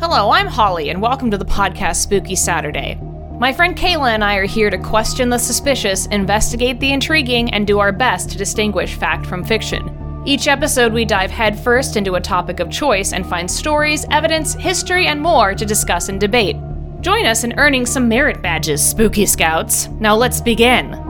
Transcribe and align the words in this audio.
Hello, 0.00 0.30
I'm 0.30 0.46
Holly, 0.46 0.90
and 0.90 1.02
welcome 1.02 1.28
to 1.32 1.36
the 1.36 1.44
podcast 1.44 1.96
Spooky 1.96 2.36
Saturday. 2.36 2.94
My 3.40 3.52
friend 3.52 3.76
Kayla 3.76 4.14
and 4.14 4.22
I 4.22 4.36
are 4.36 4.44
here 4.44 4.70
to 4.70 4.78
question 4.78 5.28
the 5.28 5.38
suspicious, 5.38 6.06
investigate 6.06 6.78
the 6.78 6.92
intriguing, 6.92 7.52
and 7.52 7.66
do 7.66 7.80
our 7.80 7.90
best 7.90 8.30
to 8.30 8.38
distinguish 8.38 8.94
fact 8.94 9.26
from 9.26 9.42
fiction. 9.42 10.22
Each 10.24 10.46
episode, 10.46 10.92
we 10.92 11.04
dive 11.04 11.32
headfirst 11.32 11.96
into 11.96 12.14
a 12.14 12.20
topic 12.20 12.60
of 12.60 12.70
choice 12.70 13.12
and 13.12 13.26
find 13.28 13.50
stories, 13.50 14.06
evidence, 14.12 14.54
history, 14.54 15.08
and 15.08 15.20
more 15.20 15.52
to 15.56 15.66
discuss 15.66 16.08
and 16.08 16.20
debate. 16.20 16.56
Join 17.00 17.26
us 17.26 17.42
in 17.42 17.58
earning 17.58 17.84
some 17.84 18.08
merit 18.08 18.40
badges, 18.40 18.88
Spooky 18.88 19.26
Scouts. 19.26 19.88
Now 19.98 20.14
let's 20.14 20.40
begin. 20.40 21.07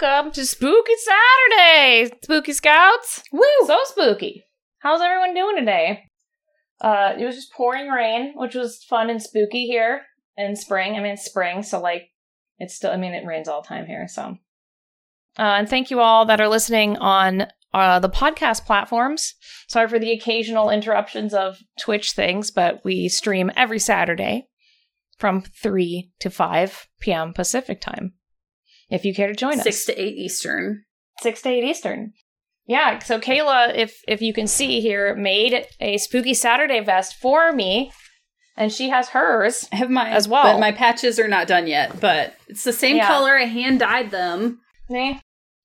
Welcome 0.00 0.30
to 0.32 0.44
Spooky 0.44 0.92
Saturday, 0.96 2.10
Spooky 2.22 2.52
Scouts. 2.52 3.22
Woo! 3.32 3.42
So 3.66 3.78
spooky. 3.84 4.44
How's 4.80 5.00
everyone 5.00 5.34
doing 5.34 5.56
today? 5.56 6.04
Uh, 6.80 7.14
it 7.18 7.24
was 7.24 7.36
just 7.36 7.52
pouring 7.52 7.88
rain, 7.88 8.34
which 8.36 8.54
was 8.54 8.84
fun 8.84 9.08
and 9.10 9.22
spooky 9.22 9.66
here 9.66 10.02
in 10.36 10.56
spring. 10.56 10.96
I 10.96 11.00
mean, 11.00 11.12
it's 11.12 11.24
spring, 11.24 11.62
so 11.62 11.80
like, 11.80 12.10
it's 12.58 12.74
still. 12.74 12.90
I 12.90 12.96
mean, 12.96 13.14
it 13.14 13.26
rains 13.26 13.48
all 13.48 13.62
the 13.62 13.68
time 13.68 13.86
here. 13.86 14.06
So, 14.08 14.36
uh, 15.38 15.42
and 15.42 15.68
thank 15.68 15.90
you 15.90 16.00
all 16.00 16.26
that 16.26 16.40
are 16.40 16.48
listening 16.48 16.98
on 16.98 17.46
uh, 17.72 17.98
the 17.98 18.10
podcast 18.10 18.66
platforms. 18.66 19.34
Sorry 19.68 19.88
for 19.88 19.98
the 19.98 20.12
occasional 20.12 20.68
interruptions 20.68 21.32
of 21.32 21.58
Twitch 21.80 22.12
things, 22.12 22.50
but 22.50 22.84
we 22.84 23.08
stream 23.08 23.50
every 23.56 23.78
Saturday 23.78 24.46
from 25.18 25.40
three 25.40 26.10
to 26.20 26.28
five 26.28 26.86
p.m. 27.00 27.32
Pacific 27.32 27.80
time. 27.80 28.12
If 28.90 29.04
you 29.04 29.14
care 29.14 29.28
to 29.28 29.34
join 29.34 29.54
us, 29.58 29.62
Six 29.64 29.84
to 29.86 30.00
eight 30.00 30.16
Eastern. 30.16 30.84
six 31.20 31.42
to 31.42 31.48
eight 31.48 31.64
Eastern. 31.64 32.12
Yeah, 32.68 32.98
so 32.98 33.20
Kayla, 33.20 33.74
if 33.76 34.00
if 34.08 34.20
you 34.22 34.32
can 34.32 34.46
see 34.46 34.80
here, 34.80 35.14
made 35.14 35.66
a 35.80 35.98
spooky 35.98 36.34
Saturday 36.34 36.80
vest 36.80 37.14
for 37.20 37.52
me, 37.52 37.92
and 38.56 38.72
she 38.72 38.88
has 38.90 39.10
hers. 39.10 39.68
I 39.72 39.76
have 39.76 39.90
my 39.90 40.10
As 40.10 40.26
well. 40.28 40.44
but 40.44 40.58
my 40.60 40.72
patches 40.72 41.18
are 41.20 41.28
not 41.28 41.46
done 41.46 41.66
yet. 41.68 42.00
But 42.00 42.34
it's 42.48 42.64
the 42.64 42.72
same 42.72 42.96
Yeah. 42.96 43.06
color. 43.08 43.36
I 43.38 43.44
hand 43.44 43.80
dyed 43.80 44.10
them. 44.10 44.60
Eh, 44.90 45.18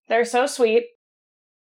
they're 0.09 0.25
so 0.25 0.45
sweet, 0.45 0.83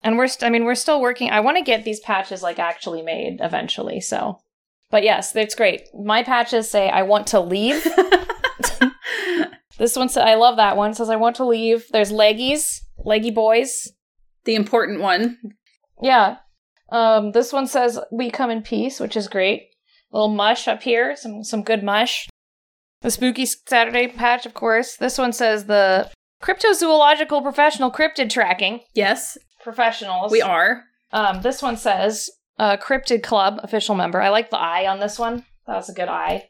and 0.03 0.17
we're 0.17 0.29
st- 0.29 0.47
I 0.47 0.51
mean 0.51 0.65
we're 0.65 0.75
still 0.75 1.01
working. 1.01 1.31
I 1.31 1.41
want 1.41 1.57
to 1.59 1.63
get 1.65 1.85
these 1.85 2.01
patches 2.01 2.43
like 2.43 2.59
actually 2.59 3.03
made 3.03 3.39
eventually. 3.41 4.01
So, 4.01 4.39
but 4.91 5.03
yes, 5.03 5.35
it's 5.37 5.55
great. 5.55 5.83
My 5.95 6.23
patches 6.23 6.71
say 6.71 6.89
I 6.89 7.03
want 7.03 7.27
to 7.29 7.41
leave. 7.41 7.87
this 9.79 9.97
one 9.97 10.09
says 10.09 10.25
I 10.25 10.35
love 10.35 10.57
that 10.57 10.77
one. 10.77 10.95
Says 10.95 11.11
I 11.11 11.17
want 11.17 11.37
to 11.37 11.45
leave. 11.47 11.87
There's 11.93 12.13
leggies, 12.13 12.81
leggy 12.99 13.31
boys. 13.31 13.91
the 14.45 14.55
important 14.55 15.01
one. 15.01 15.39
Yeah. 16.03 16.37
Um, 16.91 17.33
this 17.33 17.53
one 17.53 17.67
says 17.67 17.99
we 18.11 18.31
come 18.31 18.51
in 18.51 18.63
peace, 18.63 18.99
which 19.01 19.17
is 19.17 19.29
great. 19.29 19.69
little 20.13 20.29
mush 20.29 20.67
up 20.69 20.83
here, 20.83 21.17
some 21.17 21.45
some 21.45 21.63
good 21.63 21.83
mush. 21.83 22.29
The 23.03 23.11
spooky 23.11 23.47
Saturday 23.47 24.09
patch, 24.09 24.47
of 24.47 24.55
course. 24.55 24.97
This 24.97 25.19
one 25.19 25.33
says 25.33 25.67
the 25.67 26.11
cryptozoological 26.43 27.43
professional 27.43 27.91
cryptid 27.93 28.31
tracking 28.31 28.81
Yes, 28.95 29.39
professionals. 29.63 30.33
we 30.33 30.43
are. 30.43 30.85
Um, 31.13 31.43
this 31.43 31.63
one 31.63 31.77
says 31.77 32.31
uh, 32.59 32.77
cryptid 32.77 33.23
club 33.23 33.61
official 33.63 33.95
member. 33.95 34.21
I 34.21 34.31
like 34.31 34.51
the 34.51 34.59
eye 34.59 34.87
on 34.87 34.99
this 35.01 35.19
one. 35.19 35.45
That 35.67 35.77
was 35.77 35.89
a 35.89 35.95
good 35.95 36.09
eye. 36.09 36.49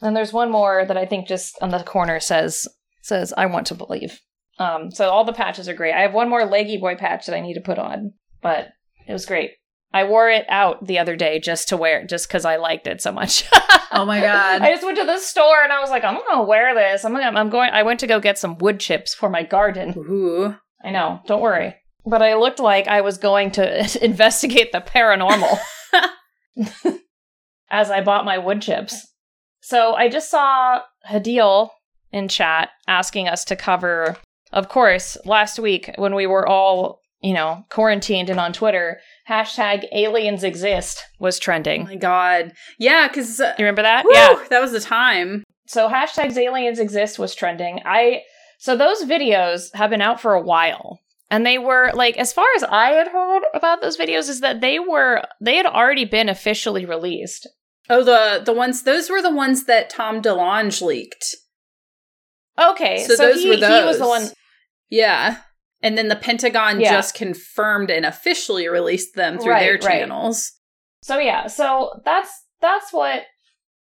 And 0.00 0.16
there's 0.16 0.32
one 0.32 0.50
more 0.50 0.84
that 0.86 0.96
I 0.96 1.06
think 1.06 1.28
just 1.28 1.56
on 1.60 1.70
the 1.70 1.82
corner 1.82 2.20
says 2.20 2.66
says 3.02 3.32
I 3.36 3.46
want 3.46 3.66
to 3.68 3.74
believe. 3.74 4.20
Um, 4.58 4.90
so 4.90 5.08
all 5.08 5.24
the 5.24 5.32
patches 5.32 5.68
are 5.68 5.74
great. 5.74 5.94
I 5.94 6.00
have 6.00 6.14
one 6.14 6.28
more 6.28 6.44
leggy 6.44 6.78
boy 6.78 6.96
patch 6.96 7.26
that 7.26 7.36
I 7.36 7.40
need 7.40 7.54
to 7.54 7.60
put 7.60 7.78
on, 7.78 8.12
but 8.42 8.68
it 9.06 9.12
was 9.12 9.26
great. 9.26 9.52
I 9.92 10.04
wore 10.04 10.28
it 10.28 10.44
out 10.48 10.86
the 10.86 10.98
other 10.98 11.16
day 11.16 11.40
just 11.40 11.68
to 11.68 11.76
wear 11.76 12.00
it, 12.00 12.08
just 12.08 12.28
because 12.28 12.44
I 12.44 12.56
liked 12.56 12.86
it 12.86 13.00
so 13.00 13.12
much. 13.12 13.44
Oh 13.90 14.04
my 14.04 14.20
god. 14.20 14.60
I 14.60 14.70
just 14.70 14.84
went 14.84 14.98
to 14.98 15.04
the 15.06 15.18
store 15.18 15.62
and 15.62 15.72
I 15.72 15.80
was 15.80 15.88
like, 15.88 16.04
I'm 16.04 16.14
gonna 16.14 16.44
wear 16.44 16.74
this. 16.74 17.06
I'm 17.06 17.12
gonna, 17.12 17.38
I'm 17.38 17.48
going. 17.48 17.70
I 17.70 17.82
went 17.82 18.00
to 18.00 18.06
go 18.06 18.20
get 18.20 18.38
some 18.38 18.58
wood 18.58 18.78
chips 18.80 19.14
for 19.14 19.30
my 19.30 19.42
garden. 19.42 19.94
Ooh. 19.96 20.54
I 20.84 20.90
know. 20.90 21.20
Don't 21.26 21.40
worry. 21.40 21.74
But 22.04 22.22
I 22.22 22.34
looked 22.34 22.60
like 22.60 22.86
I 22.86 23.00
was 23.00 23.16
going 23.18 23.50
to 23.52 24.04
investigate 24.04 24.72
the 24.72 24.80
paranormal 24.80 25.58
as 27.70 27.90
I 27.90 28.02
bought 28.02 28.26
my 28.26 28.38
wood 28.38 28.60
chips. 28.62 29.06
So 29.68 29.92
I 29.92 30.08
just 30.08 30.30
saw 30.30 30.80
Hadil 31.10 31.68
in 32.10 32.28
chat 32.28 32.70
asking 32.86 33.28
us 33.28 33.44
to 33.44 33.54
cover, 33.54 34.16
of 34.50 34.70
course, 34.70 35.18
last 35.26 35.58
week 35.58 35.90
when 35.96 36.14
we 36.14 36.26
were 36.26 36.48
all, 36.48 37.02
you 37.20 37.34
know, 37.34 37.66
quarantined 37.68 38.30
and 38.30 38.40
on 38.40 38.54
Twitter, 38.54 38.98
hashtag 39.28 39.84
aliens 39.92 40.42
exist 40.42 41.04
was 41.20 41.36
Oh 41.38 41.42
trending. 41.42 41.84
my 41.84 41.96
god. 41.96 42.54
Yeah, 42.78 43.08
because 43.08 43.38
uh, 43.40 43.52
You 43.58 43.66
remember 43.66 43.82
that? 43.82 44.06
Yeah. 44.10 44.42
that 44.48 44.62
was 44.62 44.72
the 44.72 44.80
time. 44.80 45.44
So 45.66 45.90
hashtags 45.90 46.38
aliens 46.38 46.78
exist 46.78 47.18
was 47.18 47.34
trending. 47.34 47.82
I 47.84 48.22
so 48.58 48.74
those 48.74 49.02
videos 49.02 49.74
have 49.74 49.90
been 49.90 50.00
out 50.00 50.18
for 50.18 50.32
a 50.32 50.40
while. 50.42 51.00
And 51.30 51.44
they 51.44 51.58
were 51.58 51.90
like 51.92 52.16
as 52.16 52.32
far 52.32 52.46
as 52.56 52.62
I 52.62 52.92
had 52.92 53.08
heard 53.08 53.42
about 53.52 53.82
those 53.82 53.98
videos 53.98 54.30
is 54.30 54.40
that 54.40 54.62
they 54.62 54.78
were 54.78 55.24
they 55.42 55.56
had 55.56 55.66
already 55.66 56.06
been 56.06 56.30
officially 56.30 56.86
released. 56.86 57.46
Oh, 57.90 58.04
the 58.04 58.42
the 58.44 58.52
ones. 58.52 58.82
Those 58.82 59.08
were 59.10 59.22
the 59.22 59.34
ones 59.34 59.64
that 59.64 59.90
Tom 59.90 60.20
DeLonge 60.22 60.82
leaked. 60.82 61.36
Okay, 62.58 63.04
so, 63.04 63.14
So 63.14 63.26
those 63.28 63.42
he, 63.42 63.48
were 63.48 63.54
he 63.56 63.60
was 63.84 63.98
the 63.98 64.04
those. 64.04 64.08
one 64.08 64.28
Yeah. 64.90 65.38
And 65.80 65.96
then 65.96 66.08
the 66.08 66.16
Pentagon 66.16 66.80
Yeah. 66.80 66.90
just 66.92 67.14
confirmed 67.14 67.88
and 67.90 68.04
officially 68.04 68.68
released 68.68 69.14
them 69.14 69.38
through 69.38 69.52
Right, 69.52 69.60
their 69.60 69.72
right. 69.74 69.82
channels. 70.00 70.52
So 71.02 71.18
yeah, 71.18 71.46
so 71.46 72.00
that's 72.04 72.30
that's 72.60 72.92
what 72.92 73.22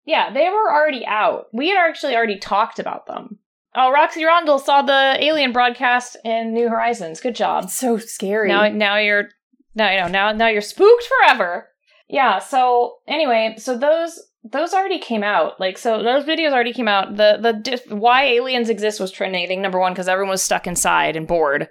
yeah, 0.05 0.31
they 0.31 0.49
were 0.49 0.71
already 0.71 1.05
out. 1.05 1.47
We 1.53 1.69
had 1.69 1.77
actually 1.77 2.15
already 2.15 2.37
talked 2.39 2.79
about 2.79 3.07
them. 3.07 3.39
Oh, 3.75 3.91
Roxy 3.91 4.23
Rondell 4.23 4.59
saw 4.61 4.81
the 4.81 5.17
alien 5.19 5.51
broadcast 5.51 6.17
in 6.23 6.53
New 6.53 6.67
Horizons. 6.69 7.19
Good 7.21 7.35
job. 7.35 7.65
It's 7.65 7.73
so 7.75 7.97
scary. 7.97 8.49
Now, 8.49 8.67
now 8.69 8.97
you're 8.97 9.29
now 9.75 9.91
you 9.91 9.99
know 10.01 10.07
now 10.07 10.31
now 10.33 10.47
you're 10.47 10.61
spooked 10.61 11.05
forever. 11.19 11.69
Yeah. 12.09 12.39
So 12.39 12.95
anyway, 13.07 13.55
so 13.57 13.77
those 13.77 14.19
those 14.43 14.73
already 14.73 14.99
came 14.99 15.23
out. 15.23 15.59
Like 15.59 15.77
so, 15.77 16.01
those 16.03 16.23
videos 16.23 16.53
already 16.53 16.73
came 16.73 16.87
out. 16.87 17.17
The 17.17 17.37
the 17.41 17.53
diff- 17.53 17.91
why 17.91 18.23
aliens 18.23 18.69
exist 18.69 18.99
was 18.99 19.11
trending. 19.11 19.61
Number 19.61 19.79
one 19.79 19.93
because 19.93 20.07
everyone 20.07 20.31
was 20.31 20.43
stuck 20.43 20.67
inside 20.67 21.15
and 21.15 21.27
bored, 21.27 21.69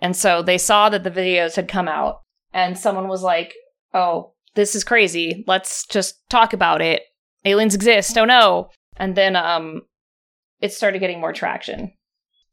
and 0.00 0.16
so 0.16 0.42
they 0.42 0.58
saw 0.58 0.88
that 0.88 1.04
the 1.04 1.10
videos 1.10 1.56
had 1.56 1.68
come 1.68 1.88
out, 1.88 2.20
and 2.52 2.76
someone 2.78 3.08
was 3.08 3.22
like, 3.22 3.54
"Oh, 3.94 4.32
this 4.54 4.74
is 4.74 4.84
crazy. 4.84 5.44
Let's 5.46 5.86
just 5.86 6.16
talk 6.28 6.52
about 6.52 6.80
it. 6.80 7.02
Aliens 7.44 7.74
exist. 7.74 8.18
Oh 8.18 8.24
no!" 8.24 8.70
And 8.96 9.14
then 9.14 9.36
um, 9.36 9.82
it 10.60 10.72
started 10.72 10.98
getting 10.98 11.20
more 11.20 11.32
traction. 11.32 11.92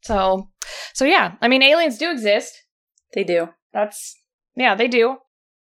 So, 0.02 0.48
so 0.94 1.04
yeah. 1.04 1.34
I 1.42 1.48
mean, 1.48 1.62
aliens 1.62 1.98
do 1.98 2.10
exist. 2.10 2.54
they 3.14 3.24
do. 3.24 3.48
That's 3.72 4.14
yeah, 4.54 4.76
they 4.76 4.86
do. 4.86 5.16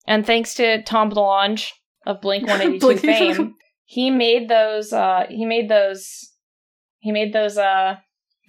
And 0.05 0.25
thanks 0.25 0.53
to 0.55 0.83
Tom 0.83 1.11
DeLonge 1.11 1.69
of 2.05 2.21
Blink 2.21 2.47
One 2.47 2.61
Eighty 2.61 2.79
Two 2.79 2.97
fame, 2.97 3.55
he 3.85 4.09
made 4.09 4.49
those. 4.49 4.93
Uh, 4.93 5.25
he 5.29 5.45
made 5.45 5.69
those. 5.69 6.31
He 6.99 7.11
made 7.11 7.33
those 7.33 7.57
uh, 7.57 7.97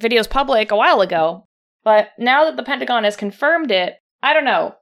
videos 0.00 0.28
public 0.28 0.70
a 0.70 0.76
while 0.76 1.00
ago. 1.00 1.46
But 1.82 2.08
now 2.18 2.44
that 2.44 2.56
the 2.56 2.62
Pentagon 2.62 3.04
has 3.04 3.16
confirmed 3.16 3.70
it, 3.70 3.94
I 4.22 4.32
don't 4.32 4.44
know. 4.44 4.74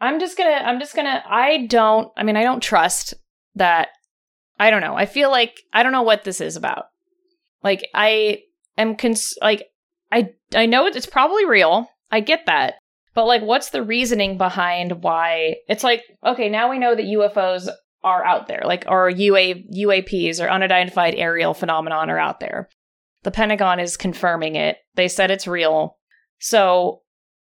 I'm 0.00 0.20
just 0.20 0.36
gonna. 0.38 0.50
I'm 0.50 0.78
just 0.78 0.94
gonna. 0.94 1.22
I 1.28 1.66
don't. 1.66 2.10
I 2.16 2.22
mean, 2.22 2.36
I 2.36 2.42
don't 2.42 2.62
trust 2.62 3.14
that. 3.54 3.88
I 4.58 4.70
don't 4.70 4.80
know. 4.80 4.94
I 4.94 5.06
feel 5.06 5.30
like 5.30 5.60
I 5.72 5.82
don't 5.82 5.92
know 5.92 6.02
what 6.02 6.24
this 6.24 6.40
is 6.40 6.56
about. 6.56 6.86
Like 7.62 7.84
I 7.94 8.40
am 8.76 8.96
cons- 8.96 9.34
like 9.40 9.66
I 10.10 10.30
I 10.54 10.66
know 10.66 10.86
it's 10.86 11.06
probably 11.06 11.44
real. 11.44 11.88
I 12.10 12.20
get 12.20 12.46
that. 12.46 12.74
But 13.18 13.26
like 13.26 13.42
what's 13.42 13.70
the 13.70 13.82
reasoning 13.82 14.38
behind 14.38 15.02
why 15.02 15.56
it's 15.68 15.82
like 15.82 16.04
okay, 16.24 16.48
now 16.48 16.70
we 16.70 16.78
know 16.78 16.94
that 16.94 17.02
UFOs 17.04 17.68
are 18.04 18.24
out 18.24 18.46
there. 18.46 18.62
Like 18.64 18.84
or 18.86 19.10
UA 19.10 19.54
UAPs 19.74 20.40
or 20.40 20.48
unidentified 20.48 21.16
aerial 21.16 21.52
phenomenon 21.52 22.10
are 22.10 22.18
out 22.20 22.38
there. 22.38 22.68
The 23.24 23.32
Pentagon 23.32 23.80
is 23.80 23.96
confirming 23.96 24.54
it. 24.54 24.76
They 24.94 25.08
said 25.08 25.32
it's 25.32 25.48
real. 25.48 25.96
So 26.38 27.02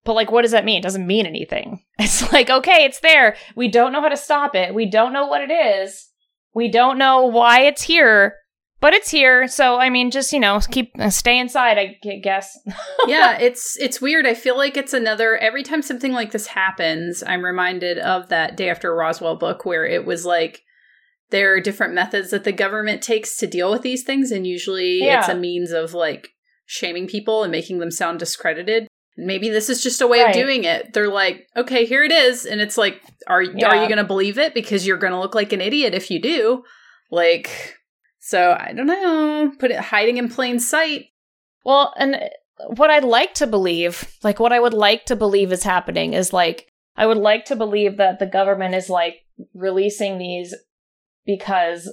but 0.05 0.13
like 0.13 0.31
what 0.31 0.43
does 0.43 0.51
that 0.51 0.63
mean? 0.63 0.79
It 0.79 0.83
doesn't 0.83 1.05
mean 1.05 1.25
anything. 1.25 1.83
It's 1.99 2.31
like 2.31 2.49
okay, 2.49 2.85
it's 2.85 3.01
there. 3.01 3.35
We 3.57 3.67
don't 3.67 3.91
know 3.91 3.99
how 3.99 4.07
to 4.07 4.15
stop 4.15 4.55
it. 4.55 4.73
We 4.73 4.89
don't 4.89 5.11
know 5.11 5.27
what 5.27 5.41
it 5.41 5.51
is. 5.51 6.07
We 6.53 6.71
don't 6.71 6.97
know 6.97 7.25
why 7.25 7.63
it's 7.63 7.81
here. 7.81 8.35
But 8.79 8.93
it's 8.93 9.09
here, 9.09 9.47
so 9.47 9.77
I 9.79 9.89
mean, 9.89 10.11
just 10.11 10.31
you 10.31 10.39
know, 10.39 10.59
keep 10.59 10.91
uh, 10.99 11.09
stay 11.09 11.39
inside. 11.39 11.77
I 11.79 11.97
guess. 12.21 12.57
yeah, 13.07 13.37
it's 13.39 13.75
it's 13.79 13.99
weird. 13.99 14.27
I 14.27 14.33
feel 14.35 14.55
like 14.55 14.77
it's 14.77 14.93
another 14.93 15.35
every 15.37 15.63
time 15.63 15.81
something 15.81 16.13
like 16.13 16.31
this 16.31 16.47
happens, 16.47 17.23
I'm 17.25 17.43
reminded 17.43 17.97
of 17.97 18.29
that 18.29 18.55
Day 18.55 18.69
After 18.69 18.93
Roswell 18.95 19.35
book 19.35 19.65
where 19.65 19.85
it 19.85 20.05
was 20.05 20.25
like 20.25 20.61
there 21.29 21.53
are 21.53 21.59
different 21.59 21.93
methods 21.93 22.29
that 22.29 22.43
the 22.43 22.51
government 22.51 23.01
takes 23.01 23.35
to 23.37 23.47
deal 23.47 23.69
with 23.71 23.81
these 23.81 24.03
things 24.03 24.31
and 24.31 24.47
usually 24.47 24.99
it's 25.01 25.27
a 25.27 25.35
means 25.35 25.71
of 25.71 25.93
like 25.93 26.29
shaming 26.65 27.07
people 27.07 27.43
and 27.43 27.51
making 27.51 27.79
them 27.79 27.91
sound 27.91 28.19
discredited. 28.19 28.87
Maybe 29.17 29.49
this 29.49 29.69
is 29.69 29.81
just 29.81 30.01
a 30.01 30.07
way 30.07 30.21
Right. 30.21 30.29
of 30.29 30.33
doing 30.41 30.63
it. 30.63 30.93
They're 30.93 31.09
like, 31.09 31.47
okay, 31.57 31.85
here 31.85 32.03
it 32.03 32.11
is, 32.11 32.45
and 32.45 32.61
it's 32.61 32.77
like, 32.77 33.01
are 33.25 33.39
are 33.41 33.43
you 33.43 33.87
going 33.87 33.97
to 33.97 34.03
believe 34.03 34.37
it 34.37 34.53
because 34.53 34.85
you're 34.85 34.97
going 34.97 35.13
to 35.13 35.19
look 35.19 35.33
like 35.33 35.51
an 35.51 35.61
idiot 35.61 35.95
if 35.95 36.11
you 36.11 36.21
do? 36.21 36.63
Like, 37.09 37.49
so 38.27 38.57
I 38.59 38.73
don't 38.73 38.87
know. 38.87 39.53
Put 39.57 39.71
it 39.71 39.79
hiding 39.79 40.17
in 40.17 40.27
plain 40.27 40.59
sight. 40.59 41.05
Well, 41.63 41.93
and 41.97 42.17
what 42.75 42.89
I'd 42.89 43.05
like 43.05 43.33
to 43.35 43.47
believe, 43.47 44.13
like 44.21 44.37
what 44.37 44.51
I 44.51 44.59
would 44.59 44.73
like 44.73 45.05
to 45.05 45.15
believe 45.15 45.53
is 45.53 45.63
happening 45.63 46.11
is 46.11 46.33
like 46.33 46.67
I 46.97 47.05
would 47.05 47.19
like 47.19 47.45
to 47.45 47.55
believe 47.55 47.95
that 47.97 48.19
the 48.19 48.25
government 48.25 48.75
is 48.75 48.89
like 48.89 49.23
releasing 49.53 50.17
these 50.17 50.53
because 51.25 51.89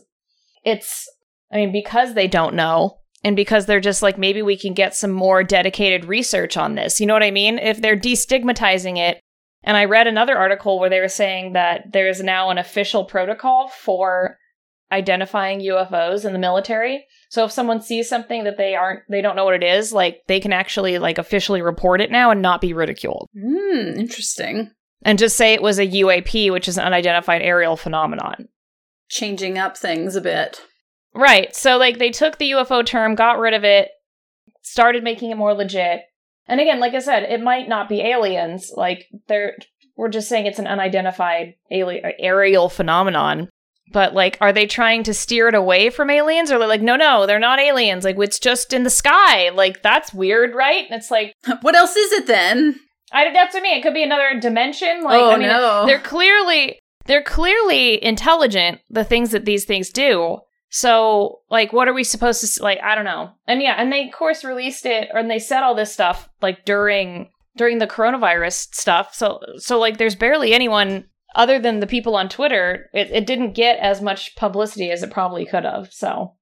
it's 0.64 1.08
I 1.52 1.58
mean 1.58 1.70
because 1.70 2.14
they 2.14 2.26
don't 2.26 2.56
know 2.56 2.98
and 3.22 3.36
because 3.36 3.66
they're 3.66 3.78
just 3.78 4.02
like 4.02 4.18
maybe 4.18 4.42
we 4.42 4.58
can 4.58 4.74
get 4.74 4.96
some 4.96 5.12
more 5.12 5.44
dedicated 5.44 6.04
research 6.04 6.56
on 6.56 6.74
this. 6.74 7.00
You 7.00 7.06
know 7.06 7.14
what 7.14 7.22
I 7.22 7.30
mean? 7.30 7.60
If 7.60 7.80
they're 7.80 7.96
destigmatizing 7.96 8.98
it 8.98 9.20
and 9.62 9.76
I 9.76 9.84
read 9.84 10.08
another 10.08 10.36
article 10.36 10.80
where 10.80 10.90
they 10.90 10.98
were 10.98 11.06
saying 11.06 11.52
that 11.52 11.92
there 11.92 12.08
is 12.08 12.20
now 12.20 12.50
an 12.50 12.58
official 12.58 13.04
protocol 13.04 13.68
for 13.68 14.36
identifying 14.92 15.60
UFOs 15.60 16.24
in 16.24 16.32
the 16.32 16.38
military. 16.38 17.06
So 17.28 17.44
if 17.44 17.52
someone 17.52 17.80
sees 17.80 18.08
something 18.08 18.44
that 18.44 18.56
they 18.56 18.74
aren't 18.74 19.00
they 19.08 19.20
don't 19.20 19.36
know 19.36 19.44
what 19.44 19.54
it 19.54 19.64
is, 19.64 19.92
like 19.92 20.22
they 20.26 20.40
can 20.40 20.52
actually 20.52 20.98
like 20.98 21.18
officially 21.18 21.62
report 21.62 22.00
it 22.00 22.10
now 22.10 22.30
and 22.30 22.42
not 22.42 22.60
be 22.60 22.72
ridiculed. 22.72 23.28
Hmm, 23.38 23.98
interesting. 23.98 24.70
And 25.02 25.18
just 25.18 25.36
say 25.36 25.52
it 25.52 25.62
was 25.62 25.78
a 25.78 25.86
UAP, 25.86 26.50
which 26.50 26.68
is 26.68 26.78
an 26.78 26.84
unidentified 26.84 27.42
aerial 27.42 27.76
phenomenon. 27.76 28.48
Changing 29.08 29.58
up 29.58 29.76
things 29.76 30.16
a 30.16 30.20
bit. 30.20 30.62
Right. 31.14 31.54
So 31.54 31.76
like 31.76 31.98
they 31.98 32.10
took 32.10 32.38
the 32.38 32.52
UFO 32.52 32.84
term, 32.84 33.14
got 33.14 33.38
rid 33.38 33.54
of 33.54 33.64
it, 33.64 33.90
started 34.62 35.04
making 35.04 35.30
it 35.30 35.36
more 35.36 35.54
legit. 35.54 36.02
And 36.46 36.60
again, 36.60 36.80
like 36.80 36.94
I 36.94 36.98
said, 36.98 37.22
it 37.22 37.42
might 37.42 37.68
not 37.68 37.88
be 37.88 38.00
aliens. 38.00 38.72
Like 38.74 39.06
they're 39.28 39.56
we're 39.96 40.08
just 40.08 40.28
saying 40.28 40.46
it's 40.46 40.58
an 40.58 40.66
unidentified 40.66 41.54
alien 41.70 42.04
aerial 42.18 42.68
phenomenon. 42.68 43.48
But 43.92 44.14
like, 44.14 44.38
are 44.40 44.52
they 44.52 44.66
trying 44.66 45.02
to 45.04 45.14
steer 45.14 45.48
it 45.48 45.54
away 45.54 45.90
from 45.90 46.10
aliens, 46.10 46.50
or 46.50 46.58
they're 46.58 46.68
like, 46.68 46.82
no, 46.82 46.96
no, 46.96 47.26
they're 47.26 47.38
not 47.38 47.60
aliens. 47.60 48.04
Like 48.04 48.16
it's 48.18 48.38
just 48.38 48.72
in 48.72 48.82
the 48.82 48.90
sky. 48.90 49.50
Like 49.50 49.82
that's 49.82 50.12
weird, 50.14 50.54
right? 50.54 50.84
And 50.90 50.98
it's 50.98 51.10
like, 51.10 51.34
What 51.60 51.76
else 51.76 51.94
is 51.96 52.12
it 52.12 52.26
then? 52.26 52.80
I 53.12 53.32
that's 53.32 53.54
what 53.54 53.60
I 53.60 53.62
mean. 53.62 53.78
It 53.78 53.82
could 53.82 53.94
be 53.94 54.02
another 54.02 54.40
dimension. 54.40 55.02
Like 55.02 55.20
oh 55.20 55.30
I 55.30 55.36
mean, 55.36 55.48
no. 55.48 55.86
they're 55.86 56.00
clearly 56.00 56.78
they're 57.06 57.22
clearly 57.22 58.02
intelligent 58.02 58.80
the 58.90 59.04
things 59.04 59.30
that 59.30 59.44
these 59.44 59.64
things 59.64 59.90
do 59.90 60.38
so 60.70 61.40
like 61.50 61.72
what 61.72 61.88
are 61.88 61.94
we 61.94 62.04
supposed 62.04 62.40
to 62.56 62.62
like 62.62 62.78
i 62.82 62.94
don't 62.94 63.04
know 63.04 63.30
and 63.46 63.62
yeah 63.62 63.74
and 63.78 63.92
they 63.92 64.06
of 64.06 64.12
course 64.12 64.44
released 64.44 64.86
it 64.86 65.08
or 65.12 65.20
and 65.20 65.30
they 65.30 65.38
said 65.38 65.62
all 65.62 65.74
this 65.74 65.92
stuff 65.92 66.28
like 66.42 66.64
during 66.64 67.30
during 67.56 67.78
the 67.78 67.86
coronavirus 67.86 68.74
stuff 68.74 69.14
so 69.14 69.40
so 69.56 69.78
like 69.78 69.98
there's 69.98 70.16
barely 70.16 70.52
anyone 70.52 71.04
other 71.34 71.58
than 71.58 71.80
the 71.80 71.86
people 71.86 72.16
on 72.16 72.28
twitter 72.28 72.90
it, 72.92 73.10
it 73.10 73.26
didn't 73.26 73.52
get 73.52 73.78
as 73.78 74.00
much 74.00 74.34
publicity 74.36 74.90
as 74.90 75.02
it 75.02 75.10
probably 75.10 75.44
could 75.44 75.64
have 75.64 75.92
so 75.92 76.34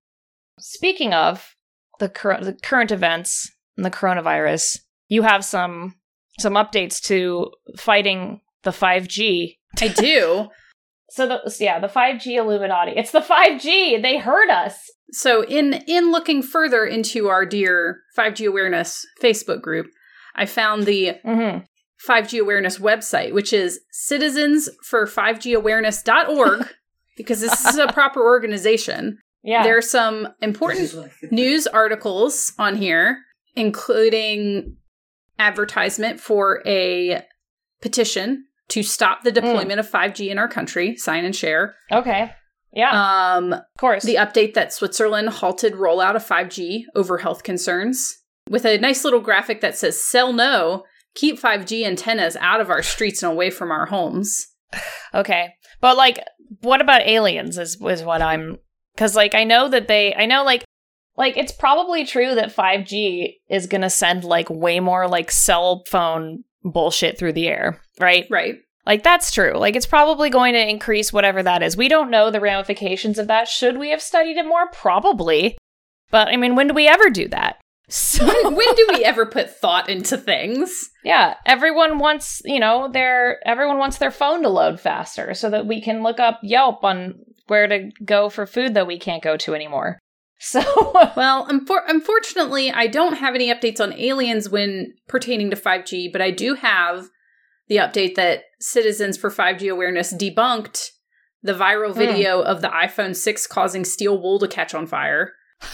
speaking 0.59 1.13
of 1.13 1.55
the, 1.99 2.09
cur- 2.09 2.41
the 2.43 2.55
current 2.55 2.91
events 2.91 3.51
and 3.77 3.85
the 3.85 3.91
coronavirus 3.91 4.79
you 5.09 5.23
have 5.23 5.45
some 5.45 5.95
some 6.39 6.55
updates 6.55 7.01
to 7.01 7.51
fighting 7.77 8.41
the 8.63 8.71
5g 8.71 9.57
I 9.81 9.89
do. 9.89 10.49
so 11.11 11.27
the 11.27 11.57
yeah, 11.61 11.79
the 11.79 11.89
5G 11.89 12.37
Illuminati. 12.37 12.93
It's 12.97 13.13
the 13.13 13.21
5G. 13.21 14.03
They 14.03 14.19
heard 14.19 14.51
us. 14.51 14.91
So 15.13 15.45
in 15.45 15.75
in 15.87 16.11
looking 16.11 16.43
further 16.43 16.85
into 16.85 17.29
our 17.29 17.47
dear 17.47 18.01
5G 18.17 18.49
awareness 18.49 19.07
Facebook 19.23 19.63
group, 19.63 19.87
I 20.35 20.47
found 20.47 20.85
the 20.85 21.15
Mm-hmm. 21.25 21.65
5G 22.09 22.41
awareness 22.41 22.79
website, 22.79 23.33
which 23.33 23.53
is 23.53 23.81
citizensfor5gawareness.org 23.93 26.69
because 27.17 27.41
this 27.41 27.65
is 27.67 27.79
a 27.79 27.89
proper 27.89 28.23
organization. 28.23 29.19
Yeah. 29.43 29.65
There 29.65 29.77
are 29.77 29.83
some 29.83 30.29
important 30.41 30.95
news 31.31 31.67
articles 31.67 32.53
on 32.59 32.77
here, 32.77 33.19
including 33.57 34.77
advertisement 35.39 36.21
for 36.21 36.63
a 36.67 37.23
petition 37.81 38.47
to 38.69 38.83
stop 38.83 39.23
the 39.23 39.33
deployment 39.33 39.81
of 39.81 39.91
5G 39.91 40.29
in 40.31 40.39
our 40.39 40.49
country. 40.49 40.97
Sign 40.97 41.25
and 41.25 41.35
share. 41.35 41.75
okay. 41.91 42.33
Yeah. 42.75 43.35
Um, 43.35 43.53
of 43.53 43.61
course. 43.79 44.03
the 44.03 44.15
update 44.15 44.55
that 44.55 44.73
Switzerland 44.73 45.29
halted 45.29 45.75
rollout 45.75 46.17
of 46.17 46.27
5G 46.27 46.85
over 46.95 47.19
health 47.19 47.43
concerns, 47.43 48.17
with 48.49 48.65
a 48.65 48.79
nice 48.79 49.05
little 49.05 49.21
graphic 49.21 49.61
that 49.61 49.77
says 49.77 50.03
"Sell 50.03 50.33
no, 50.33 50.85
keep 51.15 51.41
5G 51.41 51.85
antennas 51.85 52.37
out 52.37 52.61
of 52.61 52.71
our 52.71 52.83
streets 52.83 53.23
and 53.23 53.33
away 53.33 53.51
from 53.51 53.71
our 53.71 53.87
homes." 53.87 54.47
okay. 55.15 55.55
But 55.81 55.97
like, 55.97 56.19
what 56.61 56.81
about 56.81 57.07
aliens? 57.07 57.59
Is 57.59 57.81
is 57.81 58.03
what 58.03 58.23
I'm 58.23 58.59
because 58.95 59.17
like 59.17 59.35
I 59.35 59.45
know 59.45 59.69
that 59.69 59.89
they 59.89 60.15
I 60.15 60.27
know 60.27 60.45
like 60.45 60.65
like 61.17 61.37
it's 61.37 61.53
probably 61.53 62.07
true 62.07 62.35
that 62.35 62.55
5G 62.55 63.35
is 63.49 63.67
gonna 63.67 63.91
send 63.91 64.25
like 64.25 64.49
way 64.49 64.81
more 64.81 65.09
like 65.09 65.31
cell 65.31 65.85
phone 65.89 66.45
bullshit 66.65 67.19
through 67.19 67.33
the 67.33 67.49
air, 67.49 67.81
right? 68.01 68.27
Right. 68.31 68.57
Like 68.87 69.03
that's 69.03 69.31
true. 69.31 69.53
Like 69.57 69.77
it's 69.77 69.87
probably 69.87 70.31
going 70.31 70.55
to 70.55 70.69
increase 70.69 71.13
whatever 71.13 71.43
that 71.43 71.63
is. 71.63 71.77
We 71.77 71.89
don't 71.89 72.11
know 72.11 72.31
the 72.31 72.41
ramifications 72.41 73.19
of 73.19 73.29
that. 73.29 73.49
Should 73.49 73.79
we 73.79 73.91
have 73.91 74.03
studied 74.03 74.37
it 74.37 74.47
more? 74.47 74.69
Probably. 74.71 75.57
But 76.11 76.29
I 76.29 76.37
mean, 76.37 76.57
when 76.57 76.67
do 76.67 76.75
we 76.75 76.89
ever 76.89 77.09
do 77.09 77.29
that? 77.29 77.61
So 77.93 78.25
when 78.51 78.75
do 78.75 78.89
we 78.95 79.05
ever 79.05 79.27
put 79.27 79.55
thought 79.55 79.91
into 79.91 80.17
things? 80.17 80.89
yeah, 81.05 81.35
everyone 81.45 81.99
wants, 81.99 82.41
you 82.47 82.59
know, 82.59 82.89
their 82.91 83.47
everyone 83.47 83.77
wants 83.77 83.99
their 83.99 84.11
phone 84.11 84.43
to 84.43 84.49
load 84.49 84.81
faster 84.81 85.35
so 85.35 85.51
that 85.51 85.67
we 85.67 85.83
can 85.83 86.03
look 86.03 86.19
up 86.19 86.41
Yelp 86.43 86.83
on 86.85 87.17
where 87.49 87.67
to 87.67 87.91
go 88.03 88.31
for 88.31 88.47
food 88.47 88.73
that 88.75 88.87
we 88.87 88.99
can't 88.99 89.23
go 89.23 89.37
to 89.37 89.55
anymore. 89.55 89.99
So 90.45 90.61
Well, 91.17 91.47
unfor- 91.47 91.85
unfortunately, 91.87 92.73
I 92.73 92.89
don't 92.89 93.19
have 93.19 93.37
any 93.37 93.47
updates 93.55 93.79
on 93.79 93.93
aliens 93.93 94.49
when 94.49 94.95
pertaining 95.07 95.51
to 95.51 95.57
5G, 95.57 96.11
but 96.11 96.21
I 96.21 96.33
do 96.33 96.55
have 96.55 97.11
the 97.69 97.77
update 97.77 98.17
that 98.17 98.43
Citizens 98.59 99.17
for 99.17 99.31
5G 99.31 99.71
Awareness 99.71 100.13
debunked 100.13 100.89
the 101.45 101.53
viral 101.53 101.93
hmm. 101.93 101.99
video 101.99 102.41
of 102.41 102.61
the 102.61 102.67
iPhone 102.67 103.15
6 103.15 103.47
causing 103.47 103.85
steel 103.85 104.21
wool 104.21 104.41
to 104.41 104.49
catch 104.49 104.75
on 104.75 104.89
fire. 104.89 105.31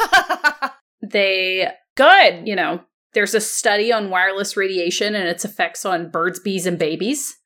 They, 1.03 1.69
good. 1.99 2.49
you 2.49 2.57
know, 2.57 2.81
there's 3.15 3.35
a 3.35 3.41
study 3.41 3.93
on 3.93 4.11
wireless 4.11 4.57
radiation 4.57 5.15
and 5.15 5.29
its 5.29 5.45
effects 5.45 5.85
on 5.85 6.11
birds, 6.11 6.41
bees, 6.41 6.67
and 6.67 6.79
babies. 6.79 7.37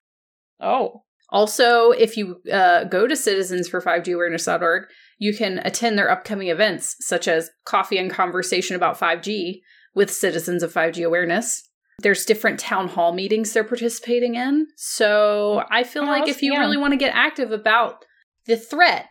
Oh. 0.61 1.03
Also, 1.31 1.91
if 1.93 2.17
you 2.17 2.43
uh, 2.53 2.85
go 2.85 3.07
to 3.07 3.15
citizensfor5gawareness.org, 3.15 4.83
you 5.19 5.35
can 5.35 5.59
attend 5.65 5.97
their 5.97 6.11
upcoming 6.11 6.49
events, 6.49 6.97
such 7.01 7.29
as 7.29 7.51
Coffee 7.65 7.99
and 7.99 8.11
Conversation 8.11 8.77
about 8.77 8.99
5G 8.99 9.61
with 9.95 10.11
Citizens 10.11 10.63
of 10.63 10.73
5G 10.73 11.05
Awareness. 11.07 11.69
There's 12.01 12.25
different 12.25 12.59
town 12.59 12.89
hall 12.89 13.13
meetings 13.13 13.53
they're 13.53 13.65
participating 13.65 14.35
in. 14.35 14.67
So 14.77 15.63
I 15.71 15.85
feel 15.85 16.03
Oh, 16.03 16.07
like 16.07 16.29
if 16.29 16.43
you 16.43 16.53
yeah. 16.55 16.61
really 16.61 16.77
want 16.77 16.93
to 16.93 16.97
get 16.99 17.15
active 17.15 17.53
about 17.53 18.05
the 18.47 18.57
threat 18.57 19.07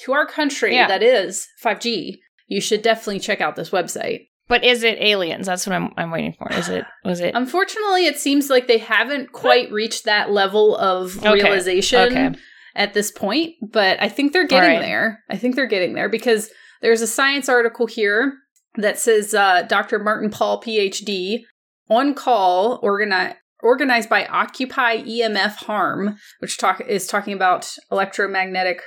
to 0.00 0.12
our 0.12 0.26
country 0.26 0.74
Yeah. 0.74 0.88
that 0.88 1.02
is 1.02 1.46
5G, 1.62 2.18
you 2.46 2.60
should 2.60 2.82
definitely 2.82 3.20
check 3.20 3.40
out 3.40 3.56
this 3.56 3.70
website. 3.70 4.28
But 4.50 4.64
is 4.64 4.82
it 4.82 4.98
aliens? 5.00 5.46
That's 5.46 5.66
what 5.66 5.74
I'm 5.74 5.92
I'm 5.96 6.10
waiting 6.10 6.34
for. 6.34 6.52
Is 6.52 6.68
it 6.68 6.84
was 7.04 7.20
it 7.20 7.34
Unfortunately, 7.34 8.04
it 8.06 8.18
seems 8.18 8.50
like 8.50 8.66
they 8.66 8.78
haven't 8.78 9.32
quite 9.32 9.70
reached 9.72 10.04
that 10.04 10.30
level 10.30 10.76
of 10.76 11.16
Okay. 11.24 11.32
realization 11.32 12.00
Okay. 12.00 12.30
at 12.74 12.92
this 12.92 13.10
point, 13.12 13.54
but 13.62 14.02
I 14.02 14.08
think 14.08 14.32
they're 14.32 14.46
getting 14.46 14.70
right. 14.78 14.82
there. 14.82 15.22
I 15.30 15.36
think 15.38 15.54
they're 15.54 15.66
getting 15.66 15.94
there 15.94 16.08
because 16.08 16.50
there's 16.82 17.00
a 17.00 17.06
science 17.06 17.48
article 17.48 17.86
here 17.86 18.34
that 18.74 18.98
says 18.98 19.34
uh, 19.34 19.62
Dr. 19.62 19.98
Martin 20.00 20.30
Pall, 20.30 20.60
PhD, 20.60 21.42
on 21.88 22.14
call, 22.14 22.80
organi- 22.82 23.36
organized 23.62 24.08
by 24.08 24.26
Occupy 24.26 24.98
EMF 25.02 25.64
Harm, 25.66 26.16
which 26.40 26.58
talk 26.58 26.80
is 26.80 27.06
talking 27.06 27.34
about 27.34 27.72
electromagnetic 27.92 28.82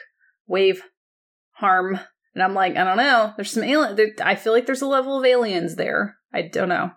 wave 0.47 0.83
harm. 1.57 1.99
And 2.33 2.43
I'm 2.43 2.53
like, 2.53 2.75
I 2.75 2.83
don't 2.83 2.97
know. 2.97 3.33
There's 3.35 3.51
some 3.51 3.63
alien. 3.63 3.95
There, 3.95 4.09
I 4.23 4.35
feel 4.35 4.53
like 4.53 4.65
there's 4.65 4.81
a 4.81 4.87
level 4.87 5.19
of 5.19 5.25
aliens 5.25 5.75
there. 5.75 6.17
I 6.33 6.41
don't 6.43 6.69
know. 6.69 6.91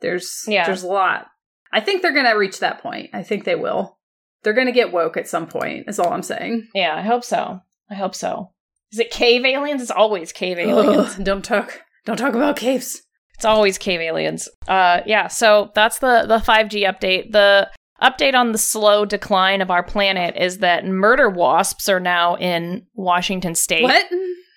There's 0.00 0.44
Yeah. 0.48 0.66
there's 0.66 0.82
a 0.82 0.88
lot. 0.88 1.26
I 1.72 1.80
think 1.80 2.02
they're 2.02 2.14
gonna 2.14 2.36
reach 2.36 2.60
that 2.60 2.80
point. 2.82 3.10
I 3.12 3.22
think 3.22 3.44
they 3.44 3.54
will. 3.54 3.98
They're 4.42 4.52
gonna 4.52 4.72
get 4.72 4.92
woke 4.92 5.16
at 5.16 5.28
some 5.28 5.46
point. 5.46 5.88
Is 5.88 5.98
all 5.98 6.12
I'm 6.12 6.22
saying. 6.22 6.68
Yeah, 6.74 6.94
I 6.96 7.02
hope 7.02 7.24
so. 7.24 7.60
I 7.90 7.94
hope 7.94 8.14
so. 8.14 8.50
Is 8.92 8.98
it 8.98 9.10
cave 9.10 9.44
aliens? 9.44 9.82
It's 9.82 9.90
always 9.90 10.32
cave 10.32 10.58
aliens. 10.58 11.14
Ugh, 11.18 11.24
don't 11.24 11.44
talk. 11.44 11.82
Don't 12.04 12.16
talk 12.16 12.34
about 12.34 12.56
caves. 12.56 13.00
It's 13.36 13.44
always 13.44 13.78
cave 13.78 14.00
aliens. 14.00 14.48
Uh 14.68 15.00
yeah, 15.06 15.28
so 15.28 15.70
that's 15.74 15.98
the 16.00 16.24
the 16.26 16.38
5G 16.38 16.82
update. 16.82 17.32
The 17.32 17.70
update 18.02 18.34
on 18.34 18.52
the 18.52 18.58
slow 18.58 19.04
decline 19.04 19.60
of 19.62 19.70
our 19.70 19.82
planet 19.82 20.36
is 20.36 20.58
that 20.58 20.84
murder 20.84 21.30
wasps 21.30 21.88
are 21.88 22.00
now 22.00 22.36
in 22.36 22.86
Washington 22.94 23.54
state. 23.54 23.82
What? 23.84 24.04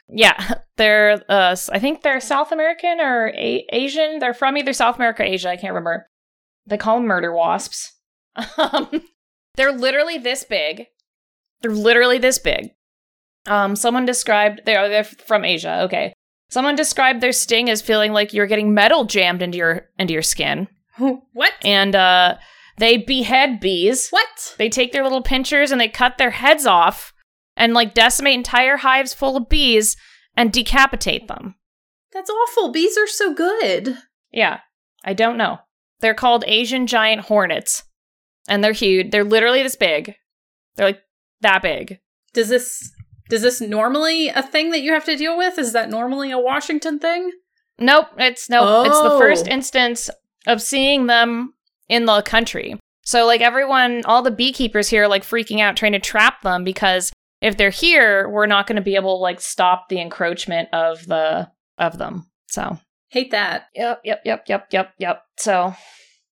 Yeah, 0.10 0.56
they're 0.78 1.22
uh 1.30 1.56
I 1.72 1.80
think 1.80 2.02
they're 2.02 2.20
South 2.20 2.52
American 2.52 3.00
or 3.00 3.30
A- 3.30 3.66
Asian. 3.72 4.20
They're 4.20 4.34
from 4.34 4.58
either 4.58 4.74
South 4.74 4.96
America 4.96 5.24
or 5.24 5.26
Asia, 5.26 5.50
I 5.50 5.58
can't 5.58 5.74
remember. 5.74 6.08
They 6.66 6.78
call 6.78 6.98
them 6.98 7.08
murder 7.08 7.34
wasps. 7.34 7.94
Um, 8.58 9.02
they're 9.56 9.72
literally 9.72 10.20
this 10.20 10.44
big. 10.44 10.86
They're 11.62 11.72
literally 11.72 12.20
this 12.20 12.38
big. 12.38 12.70
Um, 13.48 13.76
someone 13.76 14.06
described 14.06 14.62
they 14.66 14.76
are 14.76 14.88
they're 14.88 15.04
from 15.04 15.44
Asia. 15.44 15.82
Okay, 15.84 16.14
someone 16.50 16.76
described 16.76 17.22
their 17.22 17.32
sting 17.32 17.70
as 17.70 17.82
feeling 17.82 18.14
like 18.14 18.34
you're 18.34 18.46
getting 18.46 18.74
metal 18.76 19.06
jammed 19.06 19.42
into 19.42 19.58
your 19.58 19.88
into 19.98 20.14
your 20.14 20.22
skin, 20.22 20.68
what? 21.34 21.54
and 21.64 21.96
uh, 21.96 22.38
they 22.78 22.98
behead 22.98 23.60
bees. 23.60 24.10
What? 24.12 24.56
They 24.60 24.70
take 24.70 24.92
their 24.92 25.04
little 25.04 25.24
pinchers 25.24 25.72
and 25.72 25.82
they 25.82 25.90
cut 25.90 26.20
their 26.20 26.32
heads 26.32 26.68
off 26.68 27.12
and 27.58 27.74
like 27.74 27.94
decimate 27.94 28.36
entire 28.36 28.78
hives 28.78 29.14
full 29.14 29.36
of 29.36 29.50
bees 29.50 29.98
and 30.38 30.54
decapitate 30.54 31.28
them. 31.28 31.56
That's 32.14 32.30
awful. 32.30 32.72
Bees 32.72 32.98
are 32.98 33.08
so 33.08 33.34
good. 33.34 33.98
Yeah, 34.32 34.60
I 35.04 35.14
don't 35.14 35.38
know. 35.38 35.60
They're 36.00 36.14
called 36.14 36.44
Asian 36.48 36.88
giant 36.88 37.22
hornets, 37.24 37.84
and 38.48 38.64
they're 38.64 38.72
huge. 38.72 39.12
They're 39.12 39.24
literally 39.24 39.64
this 39.64 39.76
big. 39.76 40.14
They're 40.76 40.86
like 40.88 41.02
that 41.42 41.62
big. 41.62 42.00
Does 42.34 42.50
this 42.50 42.92
does 43.30 43.42
this 43.42 43.60
normally 43.60 44.30
a 44.30 44.42
thing 44.44 44.70
that 44.72 44.82
you 44.82 44.94
have 44.94 45.06
to 45.06 45.18
deal 45.18 45.38
with? 45.38 45.58
Is 45.58 45.74
that 45.74 45.90
normally 45.90 46.32
a 46.32 46.40
Washington 46.40 47.00
thing? 47.00 47.32
Nope, 47.80 48.08
it's 48.18 48.50
nope. 48.50 48.88
It's 48.88 49.02
the 49.02 49.12
Oh. 49.12 49.20
first 49.20 49.48
instance 49.48 50.10
of 50.46 50.62
seeing 50.62 51.08
them 51.08 51.54
in 51.90 52.06
the 52.06 52.22
country. 52.22 52.80
So 53.04 53.26
like 53.26 53.42
everyone, 53.42 54.04
all 54.06 54.22
the 54.22 54.32
beekeepers 54.32 54.90
here 54.90 55.04
are 55.04 55.08
like 55.08 55.24
freaking 55.24 55.60
out 55.62 55.76
trying 55.78 55.94
to 55.94 56.00
trap 56.00 56.42
them 56.42 56.64
because 56.64 57.12
if 57.42 57.58
they're 57.58 57.70
here, 57.70 58.30
we're 58.30 58.46
not 58.46 58.68
going 58.68 58.76
to 58.78 58.82
be 58.82 58.96
able 58.96 59.18
to 59.18 59.22
like 59.22 59.42
stop 59.42 59.90
the 59.90 60.02
encroachment 60.02 60.70
of 60.74 61.06
the 61.08 61.50
of 61.78 61.98
them. 61.98 62.28
So 62.48 62.80
Hate 63.10 63.32
that. 63.32 63.68
Yep, 63.74 64.02
yep, 64.04 64.22
yep, 64.26 64.44
yep, 64.48 64.68
yep, 64.72 64.94
yep. 65.00 65.22
So, 65.38 65.74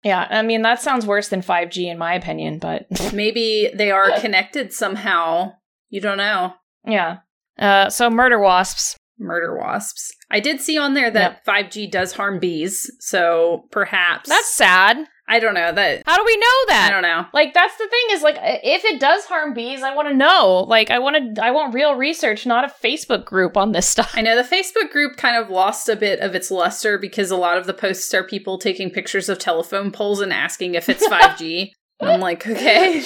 yeah, 0.03 0.27
I 0.29 0.41
mean, 0.41 0.62
that 0.63 0.81
sounds 0.81 1.05
worse 1.05 1.29
than 1.29 1.41
5G 1.41 1.89
in 1.89 1.97
my 1.97 2.13
opinion, 2.13 2.59
but 2.59 2.85
Maybe 3.13 3.69
they 3.74 3.91
are 3.91 4.19
connected 4.19 4.74
somehow. 4.74 5.53
You 5.89 6.01
don't 6.01 6.17
know. 6.17 6.53
yeah. 6.85 7.19
Uh, 7.57 7.89
so, 7.89 8.09
murder 8.09 8.38
wasps. 8.38 8.97
Murder 9.17 9.57
wasps. 9.57 10.12
I 10.29 10.41
did 10.41 10.59
see 10.59 10.77
on 10.77 10.93
there 10.93 11.09
that 11.09 11.45
5G 11.45 11.89
does 11.89 12.12
harm 12.12 12.39
bees, 12.39 12.91
so 13.00 13.63
perhaps 13.71 14.27
That's 14.27 14.53
sad. 14.53 14.97
I 15.27 15.39
don't 15.39 15.55
know 15.55 15.72
that 15.72 16.03
How 16.05 16.17
do 16.17 16.24
we 16.24 16.38
know 16.38 16.65
that? 16.67 16.88
I 16.88 16.94
don't 16.94 17.01
know. 17.01 17.25
Like, 17.34 17.53
that's 17.53 17.75
the 17.77 17.88
thing 17.88 18.05
is, 18.12 18.22
like, 18.22 18.38
if 18.41 18.86
it 18.86 19.00
does 19.00 19.25
harm 19.25 19.53
bees, 19.53 19.82
I 19.82 19.96
want 19.96 20.08
to 20.08 20.13
know. 20.13 20.65
Like, 20.67 20.91
I 20.91 21.00
want 21.00 21.36
to, 21.36 21.44
I 21.44 21.51
want 21.51 21.74
real 21.74 21.96
research, 21.96 22.46
not 22.46 22.63
a 22.63 22.67
Facebook 22.67 23.25
group 23.25 23.58
on 23.58 23.72
this 23.72 23.88
stuff. 23.96 24.12
I 24.13 24.22
know 24.22 24.36
the 24.36 24.48
Facebook 24.48 24.91
group 24.91 25.17
kind 25.17 25.36
of 25.36 25.50
lost 25.50 25.89
a 25.89 25.96
bit 25.96 26.20
of 26.20 26.36
its 26.36 26.51
luster 26.51 26.98
because 26.98 27.32
a 27.32 27.38
lot 27.38 27.58
of 27.58 27.65
the 27.65 27.74
posts 27.74 28.13
are 28.13 28.24
people 28.24 28.58
taking 28.58 28.89
pictures 28.91 29.29
of 29.29 29.39
telephone 29.39 29.91
poles 29.91 30.22
and 30.22 30.32
asking 30.32 30.75
if 30.75 30.89
it's 30.89 31.08
5G. 31.08 31.72
And 32.00 32.10
I'm 32.12 32.20
like, 32.20 32.48
okay. 32.48 33.03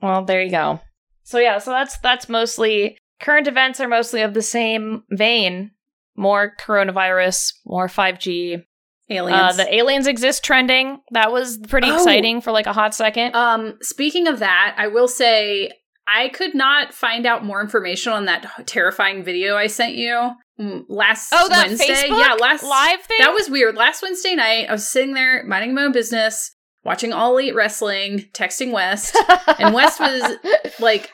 Well, 0.00 0.24
there 0.24 0.42
you 0.42 0.50
go. 0.50 0.80
So 1.24 1.38
yeah, 1.38 1.58
so 1.58 1.70
that's 1.70 1.96
that's 1.98 2.28
mostly 2.28 2.98
current 3.20 3.46
events 3.48 3.80
are 3.80 3.88
mostly 3.88 4.20
of 4.20 4.34
the 4.34 4.42
same 4.42 5.04
vein. 5.10 5.70
More 6.16 6.52
coronavirus, 6.60 7.54
more 7.66 7.88
5G, 7.88 8.62
Aliens. 9.10 9.58
Uh, 9.58 9.64
the 9.64 9.74
aliens 9.74 10.06
exist 10.06 10.44
trending. 10.44 11.00
That 11.10 11.30
was 11.30 11.58
pretty 11.58 11.90
Oh. 11.90 11.96
exciting 11.96 12.40
for 12.40 12.52
like 12.52 12.66
a 12.66 12.72
hot 12.72 12.94
second. 12.94 13.34
Um, 13.34 13.78
speaking 13.82 14.26
of 14.26 14.38
that, 14.38 14.74
I 14.78 14.88
will 14.88 15.08
say 15.08 15.70
I 16.06 16.28
could 16.28 16.54
not 16.54 16.92
find 16.94 17.26
out 17.26 17.44
more 17.44 17.60
information 17.60 18.12
on 18.12 18.26
that 18.26 18.66
terrifying 18.66 19.22
video 19.22 19.56
I 19.56 19.66
sent 19.68 19.94
you 19.94 20.32
mm, 20.60 20.84
last 20.88 21.32
oh, 21.32 21.48
that 21.48 21.68
Wednesday. 21.68 21.86
Facebook 21.86 22.18
yeah, 22.20 22.34
last 22.34 22.62
live 22.62 23.00
thing. 23.02 23.18
That 23.20 23.32
was 23.32 23.48
weird. 23.48 23.74
Last 23.76 24.02
Wednesday 24.02 24.34
night, 24.34 24.68
I 24.68 24.72
was 24.72 24.86
sitting 24.86 25.14
there 25.14 25.44
minding 25.44 25.74
my 25.74 25.84
own 25.84 25.92
business, 25.92 26.54
watching 26.84 27.12
All 27.12 27.32
Elite 27.32 27.54
Wrestling, 27.54 28.26
texting 28.32 28.72
West, 28.72 29.16
and 29.58 29.74
West 29.74 30.00
was 30.00 30.36
like, 30.78 31.10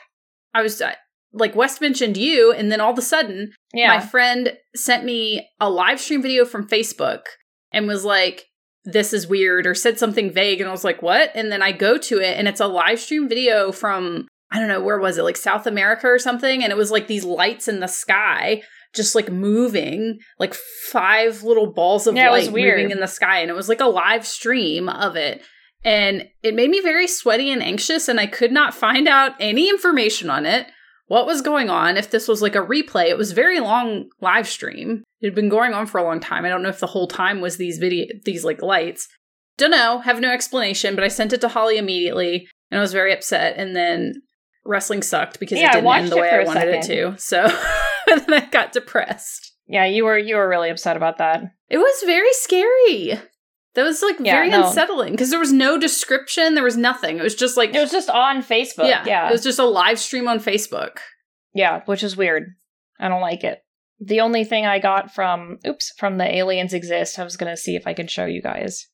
I 0.53 0.61
was 0.61 0.81
uh, 0.81 0.93
like, 1.31 1.55
West 1.55 1.79
mentioned 1.79 2.17
you, 2.17 2.51
and 2.51 2.71
then 2.71 2.81
all 2.81 2.91
of 2.91 2.97
a 2.97 3.01
sudden, 3.01 3.53
yeah. 3.73 3.87
my 3.87 3.99
friend 4.01 4.57
sent 4.75 5.05
me 5.05 5.47
a 5.59 5.69
live 5.69 6.01
stream 6.01 6.21
video 6.21 6.43
from 6.43 6.67
Facebook 6.67 7.21
and 7.71 7.87
was 7.87 8.03
like, 8.05 8.47
this 8.83 9.13
is 9.13 9.27
weird, 9.27 9.67
or 9.67 9.75
said 9.75 9.99
something 9.99 10.31
vague. 10.31 10.59
And 10.59 10.67
I 10.67 10.71
was 10.71 10.83
like, 10.83 11.01
what? 11.01 11.31
And 11.35 11.51
then 11.51 11.61
I 11.61 11.71
go 11.71 11.97
to 11.97 12.19
it, 12.19 12.37
and 12.37 12.47
it's 12.47 12.59
a 12.59 12.67
live 12.67 12.99
stream 12.99 13.29
video 13.29 13.71
from, 13.71 14.27
I 14.51 14.59
don't 14.59 14.67
know, 14.67 14.81
where 14.81 14.99
was 14.99 15.17
it? 15.17 15.23
Like 15.23 15.37
South 15.37 15.67
America 15.67 16.07
or 16.07 16.19
something. 16.19 16.63
And 16.63 16.71
it 16.71 16.77
was 16.77 16.91
like 16.91 17.07
these 17.07 17.23
lights 17.23 17.67
in 17.67 17.79
the 17.79 17.87
sky. 17.87 18.63
Just 18.93 19.15
like 19.15 19.31
moving, 19.31 20.19
like 20.37 20.53
five 20.53 21.43
little 21.43 21.71
balls 21.71 22.07
of 22.07 22.15
Yeah, 22.17 22.29
light 22.29 22.51
moving 22.51 22.91
in 22.91 22.99
the 22.99 23.07
sky, 23.07 23.39
and 23.39 23.49
it 23.49 23.55
was 23.55 23.69
like 23.69 23.79
a 23.79 23.85
live 23.85 24.27
stream 24.27 24.89
of 24.89 25.15
it, 25.15 25.41
and 25.85 26.27
it 26.43 26.55
made 26.55 26.69
me 26.69 26.81
very 26.81 27.07
sweaty 27.07 27.49
and 27.51 27.63
anxious. 27.63 28.09
And 28.09 28.19
I 28.19 28.25
could 28.27 28.51
not 28.51 28.73
find 28.73 29.07
out 29.07 29.35
any 29.39 29.69
information 29.69 30.29
on 30.29 30.45
it 30.45 30.67
what 31.07 31.25
was 31.25 31.41
going 31.41 31.69
on 31.69 31.95
if 31.95 32.09
this 32.09 32.27
was 32.27 32.41
like 32.41 32.55
a 32.55 32.65
replay 32.65 33.07
it 33.07 33.17
was 33.17 33.33
very 33.33 33.59
long 33.59 34.09
live 34.21 34.47
stream 34.47 35.03
it 35.21 35.27
had 35.27 35.35
been 35.35 35.49
going 35.49 35.73
on 35.73 35.85
for 35.85 35.97
a 35.97 36.03
long 36.03 36.19
time 36.19 36.45
i 36.45 36.49
don't 36.49 36.61
know 36.63 36.69
if 36.69 36.79
the 36.79 36.87
whole 36.87 37.07
time 37.07 37.41
was 37.41 37.57
these 37.57 37.77
video 37.77 38.05
these 38.25 38.43
like 38.43 38.61
lights 38.61 39.07
don't 39.57 39.71
know 39.71 39.99
have 39.99 40.19
no 40.19 40.29
explanation 40.31 40.95
but 40.95 41.03
i 41.03 41.07
sent 41.07 41.33
it 41.33 41.41
to 41.41 41.47
holly 41.47 41.77
immediately 41.77 42.47
and 42.69 42.79
i 42.79 42.81
was 42.81 42.93
very 42.93 43.13
upset 43.13 43.55
and 43.57 43.75
then 43.75 44.13
wrestling 44.65 45.01
sucked 45.01 45.39
because 45.39 45.59
Yeah, 45.59 45.69
it 45.69 45.81
didn't 45.81 45.91
end 45.93 46.11
the 46.11 46.17
way 46.17 46.29
I 46.29 46.43
wanted 46.43 46.67
it 46.69 46.83
to 46.83 47.15
so 47.17 47.47
then 48.07 48.33
i 48.33 48.45
got 48.51 48.71
depressed 48.73 49.47
yeah, 49.67 49.85
you 49.85 50.03
were 50.03 50.17
you 50.17 50.35
were 50.35 50.49
really 50.49 50.69
upset 50.69 50.97
about 50.97 51.17
that. 51.19 51.43
it 51.69 51.77
was 51.77 52.03
very 52.05 52.31
scary 52.33 53.19
that 53.73 53.83
was 53.83 54.01
like 54.01 54.17
Yeah, 54.19 54.33
very 54.33 54.49
no. 54.49 54.67
unsettling 54.67 55.11
because 55.13 55.29
there 55.29 55.39
was 55.39 55.53
no 55.53 55.79
description 55.79 56.55
there 56.55 56.63
was 56.63 56.75
nothing 56.75 57.17
it 57.17 57.23
was 57.23 57.35
just 57.35 57.55
like 57.55 57.73
It 57.73 57.79
was 57.79 57.91
just 57.91 58.09
on 58.09 58.43
Facebook. 58.43 58.89
yeah, 58.89 59.03
Yeah, 59.05 59.29
it 59.29 59.31
was 59.31 59.43
just 59.43 59.59
a 59.59 59.63
live 59.65 59.97
stream 59.99 60.27
on 60.27 60.39
facebook 60.39 60.97
yeah, 61.53 61.81
which 61.85 62.01
is 62.03 62.15
weird. 62.15 62.55
I 62.99 63.07
don't 63.09 63.19
like 63.19 63.43
it. 63.43 63.61
The 64.03 64.19
only 64.19 64.43
thing 64.43 64.65
I 64.65 64.79
got 64.79 65.13
from 65.13 65.59
oops 65.65 65.93
from 65.97 66.17
the 66.17 66.35
aliens 66.35 66.73
exist, 66.73 67.19
I 67.19 67.23
was 67.23 67.37
gonna 67.37 67.55
see 67.55 67.75
if 67.75 67.85
I 67.85 67.93
could 67.93 68.09
show 68.09 68.25
you 68.25 68.41
guys, 68.41 68.87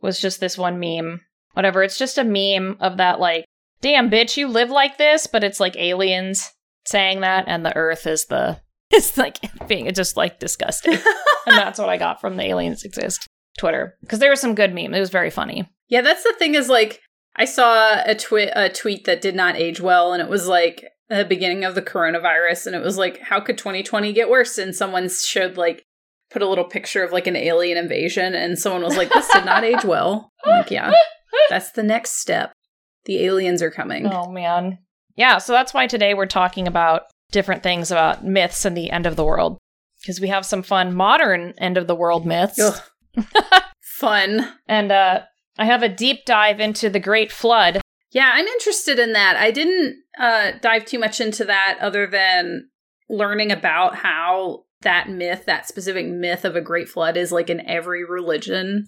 was 0.00 0.20
just 0.20 0.40
this 0.40 0.58
one 0.58 0.80
meme. 0.80 1.20
Whatever, 1.52 1.82
it's 1.82 1.98
just 1.98 2.18
a 2.18 2.24
meme 2.24 2.76
of 2.80 2.96
that 2.98 3.20
like, 3.20 3.44
damn 3.80 4.10
bitch, 4.10 4.36
you 4.36 4.48
live 4.48 4.70
like 4.70 4.98
this, 4.98 5.26
but 5.26 5.44
it's 5.44 5.60
like 5.60 5.76
aliens 5.76 6.52
saying 6.84 7.20
that, 7.20 7.44
and 7.46 7.64
the 7.64 7.76
Earth 7.76 8.06
is 8.06 8.26
the 8.26 8.60
it's 8.90 9.16
like 9.16 9.38
being 9.68 9.86
it's 9.86 9.96
just 9.96 10.16
like 10.16 10.40
disgusting. 10.40 10.94
and 11.46 11.56
that's 11.56 11.78
what 11.78 11.88
I 11.88 11.96
got 11.96 12.20
from 12.20 12.36
the 12.36 12.44
aliens 12.44 12.84
exist 12.84 13.26
Twitter 13.58 13.96
because 14.00 14.18
there 14.18 14.30
was 14.30 14.40
some 14.40 14.54
good 14.54 14.74
meme. 14.74 14.94
It 14.94 15.00
was 15.00 15.10
very 15.10 15.30
funny. 15.30 15.68
Yeah, 15.88 16.00
that's 16.00 16.24
the 16.24 16.34
thing 16.38 16.54
is 16.54 16.68
like 16.68 17.00
I 17.36 17.44
saw 17.44 18.02
a 18.04 18.14
tweet 18.14 18.50
a 18.54 18.68
tweet 18.68 19.04
that 19.04 19.20
did 19.20 19.34
not 19.34 19.56
age 19.56 19.80
well 19.80 20.12
and 20.12 20.22
it 20.22 20.28
was 20.28 20.48
like 20.48 20.84
the 21.08 21.24
beginning 21.24 21.64
of 21.64 21.74
the 21.74 21.82
coronavirus 21.82 22.66
and 22.66 22.76
it 22.76 22.82
was 22.82 22.98
like 22.98 23.18
how 23.20 23.40
could 23.40 23.56
2020 23.58 24.12
get 24.12 24.28
worse 24.28 24.58
and 24.58 24.74
someone 24.74 25.08
showed 25.08 25.56
like 25.56 25.84
put 26.30 26.42
a 26.42 26.48
little 26.48 26.64
picture 26.64 27.02
of 27.02 27.12
like 27.12 27.26
an 27.26 27.36
alien 27.36 27.78
invasion 27.78 28.34
and 28.34 28.58
someone 28.58 28.82
was 28.82 28.96
like 28.96 29.08
this 29.08 29.28
did 29.32 29.44
not 29.44 29.64
age 29.64 29.84
well. 29.84 30.30
I'm 30.44 30.58
like 30.58 30.70
yeah. 30.70 30.92
That's 31.48 31.72
the 31.72 31.82
next 31.82 32.20
step. 32.20 32.52
The 33.06 33.24
aliens 33.24 33.62
are 33.62 33.70
coming. 33.70 34.06
Oh 34.06 34.30
man. 34.30 34.78
Yeah, 35.16 35.38
so 35.38 35.52
that's 35.52 35.74
why 35.74 35.86
today 35.86 36.14
we're 36.14 36.26
talking 36.26 36.68
about 36.68 37.04
different 37.32 37.62
things 37.62 37.90
about 37.90 38.24
myths 38.24 38.64
and 38.64 38.76
the 38.76 38.90
end 38.90 39.06
of 39.06 39.16
the 39.16 39.24
world. 39.24 39.58
Because 40.00 40.20
we 40.20 40.28
have 40.28 40.46
some 40.46 40.62
fun 40.62 40.94
modern 40.94 41.54
end 41.58 41.76
of 41.76 41.86
the 41.86 41.94
world 41.94 42.26
myths. 42.26 42.60
Fun. 43.80 44.52
And 44.66 44.92
uh 44.92 45.20
I 45.58 45.64
have 45.64 45.82
a 45.82 45.88
deep 45.88 46.24
dive 46.24 46.60
into 46.60 46.88
the 46.88 47.00
Great 47.00 47.32
Flood. 47.32 47.80
Yeah, 48.10 48.30
I'm 48.34 48.46
interested 48.46 48.98
in 48.98 49.12
that. 49.12 49.36
I 49.36 49.50
didn't 49.50 49.96
uh, 50.18 50.52
dive 50.60 50.84
too 50.86 50.98
much 50.98 51.20
into 51.20 51.44
that 51.44 51.78
other 51.80 52.06
than 52.06 52.68
learning 53.08 53.52
about 53.52 53.96
how 53.96 54.64
that 54.82 55.08
myth, 55.08 55.44
that 55.46 55.68
specific 55.68 56.06
myth 56.06 56.44
of 56.44 56.56
a 56.56 56.60
great 56.60 56.88
flood, 56.88 57.16
is 57.16 57.32
like 57.32 57.50
in 57.50 57.66
every 57.66 58.04
religion, 58.04 58.86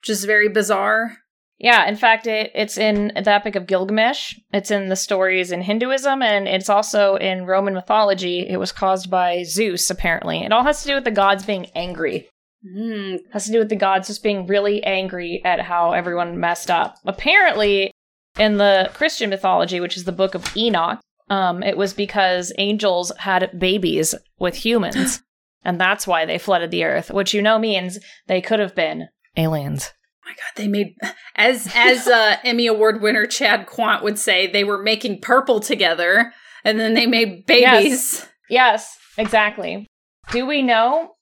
which 0.00 0.10
is 0.10 0.24
very 0.24 0.48
bizarre. 0.48 1.18
Yeah, 1.58 1.86
in 1.86 1.94
fact, 1.96 2.26
it, 2.26 2.50
it's 2.54 2.76
in 2.76 3.12
the 3.14 3.30
Epic 3.30 3.54
of 3.54 3.66
Gilgamesh. 3.66 4.34
It's 4.52 4.70
in 4.70 4.88
the 4.88 4.96
stories 4.96 5.52
in 5.52 5.62
Hinduism, 5.62 6.20
and 6.22 6.48
it's 6.48 6.68
also 6.68 7.16
in 7.16 7.46
Roman 7.46 7.74
mythology. 7.74 8.48
It 8.48 8.56
was 8.56 8.72
caused 8.72 9.10
by 9.10 9.44
Zeus, 9.44 9.88
apparently. 9.88 10.40
It 10.40 10.52
all 10.52 10.64
has 10.64 10.82
to 10.82 10.88
do 10.88 10.94
with 10.96 11.04
the 11.04 11.12
gods 11.12 11.46
being 11.46 11.66
angry. 11.76 12.28
Mm, 12.66 13.20
has 13.32 13.46
to 13.46 13.52
do 13.52 13.58
with 13.58 13.68
the 13.68 13.76
gods 13.76 14.08
just 14.08 14.22
being 14.22 14.46
really 14.46 14.82
angry 14.82 15.40
at 15.44 15.60
how 15.60 15.92
everyone 15.92 16.40
messed 16.40 16.70
up. 16.70 16.96
Apparently, 17.04 17.92
in 18.38 18.56
the 18.56 18.90
Christian 18.94 19.30
mythology, 19.30 19.80
which 19.80 19.96
is 19.96 20.04
the 20.04 20.12
book 20.12 20.34
of 20.34 20.56
Enoch, 20.56 21.00
um, 21.28 21.62
it 21.62 21.76
was 21.76 21.92
because 21.92 22.52
angels 22.58 23.12
had 23.18 23.58
babies 23.58 24.14
with 24.38 24.54
humans, 24.54 25.22
and 25.64 25.80
that's 25.80 26.06
why 26.06 26.24
they 26.24 26.38
flooded 26.38 26.70
the 26.70 26.84
earth, 26.84 27.10
which 27.10 27.34
you 27.34 27.42
know 27.42 27.58
means 27.58 27.98
they 28.26 28.40
could 28.40 28.60
have 28.60 28.74
been 28.74 29.08
aliens. 29.36 29.92
my 30.24 30.32
God, 30.32 30.52
they 30.56 30.68
made 30.68 30.94
as 31.36 31.70
as 31.74 32.06
uh, 32.06 32.36
Emmy 32.44 32.66
Award 32.66 33.00
winner 33.00 33.26
Chad 33.26 33.66
Quant 33.66 34.02
would 34.02 34.18
say, 34.18 34.46
they 34.46 34.64
were 34.64 34.82
making 34.82 35.20
purple 35.20 35.60
together, 35.60 36.32
and 36.64 36.78
then 36.78 36.94
they 36.94 37.06
made 37.06 37.46
babies. 37.46 38.26
Yes, 38.50 38.98
exactly. 39.16 39.86
Do 40.30 40.46
we 40.46 40.62
know? 40.62 41.14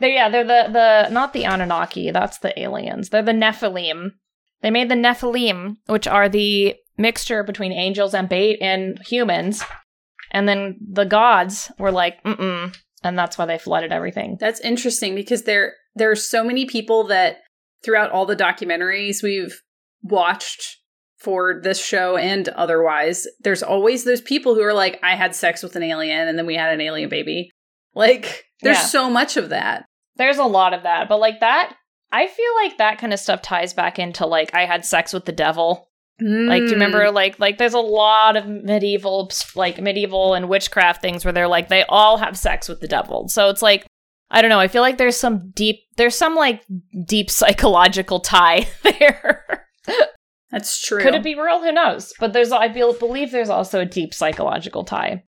They're, 0.00 0.10
yeah, 0.10 0.28
they're 0.28 0.44
the 0.44 0.68
the 0.72 1.08
not 1.10 1.32
the 1.32 1.44
Anunnaki. 1.44 2.10
That's 2.10 2.38
the 2.38 2.58
aliens. 2.60 3.08
They're 3.08 3.22
the 3.22 3.32
Nephilim. 3.32 4.10
They 4.62 4.70
made 4.70 4.88
the 4.90 4.94
Nephilim, 4.94 5.76
which 5.86 6.06
are 6.06 6.28
the 6.28 6.74
mixture 6.98 7.42
between 7.42 7.72
angels 7.72 8.14
and 8.14 8.28
bait 8.28 8.58
and 8.60 8.98
humans. 9.06 9.62
And 10.30 10.48
then 10.48 10.78
the 10.80 11.04
gods 11.06 11.72
were 11.78 11.90
like, 11.90 12.22
mm-mm. 12.24 12.76
and 13.02 13.18
that's 13.18 13.36
why 13.38 13.46
they 13.46 13.58
flooded 13.58 13.90
everything. 13.92 14.36
That's 14.38 14.60
interesting 14.60 15.14
because 15.14 15.42
there 15.42 15.74
there 15.96 16.10
are 16.10 16.16
so 16.16 16.44
many 16.44 16.66
people 16.66 17.04
that 17.08 17.38
throughout 17.82 18.10
all 18.12 18.26
the 18.26 18.36
documentaries 18.36 19.22
we've 19.22 19.60
watched 20.02 20.76
for 21.18 21.60
this 21.62 21.84
show 21.84 22.16
and 22.16 22.48
otherwise, 22.50 23.26
there's 23.40 23.62
always 23.62 24.04
those 24.04 24.20
people 24.20 24.54
who 24.54 24.62
are 24.62 24.72
like, 24.72 24.98
I 25.02 25.16
had 25.16 25.34
sex 25.34 25.62
with 25.62 25.74
an 25.76 25.82
alien 25.82 26.28
and 26.28 26.38
then 26.38 26.46
we 26.46 26.54
had 26.54 26.72
an 26.72 26.80
alien 26.80 27.08
baby. 27.08 27.50
Like, 27.94 28.44
there's 28.62 28.76
Yeah. 28.78 28.84
so 28.86 29.10
much 29.10 29.36
of 29.36 29.48
that. 29.48 29.84
There's 30.16 30.38
a 30.38 30.44
lot 30.44 30.72
of 30.74 30.84
that, 30.84 31.08
but 31.08 31.18
like 31.18 31.40
that, 31.40 31.74
I 32.12 32.26
feel 32.26 32.54
like 32.62 32.78
that 32.78 32.98
kind 32.98 33.12
of 33.12 33.20
stuff 33.20 33.42
ties 33.42 33.72
back 33.72 33.98
into 33.98 34.26
like 34.26 34.54
I 34.54 34.66
had 34.66 34.84
sex 34.84 35.12
with 35.12 35.24
the 35.26 35.32
devil. 35.32 35.88
Like, 36.22 36.60
do 36.60 36.64
you 36.66 36.70
Mm. 36.70 36.72
remember 36.72 37.10
like 37.10 37.38
like 37.40 37.56
there's 37.56 37.72
a 37.72 37.78
lot 37.80 38.36
of 38.36 38.46
medieval 38.46 39.30
like 39.54 39.80
medieval 39.80 40.34
and 40.34 40.48
witchcraft 40.50 41.00
things 41.00 41.24
where 41.24 41.32
they're 41.32 41.48
like 41.48 41.68
they 41.68 41.82
all 41.88 42.18
have 42.18 42.36
sex 42.36 42.68
with 42.68 42.80
the 42.80 42.88
devil. 42.88 43.28
So 43.28 43.48
it's 43.48 43.62
like 43.62 43.86
I 44.30 44.42
don't 44.42 44.50
know. 44.50 44.60
I 44.60 44.68
feel 44.68 44.82
like 44.82 44.98
there's 44.98 45.16
some 45.16 45.50
deep 45.54 45.80
there's 45.96 46.14
some 46.16 46.34
like 46.34 46.62
deep 47.06 47.30
psychological 47.40 48.20
tie 48.20 48.68
there. 48.82 49.66
That's 50.50 50.82
true. 50.84 51.00
Could 51.00 51.14
it 51.14 51.22
be 51.22 51.36
real? 51.36 51.62
Who 51.62 51.72
knows? 51.72 52.12
But 52.18 52.32
there's 52.32 52.50
I 52.52 52.72
feel, 52.72 52.92
believe 52.92 53.30
there's 53.30 53.48
also 53.50 53.80
a 53.80 53.86
deep 53.86 54.12
psychological 54.12 54.84
tie. 54.84 55.22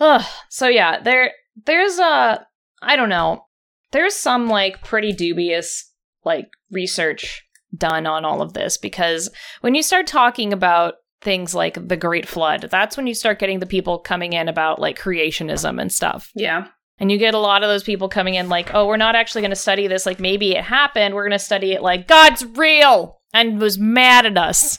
Ugh. 0.00 0.24
So 0.50 0.66
yeah, 0.68 1.00
there 1.00 1.30
there's 1.64 1.98
a 1.98 2.44
I 2.82 2.96
don't 2.96 3.08
know. 3.08 3.46
There's 3.92 4.14
some 4.14 4.48
like 4.48 4.82
pretty 4.82 5.12
dubious 5.12 5.90
like 6.24 6.48
research 6.70 7.42
done 7.76 8.06
on 8.06 8.24
all 8.24 8.40
of 8.40 8.52
this 8.52 8.76
because 8.76 9.30
when 9.60 9.74
you 9.74 9.82
start 9.82 10.06
talking 10.06 10.52
about 10.52 10.94
things 11.20 11.54
like 11.54 11.88
the 11.88 11.96
Great 11.96 12.26
Flood, 12.28 12.68
that's 12.70 12.96
when 12.96 13.06
you 13.06 13.14
start 13.14 13.38
getting 13.38 13.58
the 13.58 13.66
people 13.66 13.98
coming 13.98 14.32
in 14.32 14.48
about 14.48 14.78
like 14.78 14.98
creationism 14.98 15.80
and 15.80 15.90
stuff. 15.90 16.30
Yeah. 16.34 16.68
And 16.98 17.10
you 17.10 17.18
get 17.18 17.34
a 17.34 17.38
lot 17.38 17.64
of 17.64 17.68
those 17.68 17.82
people 17.82 18.08
coming 18.08 18.34
in 18.34 18.48
like, 18.48 18.72
oh, 18.72 18.86
we're 18.86 18.96
not 18.96 19.16
actually 19.16 19.42
going 19.42 19.50
to 19.50 19.56
study 19.56 19.88
this. 19.88 20.06
Like, 20.06 20.20
maybe 20.20 20.52
it 20.52 20.62
happened. 20.62 21.14
We're 21.14 21.24
going 21.24 21.32
to 21.32 21.44
study 21.44 21.72
it 21.72 21.82
like 21.82 22.06
God's 22.06 22.44
real 22.44 23.20
and 23.32 23.60
was 23.60 23.78
mad 23.78 24.26
at 24.26 24.38
us. 24.38 24.78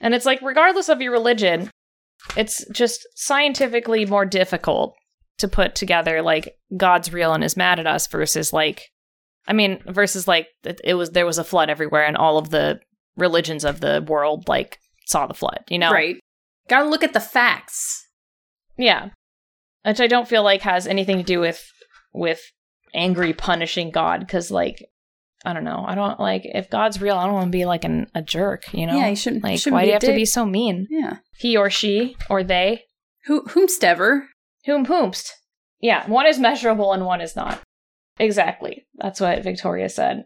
And 0.00 0.12
it's 0.12 0.26
like, 0.26 0.42
regardless 0.42 0.88
of 0.88 1.00
your 1.00 1.12
religion, 1.12 1.70
it's 2.36 2.66
just 2.72 3.06
scientifically 3.14 4.06
more 4.06 4.26
difficult 4.26 4.96
to 5.38 5.46
put 5.46 5.76
together 5.76 6.20
like 6.20 6.56
God's 6.76 7.12
real 7.12 7.32
and 7.32 7.44
is 7.44 7.56
mad 7.56 7.78
at 7.78 7.86
us 7.86 8.08
versus 8.08 8.52
like, 8.52 8.88
I 9.46 9.52
mean, 9.52 9.80
versus 9.86 10.28
like 10.28 10.46
it, 10.64 10.80
it 10.84 10.94
was 10.94 11.10
there 11.10 11.26
was 11.26 11.38
a 11.38 11.44
flood 11.44 11.68
everywhere 11.70 12.04
and 12.04 12.16
all 12.16 12.38
of 12.38 12.50
the 12.50 12.80
religions 13.16 13.64
of 13.64 13.80
the 13.80 14.04
world 14.06 14.48
like 14.48 14.78
saw 15.06 15.26
the 15.26 15.34
flood. 15.34 15.60
You 15.68 15.78
know, 15.78 15.90
Right. 15.90 16.16
Gotta 16.68 16.88
look 16.88 17.02
at 17.04 17.12
the 17.12 17.20
facts. 17.20 18.06
Yeah. 18.78 19.10
Which 19.84 20.00
I 20.00 20.06
don't 20.06 20.28
feel 20.28 20.42
like 20.44 20.62
has 20.62 20.86
anything 20.86 21.18
to 21.18 21.24
do 21.24 21.40
with 21.40 21.62
with 22.14 22.40
angry 22.94 23.32
punishing 23.32 23.90
God 23.90 24.26
cuz 24.28 24.50
like 24.50 24.84
I 25.44 25.52
don't 25.52 25.64
know. 25.64 25.84
I 25.86 25.96
don't 25.96 26.20
like 26.20 26.42
if 26.44 26.70
God's 26.70 27.00
real, 27.00 27.16
I 27.16 27.24
don't 27.24 27.34
want 27.34 27.46
to 27.48 27.50
be 27.58 27.64
like 27.64 27.82
an, 27.84 28.06
a 28.14 28.22
jerk, 28.22 28.72
you 28.72 28.86
know? 28.86 28.96
Yeah, 28.96 29.08
you 29.08 29.16
shouldn't- 29.16 29.42
like 29.42 29.58
shouldn't 29.58 29.74
why 29.74 29.80
do 29.82 29.86
you 29.88 29.92
have 29.94 30.02
to 30.02 30.14
be 30.14 30.24
so 30.24 30.46
mean? 30.46 30.86
Yeah. 30.88 31.16
He 31.36 31.56
or 31.56 31.68
she 31.68 32.16
or 32.30 32.44
they, 32.44 32.84
Who 33.24 33.42
whomstever. 33.46 34.26
whom 34.66 34.86
whomst. 34.86 35.30
Yeah, 35.80 36.08
one 36.08 36.28
is 36.28 36.38
measurable 36.38 36.92
and 36.92 37.04
one 37.04 37.20
is 37.20 37.34
not. 37.34 37.60
Exactly. 38.18 38.86
That's 38.96 39.20
what 39.20 39.42
Victoria 39.42 39.88
said. 39.88 40.24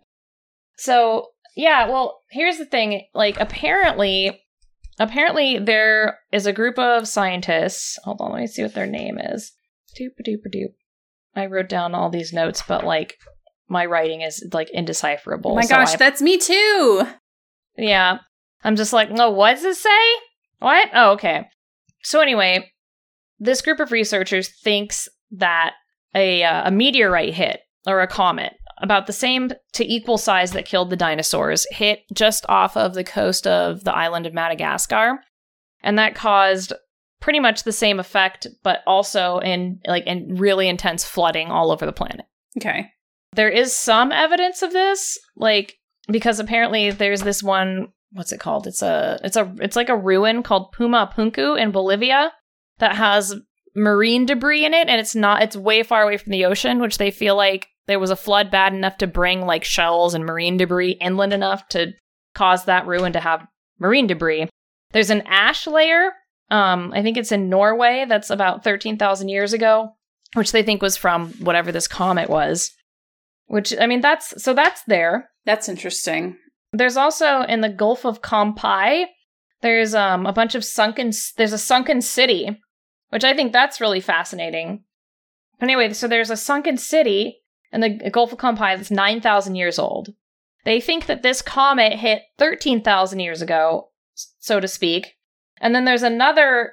So, 0.76 1.28
yeah, 1.56 1.88
well, 1.88 2.20
here's 2.30 2.58
the 2.58 2.66
thing, 2.66 3.06
like 3.14 3.38
apparently 3.40 4.42
apparently 4.98 5.58
there 5.58 6.18
is 6.32 6.46
a 6.46 6.52
group 6.52 6.78
of 6.78 7.08
scientists. 7.08 7.98
Hold 8.04 8.20
on, 8.20 8.32
let 8.32 8.40
me 8.40 8.46
see 8.46 8.62
what 8.62 8.74
their 8.74 8.86
name 8.86 9.18
is. 9.18 9.52
Doop 9.98 10.10
doop 10.26 10.40
doop. 10.54 10.74
I 11.34 11.46
wrote 11.46 11.68
down 11.68 11.94
all 11.94 12.10
these 12.10 12.32
notes, 12.32 12.62
but 12.66 12.84
like 12.84 13.16
my 13.68 13.84
writing 13.86 14.20
is 14.22 14.44
like 14.52 14.70
indecipherable. 14.70 15.52
Oh 15.52 15.56
my 15.56 15.62
so 15.62 15.74
gosh, 15.76 15.94
I- 15.94 15.96
that's 15.96 16.22
me 16.22 16.38
too. 16.38 17.06
yeah. 17.76 18.18
I'm 18.64 18.76
just 18.76 18.92
like, 18.92 19.10
no, 19.10 19.30
what 19.30 19.54
does 19.54 19.64
it 19.64 19.76
say? 19.76 20.14
What? 20.58 20.88
Oh, 20.94 21.12
okay. 21.12 21.46
So 22.02 22.20
anyway, 22.20 22.72
this 23.38 23.62
group 23.62 23.80
of 23.80 23.92
researchers 23.92 24.48
thinks 24.48 25.08
that 25.32 25.74
a 26.14 26.42
uh, 26.42 26.68
a 26.68 26.70
meteorite 26.70 27.34
hit 27.34 27.60
or 27.86 28.00
a 28.00 28.06
comet 28.06 28.54
about 28.82 29.06
the 29.06 29.12
same 29.12 29.50
to 29.72 29.90
equal 29.90 30.18
size 30.18 30.52
that 30.52 30.66
killed 30.66 30.90
the 30.90 30.96
dinosaurs 30.96 31.66
hit 31.70 32.00
just 32.12 32.44
off 32.48 32.76
of 32.76 32.94
the 32.94 33.04
coast 33.04 33.46
of 33.46 33.84
the 33.84 33.94
island 33.94 34.26
of 34.26 34.34
Madagascar, 34.34 35.20
and 35.82 35.98
that 35.98 36.14
caused 36.14 36.72
pretty 37.20 37.40
much 37.40 37.62
the 37.62 37.72
same 37.72 37.98
effect, 37.98 38.46
but 38.62 38.80
also 38.86 39.38
in 39.38 39.80
like 39.86 40.06
in 40.06 40.36
really 40.36 40.68
intense 40.68 41.04
flooding 41.04 41.50
all 41.50 41.70
over 41.70 41.86
the 41.86 41.92
planet. 41.92 42.26
Okay. 42.58 42.90
there 43.34 43.50
is 43.50 43.74
some 43.74 44.12
evidence 44.12 44.62
of 44.62 44.72
this 44.72 45.18
like 45.36 45.74
because 46.08 46.40
apparently 46.40 46.90
there's 46.90 47.22
this 47.22 47.42
one 47.42 47.88
what's 48.12 48.32
it 48.32 48.40
called? 48.40 48.66
It's 48.66 48.82
a 48.82 49.18
it's 49.24 49.36
a 49.36 49.52
it's 49.60 49.76
like 49.76 49.88
a 49.88 49.96
ruin 49.96 50.42
called 50.42 50.72
puma 50.72 51.12
punku 51.14 51.60
in 51.60 51.70
bolivia 51.70 52.32
that 52.78 52.96
has 52.96 53.34
marine 53.74 54.24
debris 54.24 54.64
in 54.64 54.72
it 54.72 54.88
and 54.88 55.00
it's 55.00 55.14
not 55.14 55.42
it's 55.42 55.56
way 55.56 55.82
far 55.82 56.02
away 56.02 56.16
from 56.16 56.32
the 56.32 56.46
ocean 56.46 56.80
which 56.80 56.96
they 56.98 57.10
feel 57.10 57.36
like 57.36 57.68
there 57.86 57.98
was 57.98 58.10
a 58.10 58.16
flood 58.16 58.50
bad 58.50 58.72
enough 58.72 58.98
to 58.98 59.06
bring 59.06 59.42
like 59.42 59.64
shells 59.64 60.14
and 60.14 60.24
marine 60.24 60.56
debris 60.56 60.92
inland 61.00 61.32
enough 61.32 61.68
to 61.68 61.92
cause 62.34 62.64
that 62.64 62.86
ruin 62.86 63.12
to 63.12 63.20
have 63.20 63.46
marine 63.78 64.06
debris 64.06 64.48
there's 64.92 65.10
an 65.10 65.22
ash 65.26 65.66
layer 65.66 66.12
um 66.50 66.92
i 66.94 67.02
think 67.02 67.16
it's 67.16 67.32
in 67.32 67.48
norway 67.48 68.04
that's 68.08 68.30
about 68.30 68.64
13,000 68.64 69.28
years 69.28 69.52
ago 69.52 69.90
which 70.34 70.52
they 70.52 70.62
think 70.62 70.82
was 70.82 70.96
from 70.96 71.32
whatever 71.34 71.72
this 71.72 71.88
comet 71.88 72.28
was 72.28 72.72
which 73.46 73.74
I 73.78 73.86
mean 73.86 74.00
that's 74.00 74.42
so 74.42 74.54
that's 74.54 74.82
there. 74.84 75.30
That's 75.44 75.68
interesting. 75.68 76.36
There's 76.72 76.96
also 76.96 77.42
in 77.42 77.60
the 77.60 77.68
Gulf 77.68 78.04
of 78.04 78.22
Cambay, 78.22 79.06
there's 79.62 79.94
um 79.94 80.26
a 80.26 80.32
bunch 80.32 80.54
of 80.54 80.64
sunken 80.64 81.12
there's 81.36 81.52
a 81.52 81.58
sunken 81.58 82.02
city, 82.02 82.60
which 83.10 83.24
I 83.24 83.34
think 83.34 83.52
that's 83.52 83.80
really 83.80 84.00
fascinating. 84.00 84.84
But 85.58 85.66
anyway, 85.66 85.92
so 85.92 86.06
there's 86.08 86.30
a 86.30 86.36
sunken 86.36 86.76
city 86.76 87.38
in 87.72 87.80
the 87.80 88.10
Gulf 88.10 88.32
of 88.32 88.38
Cambay 88.38 88.76
that's 88.76 88.90
9,000 88.90 89.54
years 89.54 89.78
old. 89.78 90.14
They 90.64 90.80
think 90.80 91.06
that 91.06 91.22
this 91.22 91.42
comet 91.42 91.94
hit 91.94 92.22
13,000 92.38 93.20
years 93.20 93.40
ago, 93.40 93.90
so 94.14 94.58
to 94.60 94.68
speak. 94.68 95.14
And 95.60 95.74
then 95.74 95.84
there's 95.84 96.02
another 96.02 96.72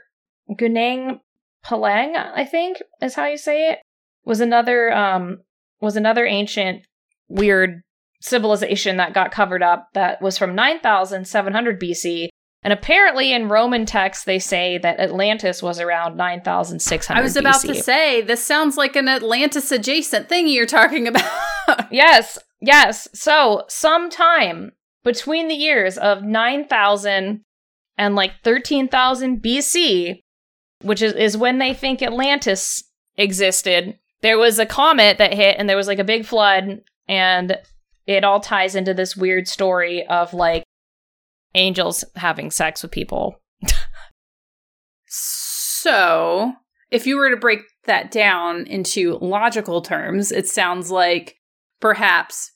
Gunung 0.49 1.19
Padang, 1.63 2.15
I 2.15 2.43
think 2.45 2.81
is 3.01 3.15
how 3.15 3.27
you 3.27 3.37
say 3.37 3.69
it, 3.71 3.79
was 4.25 4.41
another 4.41 4.91
um 4.91 5.39
was 5.79 5.95
another 5.95 6.25
ancient 6.25 6.83
weird 7.27 7.81
civilization 8.21 8.97
that 8.97 9.13
got 9.13 9.31
covered 9.31 9.61
up 9.61 9.89
that 9.93 10.21
was 10.21 10.37
from 10.37 10.55
9700 10.55 11.79
BC. 11.79 12.29
And 12.63 12.71
apparently 12.71 13.33
in 13.33 13.49
Roman 13.49 13.85
texts 13.85 14.23
they 14.23 14.39
say 14.39 14.77
that 14.77 14.99
Atlantis 14.99 15.61
was 15.61 15.79
around 15.79 16.15
9600 16.15 17.19
I 17.19 17.21
was 17.21 17.35
about 17.35 17.55
BC. 17.55 17.67
to 17.67 17.75
say 17.75 18.21
this 18.21 18.43
sounds 18.43 18.77
like 18.77 18.95
an 18.95 19.07
Atlantis 19.07 19.71
adjacent 19.71 20.29
thing 20.29 20.47
you're 20.47 20.65
talking 20.65 21.07
about. 21.07 21.91
Yes, 21.91 22.39
yes. 22.61 23.07
So, 23.13 23.63
sometime 23.67 24.71
between 25.03 25.47
the 25.47 25.55
years 25.55 25.97
of 25.97 26.23
9000 26.23 27.41
and 27.97 28.15
like 28.15 28.31
13,000 28.43 29.41
BC, 29.41 30.21
which 30.81 31.01
is, 31.01 31.13
is 31.13 31.37
when 31.37 31.59
they 31.59 31.73
think 31.73 32.01
Atlantis 32.01 32.83
existed, 33.17 33.97
there 34.21 34.37
was 34.37 34.57
a 34.57 34.65
comet 34.65 35.17
that 35.17 35.33
hit 35.33 35.57
and 35.59 35.69
there 35.69 35.77
was 35.77 35.87
like 35.87 35.99
a 35.99 36.03
big 36.03 36.25
flood, 36.25 36.81
and 37.07 37.57
it 38.07 38.23
all 38.23 38.39
ties 38.39 38.75
into 38.75 38.93
this 38.93 39.15
weird 39.15 39.47
story 39.47 40.07
of 40.07 40.33
like 40.33 40.63
angels 41.55 42.03
having 42.15 42.51
sex 42.51 42.81
with 42.83 42.91
people. 42.91 43.41
so, 45.05 46.53
if 46.91 47.05
you 47.07 47.17
were 47.17 47.29
to 47.29 47.37
break 47.37 47.61
that 47.85 48.11
down 48.11 48.65
into 48.67 49.17
logical 49.21 49.81
terms, 49.81 50.31
it 50.31 50.47
sounds 50.47 50.89
like 50.91 51.35
perhaps 51.79 52.51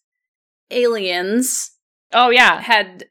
aliens 0.72 1.72
Oh, 2.14 2.30
yeah. 2.30 2.62
had 2.62 3.06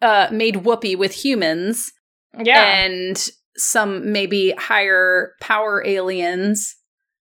uh, 0.00 0.28
made 0.32 0.64
whoopee 0.64 0.96
with 0.96 1.12
humans 1.24 1.92
Yeah. 2.38 2.62
and 2.84 3.28
some 3.56 4.12
maybe 4.12 4.52
higher 4.52 5.34
power 5.40 5.84
aliens 5.86 6.76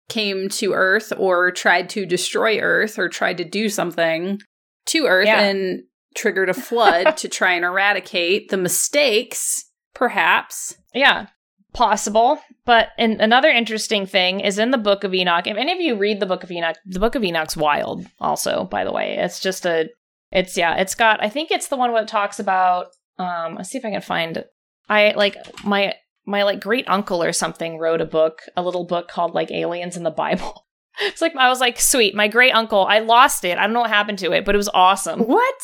came 0.10 0.50
to 0.50 0.74
Earth 0.74 1.14
or 1.18 1.52
tried 1.52 1.90
to 1.92 2.06
destroy 2.06 2.60
Earth 2.60 3.00
or 3.00 3.08
tried 3.08 3.38
to 3.38 3.46
do 3.46 3.70
something 3.70 4.40
to 4.88 5.06
Earth 5.06 5.28
Yeah. 5.28 5.42
and 5.42 5.84
triggered 6.18 6.50
a 6.50 6.54
flood 6.54 7.16
to 7.18 7.30
try 7.30 7.54
and 7.54 7.64
eradicate 7.64 8.50
the 8.50 8.58
mistakes, 8.58 9.64
perhaps. 9.94 10.76
Yeah, 10.94 11.28
possible. 11.74 12.40
But 12.66 12.90
and 12.98 13.22
another 13.22 13.50
interesting 13.50 14.06
thing 14.06 14.42
is 14.42 14.60
in 14.60 14.72
the 14.72 14.78
Book 14.78 15.04
of 15.04 15.14
Enoch. 15.14 15.48
If 15.48 15.56
any 15.56 15.72
of 15.72 15.80
you 15.80 15.96
read 15.96 16.20
the 16.20 16.26
Book 16.26 16.44
of 16.44 16.52
Enoch, 16.52 16.78
the 16.86 17.00
Book 17.00 17.16
of 17.16 17.24
Enoch's 17.24 17.56
wild. 17.56 18.06
Also, 18.20 18.66
by 18.66 18.84
the 18.84 18.92
way, 18.92 19.18
it's 19.18 19.40
just 19.40 19.66
a 19.66 19.90
It's 20.32 20.58
yeah, 20.58 20.76
it's 20.76 20.96
got 20.96 21.24
I 21.24 21.30
think 21.30 21.52
it's 21.52 21.68
the 21.68 21.78
one 21.78 21.92
what 21.92 22.08
talks 22.08 22.40
about 22.40 22.88
um 23.20 23.56
let's 23.56 23.70
see 23.70 23.78
if 23.78 23.86
I 23.86 23.92
can 23.92 24.02
find 24.02 24.44
I 24.90 25.14
like 25.16 25.36
my 25.64 25.94
my 26.26 26.44
like 26.44 26.60
great 26.60 26.90
uncle 26.90 27.24
or 27.24 27.32
something 27.32 27.78
wrote 27.78 28.02
a 28.02 28.06
book, 28.06 28.42
a 28.58 28.64
little 28.64 28.86
book 28.86 29.08
called 29.08 29.34
like 29.34 29.52
Aliens 29.52 29.96
in 29.96 30.04
the 30.04 30.12
Bible. 30.12 30.64
It's 31.00 31.22
like 31.22 31.36
I 31.36 31.48
was 31.48 31.60
like, 31.60 31.80
sweet, 31.80 32.16
my 32.16 32.28
great 32.28 32.54
uncle. 32.54 32.84
I 32.88 32.98
lost 32.98 33.46
it. 33.46 33.60
I 33.60 33.68
don't 33.68 33.74
know 33.74 33.82
what 33.82 33.92
happened 33.92 34.18
to 34.18 34.32
it, 34.32 34.44
but 34.46 34.56
it 34.56 34.58
was 34.58 34.68
awesome. 34.74 35.20
What? 35.20 35.62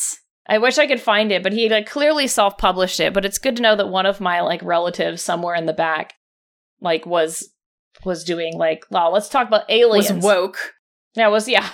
I 0.48 0.58
wish 0.58 0.78
I 0.78 0.88
could 0.88 1.02
find 1.02 1.32
it, 1.32 1.42
but 1.44 1.54
he 1.54 1.70
like 1.70 1.90
clearly 1.90 2.28
self-published 2.28 3.00
it. 3.00 3.14
But 3.14 3.26
it's 3.26 3.38
good 3.38 3.56
to 3.58 3.62
know 3.62 3.76
that 3.76 3.90
one 3.90 4.06
of 4.06 4.22
my 4.22 4.42
like 4.42 4.62
relatives 4.64 5.22
somewhere 5.22 5.56
in 5.56 5.66
the 5.66 5.74
back, 5.74 6.14
like 6.82 7.06
was 7.06 7.50
was 8.04 8.24
doing 8.24 8.58
like, 8.58 8.86
well, 8.90 9.12
let's 9.12 9.30
talk 9.30 9.48
about 9.48 9.70
aliens. 9.70 10.12
Was 10.12 10.24
woke. 10.24 10.74
Yeah, 11.16 11.28
was 11.28 11.48
yeah. 11.48 11.70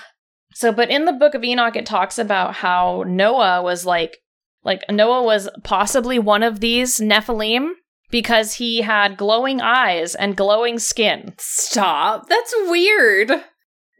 So, 0.54 0.72
but 0.72 0.90
in 0.90 1.06
the 1.06 1.14
Book 1.14 1.36
of 1.36 1.44
Enoch, 1.44 1.76
it 1.76 1.86
talks 1.86 2.20
about 2.20 2.56
how 2.56 3.04
Noah 3.08 3.62
was 3.62 3.86
like, 3.86 4.18
like 4.64 4.82
Noah 4.90 5.24
was 5.24 5.50
possibly 5.64 6.20
one 6.20 6.44
of 6.44 6.60
these 6.60 7.00
Nephilim 7.00 7.72
because 8.12 8.56
he 8.56 8.82
had 8.82 9.18
glowing 9.18 9.62
eyes 9.62 10.16
and 10.16 10.36
glowing 10.36 10.80
skin. 10.80 11.34
Stop. 11.38 12.28
That's 12.28 12.54
weird. 12.68 13.32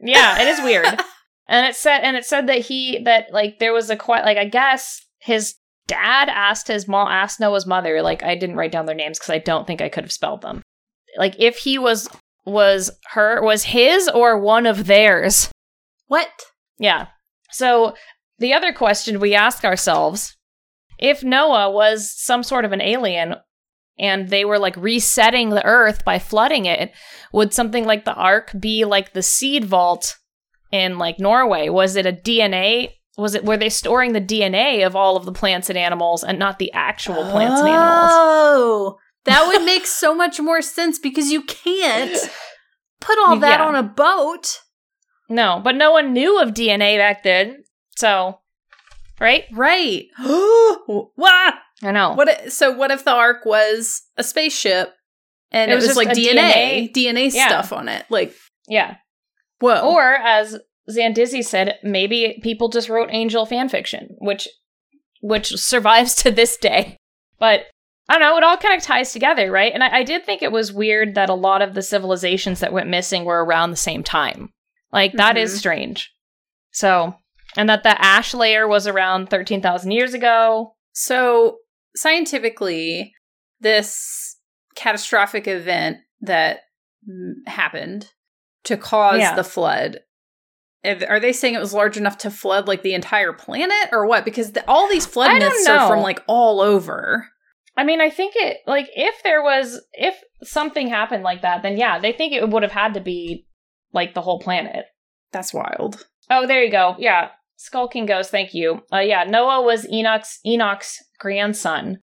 Yeah, 0.00 0.40
it 0.40 0.48
is 0.48 0.60
weird. 0.60 0.86
and 1.50 1.66
it 1.66 1.74
said, 1.74 1.98
and 2.02 2.16
it 2.16 2.24
said 2.24 2.46
that 2.46 2.60
he 2.60 3.02
that 3.04 3.32
like 3.32 3.58
there 3.58 3.72
was 3.72 3.90
a 3.90 3.96
quite 3.96 4.24
like 4.24 4.38
I 4.38 4.44
guess 4.44 5.04
his 5.18 5.56
dad 5.88 6.28
asked 6.28 6.68
his 6.68 6.86
mom 6.86 7.08
asked 7.08 7.40
Noah's 7.40 7.66
mother 7.66 8.00
like 8.02 8.22
I 8.22 8.36
didn't 8.36 8.54
write 8.54 8.70
down 8.70 8.86
their 8.86 8.94
names 8.94 9.18
because 9.18 9.30
I 9.30 9.38
don't 9.38 9.66
think 9.66 9.80
I 9.80 9.88
could 9.88 10.04
have 10.04 10.12
spelled 10.12 10.42
them. 10.42 10.62
Like 11.18 11.34
if 11.40 11.58
he 11.58 11.76
was 11.76 12.08
was 12.46 12.92
her 13.10 13.42
was 13.42 13.64
his 13.64 14.08
or 14.08 14.38
one 14.38 14.64
of 14.64 14.86
theirs. 14.86 15.50
What? 16.06 16.28
Yeah. 16.78 17.08
So 17.50 17.94
the 18.38 18.54
other 18.54 18.72
question 18.72 19.18
we 19.18 19.34
ask 19.34 19.64
ourselves 19.64 20.36
if 21.00 21.24
Noah 21.24 21.72
was 21.72 22.12
some 22.16 22.44
sort 22.44 22.64
of 22.64 22.70
an 22.70 22.80
alien 22.80 23.34
and 23.98 24.28
they 24.28 24.44
were 24.44 24.58
like 24.58 24.76
resetting 24.76 25.50
the 25.50 25.64
earth 25.64 26.04
by 26.04 26.20
flooding 26.20 26.66
it, 26.66 26.92
would 27.32 27.52
something 27.52 27.84
like 27.84 28.04
the 28.04 28.14
ark 28.14 28.52
be 28.58 28.84
like 28.84 29.14
the 29.14 29.22
seed 29.22 29.64
vault 29.64 30.16
in 30.72 30.98
like 30.98 31.18
Norway? 31.18 31.68
Was 31.68 31.96
it 31.96 32.06
a 32.06 32.12
DNA? 32.12 32.92
Was 33.18 33.34
it 33.34 33.44
were 33.44 33.56
they 33.56 33.68
storing 33.68 34.12
the 34.12 34.20
DNA 34.20 34.86
of 34.86 34.94
all 34.96 35.16
of 35.16 35.24
the 35.24 35.32
plants 35.32 35.68
and 35.68 35.76
animals 35.78 36.22
and 36.24 36.38
not 36.38 36.58
the 36.58 36.72
actual 36.72 37.22
plants 37.30 37.60
and 37.60 37.68
animals? 37.68 38.10
Oh, 38.12 38.98
that 39.24 39.46
would 39.46 39.62
make 39.64 39.86
so 39.86 40.14
much 40.14 40.40
more 40.40 40.62
sense 40.62 40.98
because 40.98 41.30
you 41.30 41.42
can't 41.42 42.16
put 43.00 43.18
all 43.18 43.36
that 43.38 43.60
Yeah. 43.60 43.66
on 43.66 43.74
a 43.74 43.82
boat. 43.82 44.60
No, 45.28 45.60
but 45.62 45.74
no 45.76 45.92
one 45.92 46.12
knew 46.12 46.40
of 46.40 46.50
DNA 46.54 46.96
back 46.98 47.22
then. 47.22 47.64
So, 47.96 48.40
right? 49.20 49.44
Right. 49.52 50.04
what? 50.18 51.54
I 51.82 51.92
know. 51.92 52.14
What? 52.14 52.28
i- 52.28 52.48
So 52.48 52.70
what 52.72 52.90
if 52.90 53.04
the 53.04 53.12
Ark 53.12 53.44
was 53.44 54.02
a 54.16 54.22
spaceship 54.24 54.92
and 55.50 55.70
It 55.70 55.74
it, 55.74 55.76
was 55.76 55.82
was, 55.86 55.96
just 55.96 56.06
like 56.06 56.16
a 56.16 56.18
DNA, 56.20 56.92
DNA, 56.92 57.32
Yeah. 57.32 57.48
stuff 57.48 57.72
on 57.72 57.88
it? 57.88 58.04
Like 58.08 58.34
Yeah. 58.68 58.96
Whoa. 59.60 59.80
Or 59.92 60.14
as 60.14 60.58
Zandizzi 60.90 61.44
said, 61.44 61.78
maybe 61.82 62.40
people 62.42 62.68
just 62.68 62.88
wrote 62.88 63.08
angel 63.12 63.46
fan 63.46 63.68
fiction, 63.68 64.16
which 64.18 64.48
which 65.22 65.48
survives 65.56 66.14
to 66.22 66.30
this 66.30 66.56
day. 66.56 66.96
But 67.38 67.66
I 68.08 68.14
don't 68.14 68.22
know, 68.22 68.36
it 68.36 68.42
all 68.44 68.56
kind 68.56 68.76
of 68.76 68.82
ties 68.82 69.12
together, 69.12 69.52
right? 69.52 69.72
And 69.72 69.84
I, 69.84 69.98
I 69.98 70.02
did 70.02 70.24
think 70.26 70.42
it 70.42 70.50
was 70.50 70.72
weird 70.72 71.14
that 71.14 71.28
a 71.28 71.34
lot 71.34 71.62
of 71.62 71.74
the 71.74 71.82
civilizations 71.82 72.58
that 72.60 72.72
went 72.72 72.88
missing 72.88 73.24
were 73.24 73.44
around 73.44 73.70
the 73.70 73.76
same 73.76 74.02
time. 74.02 74.50
Like 74.92 75.12
that 75.12 75.36
is 75.36 75.54
Mhm. 75.54 75.58
strange. 75.58 76.12
So 76.72 77.14
and 77.56 77.68
that 77.68 77.82
the 77.82 78.00
ash 78.02 78.34
layer 78.34 78.66
was 78.66 78.86
around 78.86 79.28
thirteen 79.30 79.60
thousand 79.62 79.90
years 79.92 80.14
ago. 80.14 80.74
So, 80.92 81.58
scientifically, 81.94 83.14
this 83.60 84.36
catastrophic 84.74 85.46
event 85.46 85.98
that 86.20 86.60
happened 87.46 88.10
to 88.64 88.76
cause 88.76 89.18
Yeah. 89.20 89.34
the 89.34 89.44
flood, 89.44 90.00
are 90.84 91.20
they 91.20 91.32
saying 91.32 91.54
it 91.54 91.60
was 91.60 91.74
large 91.74 91.96
enough 91.96 92.18
to 92.18 92.30
flood 92.30 92.66
like 92.66 92.82
the 92.82 92.94
entire 92.94 93.32
planet 93.32 93.88
or 93.92 94.06
what? 94.06 94.24
Because 94.24 94.52
the, 94.52 94.68
all 94.68 94.88
these 94.88 95.06
flood 95.06 95.38
myths 95.38 95.66
are 95.68 95.88
from 95.88 96.02
like 96.02 96.22
all 96.26 96.60
over. 96.60 97.28
I 97.76 97.84
mean, 97.84 98.00
I 98.00 98.10
think 98.10 98.34
it 98.36 98.58
like 98.66 98.88
if 98.94 99.22
there 99.22 99.42
was 99.42 99.80
if 99.92 100.14
something 100.42 100.88
happened 100.88 101.22
like 101.22 101.42
that, 101.42 101.62
then 101.62 101.76
yeah, 101.76 101.98
they 101.98 102.12
think 102.12 102.32
it 102.32 102.48
would 102.48 102.62
have 102.62 102.72
had 102.72 102.94
to 102.94 103.00
be 103.00 103.46
like 103.92 104.14
the 104.14 104.22
whole 104.22 104.40
planet. 104.40 104.86
That's 105.32 105.54
wild. 105.54 106.04
Oh, 106.30 106.46
there 106.46 106.62
you 106.62 106.70
go. 106.70 106.96
Yeah. 106.98 107.30
Skulking 107.56 108.06
Ghost, 108.06 108.30
thank 108.30 108.54
you. 108.54 108.80
Uh, 108.90 109.00
yeah, 109.00 109.24
Noah 109.24 109.62
was 109.62 109.86
Enoch's 109.92 110.38
Enoch's 110.46 110.96
grandson, 111.18 111.98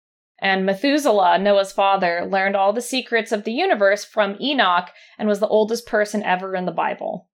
and 0.43 0.67
Methuselah, 0.67 1.39
Noah's 1.39 1.73
father, 1.73 2.27
learned 2.29 2.57
all 2.57 2.73
the 2.73 2.83
secrets 2.83 3.31
of 3.31 3.45
the 3.45 3.53
universe 3.53 4.05
from 4.05 4.37
Enoch 4.41 4.91
and 5.17 5.29
was 5.29 5.39
the 5.39 5.47
oldest 5.47 5.87
person 5.87 6.23
ever 6.25 6.57
in 6.57 6.67
the 6.67 6.73
Bible. 6.73 7.29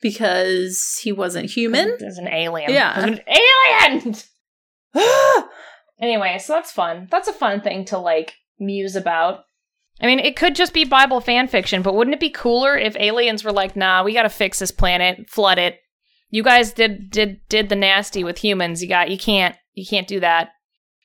Because 0.00 0.98
he 1.02 1.12
wasn't 1.12 1.50
human? 1.50 1.96
He 1.98 2.04
was 2.06 2.18
an 2.18 2.28
alien. 2.28 2.72
Yeah. 2.72 2.98
An 2.98 3.20
alien! 3.28 4.16
Anyway, 6.00 6.38
so 6.38 6.54
that's 6.54 6.72
fun. 6.72 7.06
That's 7.10 7.28
a 7.28 7.32
fun 7.32 7.60
thing 7.60 7.84
to 7.86 7.98
like 7.98 8.34
muse 8.58 8.96
about. 8.96 9.44
I 10.00 10.06
mean, 10.06 10.18
it 10.18 10.36
could 10.36 10.56
just 10.56 10.74
be 10.74 10.84
Bible 10.84 11.20
fan 11.20 11.46
fiction, 11.46 11.82
but 11.82 11.94
wouldn't 11.94 12.14
it 12.14 12.20
be 12.20 12.30
cooler 12.30 12.76
if 12.76 12.96
aliens 12.96 13.44
were 13.44 13.52
like, 13.52 13.76
"Nah, 13.76 14.02
we 14.02 14.12
got 14.12 14.24
to 14.24 14.28
fix 14.28 14.58
this 14.58 14.72
planet, 14.72 15.30
flood 15.30 15.58
it. 15.58 15.78
You 16.30 16.42
guys 16.42 16.72
did 16.72 17.10
did 17.10 17.40
did 17.48 17.68
the 17.68 17.76
nasty 17.76 18.24
with 18.24 18.38
humans. 18.38 18.82
You 18.82 18.88
got 18.88 19.08
you 19.08 19.16
can't 19.16 19.54
you 19.72 19.86
can't 19.86 20.08
do 20.08 20.18
that. 20.18 20.50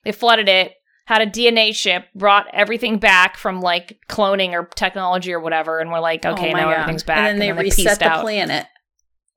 They 0.04 0.12
flooded 0.12 0.50
it, 0.50 0.74
had 1.10 1.24
a 1.24 1.26
DNA 1.26 1.74
ship, 1.74 2.06
brought 2.14 2.46
everything 2.54 3.00
back 3.00 3.36
from 3.36 3.62
like 3.62 3.98
cloning 4.08 4.52
or 4.52 4.66
technology 4.76 5.34
or 5.34 5.40
whatever, 5.40 5.80
and 5.80 5.90
we're 5.90 6.00
like, 6.00 6.24
oh 6.24 6.34
okay, 6.34 6.52
Oh 6.52 6.56
now 6.56 6.66
God. 6.66 6.74
everything's 6.74 7.02
back. 7.02 7.18
And 7.18 7.42
then 7.42 7.56
they 7.58 7.64
pieced 7.64 7.80
reset 7.80 7.98
the 7.98 8.10
out. 8.10 8.22
planet. 8.22 8.68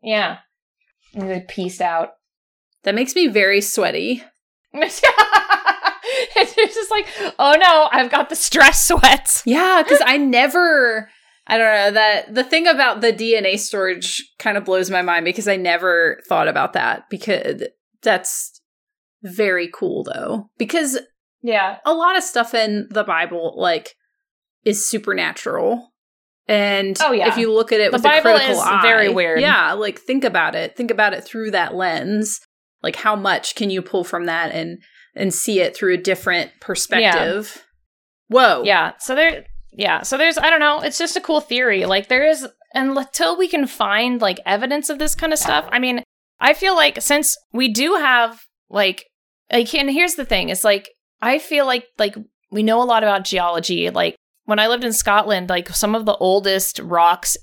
Yeah, 0.02 0.40
and 1.14 1.30
they 1.30 1.40
pieced 1.48 1.80
out. 1.80 2.10
That 2.82 2.94
makes 2.94 3.14
me 3.14 3.28
very 3.28 3.62
sweaty. 3.62 4.22
it's 4.74 5.00
just 6.74 6.90
like, 6.90 7.06
oh 7.38 7.56
no, 7.58 7.88
I've 7.90 8.10
got 8.10 8.28
the 8.28 8.36
stress 8.36 8.86
sweats. 8.86 9.42
Yeah, 9.46 9.82
because 9.82 10.02
I 10.04 10.18
never, 10.18 11.08
I 11.46 11.56
don't 11.56 11.74
know, 11.74 11.90
that 11.92 12.34
the 12.34 12.44
thing 12.44 12.66
about 12.66 13.00
the 13.00 13.14
DNA 13.14 13.58
storage 13.58 14.22
kind 14.38 14.58
of 14.58 14.66
blows 14.66 14.90
my 14.90 15.00
mind 15.00 15.24
because 15.24 15.48
I 15.48 15.56
never 15.56 16.20
thought 16.28 16.48
about 16.48 16.74
that 16.74 17.04
because 17.08 17.62
that's 18.02 18.60
very 19.22 19.70
cool 19.72 20.04
though. 20.04 20.50
Because 20.58 20.98
Yeah. 21.42 21.78
a 21.84 21.92
lot 21.92 22.16
of 22.16 22.22
stuff 22.22 22.54
in 22.54 22.88
the 22.90 23.04
Bible, 23.04 23.54
like, 23.56 23.94
is 24.64 24.88
supernatural. 24.88 25.92
And 26.48 26.96
Oh, 27.02 27.12
yeah. 27.12 27.28
if 27.28 27.36
you 27.36 27.52
look 27.52 27.72
at 27.72 27.80
it 27.80 27.90
The 27.90 27.96
with 27.96 28.02
Bible 28.02 28.30
a 28.30 28.38
critical 28.38 28.60
eye, 28.60 28.82
very 28.82 29.08
weird. 29.08 29.40
Yeah, 29.40 29.72
like 29.72 29.98
think 30.00 30.24
about 30.24 30.54
it. 30.54 30.76
Think 30.76 30.90
about 30.90 31.14
it 31.14 31.22
through 31.24 31.52
that 31.52 31.74
lens. 31.74 32.40
Like 32.82 32.96
how 32.96 33.14
much 33.14 33.54
can 33.54 33.70
you 33.70 33.80
pull 33.80 34.02
from 34.02 34.26
that 34.26 34.52
and 34.52 34.78
and 35.14 35.32
see 35.32 35.60
it 35.60 35.76
through 35.76 35.94
a 35.94 35.98
different 35.98 36.50
perspective? 36.60 37.64
Whoa. 38.28 38.62
Yeah. 38.64 38.92
So 38.98 39.14
there, 39.14 39.44
yeah. 39.72 40.02
So 40.02 40.16
there's, 40.18 40.36
I 40.38 40.50
don't 40.50 40.58
know. 40.60 40.80
It's 40.80 40.98
just 40.98 41.16
a 41.16 41.20
cool 41.20 41.40
theory. 41.40 41.84
Like 41.84 42.08
there 42.08 42.26
is, 42.26 42.46
and 42.74 42.96
until 42.96 43.38
we 43.38 43.46
can 43.46 43.66
find 43.66 44.20
like 44.20 44.40
evidence 44.44 44.88
of 44.90 44.98
this 44.98 45.14
kind 45.14 45.32
of 45.32 45.38
stuff, 45.38 45.66
I 45.70 45.78
mean, 45.78 46.02
I 46.40 46.54
feel 46.54 46.74
like 46.74 47.00
since 47.02 47.36
we 47.52 47.68
do 47.72 47.94
have 47.94 48.40
like, 48.68 49.04
like, 49.52 49.72
and 49.74 49.90
here's 49.90 50.14
the 50.14 50.24
thing: 50.24 50.48
it's 50.48 50.64
like 50.64 50.90
I 51.22 51.38
feel 51.38 51.64
like 51.64 51.86
like 51.98 52.16
we 52.50 52.62
know 52.62 52.82
a 52.82 52.84
lot 52.84 53.02
about 53.02 53.24
geology. 53.24 53.88
Like 53.88 54.16
when 54.44 54.58
I 54.58 54.66
lived 54.66 54.84
in 54.84 54.92
Scotland, 54.92 55.48
like 55.48 55.68
some 55.70 55.94
of 55.94 56.04
the 56.04 56.16
oldest 56.16 56.80
rocks, 56.80 57.36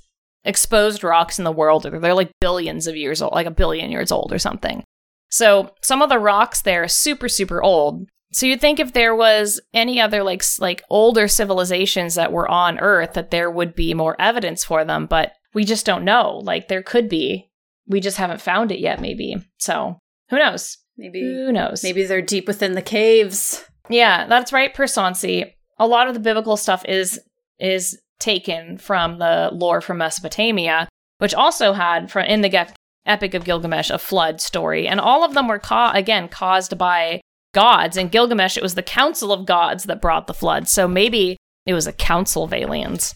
exposed 0.44 1.04
rocks 1.04 1.39
in 1.39 1.46
the 1.46 1.52
world, 1.52 1.84
they're 1.84 2.13
like 2.13 2.32
billions 2.39 2.86
of 2.86 2.96
years 2.96 3.22
old, 3.22 3.34
like 3.34 3.48
a 3.48 3.52
billion 3.52 3.89
years 3.89 4.12
old 4.12 4.32
or 4.32 4.38
something. 4.39 4.84
So 5.32 5.74
some 5.82 6.02
of 6.02 6.10
the 6.10 6.20
rocks 6.20 6.62
there 6.62 6.84
are 6.84 6.88
super 6.88 7.30
super 7.30 7.63
old. 7.63 8.08
So 8.32 8.46
you'd 8.46 8.62
think 8.62 8.80
if 8.80 8.94
there 8.94 9.15
was 9.15 9.60
any 9.74 10.00
other 10.00 10.22
like 10.24 10.44
like 10.60 10.84
older 10.89 11.28
civilizations 11.28 12.15
that 12.15 12.32
were 12.32 12.48
on 12.48 12.80
Earth 12.80 13.13
that 13.13 13.32
there 13.32 13.50
would 13.50 13.74
be 13.74 13.94
more 13.94 14.15
evidence 14.20 14.63
for 14.63 14.86
them, 14.86 15.08
but 15.08 15.32
we 15.54 15.63
just 15.63 15.86
don't 15.86 16.04
know. 16.04 16.42
Like 16.44 16.68
there 16.68 16.84
could 16.84 17.10
be. 17.10 17.50
We 17.88 18.02
just 18.02 18.18
haven't 18.18 18.42
found 18.42 18.72
it 18.72 18.80
yet 18.80 19.02
maybe. 19.02 19.36
So, 19.58 19.98
who 20.30 20.38
knows? 20.38 20.78
Maybe 20.96 21.22
Who 21.22 21.52
knows? 21.52 21.82
maybe 21.82 22.04
they're 22.06 22.22
deep 22.22 22.46
within 22.46 22.74
the 22.74 22.82
caves. 22.84 23.63
Yeah, 23.89 24.28
that's 24.28 24.54
right, 24.54 24.73
Persansi. 24.73 25.52
A 25.78 25.88
lot 25.88 26.08
of 26.08 26.13
the 26.13 26.19
biblical 26.19 26.58
stuff 26.58 26.84
is 26.86 27.19
is 27.60 27.99
taken 28.19 28.78
from 28.78 29.17
the 29.19 29.49
lore 29.54 29.82
from 29.82 29.97
Mesopotamia, 29.97 30.88
which 31.19 31.34
also 31.34 31.73
had 31.73 32.12
from 32.12 32.25
in 32.25 32.41
the 32.41 32.67
Epic 33.06 33.34
of 33.34 33.45
Gilgamesh 33.45 33.89
a 33.89 33.97
flood 33.97 34.41
story, 34.41 34.88
and 34.88 34.99
all 34.99 35.23
of 35.23 35.34
them 35.34 35.47
were 35.47 35.60
ca- 35.60 35.91
again 35.95 36.28
caused 36.28 36.78
by 36.78 37.21
gods. 37.54 37.97
In 37.97 38.10
Gilgamesh, 38.10 38.58
it 38.58 38.63
was 38.63 38.75
the 38.75 38.84
council 38.84 39.32
of 39.32 39.45
gods 39.45 39.86
that 39.86 40.02
brought 40.02 40.28
the 40.28 40.34
flood. 40.34 40.67
So 40.67 40.88
maybe 40.88 41.38
it 41.65 41.73
was 41.73 41.88
a 41.88 41.93
council 41.93 42.43
of 42.43 42.54
aliens 42.54 43.15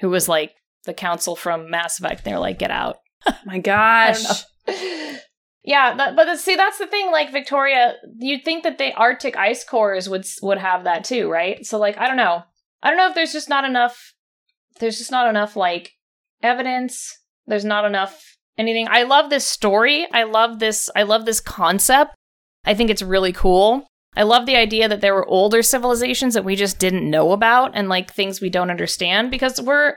who 0.00 0.10
was 0.10 0.28
like 0.28 0.54
the 0.84 0.94
council 0.94 1.36
from 1.36 1.70
Mass 1.70 1.98
Effect. 1.98 2.24
They're 2.24 2.38
like, 2.38 2.58
get 2.58 2.70
out. 2.70 2.96
Oh 3.24 3.36
my 3.46 3.54
I 3.54 3.58
gosh. 3.60 4.44
Yeah, 5.64 5.94
that, 5.94 6.16
but 6.16 6.38
see, 6.38 6.56
that's 6.56 6.78
the 6.78 6.88
thing. 6.88 7.12
Like 7.12 7.30
Victoria, 7.30 7.94
you'd 8.18 8.44
think 8.44 8.64
that 8.64 8.78
the 8.78 8.92
Arctic 8.94 9.36
ice 9.36 9.62
cores 9.64 10.08
would 10.08 10.26
would 10.42 10.58
have 10.58 10.84
that 10.84 11.04
too, 11.04 11.30
right? 11.30 11.64
So, 11.64 11.78
like, 11.78 11.96
I 11.98 12.08
don't 12.08 12.16
know. 12.16 12.42
I 12.82 12.88
don't 12.88 12.96
know 12.96 13.08
if 13.08 13.14
there's 13.14 13.32
just 13.32 13.48
not 13.48 13.64
enough. 13.64 14.14
There's 14.80 14.98
just 14.98 15.12
not 15.12 15.28
enough 15.28 15.54
like 15.54 15.92
evidence. 16.42 17.16
There's 17.46 17.64
not 17.64 17.84
enough 17.84 18.36
anything. 18.58 18.88
I 18.90 19.04
love 19.04 19.30
this 19.30 19.46
story. 19.46 20.06
I 20.12 20.24
love 20.24 20.58
this. 20.58 20.90
I 20.96 21.04
love 21.04 21.26
this 21.26 21.40
concept. 21.40 22.14
I 22.64 22.74
think 22.74 22.90
it's 22.90 23.02
really 23.02 23.32
cool. 23.32 23.86
I 24.14 24.24
love 24.24 24.46
the 24.46 24.56
idea 24.56 24.88
that 24.88 25.00
there 25.00 25.14
were 25.14 25.26
older 25.26 25.62
civilizations 25.62 26.34
that 26.34 26.44
we 26.44 26.54
just 26.54 26.78
didn't 26.78 27.08
know 27.08 27.32
about 27.32 27.72
and 27.74 27.88
like 27.88 28.12
things 28.12 28.40
we 28.40 28.50
don't 28.50 28.70
understand 28.70 29.30
because 29.30 29.60
we're 29.60 29.96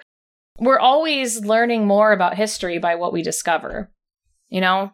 we're 0.59 0.79
always 0.79 1.43
learning 1.43 1.85
more 1.85 2.13
about 2.13 2.35
history 2.35 2.77
by 2.77 2.95
what 2.95 3.11
we 3.11 3.21
discover. 3.21 3.91
You 4.49 4.61
know? 4.61 4.91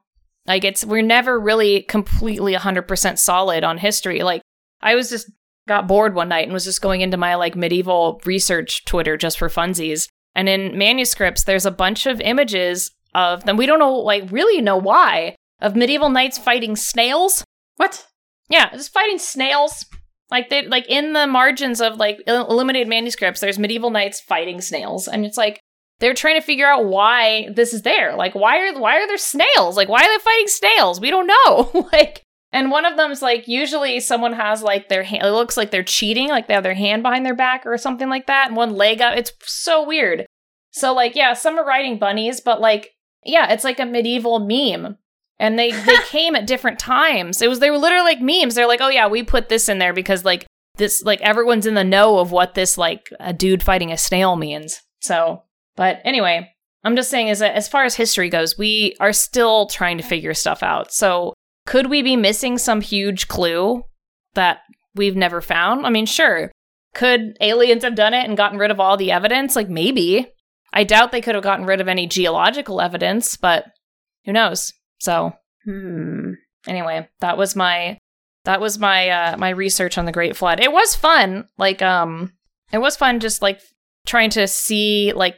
Like 0.47 0.63
it's 0.63 0.86
we're 0.86 1.01
never 1.01 1.39
really 1.39 1.84
completely 1.84 2.54
100% 2.54 3.17
solid 3.17 3.63
on 3.63 3.77
history. 3.77 4.23
Like 4.23 4.41
I 4.82 4.95
was 4.95 5.10
just 5.10 5.32
got 5.67 5.88
bored 5.88 6.15
one 6.15 6.30
night 6.30 6.45
and 6.45 6.54
was 6.54 6.65
just 6.65 6.82
going 6.82 7.01
into 7.01 7.17
my 7.17 7.36
like 7.36 7.56
medieval 7.56 8.19
research 8.25 8.86
Twitter 8.86 9.17
just 9.17 9.38
for 9.38 9.49
funsies. 9.49 10.08
And 10.36 10.49
in 10.49 10.77
manuscripts 10.77 11.43
there's 11.43 11.65
a 11.65 11.71
bunch 11.71 12.06
of 12.06 12.19
images 12.21 12.91
of 13.13 13.45
them. 13.45 13.58
We 13.58 13.65
don't 13.65 13.80
know 13.80 13.93
like 13.93 14.32
really 14.32 14.62
know 14.62 14.77
why 14.77 15.36
of 15.60 15.75
medieval 15.75 16.10
knights 16.10 16.38
fighting 16.38 16.75
snails. 16.75 17.43
What? 17.77 18.06
Yeah, 18.49 18.69
just 18.71 18.93
fighting 18.93 19.19
snails. 19.19 19.86
Like 20.32 20.49
they 20.49 20.65
like 20.65 20.88
in 20.89 21.13
the 21.13 21.27
margins 21.27 21.82
of 21.82 21.97
like 21.97 22.21
illuminated 22.25 22.88
manuscripts, 22.88 23.41
there's 23.41 23.60
medieval 23.60 23.89
knights 23.89 24.21
fighting 24.21 24.62
snails, 24.62 25.08
and 25.08 25.25
it's 25.25 25.38
like 25.38 25.60
they're 26.02 26.14
trying 26.14 26.36
to 26.36 26.46
figure 26.46 26.68
out 26.68 26.86
why 26.86 27.48
this 27.54 27.74
is 27.74 27.84
there. 27.84 28.16
Like 28.16 28.36
why 28.36 28.58
are 28.58 28.80
why 28.80 28.98
are 28.98 29.08
there 29.08 29.18
snails? 29.18 29.78
Like 29.78 29.88
why 29.88 30.02
are 30.02 30.18
they 30.18 30.24
fighting 30.24 30.48
snails? 30.48 31.00
We 31.00 31.10
don't 31.10 31.28
know. 31.28 31.88
like 31.94 32.24
and 32.52 32.70
one 32.70 32.86
of 32.86 32.98
them's 32.98 33.22
like 33.22 33.48
usually 33.48 34.02
someone 34.02 34.34
has 34.34 34.62
like 34.62 34.90
their 34.90 35.04
hand. 35.04 35.24
It 35.24 35.32
looks 35.32 35.56
like 35.56 35.72
they're 35.72 35.84
cheating, 35.84 36.28
like 36.28 36.48
they 36.48 36.54
have 36.54 36.64
their 36.64 36.74
hand 36.74 37.04
behind 37.04 37.26
their 37.26 37.36
back 37.36 37.66
or 37.66 37.78
something 37.78 38.10
like 38.10 38.28
that, 38.28 38.48
and 38.48 38.58
one 38.58 38.76
leg 38.76 39.02
up. 39.02 39.16
It's 39.16 39.32
so 39.44 39.88
weird. 39.88 40.26
So 40.72 40.94
like 40.94 41.16
yeah, 41.16 41.34
some 41.34 41.58
are 41.58 41.66
riding 41.66 41.98
bunnies, 41.98 42.42
but 42.42 42.60
like 42.60 42.92
yeah, 43.24 43.54
it's 43.54 43.64
like 43.64 43.80
a 43.80 43.86
medieval 43.86 44.40
meme 44.40 44.98
and 45.42 45.58
they 45.60 45.72
they 45.72 45.98
came 46.08 46.36
at 46.36 46.48
different 46.48 46.80
times. 46.80 47.42
It 47.42 47.50
was 47.50 47.60
they 47.60 47.72
were 47.72 47.78
literally 47.78 48.06
like 48.06 48.22
memes. 48.22 48.56
They're 48.56 48.68
like, 48.68 48.82
oh 48.82 48.90
yeah, 48.90 49.08
we 49.08 49.24
put 49.24 49.50
this 49.50 49.68
in 49.68 49.80
there 49.80 49.94
because 49.94 50.24
like 50.24 50.46
this 50.78 51.04
like 51.04 51.20
everyone's 51.22 51.68
in 51.68 51.74
the 51.74 51.84
know 51.84 52.20
of 52.20 52.32
what 52.32 52.54
this 52.54 52.78
like 52.78 53.12
a 53.20 53.34
dude 53.34 53.64
fighting 53.64 53.92
a 53.92 53.98
snail 53.98 54.36
means. 54.38 54.82
So, 55.02 55.44
but 55.75 55.99
anyway, 56.03 56.51
I'm 56.84 56.95
just 56.95 57.10
saying 57.10 57.29
as 57.29 57.41
as 57.41 57.67
far 57.67 57.84
as 57.84 57.95
history 57.95 58.29
goes, 58.29 58.57
we 58.57 58.95
are 58.99 59.13
still 59.13 59.67
trying 59.67 59.97
to 59.97 60.03
figure 60.03 60.34
stuff 60.34 60.63
out. 60.63 60.91
So, 60.91 61.34
could 61.65 61.89
we 61.89 62.01
be 62.01 62.15
missing 62.15 62.57
some 62.57 62.81
huge 62.81 63.27
clue 63.27 63.84
that 64.34 64.60
we've 64.95 65.15
never 65.15 65.41
found? 65.41 65.86
I 65.86 65.89
mean, 65.89 66.05
sure. 66.05 66.51
Could 66.93 67.38
aliens 67.39 67.84
have 67.84 67.95
done 67.95 68.13
it 68.13 68.27
and 68.27 68.36
gotten 68.36 68.60
rid 68.60 68.71
of 68.71 68.79
all 68.79 68.97
the 68.97 69.12
evidence? 69.12 69.55
Like 69.55 69.69
maybe. 69.69 70.27
I 70.73 70.84
doubt 70.84 71.12
they 71.12 71.21
could 71.21 71.36
have 71.36 71.43
gotten 71.43 71.65
rid 71.65 71.81
of 71.81 71.89
any 71.89 72.07
geological 72.07 72.79
evidence, 72.79 73.36
but 73.36 73.65
who 74.25 74.31
knows? 74.31 74.71
So, 74.99 75.34
hmm. 75.65 76.34
anyway, 76.65 77.10
that 77.19 77.38
was 77.38 77.55
my 77.55 77.97
that 78.45 78.62
was 78.62 78.79
my 78.79 79.10
uh 79.10 79.38
my 79.38 79.49
research 79.49 79.97
on 79.97 80.05
the 80.05 80.12
Great 80.12 80.36
Flood. 80.36 80.60
It 80.60 80.71
was 80.71 80.95
fun. 80.95 81.47
Like 81.57 81.81
um 81.81 82.34
it 82.71 82.79
was 82.79 82.95
fun 82.95 83.19
just 83.19 83.41
like 83.41 83.62
trying 84.05 84.29
to 84.31 84.47
see 84.47 85.13
like 85.13 85.36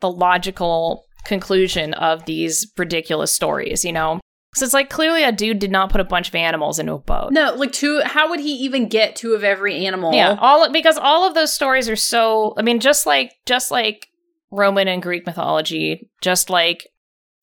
the 0.00 0.10
logical 0.10 1.04
conclusion 1.24 1.94
of 1.94 2.24
these 2.26 2.70
ridiculous 2.76 3.32
stories, 3.32 3.84
you 3.84 3.92
know? 3.92 4.20
So 4.54 4.64
it's 4.64 4.74
like 4.74 4.88
clearly 4.88 5.24
a 5.24 5.32
dude 5.32 5.58
did 5.58 5.72
not 5.72 5.90
put 5.90 6.00
a 6.00 6.04
bunch 6.04 6.28
of 6.28 6.34
animals 6.34 6.78
into 6.78 6.92
a 6.92 6.98
boat. 6.98 7.32
No, 7.32 7.54
like 7.54 7.72
two. 7.72 8.00
How 8.04 8.30
would 8.30 8.38
he 8.38 8.52
even 8.52 8.88
get 8.88 9.16
two 9.16 9.32
of 9.32 9.42
every 9.42 9.84
animal? 9.84 10.12
Yeah, 10.12 10.36
all 10.40 10.70
because 10.70 10.96
all 10.96 11.26
of 11.26 11.34
those 11.34 11.52
stories 11.52 11.88
are 11.88 11.96
so. 11.96 12.54
I 12.56 12.62
mean, 12.62 12.78
just 12.78 13.04
like 13.04 13.32
just 13.46 13.72
like 13.72 14.06
Roman 14.52 14.86
and 14.86 15.02
Greek 15.02 15.26
mythology, 15.26 16.08
just 16.20 16.50
like 16.50 16.86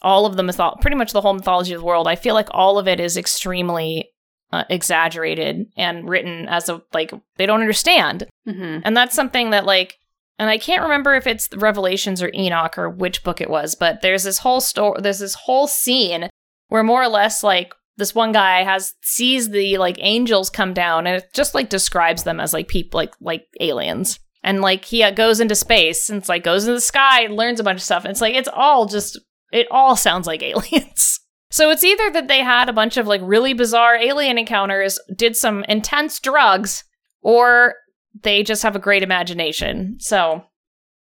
all 0.01 0.25
of 0.25 0.37
the 0.37 0.43
mytho- 0.43 0.79
pretty 0.79 0.95
much 0.95 1.11
the 1.11 1.19
whole 1.19 1.33
mythology 1.33 1.73
of 1.73 1.81
the 1.81 1.85
world. 1.85 2.07
I 2.07 2.15
feel 2.15 2.33
like 2.33 2.47
all 2.51 2.79
of 2.79 2.87
it 2.87 3.01
is 3.01 3.17
extremely 3.17 4.09
uh, 4.53 4.63
exaggerated 4.69 5.65
and 5.75 6.07
written 6.07 6.47
as 6.47 6.69
a 6.69 6.81
like 6.93 7.11
they 7.35 7.45
don't 7.45 7.59
understand, 7.59 8.25
mm-hmm. 8.47 8.79
and 8.85 8.95
that's 8.95 9.15
something 9.15 9.49
that 9.49 9.65
like. 9.65 9.97
And 10.41 10.49
I 10.49 10.57
can't 10.57 10.81
remember 10.81 11.13
if 11.13 11.27
it's 11.27 11.47
Revelations 11.55 12.23
or 12.23 12.31
Enoch 12.33 12.75
or 12.75 12.89
which 12.89 13.23
book 13.23 13.41
it 13.41 13.49
was, 13.49 13.75
but 13.75 14.01
there's 14.01 14.23
this 14.23 14.39
whole 14.39 14.59
story. 14.59 14.99
There's 14.99 15.19
this 15.19 15.35
whole 15.35 15.67
scene 15.67 16.31
where 16.69 16.81
more 16.81 17.03
or 17.03 17.09
less 17.09 17.43
like 17.43 17.75
this 17.97 18.15
one 18.15 18.31
guy 18.31 18.63
has 18.63 18.95
sees 19.03 19.51
the 19.51 19.77
like 19.77 19.97
angels 19.99 20.49
come 20.49 20.73
down, 20.73 21.05
and 21.05 21.17
it 21.17 21.31
just 21.31 21.53
like 21.53 21.69
describes 21.69 22.23
them 22.23 22.39
as 22.39 22.53
like 22.53 22.67
people 22.67 22.97
like 22.97 23.13
like 23.21 23.45
aliens 23.59 24.19
and 24.43 24.61
like 24.61 24.83
he 24.83 25.03
uh, 25.03 25.11
goes 25.11 25.39
into 25.39 25.53
space 25.53 26.09
and 26.09 26.17
it's 26.17 26.29
like 26.29 26.43
goes 26.43 26.63
into 26.63 26.73
the 26.73 26.81
sky 26.81 27.21
and 27.21 27.35
learns 27.35 27.59
a 27.59 27.63
bunch 27.63 27.77
of 27.77 27.83
stuff 27.83 28.03
and 28.03 28.09
it's 28.09 28.21
like 28.21 28.33
it's 28.33 28.49
all 28.51 28.87
just 28.87 29.19
it 29.51 29.67
all 29.69 29.95
sounds 29.95 30.25
like 30.25 30.41
aliens. 30.41 31.19
So 31.51 31.69
it's 31.69 31.83
either 31.83 32.09
that 32.13 32.27
they 32.27 32.39
had 32.39 32.67
a 32.67 32.73
bunch 32.73 32.97
of 32.97 33.05
like 33.05 33.21
really 33.23 33.53
bizarre 33.53 33.95
alien 33.95 34.39
encounters, 34.39 34.97
did 35.15 35.35
some 35.35 35.63
intense 35.65 36.19
drugs, 36.19 36.83
or 37.21 37.75
they 38.23 38.43
just 38.43 38.63
have 38.63 38.75
a 38.75 38.79
great 38.79 39.03
imagination. 39.03 39.97
So 39.99 40.43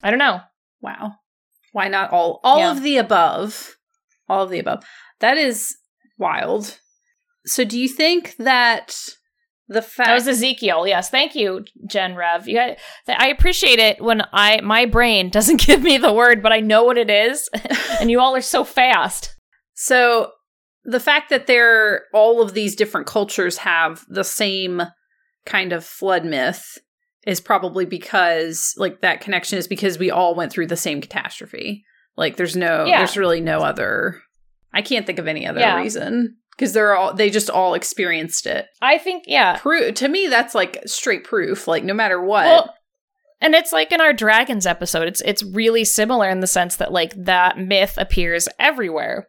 I 0.03 0.11
don't 0.11 0.19
know. 0.19 0.41
Wow. 0.81 1.13
Why 1.73 1.89
not 1.89 2.13
all 2.13 2.41
all 2.45 2.59
Yeah. 2.59 2.71
of 2.73 2.83
the 2.83 2.97
above? 2.97 3.77
All 4.29 4.45
of 4.45 4.51
the 4.51 4.59
above. 4.59 4.85
That 5.21 5.37
is 5.37 5.77
wild. 6.19 6.79
So 7.47 7.65
do 7.65 7.79
you 7.79 7.89
think 7.89 8.37
that 8.39 8.97
the 9.71 9.83
fact 9.83 10.07
That 10.09 10.15
was 10.15 10.27
Ezekiel. 10.27 10.87
Yes, 10.87 11.11
thank 11.11 11.35
you, 11.35 11.65
Jen 11.87 12.15
Rev. 12.15 12.49
You 12.49 12.55
guys, 12.57 12.79
I 13.07 13.29
appreciate 13.29 13.79
it 13.79 14.01
when 14.03 14.23
I 14.33 14.61
my 14.63 14.87
brain 14.87 15.29
doesn't 15.31 15.61
give 15.61 15.83
me 15.83 15.99
the 15.99 16.13
word, 16.13 16.43
but 16.43 16.53
I 16.53 16.61
know 16.61 16.85
what 16.85 16.97
it 16.99 17.11
is, 17.11 17.49
and 18.01 18.11
you 18.11 18.19
all 18.21 18.35
are 18.35 18.41
so 18.41 18.65
fast. 18.65 19.35
So 19.75 20.31
the 20.85 21.01
fact 21.01 21.29
that 21.31 21.47
there 21.47 22.05
all 22.15 22.41
of 22.41 22.55
these 22.55 22.75
different 22.75 23.07
cultures 23.07 23.59
have 23.59 24.05
the 24.09 24.25
same 24.25 24.83
kind 25.45 25.73
of 25.75 25.85
flood 25.85 26.25
myth 26.25 26.79
is 27.27 27.41
probably 27.41 27.85
because 27.85 28.75
like 28.77 29.01
that 29.03 29.21
connection 29.21 29.59
is 29.59 29.69
because 29.69 29.99
we 29.99 30.11
all 30.11 30.35
went 30.35 30.53
through 30.53 30.67
the 30.67 30.77
same 30.77 31.01
catastrophe. 31.01 31.85
Like 32.17 32.37
there's 32.37 32.57
no 32.57 32.85
Yeah. 32.85 32.99
there's 32.99 33.17
really 33.17 33.41
no 33.41 33.61
other 33.61 34.21
I 34.73 34.83
can't 34.83 35.07
think 35.07 35.19
of 35.19 35.27
any 35.29 35.47
other 35.47 35.61
Yeah. 35.61 35.77
reason 35.77 36.37
because 36.57 36.73
they're 36.73 36.97
all 36.97 37.15
they 37.15 37.31
just 37.31 37.51
all 37.51 37.75
experienced 37.75 38.47
it. 38.47 38.67
I 38.83 38.99
think, 38.99 39.25
yeah. 39.27 39.57
Pro- 39.59 39.91
to 39.93 40.09
me 40.09 40.27
that's 40.27 40.55
like 40.55 40.83
straight 40.87 41.25
proof 41.25 41.67
like 41.69 41.85
no 41.85 41.95
matter 41.95 42.21
what. 42.23 42.45
Well, 42.47 42.75
and 43.41 43.55
it's 43.55 43.73
like 43.73 43.93
in 43.93 44.01
our 44.01 44.13
dragons 44.13 44.67
episode, 44.67 45.07
it's 45.09 45.21
it's 45.23 45.43
really 45.45 45.85
similar 45.85 46.29
in 46.29 46.41
the 46.41 46.47
sense 46.47 46.77
that 46.77 46.93
like 46.93 47.15
that 47.17 47.59
myth 47.59 47.95
appears 47.97 48.49
everywhere. 48.59 49.29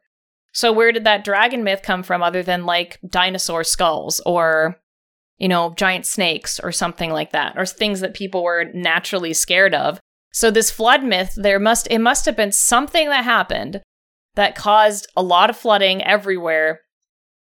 So 0.51 0.71
where 0.73 0.91
did 0.91 1.03
that 1.03 1.23
dragon 1.23 1.63
myth 1.63 1.81
come 1.83 2.01
from 2.01 2.23
other 2.23 2.41
than 2.41 2.65
like 2.65 2.99
dinosaur 3.07 3.63
skulls 3.63 4.19
or 4.25 4.77
you 5.39 5.47
know, 5.47 5.73
giant 5.75 6.05
snakes 6.05 6.59
or 6.59 6.71
something 6.71 7.11
like 7.11 7.31
that 7.31 7.57
or 7.57 7.65
things 7.65 8.01
that 8.01 8.13
people 8.13 8.43
were 8.43 8.65
naturally 8.73 9.33
scared 9.33 9.73
of. 9.73 9.99
So 10.31 10.51
this 10.51 10.69
flood 10.69 11.03
myth, 11.03 11.33
there 11.35 11.59
must 11.59 11.87
it 11.89 11.99
must 11.99 12.25
have 12.25 12.35
been 12.35 12.51
something 12.51 13.09
that 13.09 13.23
happened 13.23 13.81
that 14.35 14.55
caused 14.55 15.07
a 15.17 15.23
lot 15.23 15.49
of 15.49 15.57
flooding 15.57 16.03
everywhere, 16.03 16.81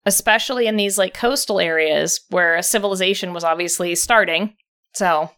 especially 0.06 0.67
in 0.67 0.78
these 0.78 0.97
like 0.97 1.13
coastal 1.13 1.60
areas 1.60 2.21
where 2.30 2.56
a 2.56 2.63
civilization 2.63 3.34
was 3.34 3.43
obviously 3.43 3.95
starting. 3.95 4.56
So 4.93 5.32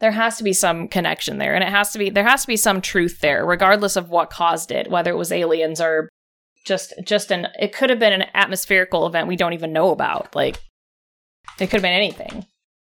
there 0.00 0.12
has 0.12 0.38
to 0.38 0.44
be 0.44 0.52
some 0.52 0.88
connection 0.88 1.38
there 1.38 1.54
and 1.54 1.64
it 1.64 1.70
has 1.70 1.90
to 1.92 1.98
be 1.98 2.10
there 2.10 2.26
has 2.26 2.42
to 2.42 2.48
be 2.48 2.56
some 2.56 2.80
truth 2.80 3.20
there 3.20 3.44
regardless 3.44 3.96
of 3.96 4.10
what 4.10 4.30
caused 4.30 4.70
it 4.70 4.90
whether 4.90 5.10
it 5.10 5.16
was 5.16 5.32
aliens 5.32 5.80
or 5.80 6.08
just 6.64 6.92
just 7.04 7.30
an 7.30 7.48
it 7.58 7.72
could 7.72 7.90
have 7.90 7.98
been 7.98 8.12
an 8.12 8.28
atmospherical 8.34 9.06
event 9.06 9.26
we 9.26 9.36
don't 9.36 9.54
even 9.54 9.72
know 9.72 9.90
about 9.90 10.34
like 10.36 10.60
it 11.58 11.66
could 11.66 11.78
have 11.78 11.82
been 11.82 11.92
anything 11.92 12.46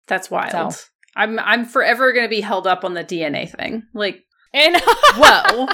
that's 0.08 0.30
wild. 0.30 0.74
So- 0.74 0.80
I'm 1.16 1.38
I'm 1.40 1.66
forever 1.66 2.12
going 2.12 2.26
to 2.26 2.30
be 2.30 2.42
held 2.42 2.66
up 2.66 2.84
on 2.84 2.96
the 2.96 3.04
DNA 3.04 3.50
thing. 3.50 3.84
Like 3.94 4.24
and 4.54 4.76
whoa. 5.16 5.68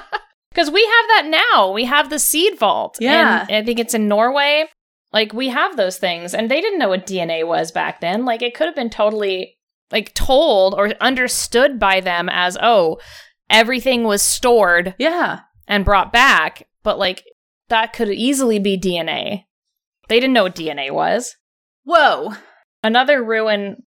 because 0.52 0.70
we 0.70 0.82
have 0.84 1.08
that 1.08 1.44
now 1.54 1.72
we 1.72 1.86
have 1.86 2.10
the 2.10 2.20
seed 2.20 2.58
vault 2.58 2.98
Yeah. 3.00 3.46
and 3.48 3.56
i 3.58 3.64
think 3.64 3.78
it's 3.80 3.94
in 3.94 4.08
norway 4.08 4.66
like 5.12 5.34
we 5.34 5.50
have 5.50 5.76
those 5.76 5.98
things 5.98 6.34
and 6.34 6.50
they 6.50 6.62
didn't 6.62 6.80
know 6.80 6.88
what 6.90 7.06
dna 7.06 7.46
was 7.46 7.72
back 7.74 8.00
then 8.00 8.24
like 8.24 8.42
it 8.42 8.54
could 8.56 8.68
have 8.68 8.76
been 8.76 8.90
totally 8.90 9.58
like 9.92 10.14
told 10.14 10.74
or 10.76 10.94
understood 11.02 11.78
by 11.78 12.00
them 12.00 12.30
as 12.30 12.58
oh 12.62 12.98
everything 13.50 14.04
was 14.04 14.22
stored 14.22 14.96
yeah. 14.98 15.42
and 15.68 15.86
brought 15.86 16.14
back, 16.14 16.68
but 16.84 17.00
like 17.00 17.24
that 17.70 17.94
could 17.94 18.10
easily 18.10 18.60
be 18.60 18.78
DNA. 18.80 19.46
They 20.08 20.20
didn't 20.20 20.34
know 20.34 20.44
what 20.44 20.56
DNA 20.56 20.92
was. 20.92 21.36
Whoa. 21.84 22.34
Another 22.84 23.24
ruin, 23.24 23.84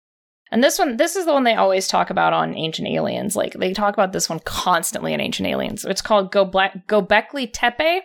and 0.52 0.64
this 0.64 0.80
one, 0.80 0.98
this 0.98 1.16
is 1.16 1.26
the 1.26 1.34
one 1.34 1.44
they 1.44 1.56
always 1.56 1.88
talk 1.88 2.10
about 2.10 2.34
on 2.34 2.56
Ancient 2.56 2.88
Aliens. 2.88 3.36
Like 3.36 3.54
they 3.54 3.74
talk 3.74 3.94
about 3.94 4.14
this 4.14 4.30
one 4.30 4.40
constantly 4.40 5.14
in 5.14 5.22
Ancient 5.22 5.48
Aliens. 5.48 5.86
It's 5.86 6.02
called 6.02 6.32
Gobekli 6.32 7.50
Tepe. 7.54 8.04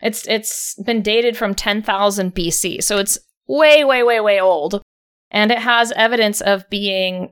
It's 0.00 0.26
it's 0.28 0.80
been 0.84 1.02
dated 1.02 1.36
from 1.36 1.54
10,000 1.54 2.34
BC. 2.34 2.82
So 2.82 2.98
it's 2.98 3.18
way 3.46 3.84
way 3.84 4.02
way 4.02 4.20
way 4.20 4.40
old. 4.40 4.82
And 5.30 5.50
it 5.50 5.58
has 5.58 5.92
evidence 5.92 6.40
of 6.40 6.68
being 6.70 7.30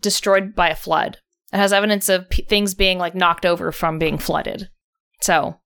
destroyed 0.00 0.54
by 0.54 0.70
a 0.70 0.76
flood. 0.76 1.18
It 1.52 1.58
has 1.58 1.72
evidence 1.72 2.08
of 2.08 2.28
p- 2.28 2.42
things 2.42 2.74
being 2.74 2.98
like 2.98 3.14
knocked 3.14 3.46
over 3.46 3.70
from 3.70 3.98
being 3.98 4.18
flooded. 4.18 4.68
So 5.20 5.60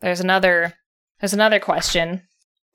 there's 0.00 0.20
another 0.20 0.74
there's 1.20 1.34
another 1.34 1.60
question. 1.60 2.22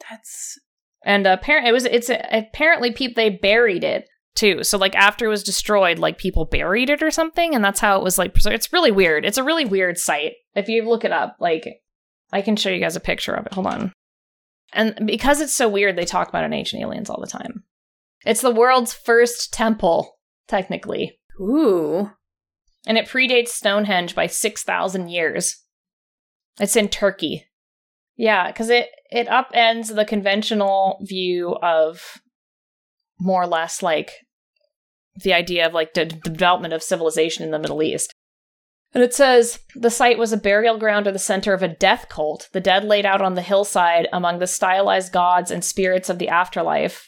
That's 0.10 0.60
And 1.08 1.26
apparently 1.26 1.70
it 1.70 1.74
was 1.74 1.86
it's 1.86 2.10
apparently 2.10 2.91
people 2.91 3.13
they 3.15 3.30
buried 3.30 3.86
it 3.86 4.10
too. 4.36 4.65
So 4.65 4.78
like 4.78 4.93
after 4.93 5.26
it 5.26 5.30
was 5.30 5.41
destroyed, 5.41 6.00
like 6.00 6.17
people 6.17 6.43
buried 6.43 6.89
it 6.89 7.02
or 7.02 7.12
something, 7.12 7.56
and 7.56 7.63
that's 7.63 7.80
how 7.80 7.98
it 7.98 8.04
was 8.04 8.17
like 8.17 8.34
preserved. 8.34 8.56
It's 8.56 8.74
really 8.74 8.91
weird. 8.91 9.24
It's 9.24 9.38
a 9.38 9.43
really 9.43 9.63
weird 9.63 9.98
site. 9.98 10.34
If 10.54 10.67
you 10.67 10.88
look 10.88 11.06
it 11.06 11.13
up, 11.13 11.38
like 11.39 11.82
I 12.34 12.41
can 12.41 12.58
show 12.58 12.70
you 12.70 12.82
guys 12.82 12.98
a 12.98 13.00
picture 13.00 13.34
of 13.34 13.46
it. 13.46 13.54
Hold 13.54 13.67
on. 13.67 13.93
And 14.74 15.08
because 15.08 15.39
it's 15.39 15.56
so 15.56 15.70
weird, 15.70 15.96
they 15.96 16.04
talk 16.04 16.28
about 16.28 16.43
it 16.43 16.48
in 16.48 16.54
Ancient 16.54 16.82
Aliens 16.82 17.10
all 17.10 17.22
the 17.22 17.26
time. 17.26 17.63
It's 18.26 18.41
the 18.41 18.52
world's 18.52 18.93
first 18.93 19.54
temple, 19.54 20.17
technically, 20.50 21.20
ooh. 21.39 22.12
and 22.86 22.98
it 22.98 23.08
predates 23.08 23.50
Stonehenge 23.50 24.13
by 24.13 24.28
six 24.28 24.62
thousand 24.62 25.08
years. 25.08 25.63
It's 26.60 26.76
in 26.76 26.89
Turkey. 26.89 27.46
Yeah, 28.18 28.48
because 28.48 28.70
it 28.70 28.90
it 29.10 29.28
upends 29.28 29.96
the 29.96 30.04
conventional 30.04 31.00
view 31.02 31.56
of 31.62 32.02
more 33.20 33.44
or 33.44 33.48
less 33.48 33.82
like 33.82 34.12
the 35.24 35.34
idea 35.34 35.66
of 35.66 35.74
like 35.74 35.94
the 35.94 36.06
development 36.06 36.74
of 36.74 36.84
civilization 36.84 37.44
in 37.44 37.52
the 37.52 37.60
Middle 37.60 37.82
East. 37.82 38.14
And 38.94 39.04
it 39.04 39.14
says 39.14 39.60
the 39.76 39.90
site 39.90 40.18
was 40.18 40.34
a 40.34 40.38
burial 40.38 40.78
ground 40.78 41.08
or 41.08 41.12
the 41.12 41.20
center 41.20 41.54
of 41.54 41.62
a 41.62 41.68
death 41.68 42.08
cult, 42.10 42.50
the 42.54 42.60
dead 42.60 42.84
laid 42.84 43.06
out 43.06 43.22
on 43.22 43.36
the 43.36 43.42
hillside 43.42 44.08
among 44.12 44.40
the 44.40 44.48
stylized 44.48 45.12
gods 45.12 45.52
and 45.52 45.64
spirits 45.64 46.10
of 46.10 46.20
the 46.20 46.30
afterlife. 46.30 47.06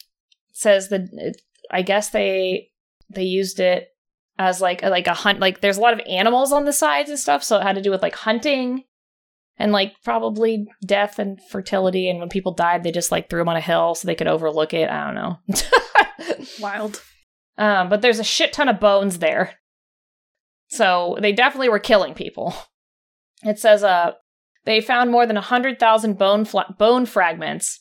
It 0.49 0.57
says 0.57 0.89
that 0.89 1.09
it- 1.13 1.41
I 1.71 1.81
guess 1.83 2.09
they 2.09 2.69
they 3.09 3.23
used 3.23 3.59
it 3.59 3.89
as 4.37 4.61
like 4.61 4.83
a, 4.83 4.89
like 4.89 5.07
a 5.07 5.13
hunt 5.13 5.39
like 5.39 5.61
there's 5.61 5.77
a 5.77 5.81
lot 5.81 5.93
of 5.93 6.01
animals 6.07 6.51
on 6.51 6.65
the 6.65 6.73
sides 6.73 7.09
and 7.09 7.19
stuff, 7.19 7.43
so 7.43 7.57
it 7.57 7.63
had 7.63 7.75
to 7.75 7.81
do 7.81 7.91
with 7.91 8.01
like 8.01 8.15
hunting 8.15 8.83
and 9.59 9.71
like 9.71 9.93
probably 10.03 10.67
death 10.85 11.19
and 11.19 11.39
fertility 11.51 12.09
and 12.09 12.19
when 12.19 12.29
people 12.29 12.53
died 12.53 12.81
they 12.81 12.91
just 12.91 13.11
like 13.11 13.29
threw 13.29 13.39
them 13.41 13.49
on 13.49 13.57
a 13.57 13.61
hill 13.61 13.93
so 13.93 14.07
they 14.07 14.15
could 14.15 14.27
overlook 14.27 14.73
it. 14.73 14.89
I 14.89 15.05
don't 15.05 15.15
know. 15.15 16.45
Wild. 16.59 17.03
Um, 17.57 17.89
but 17.89 18.01
there's 18.01 18.19
a 18.19 18.23
shit 18.23 18.53
ton 18.53 18.69
of 18.69 18.79
bones 18.79 19.19
there. 19.19 19.55
So 20.69 21.17
they 21.21 21.33
definitely 21.33 21.69
were 21.69 21.79
killing 21.79 22.13
people. 22.13 22.55
It 23.43 23.59
says 23.59 23.83
uh, 23.83 24.13
they 24.65 24.81
found 24.81 25.11
more 25.11 25.25
than 25.25 25.35
100,000 25.35 26.17
bone, 26.17 26.45
fla- 26.45 26.75
bone 26.77 27.05
fragments, 27.05 27.79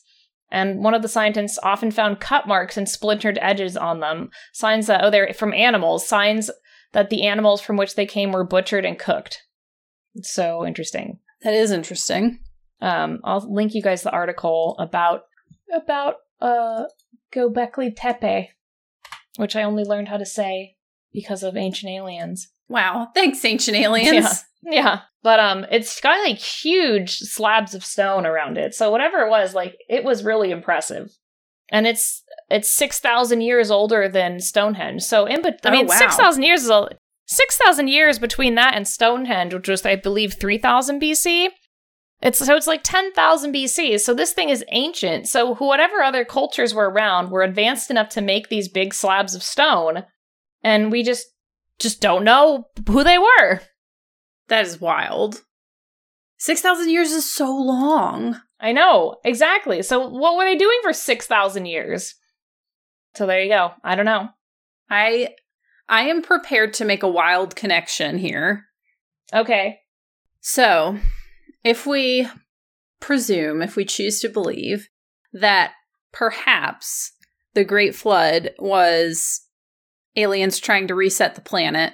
and 0.51 0.83
one 0.83 0.93
of 0.93 1.01
the 1.01 1.07
scientists 1.07 1.59
often 1.61 1.91
found 1.91 2.19
cut 2.19 2.47
marks 2.47 2.77
and 2.77 2.89
splintered 2.89 3.37
edges 3.41 3.77
on 3.77 3.99
them. 3.99 4.29
Signs 4.53 4.87
that, 4.87 5.03
oh, 5.03 5.09
they're 5.09 5.33
from 5.33 5.53
animals, 5.53 6.07
signs 6.07 6.49
that 6.93 7.09
the 7.09 7.27
animals 7.27 7.61
from 7.61 7.77
which 7.77 7.95
they 7.95 8.05
came 8.05 8.31
were 8.31 8.43
butchered 8.43 8.85
and 8.85 8.97
cooked. 8.97 9.43
So 10.21 10.65
interesting. 10.65 11.19
That 11.43 11.53
is 11.53 11.71
interesting. 11.71 12.39
Um, 12.81 13.19
I'll 13.23 13.45
link 13.51 13.73
you 13.75 13.81
guys 13.81 14.03
the 14.03 14.11
article 14.11 14.75
about 14.79 15.23
about 15.73 16.15
uh 16.41 16.83
Gobekli 17.33 17.93
Tepe, 17.95 18.49
which 19.37 19.55
I 19.55 19.63
only 19.63 19.83
learned 19.83 20.07
how 20.07 20.17
to 20.17 20.25
say 20.25 20.75
because 21.13 21.43
of 21.43 21.55
Ancient 21.57 21.91
Aliens. 21.91 22.49
Wow. 22.67 23.09
Thanks, 23.13 23.43
Ancient 23.45 23.77
Aliens. 23.77 24.13
Yeah. 24.13 24.33
Yeah, 24.61 24.99
but 25.23 25.39
um, 25.39 25.65
it's 25.71 26.01
got 26.01 26.19
like 26.27 26.37
huge 26.37 27.17
slabs 27.19 27.73
of 27.73 27.85
stone 27.85 28.25
around 28.25 28.57
it. 28.57 28.75
So 28.75 28.91
whatever 28.91 29.19
it 29.19 29.29
was, 29.29 29.53
like 29.55 29.77
it 29.87 30.03
was 30.03 30.21
really 30.25 30.51
impressive, 30.51 31.15
and 31.71 31.87
it's 31.87 32.23
it's 32.49 32.69
six 32.69 32.99
thousand 32.99 33.39
years 33.39 33.71
older 33.71 34.09
than 34.09 34.41
Stonehenge. 34.41 35.01
So 35.03 35.25
in, 35.25 35.41
but 35.41 35.61
I 35.63 35.69
Oh, 35.69 35.71
mean, 35.71 35.87
wow. 35.87 35.95
six 35.95 36.17
thousand 36.17 36.43
years 36.43 36.63
is 36.63 36.69
a 36.69 36.89
six 37.29 37.57
thousand 37.57 37.87
years 37.87 38.19
between 38.19 38.55
that 38.55 38.75
and 38.75 38.87
Stonehenge, 38.87 39.53
which 39.53 39.69
was 39.69 39.85
I 39.85 39.95
believe 39.95 40.33
three 40.33 40.57
thousand 40.57 41.01
BC. 41.01 41.49
It's 42.21 42.39
so 42.39 42.55
it's 42.55 42.67
like 42.67 42.81
ten 42.83 43.13
thousand 43.13 43.53
BC. 43.53 43.99
So 43.99 44.13
this 44.13 44.33
thing 44.33 44.49
is 44.49 44.65
ancient. 44.71 45.27
So 45.27 45.55
whatever 45.55 46.01
other 46.01 46.25
cultures 46.25 46.73
were 46.73 46.89
around 46.89 47.29
were 47.29 47.43
advanced 47.43 47.89
enough 47.89 48.09
to 48.09 48.21
make 48.21 48.49
these 48.49 48.67
big 48.67 48.93
slabs 48.93 49.35
of 49.35 49.43
stone, 49.43 50.03
and 50.63 50.91
we 50.91 51.03
just 51.03 51.27
just 51.79 52.01
don't 52.01 52.25
know 52.25 52.65
who 52.87 53.03
they 53.03 53.17
were. 53.17 53.61
That 54.49 54.65
is 54.65 54.81
wild. 54.81 55.43
6,000 56.39 56.89
years 56.89 57.11
is 57.11 57.31
so 57.31 57.53
long. 57.53 58.39
I 58.61 58.71
know, 58.71 59.17
exactly. 59.23 59.81
So 59.81 60.07
what 60.07 60.35
were 60.35 60.45
they 60.45 60.55
doing 60.55 60.79
for 60.81 60.93
6,000 60.93 61.65
years? 61.65 62.15
So 63.15 63.25
there 63.25 63.41
you 63.41 63.49
go. 63.49 63.71
I 63.83 63.95
don't 63.95 64.05
know. 64.05 64.29
I 64.89 65.35
I 65.89 66.03
am 66.03 66.21
prepared 66.21 66.73
to 66.75 66.85
make 66.85 67.01
a 67.01 67.07
wild 67.09 67.55
connection 67.55 68.19
here. 68.19 68.65
Okay. 69.33 69.79
So, 70.39 70.97
if 71.63 71.85
we 71.85 72.27
presume, 72.99 73.61
if 73.61 73.75
we 73.75 73.83
choose 73.85 74.21
to 74.21 74.29
believe 74.29 74.87
that 75.33 75.71
perhaps 76.11 77.11
the 77.55 77.63
Great 77.63 77.95
Flood 77.95 78.51
was 78.59 79.41
aliens 80.15 80.59
trying 80.59 80.87
to 80.87 80.95
reset 80.95 81.33
the 81.35 81.41
planet, 81.41 81.93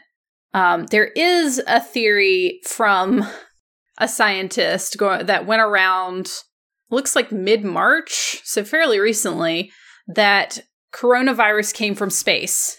um, 0.54 0.86
there 0.88 1.08
is 1.08 1.62
a 1.66 1.80
theory 1.80 2.60
from 2.66 3.26
a 3.98 4.08
scientist 4.08 4.98
go- 4.98 5.24
that 5.24 5.46
went 5.46 5.62
around, 5.62 6.32
looks 6.90 7.16
like 7.16 7.32
mid 7.32 7.64
March, 7.64 8.42
so 8.44 8.64
fairly 8.64 9.00
recently, 9.00 9.72
that 10.08 10.60
coronavirus 10.94 11.74
came 11.74 11.96
from 11.96 12.10
space. 12.10 12.78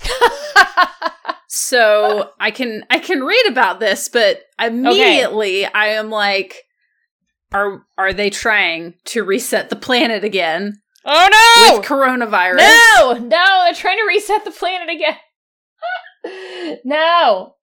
So 1.48 2.30
I 2.38 2.50
can 2.50 2.84
I 2.90 2.98
can 2.98 3.22
read 3.22 3.46
about 3.48 3.80
this, 3.80 4.08
but 4.08 4.42
immediately 4.60 5.64
I 5.64 5.86
am 5.88 6.10
like, 6.10 6.62
are 7.50 7.86
are 7.96 8.12
they 8.12 8.30
trying 8.30 8.94
to 9.06 9.24
reset 9.24 9.70
the 9.70 9.76
planet 9.76 10.22
again 10.22 10.80
oh 11.04 11.28
no! 11.30 11.78
with 11.78 11.86
coronavirus? 11.86 12.58
no! 12.58 13.12
No, 13.14 13.62
they're 13.64 13.74
trying 13.74 13.96
to 13.96 14.06
reset 14.06 14.44
the 14.44 14.50
planet 14.50 14.90
again. 14.90 16.78
no. 16.84 17.54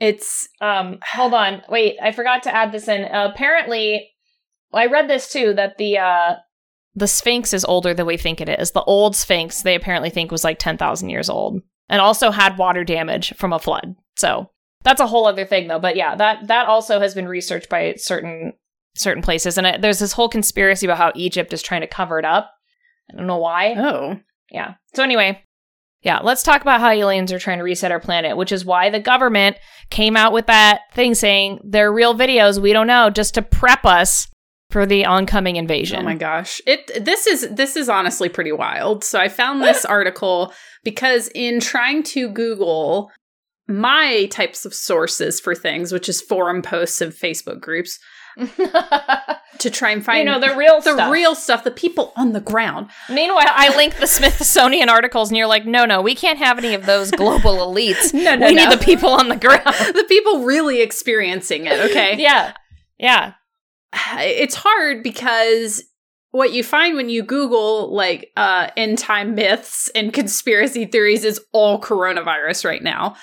It's 0.00 0.48
Um, 0.60 0.98
hold 1.12 1.34
on. 1.34 1.62
Wait, 1.68 1.96
I 2.02 2.12
forgot 2.12 2.44
to 2.44 2.54
add 2.54 2.72
this 2.72 2.88
in. 2.88 3.04
Uh, 3.04 3.30
apparently, 3.32 4.08
I 4.72 4.86
read 4.86 5.08
this 5.08 5.30
too 5.30 5.52
that 5.54 5.78
the 5.78 5.98
uh 5.98 6.34
the 6.94 7.06
Sphinx 7.06 7.52
is 7.52 7.64
older 7.64 7.92
than 7.92 8.06
we 8.06 8.16
think 8.16 8.40
it 8.40 8.48
is. 8.48 8.70
The 8.70 8.82
old 8.82 9.14
Sphinx 9.14 9.62
they 9.62 9.74
apparently 9.74 10.10
think 10.10 10.30
was 10.30 10.44
like 10.44 10.58
10,000 10.58 11.10
years 11.10 11.28
old 11.28 11.62
and 11.92 12.00
also 12.00 12.30
had 12.30 12.58
water 12.58 12.82
damage 12.82 13.34
from 13.36 13.52
a 13.52 13.58
flood. 13.60 13.94
So, 14.16 14.50
that's 14.84 15.00
a 15.00 15.06
whole 15.06 15.26
other 15.26 15.44
thing 15.44 15.68
though. 15.68 15.78
But 15.78 15.96
yeah, 15.96 16.14
that 16.16 16.48
that 16.48 16.66
also 16.66 17.00
has 17.00 17.14
been 17.14 17.28
researched 17.28 17.68
by 17.68 17.94
certain 17.96 18.54
certain 18.94 19.22
places 19.22 19.56
and 19.56 19.66
it, 19.66 19.80
there's 19.80 19.98
this 19.98 20.12
whole 20.12 20.28
conspiracy 20.28 20.86
about 20.86 20.98
how 20.98 21.12
Egypt 21.14 21.52
is 21.52 21.62
trying 21.62 21.80
to 21.80 21.86
cover 21.86 22.18
it 22.18 22.24
up. 22.24 22.50
I 23.10 23.16
don't 23.16 23.26
know 23.26 23.38
why. 23.38 23.74
oh 23.78 24.20
Yeah. 24.50 24.74
So 24.94 25.02
anyway, 25.02 25.42
yeah, 26.02 26.18
let's 26.18 26.42
talk 26.42 26.62
about 26.62 26.80
how 26.80 26.90
aliens 26.90 27.32
are 27.32 27.38
trying 27.38 27.58
to 27.58 27.64
reset 27.64 27.92
our 27.92 28.00
planet, 28.00 28.36
which 28.36 28.52
is 28.52 28.64
why 28.64 28.90
the 28.90 29.00
government 29.00 29.56
came 29.88 30.16
out 30.16 30.32
with 30.32 30.46
that 30.46 30.80
thing 30.92 31.14
saying 31.14 31.60
they're 31.64 31.92
real 31.92 32.14
videos, 32.14 32.60
we 32.60 32.72
don't 32.72 32.88
know, 32.88 33.08
just 33.08 33.34
to 33.34 33.42
prep 33.42 33.86
us 33.86 34.26
for 34.72 34.86
the 34.86 35.04
oncoming 35.04 35.56
invasion. 35.56 36.00
oh 36.00 36.02
my 36.02 36.14
gosh 36.14 36.60
it 36.66 37.04
this 37.04 37.26
is 37.26 37.48
this 37.50 37.76
is 37.76 37.88
honestly 37.88 38.28
pretty 38.28 38.52
wild. 38.52 39.04
So 39.04 39.20
I 39.20 39.28
found 39.28 39.62
this 39.62 39.84
article 39.98 40.52
because 40.82 41.28
in 41.34 41.60
trying 41.60 42.02
to 42.04 42.28
Google 42.28 43.10
my 43.68 44.26
types 44.26 44.64
of 44.64 44.74
sources 44.74 45.40
for 45.40 45.54
things, 45.54 45.92
which 45.92 46.08
is 46.08 46.20
forum 46.20 46.62
posts 46.62 47.00
and 47.00 47.12
Facebook 47.12 47.60
groups, 47.60 47.98
to 49.58 49.70
try 49.70 49.90
and 49.90 50.04
find 50.04 50.20
you 50.20 50.24
know, 50.24 50.40
the 50.40 50.56
real 50.56 50.80
the 50.80 50.94
stuff. 50.94 51.12
real 51.12 51.34
stuff, 51.34 51.64
the 51.64 51.70
people 51.70 52.12
on 52.16 52.32
the 52.32 52.40
ground. 52.40 52.88
Meanwhile, 53.08 53.46
I 53.48 53.74
link 53.76 53.98
the 53.98 54.06
Smithsonian 54.06 54.88
articles 54.88 55.30
and 55.30 55.36
you're 55.36 55.46
like, 55.46 55.66
no, 55.66 55.84
no, 55.84 56.00
we 56.00 56.14
can't 56.14 56.38
have 56.38 56.58
any 56.58 56.74
of 56.74 56.86
those 56.86 57.10
global 57.10 57.56
elites. 57.66 58.12
No, 58.14 58.34
no, 58.34 58.46
we 58.46 58.54
no. 58.54 58.68
need 58.68 58.78
the 58.78 58.84
people 58.84 59.10
on 59.10 59.28
the 59.28 59.36
ground. 59.36 59.62
the 59.66 60.06
people 60.08 60.44
really 60.44 60.80
experiencing 60.80 61.66
it, 61.66 61.78
okay? 61.90 62.16
yeah. 62.18 62.54
Yeah. 62.98 63.34
It's 64.14 64.54
hard 64.54 65.02
because 65.02 65.82
what 66.32 66.52
you 66.52 66.62
find 66.64 66.96
when 66.96 67.08
you 67.08 67.22
Google 67.22 67.94
like 67.94 68.30
uh 68.36 68.68
end 68.76 68.98
time 68.98 69.34
myths 69.34 69.90
and 69.94 70.12
conspiracy 70.12 70.86
theories 70.86 71.24
is 71.24 71.40
all 71.52 71.80
coronavirus 71.80 72.64
right 72.64 72.82
now. 72.82 73.16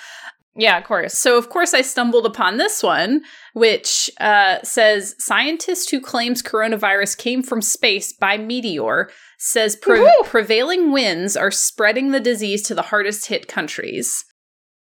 Yeah, 0.56 0.78
of 0.78 0.84
course. 0.84 1.16
So 1.16 1.38
of 1.38 1.48
course 1.48 1.74
I 1.74 1.82
stumbled 1.82 2.26
upon 2.26 2.56
this 2.56 2.82
one, 2.82 3.22
which 3.54 4.10
uh, 4.18 4.58
says 4.62 5.14
scientist 5.18 5.90
who 5.90 6.00
claims 6.00 6.42
coronavirus 6.42 7.16
came 7.16 7.42
from 7.42 7.62
space 7.62 8.12
by 8.12 8.36
meteor 8.36 9.10
says 9.38 9.74
pre- 9.76 10.12
prevailing 10.24 10.92
winds 10.92 11.36
are 11.36 11.50
spreading 11.50 12.10
the 12.10 12.20
disease 12.20 12.62
to 12.64 12.74
the 12.74 12.82
hardest 12.82 13.28
hit 13.28 13.48
countries. 13.48 14.24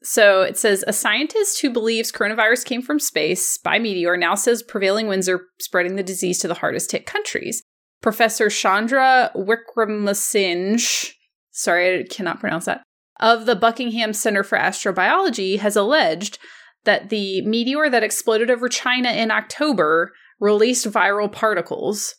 So 0.01 0.41
it 0.41 0.57
says 0.57 0.83
a 0.87 0.93
scientist 0.93 1.61
who 1.61 1.69
believes 1.69 2.11
coronavirus 2.11 2.65
came 2.65 2.81
from 2.81 2.99
space 2.99 3.57
by 3.57 3.79
meteor 3.79 4.15
now 4.15 4.35
says 4.35 4.63
prevailing 4.63 5.07
winds 5.07 5.27
are 5.27 5.41
spreading 5.59 5.95
the 5.95 6.03
disease 6.03 6.39
to 6.39 6.47
the 6.47 6.53
hardest 6.55 6.91
hit 6.91 7.05
countries. 7.05 7.63
Professor 8.01 8.49
Chandra 8.49 9.29
Wickramasinghe, 9.35 11.11
sorry, 11.51 11.99
I 11.99 12.03
cannot 12.03 12.39
pronounce 12.39 12.65
that, 12.65 12.83
of 13.19 13.45
the 13.45 13.57
Buckingham 13.57 14.13
Center 14.13 14.43
for 14.43 14.57
Astrobiology 14.57 15.59
has 15.59 15.75
alleged 15.75 16.39
that 16.85 17.09
the 17.09 17.41
meteor 17.41 17.89
that 17.89 18.03
exploded 18.03 18.49
over 18.49 18.69
China 18.69 19.11
in 19.11 19.31
October 19.31 20.13
released 20.39 20.89
viral 20.89 21.29
particles. 21.29 22.15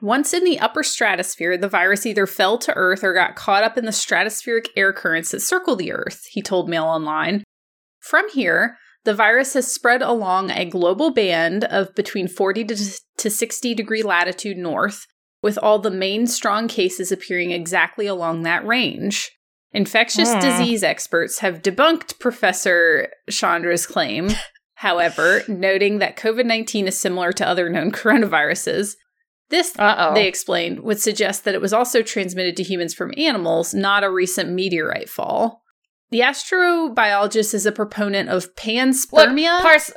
Once 0.00 0.32
in 0.32 0.44
the 0.44 0.58
upper 0.58 0.82
stratosphere, 0.82 1.56
the 1.58 1.68
virus 1.68 2.06
either 2.06 2.26
fell 2.26 2.56
to 2.58 2.74
Earth 2.74 3.04
or 3.04 3.12
got 3.12 3.36
caught 3.36 3.62
up 3.62 3.76
in 3.76 3.84
the 3.84 3.90
stratospheric 3.90 4.68
air 4.76 4.92
currents 4.92 5.30
that 5.30 5.40
circle 5.40 5.76
the 5.76 5.92
Earth, 5.92 6.26
he 6.30 6.40
told 6.40 6.68
Mail 6.68 6.84
Online. 6.84 7.44
From 8.00 8.28
here, 8.30 8.78
the 9.04 9.14
virus 9.14 9.54
has 9.54 9.70
spread 9.70 10.02
along 10.02 10.50
a 10.50 10.64
global 10.64 11.10
band 11.10 11.64
of 11.64 11.94
between 11.94 12.28
40 12.28 12.64
to 13.18 13.30
60 13.30 13.74
degree 13.74 14.02
latitude 14.02 14.56
north, 14.56 15.06
with 15.42 15.58
all 15.62 15.78
the 15.78 15.90
main 15.90 16.26
strong 16.26 16.68
cases 16.68 17.10
appearing 17.10 17.50
exactly 17.50 18.06
along 18.06 18.42
that 18.42 18.66
range. 18.66 19.30
Infectious 19.72 20.32
Hmm. 20.32 20.40
disease 20.40 20.82
experts 20.82 21.38
have 21.38 21.62
debunked 21.62 22.18
Professor 22.18 23.10
Chandra's 23.30 23.86
claim, 23.86 24.30
however, 24.74 25.42
noting 25.46 25.98
that 25.98 26.16
COVID 26.16 26.44
19 26.44 26.88
is 26.88 26.98
similar 26.98 27.32
to 27.32 27.46
other 27.46 27.68
known 27.68 27.92
coronaviruses. 27.92 28.96
This, 29.50 29.76
Uh 29.78 29.96
oh. 30.10 30.14
they 30.14 30.26
explained, 30.28 30.80
would 30.80 31.00
suggest 31.00 31.44
that 31.44 31.54
it 31.54 31.60
was 31.60 31.72
also 31.72 32.02
transmitted 32.02 32.56
to 32.56 32.62
humans 32.62 32.94
from 32.94 33.12
animals, 33.16 33.74
not 33.74 34.04
a 34.04 34.10
recent 34.10 34.50
meteorite 34.50 35.08
fall. 35.08 35.62
The 36.10 36.20
astrobiologist 36.20 37.52
is 37.54 37.66
a 37.66 37.72
proponent 37.72 38.28
of 38.30 38.44
Look, 38.44 38.56
panspermia. 38.56 39.60
Pars- 39.60 39.92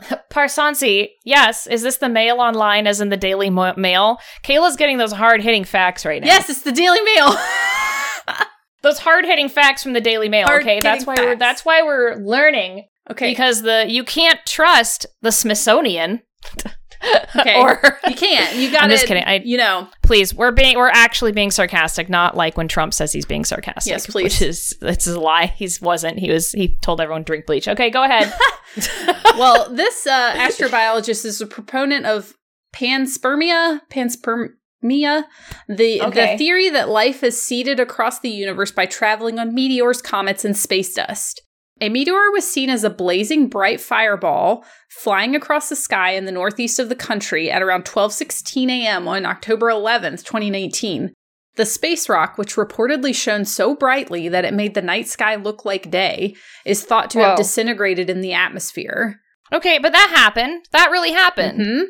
Parsansi, 0.30 1.08
yes. 1.24 1.66
Is 1.66 1.82
this 1.82 1.96
the 1.98 2.08
mail 2.08 2.36
online 2.40 2.86
as 2.86 3.00
in 3.00 3.08
the 3.08 3.16
Daily 3.16 3.50
Mo- 3.50 3.74
Mail? 3.76 4.18
Kayla's 4.44 4.76
getting 4.76 4.96
those 4.98 5.12
hard 5.12 5.42
hitting 5.42 5.64
facts 5.64 6.04
right 6.06 6.20
now. 6.20 6.26
yes, 6.28 6.48
it's 6.48 6.62
the 6.62 6.72
Daily 6.72 7.00
Mail. 7.02 7.30
Those 8.82 9.00
hard 9.00 9.24
hitting 9.24 9.48
facts 9.48 9.82
from 9.82 9.92
the 9.92 10.00
Daily 10.00 10.28
Mail, 10.28 10.46
okay? 10.48 10.78
That's 10.80 11.04
why 11.04 11.16
we're 11.18 11.34
that's 11.36 11.64
why 11.64 11.82
we're 11.82 12.14
learning. 12.14 12.86
okay, 13.10 13.30
Because 13.30 13.62
the 13.62 13.86
you 13.88 14.04
can't 14.04 14.38
trust 14.46 15.04
the 15.20 15.32
Smithsonian. 15.32 16.22
Okay. 17.38 17.60
or 17.60 17.80
you 18.08 18.14
can't. 18.16 18.56
You 18.56 18.70
got. 18.72 18.82
I'm 18.84 18.90
just 18.90 19.06
kidding. 19.06 19.22
I- 19.24 19.42
you 19.44 19.56
know, 19.56 19.88
please, 20.02 20.34
we're 20.34 20.50
being 20.50 20.76
we're 20.76 20.88
actually 20.88 21.32
being 21.32 21.50
sarcastic, 21.50 22.08
not 22.08 22.36
like 22.36 22.56
when 22.56 22.68
Trump 22.68 22.92
says 22.94 23.12
he's 23.12 23.24
being 23.26 23.44
sarcastic. 23.44 23.90
Yes, 23.90 24.06
please. 24.06 24.24
Which 24.24 24.42
is 24.42 24.76
it's 24.82 25.06
a 25.06 25.18
lie. 25.20 25.46
He 25.46 25.68
wasn't. 25.80 26.18
He 26.18 26.30
was 26.30 26.50
he 26.52 26.76
told 26.82 27.00
everyone 27.00 27.22
drink 27.22 27.46
bleach. 27.46 27.68
Okay, 27.68 27.90
go 27.90 28.02
ahead. 28.04 28.32
well, 29.38 29.72
this 29.72 30.06
uh, 30.06 30.32
astrobiologist 30.34 31.24
is 31.24 31.40
a 31.40 31.46
proponent 31.46 32.06
of 32.06 32.34
panspermia, 32.74 33.80
panspermia, 33.90 35.24
the 35.68 36.00
Okay. 36.02 36.32
the 36.32 36.38
theory 36.38 36.70
that 36.70 36.88
life 36.88 37.22
is 37.22 37.40
seeded 37.40 37.80
across 37.80 38.20
the 38.20 38.30
universe 38.30 38.70
by 38.72 38.86
traveling 38.86 39.38
on 39.38 39.54
meteors, 39.54 40.02
comets, 40.02 40.44
and 40.44 40.56
space 40.56 40.94
dust. 40.94 41.42
A 41.80 41.88
meteor 41.88 42.30
was 42.32 42.50
seen 42.50 42.70
as 42.70 42.82
a 42.84 42.90
blazing 42.90 43.48
bright 43.48 43.80
fireball 43.80 44.64
flying 44.88 45.36
across 45.36 45.68
the 45.68 45.76
sky 45.76 46.10
in 46.12 46.24
the 46.24 46.32
northeast 46.32 46.78
of 46.78 46.88
the 46.88 46.96
country 46.96 47.50
at 47.50 47.62
around 47.62 47.84
12:16 47.84 48.68
a.m. 48.70 49.06
on 49.06 49.24
October 49.26 49.68
11th, 49.68 50.24
2019. 50.24 51.12
The 51.56 51.66
space 51.66 52.08
rock, 52.08 52.38
which 52.38 52.54
reportedly 52.54 53.14
shone 53.14 53.44
so 53.44 53.74
brightly 53.74 54.28
that 54.28 54.44
it 54.44 54.54
made 54.54 54.74
the 54.74 54.82
night 54.82 55.08
sky 55.08 55.34
look 55.34 55.64
like 55.64 55.90
day, 55.90 56.36
is 56.64 56.84
thought 56.84 57.10
to 57.10 57.18
Whoa. 57.18 57.24
have 57.30 57.36
disintegrated 57.36 58.08
in 58.10 58.20
the 58.20 58.32
atmosphere. 58.32 59.20
okay, 59.52 59.78
but 59.78 59.92
that 59.92 60.12
happened. 60.14 60.64
That 60.72 60.90
really 60.90 61.12
happened. 61.12 61.60
Mhm. 61.60 61.84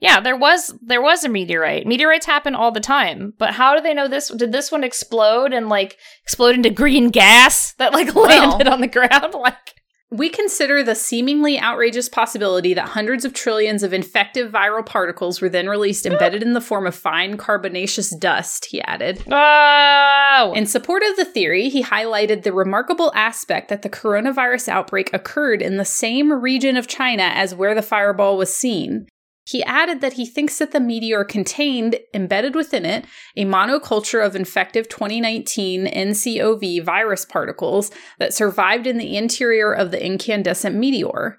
Yeah, 0.00 0.20
there 0.20 0.36
was 0.36 0.74
there 0.82 1.02
was 1.02 1.24
a 1.24 1.28
meteorite. 1.28 1.86
Meteorites 1.86 2.26
happen 2.26 2.54
all 2.54 2.72
the 2.72 2.80
time. 2.80 3.32
But 3.38 3.54
how 3.54 3.74
do 3.74 3.80
they 3.80 3.94
know 3.94 4.08
this? 4.08 4.28
Did 4.28 4.52
this 4.52 4.70
one 4.70 4.84
explode 4.84 5.52
and 5.52 5.68
like 5.68 5.96
explode 6.24 6.54
into 6.56 6.70
green 6.70 7.10
gas 7.10 7.74
that 7.74 7.92
like 7.92 8.14
landed 8.14 8.68
on 8.68 8.80
the 8.80 8.86
ground? 8.88 9.34
Like 9.44 9.74
We 10.10 10.28
consider 10.28 10.82
the 10.82 10.94
seemingly 10.94 11.58
outrageous 11.58 12.08
possibility 12.08 12.74
that 12.74 12.90
hundreds 12.90 13.24
of 13.24 13.32
trillions 13.32 13.82
of 13.82 13.92
infective 13.92 14.52
viral 14.52 14.84
particles 14.84 15.40
were 15.40 15.48
then 15.48 15.68
released 15.68 16.06
embedded 16.06 16.42
in 16.42 16.52
the 16.52 16.60
form 16.60 16.86
of 16.86 16.94
fine 16.94 17.36
carbonaceous 17.36 18.14
dust, 18.16 18.66
he 18.70 18.80
added. 18.82 19.24
oh, 19.30 20.52
In 20.54 20.66
support 20.66 21.02
of 21.02 21.16
the 21.16 21.24
theory, 21.24 21.68
he 21.68 21.82
highlighted 21.82 22.42
the 22.42 22.52
remarkable 22.52 23.10
aspect 23.14 23.68
that 23.70 23.82
the 23.82 23.90
coronavirus 23.90 24.68
outbreak 24.68 25.10
occurred 25.12 25.60
in 25.62 25.78
the 25.78 25.84
same 25.84 26.32
region 26.32 26.76
of 26.76 26.86
China 26.86 27.24
as 27.34 27.54
where 27.54 27.74
the 27.74 27.82
fireball 27.82 28.36
was 28.36 28.54
seen. 28.54 29.06
He 29.46 29.62
added 29.64 30.00
that 30.00 30.14
he 30.14 30.24
thinks 30.24 30.58
that 30.58 30.72
the 30.72 30.80
meteor 30.80 31.22
contained, 31.22 31.96
embedded 32.14 32.54
within 32.54 32.86
it, 32.86 33.04
a 33.36 33.44
monoculture 33.44 34.24
of 34.24 34.34
infective 34.34 34.88
2019 34.88 35.86
NCOV 35.86 36.82
virus 36.82 37.26
particles 37.26 37.90
that 38.18 38.32
survived 38.32 38.86
in 38.86 38.96
the 38.96 39.16
interior 39.16 39.70
of 39.72 39.90
the 39.90 40.04
incandescent 40.04 40.74
meteor. 40.74 41.38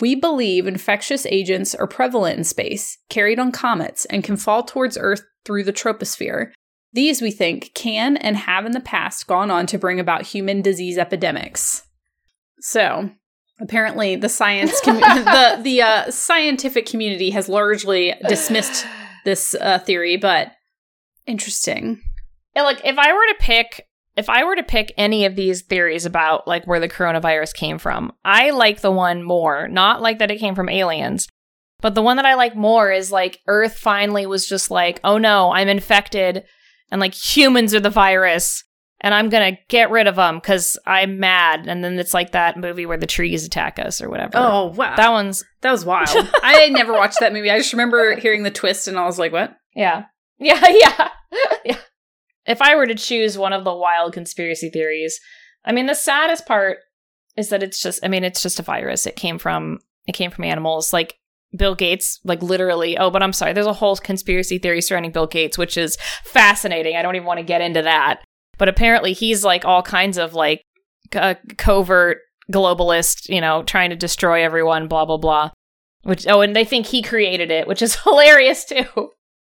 We 0.00 0.14
believe 0.14 0.66
infectious 0.66 1.24
agents 1.26 1.74
are 1.74 1.86
prevalent 1.86 2.36
in 2.36 2.44
space, 2.44 2.98
carried 3.08 3.38
on 3.38 3.52
comets, 3.52 4.04
and 4.06 4.22
can 4.22 4.36
fall 4.36 4.62
towards 4.62 4.98
Earth 5.00 5.22
through 5.46 5.64
the 5.64 5.72
troposphere. 5.72 6.52
These, 6.92 7.22
we 7.22 7.30
think, 7.30 7.72
can 7.74 8.18
and 8.18 8.36
have 8.36 8.66
in 8.66 8.72
the 8.72 8.80
past 8.80 9.26
gone 9.26 9.50
on 9.50 9.66
to 9.66 9.78
bring 9.78 9.98
about 9.98 10.26
human 10.26 10.60
disease 10.60 10.98
epidemics. 10.98 11.86
So, 12.60 13.10
apparently, 13.60 14.16
the 14.16 14.28
science 14.28 14.80
com- 14.84 15.00
the 15.00 15.60
the 15.62 15.82
uh, 15.82 16.10
scientific 16.10 16.86
community 16.86 17.30
has 17.30 17.48
largely 17.48 18.14
dismissed 18.28 18.86
this 19.24 19.54
uh, 19.60 19.78
theory, 19.78 20.16
but 20.16 20.52
interesting. 21.26 22.00
Yeah, 22.54 22.62
like 22.62 22.80
if 22.84 22.98
I 22.98 23.12
were 23.12 23.26
to 23.26 23.36
pick 23.38 23.86
if 24.16 24.30
I 24.30 24.44
were 24.44 24.56
to 24.56 24.62
pick 24.62 24.94
any 24.96 25.26
of 25.26 25.36
these 25.36 25.62
theories 25.62 26.06
about 26.06 26.48
like 26.48 26.66
where 26.66 26.80
the 26.80 26.88
coronavirus 26.88 27.54
came 27.54 27.78
from, 27.78 28.12
I 28.24 28.50
like 28.50 28.80
the 28.80 28.90
one 28.90 29.22
more, 29.22 29.68
not 29.68 30.00
like 30.00 30.18
that 30.20 30.30
it 30.30 30.38
came 30.38 30.54
from 30.54 30.68
aliens. 30.68 31.28
But 31.82 31.94
the 31.94 32.02
one 32.02 32.16
that 32.16 32.24
I 32.24 32.34
like 32.34 32.56
more 32.56 32.90
is 32.90 33.12
like 33.12 33.40
Earth 33.46 33.76
finally 33.76 34.26
was 34.26 34.48
just 34.48 34.70
like, 34.70 34.98
"Oh 35.04 35.18
no, 35.18 35.52
I'm 35.52 35.68
infected 35.68 36.44
and 36.90 37.00
like 37.00 37.14
humans 37.14 37.74
are 37.74 37.80
the 37.80 37.90
virus 37.90 38.64
and 39.00 39.14
I'm 39.14 39.30
to 39.30 39.58
get 39.68 39.90
rid 39.90 40.06
of 40.06 40.16
them 40.16 40.40
cuz 40.40 40.78
I'm 40.86 41.18
mad." 41.20 41.66
And 41.66 41.82
then 41.84 41.98
it's 41.98 42.14
like 42.14 42.32
that 42.32 42.56
movie 42.56 42.86
where 42.86 42.96
the 42.96 43.06
trees 43.06 43.44
attack 43.44 43.78
us 43.78 44.00
or 44.00 44.08
whatever. 44.08 44.32
Oh 44.34 44.66
wow, 44.76 44.96
That 44.96 45.10
one's 45.10 45.44
that 45.62 45.72
was 45.72 45.84
wild. 45.84 46.08
I 46.42 46.68
never 46.70 46.92
watched 46.92 47.20
that 47.20 47.32
movie. 47.32 47.50
I 47.50 47.58
just 47.58 47.72
remember 47.72 48.16
hearing 48.16 48.42
the 48.42 48.50
twist, 48.50 48.88
and 48.88 48.98
I 48.98 49.04
was 49.04 49.18
like, 49.18 49.32
"What?" 49.32 49.56
Yeah. 49.74 50.04
Yeah, 50.38 50.62
yeah. 50.68 51.08
yeah. 51.64 51.78
If 52.46 52.60
I 52.60 52.76
were 52.76 52.86
to 52.86 52.94
choose 52.94 53.38
one 53.38 53.54
of 53.54 53.64
the 53.64 53.74
wild 53.74 54.12
conspiracy 54.12 54.68
theories, 54.68 55.18
I 55.64 55.72
mean 55.72 55.86
the 55.86 55.94
saddest 55.94 56.44
part 56.44 56.78
is 57.38 57.48
that 57.48 57.62
it's 57.62 57.80
just 57.80 58.04
I 58.04 58.08
mean 58.08 58.22
it's 58.22 58.42
just 58.42 58.60
a 58.60 58.62
virus. 58.62 59.06
It 59.06 59.16
came 59.16 59.38
from 59.38 59.78
it 60.06 60.12
came 60.12 60.30
from 60.30 60.44
animals. 60.44 60.92
Like 60.92 61.14
Bill 61.56 61.74
Gates, 61.74 62.20
like 62.24 62.42
literally, 62.42 62.98
oh, 62.98 63.10
but 63.10 63.22
I'm 63.22 63.32
sorry, 63.32 63.52
there's 63.52 63.66
a 63.66 63.72
whole 63.72 63.96
conspiracy 63.96 64.58
theory 64.58 64.80
surrounding 64.80 65.12
Bill 65.12 65.26
Gates, 65.26 65.56
which 65.56 65.76
is 65.76 65.96
fascinating. 66.24 66.96
I 66.96 67.02
don't 67.02 67.16
even 67.16 67.26
want 67.26 67.38
to 67.38 67.44
get 67.44 67.60
into 67.60 67.82
that. 67.82 68.22
But 68.58 68.68
apparently 68.68 69.12
he's 69.12 69.44
like 69.44 69.64
all 69.64 69.82
kinds 69.82 70.18
of 70.18 70.34
like 70.34 70.62
uh, 71.14 71.34
covert 71.56 72.18
globalist, 72.52 73.28
you 73.28 73.40
know, 73.40 73.62
trying 73.62 73.90
to 73.90 73.96
destroy 73.96 74.44
everyone, 74.44 74.88
blah 74.88 75.04
blah 75.04 75.18
blah. 75.18 75.50
Which 76.02 76.26
oh, 76.26 76.40
and 76.40 76.54
they 76.54 76.64
think 76.64 76.86
he 76.86 77.02
created 77.02 77.50
it, 77.50 77.66
which 77.66 77.82
is 77.82 77.96
hilarious 78.04 78.64
too. 78.64 79.10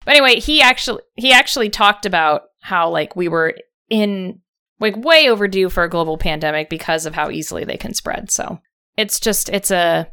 But 0.04 0.16
anyway, 0.16 0.40
he 0.40 0.62
actually 0.62 1.02
he 1.16 1.32
actually 1.32 1.70
talked 1.70 2.06
about 2.06 2.42
how 2.62 2.88
like 2.88 3.14
we 3.14 3.28
were 3.28 3.54
in 3.90 4.40
like 4.80 4.96
way 4.96 5.28
overdue 5.28 5.68
for 5.68 5.82
a 5.82 5.88
global 5.88 6.18
pandemic 6.18 6.70
because 6.70 7.06
of 7.06 7.14
how 7.14 7.30
easily 7.30 7.64
they 7.64 7.76
can 7.76 7.94
spread. 7.94 8.30
So 8.30 8.60
it's 8.96 9.20
just 9.20 9.48
it's 9.48 9.70
a 9.70 10.10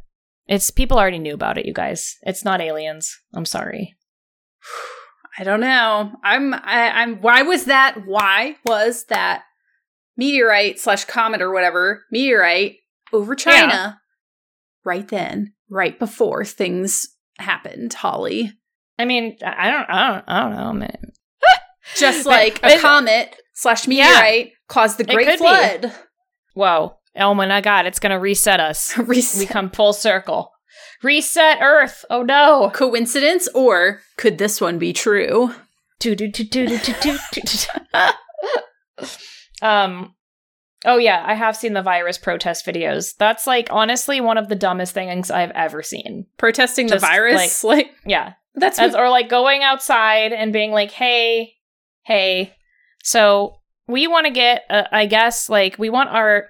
it's 0.47 0.71
people 0.71 0.97
already 0.97 1.19
knew 1.19 1.33
about 1.33 1.57
it, 1.57 1.65
you 1.65 1.73
guys. 1.73 2.17
It's 2.23 2.45
not 2.45 2.61
aliens. 2.61 3.17
I'm 3.33 3.45
sorry. 3.45 3.95
I 5.37 5.43
don't 5.43 5.59
know. 5.59 6.11
I'm. 6.23 6.53
I, 6.53 6.91
I'm. 6.93 7.21
Why 7.21 7.41
was 7.41 7.65
that? 7.65 8.05
Why 8.05 8.55
was 8.65 9.05
that 9.05 9.43
meteorite 10.17 10.79
slash 10.79 11.05
comet 11.05 11.41
or 11.41 11.51
whatever 11.51 12.03
meteorite 12.11 12.77
over 13.11 13.35
China 13.35 13.99
right 14.83 15.07
then, 15.07 15.53
right 15.69 15.97
before 15.99 16.45
things 16.45 17.07
happened? 17.37 17.93
Holly, 17.93 18.53
I 18.97 19.05
mean, 19.05 19.37
I 19.45 19.69
don't 19.71 19.89
I 19.89 20.07
don't 20.13 20.23
I 20.27 20.41
don't 20.41 20.55
know, 20.57 20.73
man. 20.73 21.11
just 21.95 22.25
like 22.25 22.59
a 22.63 22.79
comet 22.79 23.35
slash 23.53 23.87
Yeah. 23.87 24.05
meteorite 24.07 24.51
caused 24.69 24.97
the 24.97 25.03
Great 25.03 25.27
could 25.27 25.33
be. 25.33 25.37
Flood. 25.37 25.91
Whoa. 26.53 26.97
Oh 27.17 27.33
my 27.33 27.59
god, 27.61 27.85
it's 27.85 27.99
gonna 27.99 28.19
reset 28.19 28.59
us. 28.59 28.97
Reset- 28.97 29.39
We 29.39 29.45
come 29.45 29.69
full 29.69 29.93
circle. 29.93 30.51
Reset 31.03 31.59
Earth. 31.61 32.05
Oh 32.09 32.23
no. 32.23 32.71
Coincidence 32.73 33.47
or 33.53 34.01
could 34.17 34.37
this 34.37 34.59
one 34.59 34.79
be 34.79 34.93
true? 34.93 35.51
Um 39.61 40.13
Oh 40.87 40.97
yeah, 40.97 41.23
I 41.25 41.33
have 41.33 41.55
seen 41.57 41.73
the 41.73 41.81
virus 41.81 42.17
protest 42.17 42.65
videos. 42.65 43.15
That's 43.17 43.47
like 43.47 43.69
honestly 43.71 44.21
one 44.21 44.37
of 44.37 44.49
the 44.49 44.55
dumbest 44.55 44.93
things 44.93 45.31
I've 45.31 45.51
ever 45.51 45.81
seen. 45.81 46.27
Protesting 46.37 46.87
Just, 46.87 47.01
the 47.01 47.07
virus? 47.07 47.63
Like, 47.63 47.87
like 47.87 47.95
yeah. 48.05 48.33
That's 48.55 48.79
As, 48.79 48.95
or 48.95 49.09
like 49.09 49.27
going 49.27 49.63
outside 49.63 50.31
and 50.31 50.53
being 50.53 50.71
like, 50.71 50.91
"Hey, 50.91 51.55
hey. 52.05 52.55
So, 53.03 53.57
we 53.87 54.07
want 54.07 54.27
to 54.27 54.31
get 54.31 54.63
uh, 54.69 54.83
I 54.91 55.07
guess 55.07 55.49
like 55.49 55.77
we 55.77 55.89
want 55.89 56.09
our 56.09 56.49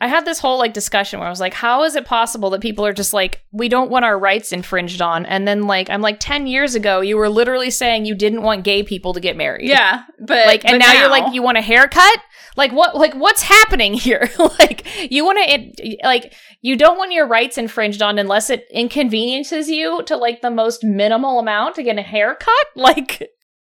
I 0.00 0.06
had 0.06 0.24
this 0.24 0.38
whole 0.38 0.58
like 0.58 0.74
discussion 0.74 1.18
where 1.18 1.26
I 1.26 1.30
was 1.30 1.40
like, 1.40 1.54
"How 1.54 1.82
is 1.82 1.96
it 1.96 2.04
possible 2.04 2.50
that 2.50 2.60
people 2.60 2.86
are 2.86 2.92
just 2.92 3.12
like, 3.12 3.42
we 3.50 3.68
don't 3.68 3.90
want 3.90 4.04
our 4.04 4.18
rights 4.18 4.52
infringed 4.52 5.02
on?" 5.02 5.26
And 5.26 5.46
then 5.46 5.62
like, 5.62 5.90
I'm 5.90 6.00
like, 6.02 6.20
ten 6.20 6.46
years 6.46 6.74
ago, 6.74 7.00
you 7.00 7.16
were 7.16 7.28
literally 7.28 7.70
saying 7.70 8.06
you 8.06 8.14
didn't 8.14 8.42
want 8.42 8.64
gay 8.64 8.82
people 8.82 9.12
to 9.14 9.20
get 9.20 9.36
married. 9.36 9.68
yeah, 9.68 10.04
but 10.20 10.46
Like, 10.46 10.64
and 10.64 10.74
but 10.74 10.78
now, 10.78 10.92
you're 10.92 11.10
like, 11.10 11.34
you 11.34 11.42
want 11.42 11.58
a 11.58 11.62
haircut? 11.62 12.18
Like 12.56 12.72
what? 12.72 12.96
Like 12.96 13.14
what's 13.14 13.42
happening 13.42 13.94
here? 13.94 14.30
like 14.58 14.86
you 15.10 15.24
want 15.24 15.38
to, 15.38 15.96
like 16.04 16.32
you 16.60 16.76
don't 16.76 16.98
want 16.98 17.12
your 17.12 17.26
rights 17.26 17.58
infringed 17.58 18.02
on 18.02 18.18
unless 18.18 18.50
it 18.50 18.66
inconveniences 18.72 19.68
you 19.68 20.02
to 20.04 20.16
like 20.16 20.42
the 20.42 20.50
most 20.50 20.84
minimal 20.84 21.38
amount 21.38 21.74
to 21.76 21.82
get 21.82 21.98
a 21.98 22.02
haircut. 22.02 22.48
Like, 22.76 23.28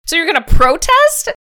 so 0.07 0.17
you're 0.17 0.27
gonna 0.27 0.41
protest? 0.41 1.33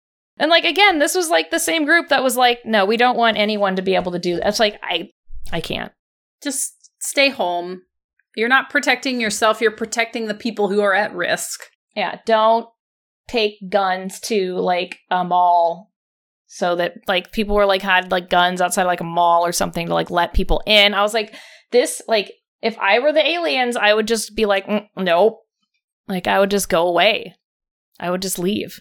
And 0.43 0.51
like 0.51 0.65
again, 0.65 0.99
this 0.99 1.15
was 1.15 1.31
like 1.31 1.53
the 1.53 1.61
same 1.61 1.85
group 1.85 2.09
that 2.09 2.25
was 2.25 2.37
like, 2.37 2.67
no, 2.67 2.85
we 2.85 2.97
don't 2.97 3.17
want 3.17 3.37
anyone 3.37 3.77
to 3.77 3.83
be 3.83 3.95
able 3.95 4.11
to 4.11 4.19
do 4.19 4.37
that. 4.37 4.49
It's 4.49 4.59
like 4.59 4.77
I, 4.83 5.11
I 5.53 5.61
can't. 5.61 5.93
just 6.43 6.91
stay 6.99 7.29
home. 7.29 7.83
You're 8.35 8.49
not 8.49 8.69
protecting 8.69 9.21
yourself. 9.21 9.61
You're 9.61 9.71
protecting 9.71 10.27
the 10.27 10.35
people 10.35 10.69
who 10.69 10.81
are 10.81 10.95
at 10.95 11.15
risk. 11.15 11.61
Yeah, 11.95 12.19
don't 12.27 12.67
take 13.29 13.55
guns 13.71 14.19
to 14.23 14.57
like 14.57 14.99
a 15.13 15.23
mall 15.23 15.93
so 16.49 16.75
that 16.75 16.95
like 17.07 17.31
people 17.31 17.55
were 17.55 17.65
like 17.65 17.83
had 17.83 18.11
like 18.11 18.29
guns 18.29 18.61
outside 18.61 18.83
like 18.83 19.01
a 19.01 19.05
mall 19.05 19.47
or 19.47 19.53
something 19.53 19.87
to 19.87 19.95
like 19.95 20.11
let 20.11 20.35
people 20.35 20.61
in. 20.67 20.93
I 20.93 21.03
was 21.03 21.15
like, 21.15 21.37
this 21.71 22.03
like 22.09 22.33
if 22.61 22.77
I 22.81 22.99
were 22.99 23.13
the 23.13 23.25
aliens, 23.25 23.77
I 23.77 23.95
would 23.95 24.09
just 24.09 24.35
be 24.35 24.47
like, 24.47 24.67
"Mm, 24.67 24.89
nope. 24.97 25.39
Like 26.09 26.27
I 26.27 26.41
would 26.41 26.51
just 26.51 26.69
go 26.69 26.89
away. 26.89 27.37
I 28.01 28.11
would 28.11 28.23
just 28.23 28.41
leave 28.41 28.81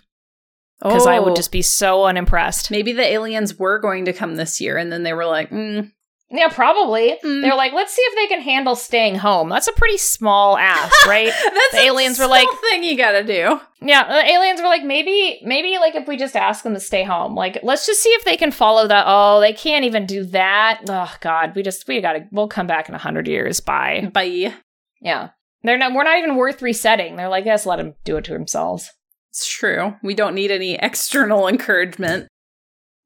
because 0.81 1.07
I 1.07 1.19
would 1.19 1.33
Oh. 1.33 1.35
just 1.35 1.51
be 1.51 1.61
so 1.61 2.05
unimpressed. 2.05 2.71
Maybe 2.71 2.91
the 2.93 3.05
aliens 3.05 3.57
were 3.59 3.79
going 3.79 4.05
to 4.05 4.13
come 4.13 4.35
this 4.35 4.59
year, 4.61 4.77
and 4.77 4.91
then 4.91 5.03
they 5.03 5.13
were 5.13 5.25
like, 5.25 5.49
mm, 5.51 5.91
Yeah, 6.33 6.47
probably. 6.47 7.17
Mm. 7.25 7.41
They're 7.41 7.55
like, 7.57 7.73
let's 7.73 7.93
see 7.93 8.01
if 8.03 8.15
they 8.15 8.27
can 8.33 8.41
handle 8.41 8.73
staying 8.75 9.15
home. 9.15 9.49
That's 9.49 9.67
a 9.67 9.73
pretty 9.73 9.97
small 9.97 10.57
ask, 10.57 11.05
right? 11.05 11.25
"That's 11.27 11.71
The 11.73 11.79
a 11.79 11.85
aliens 11.87 12.19
were 12.19 12.27
like- 12.27 12.47
thing 12.69 12.83
you 12.85 12.95
gotta 12.95 13.21
do." 13.23 13.59
Yeah, 13.81 14.07
the 14.07 14.31
aliens 14.31 14.61
were 14.61 14.67
like, 14.67 14.83
maybe, 14.85 15.41
maybe 15.43 15.77
like 15.77 15.93
if 15.95 16.07
we 16.07 16.15
just 16.15 16.37
ask 16.37 16.63
them 16.63 16.73
to 16.73 16.79
stay 16.79 17.03
home, 17.03 17.35
like 17.35 17.59
let's 17.63 17.85
just 17.85 18.01
see 18.01 18.11
if 18.11 18.23
they 18.23 18.37
can 18.37 18.51
follow 18.51 18.87
that. 18.87 19.03
Oh, 19.07 19.41
they 19.41 19.51
can't 19.51 19.83
even 19.83 20.05
do 20.05 20.23
that. 20.27 20.83
Oh 20.87 21.13
God, 21.19 21.53
we 21.53 21.63
just 21.63 21.85
we 21.87 21.99
gotta 21.99 22.25
we'll 22.31 22.47
come 22.47 22.65
back 22.67 22.87
in 22.87 22.95
a 22.95 22.99
hundred 22.99 23.27
years. 23.27 23.59
Bye. 23.59 24.09
Bye. 24.13 24.53
Yeah, 25.01 25.31
they're 25.63 25.77
not. 25.77 25.91
We're 25.93 26.03
not 26.05 26.17
even 26.19 26.37
worth 26.37 26.61
resetting. 26.61 27.17
They're 27.17 27.27
like, 27.27 27.43
yes, 27.43 27.65
let 27.65 27.75
them 27.75 27.95
do 28.05 28.15
it 28.15 28.23
to 28.25 28.31
themselves. 28.33 28.89
It's 29.31 29.47
true. 29.47 29.95
We 30.03 30.13
don't 30.13 30.35
need 30.35 30.51
any 30.51 30.75
external 30.81 31.47
encouragement. 31.47 32.27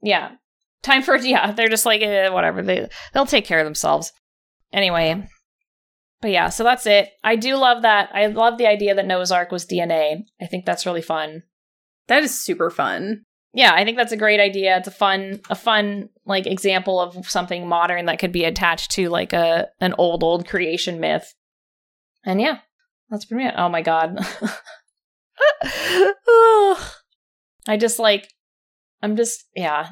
Yeah, 0.02 0.32
time 0.84 1.02
for 1.02 1.16
yeah. 1.16 1.52
They're 1.52 1.70
just 1.70 1.86
like 1.86 2.02
eh, 2.02 2.30
whatever. 2.30 2.62
They 2.62 2.90
they'll 3.14 3.26
take 3.26 3.46
care 3.46 3.60
of 3.60 3.66
themselves 3.66 4.12
anyway. 4.74 5.28
But 6.22 6.32
yeah, 6.32 6.50
so 6.50 6.64
that's 6.64 6.86
it. 6.88 7.10
I 7.24 7.36
do 7.36 7.56
love 7.56 7.84
that. 7.84 8.10
I 8.14 8.28
love 8.28 8.58
the 8.58 8.68
idea 8.68 8.96
that 8.96 9.06
Noah's 9.06 9.32
Ark 9.32 9.52
was 9.52 9.66
DNA. 9.66 10.24
I 10.42 10.46
think 10.48 10.66
that's 10.66 10.86
really 10.86 11.02
fun. 11.02 11.44
That 12.08 12.24
is 12.24 12.40
super 12.40 12.70
fun. 12.70 13.24
yeah 13.54 13.74
i 13.74 13.84
think 13.84 13.98
that's 13.98 14.12
a 14.12 14.18
great 14.18 14.40
idea 14.40 14.78
it's 14.78 14.88
a 14.88 14.92
fun 14.92 15.40
a 15.50 15.56
fun 15.56 16.10
like 16.26 16.46
example 16.46 17.00
of 17.00 17.28
something 17.30 17.68
modern 17.68 18.06
that 18.06 18.20
could 18.20 18.32
be 18.32 18.44
attached 18.44 18.92
to 18.92 19.10
like 19.10 19.34
a 19.34 19.68
an 19.80 19.94
old 19.98 20.24
old 20.24 20.48
creation 20.48 21.00
myth 21.00 21.34
and 22.24 22.40
yeah 22.42 22.60
that's 23.10 23.26
pretty 23.26 23.46
it 23.46 23.54
oh 23.58 23.70
my 23.70 23.82
god 23.82 24.20
i 27.68 27.78
just 27.78 28.00
like 28.00 28.30
i'm 29.02 29.16
just 29.16 29.46
yeah. 29.56 29.90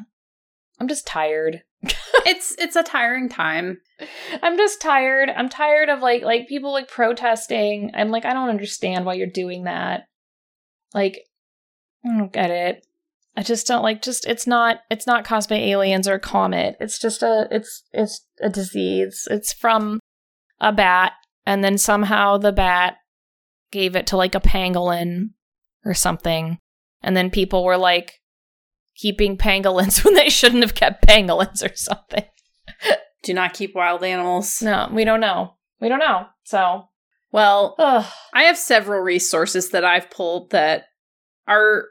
I'm 0.80 0.88
just 0.88 1.08
tired. 1.08 1.64
It's 2.26 2.56
it's 2.58 2.78
a 2.78 2.84
tiring 2.84 3.28
time. 3.28 3.80
i'm 4.42 4.56
just 4.56 4.80
tired. 4.80 5.30
I'm 5.30 5.50
tired 5.50 5.90
of 5.90 6.00
like 6.00 6.22
like 6.22 6.48
people 6.48 6.72
like 6.72 6.88
protesting. 6.88 7.92
I'm 7.94 8.12
like 8.12 8.24
i 8.24 8.32
don't 8.34 8.50
understand 8.50 9.06
why 9.06 9.16
you're 9.16 9.28
doing 9.28 9.66
that. 9.66 10.06
Like 10.94 11.26
i 12.06 12.18
don't 12.18 12.32
get 12.32 12.50
it. 12.50 12.86
I 13.36 13.44
just 13.44 13.68
don't 13.68 13.84
like 13.84 14.02
just 14.02 14.26
it's 14.26 14.48
not 14.48 14.78
it's 14.90 15.06
not 15.06 15.26
caused 15.26 15.50
by 15.50 15.56
aliens 15.56 16.08
or 16.08 16.14
a 16.14 16.20
comet. 16.20 16.78
It's 16.80 16.98
just 16.98 17.24
a 17.24 17.48
it's 17.52 17.84
it's 17.92 18.26
a 18.40 18.50
disease. 18.50 19.28
It's 19.30 19.52
from 19.52 20.00
a 20.62 20.72
bat 20.72 21.14
and 21.46 21.62
then 21.62 21.78
somehow 21.78 22.38
the 22.38 22.54
bat 22.54 22.98
gave 23.74 23.96
it 23.98 24.08
to 24.08 24.16
like 24.16 24.36
a 24.36 24.40
pangolin 24.40 25.32
or 25.84 25.94
something 25.94 26.58
and 27.02 27.18
then 27.18 27.30
people 27.30 27.66
were 27.66 27.76
like 27.78 28.22
keeping 28.96 29.38
pangolins 29.38 30.02
when 30.06 30.14
they 30.14 30.30
shouldn't 30.30 30.64
have 30.64 30.76
kept 30.76 31.06
pangolins 31.06 31.62
or 31.70 31.76
something 31.76 32.24
Do 33.24 33.34
not 33.34 33.54
keep 33.54 33.74
wild 33.76 34.04
animals. 34.04 34.62
no, 34.62 34.90
we 34.94 35.04
don't 35.06 35.20
know. 35.22 35.56
We 35.82 35.90
don't 35.90 36.00
know. 36.00 36.28
So, 36.44 36.90
Well, 37.32 37.76
ugh. 37.80 38.06
I 38.34 38.44
have 38.44 38.58
several 38.58 39.00
resources 39.02 39.70
that 39.72 39.84
I've 39.86 40.10
pulled 40.12 40.52
that 40.52 40.86
are 41.48 41.86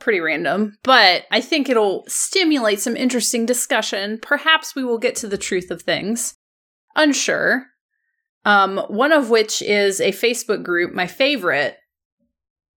pretty 0.00 0.20
random, 0.20 0.76
but 0.82 1.24
I 1.30 1.40
think 1.40 1.68
it'll 1.68 2.04
stimulate 2.08 2.80
some 2.80 2.94
interesting 2.96 3.46
discussion. 3.46 4.18
Perhaps 4.22 4.74
we 4.76 4.84
will 4.84 4.98
get 4.98 5.16
to 5.16 5.28
the 5.28 5.38
truth 5.38 5.70
of 5.70 5.80
things. 5.82 6.34
Unsure. 6.94 7.66
Um, 8.46 8.78
one 8.88 9.12
of 9.12 9.28
which 9.28 9.60
is 9.60 10.00
a 10.00 10.12
Facebook 10.12 10.62
group, 10.62 10.94
my 10.94 11.06
favorite, 11.06 11.76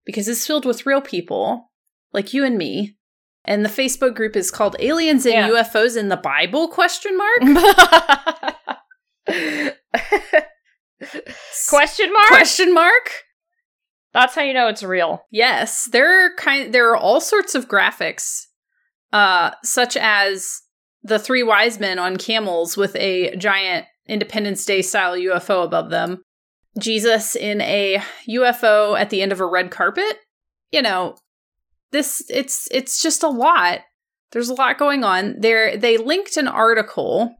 because 0.05 0.27
it's 0.27 0.45
filled 0.45 0.65
with 0.65 0.85
real 0.85 0.99
people 1.01 1.69
like 2.11 2.33
you 2.33 2.43
and 2.43 2.57
me. 2.57 2.97
And 3.45 3.63
the 3.63 3.69
Facebook 3.69 4.15
group 4.15 4.35
is 4.35 4.51
called 4.51 4.75
Aliens 4.79 5.25
and 5.25 5.33
Yeah. 5.33 5.49
UFOs 5.49 5.95
in 5.95 6.09
the 6.09 6.17
Bible 6.17 6.67
question 6.67 7.15
mark. 7.17 7.39
Question 11.69 12.11
mark? 12.11 12.27
question 12.27 12.73
mark? 12.73 13.11
That's 14.13 14.35
how 14.35 14.41
you 14.41 14.53
know 14.53 14.67
it's 14.67 14.83
real. 14.83 15.21
Yes, 15.31 15.87
there 15.91 16.25
are 16.25 16.35
kind 16.35 16.73
there 16.73 16.89
are 16.91 16.97
all 16.97 17.21
sorts 17.21 17.53
of 17.55 17.67
graphics, 17.69 18.41
uh, 19.13 19.51
such 19.63 19.95
as 19.95 20.61
the 21.03 21.19
three 21.19 21.43
wise 21.43 21.79
men 21.79 21.99
on 21.99 22.17
camels 22.17 22.75
with 22.75 22.95
a 22.97 23.35
giant 23.37 23.85
Independence 24.09 24.65
Day 24.65 24.81
style 24.81 25.15
UFO 25.15 25.63
above 25.63 25.89
them, 25.89 26.21
Jesus 26.79 27.35
in 27.35 27.61
a 27.61 28.01
UFO 28.29 28.99
at 28.99 29.09
the 29.09 29.21
end 29.21 29.31
of 29.31 29.39
a 29.39 29.45
red 29.45 29.71
carpet. 29.71 30.19
You 30.71 30.81
know, 30.81 31.15
this 31.91 32.23
it's 32.29 32.67
it's 32.71 33.01
just 33.01 33.23
a 33.23 33.29
lot. 33.29 33.79
There's 34.31 34.49
a 34.49 34.53
lot 34.53 34.77
going 34.77 35.03
on. 35.03 35.35
There 35.39 35.77
they 35.77 35.97
linked 35.97 36.37
an 36.37 36.47
article 36.47 37.35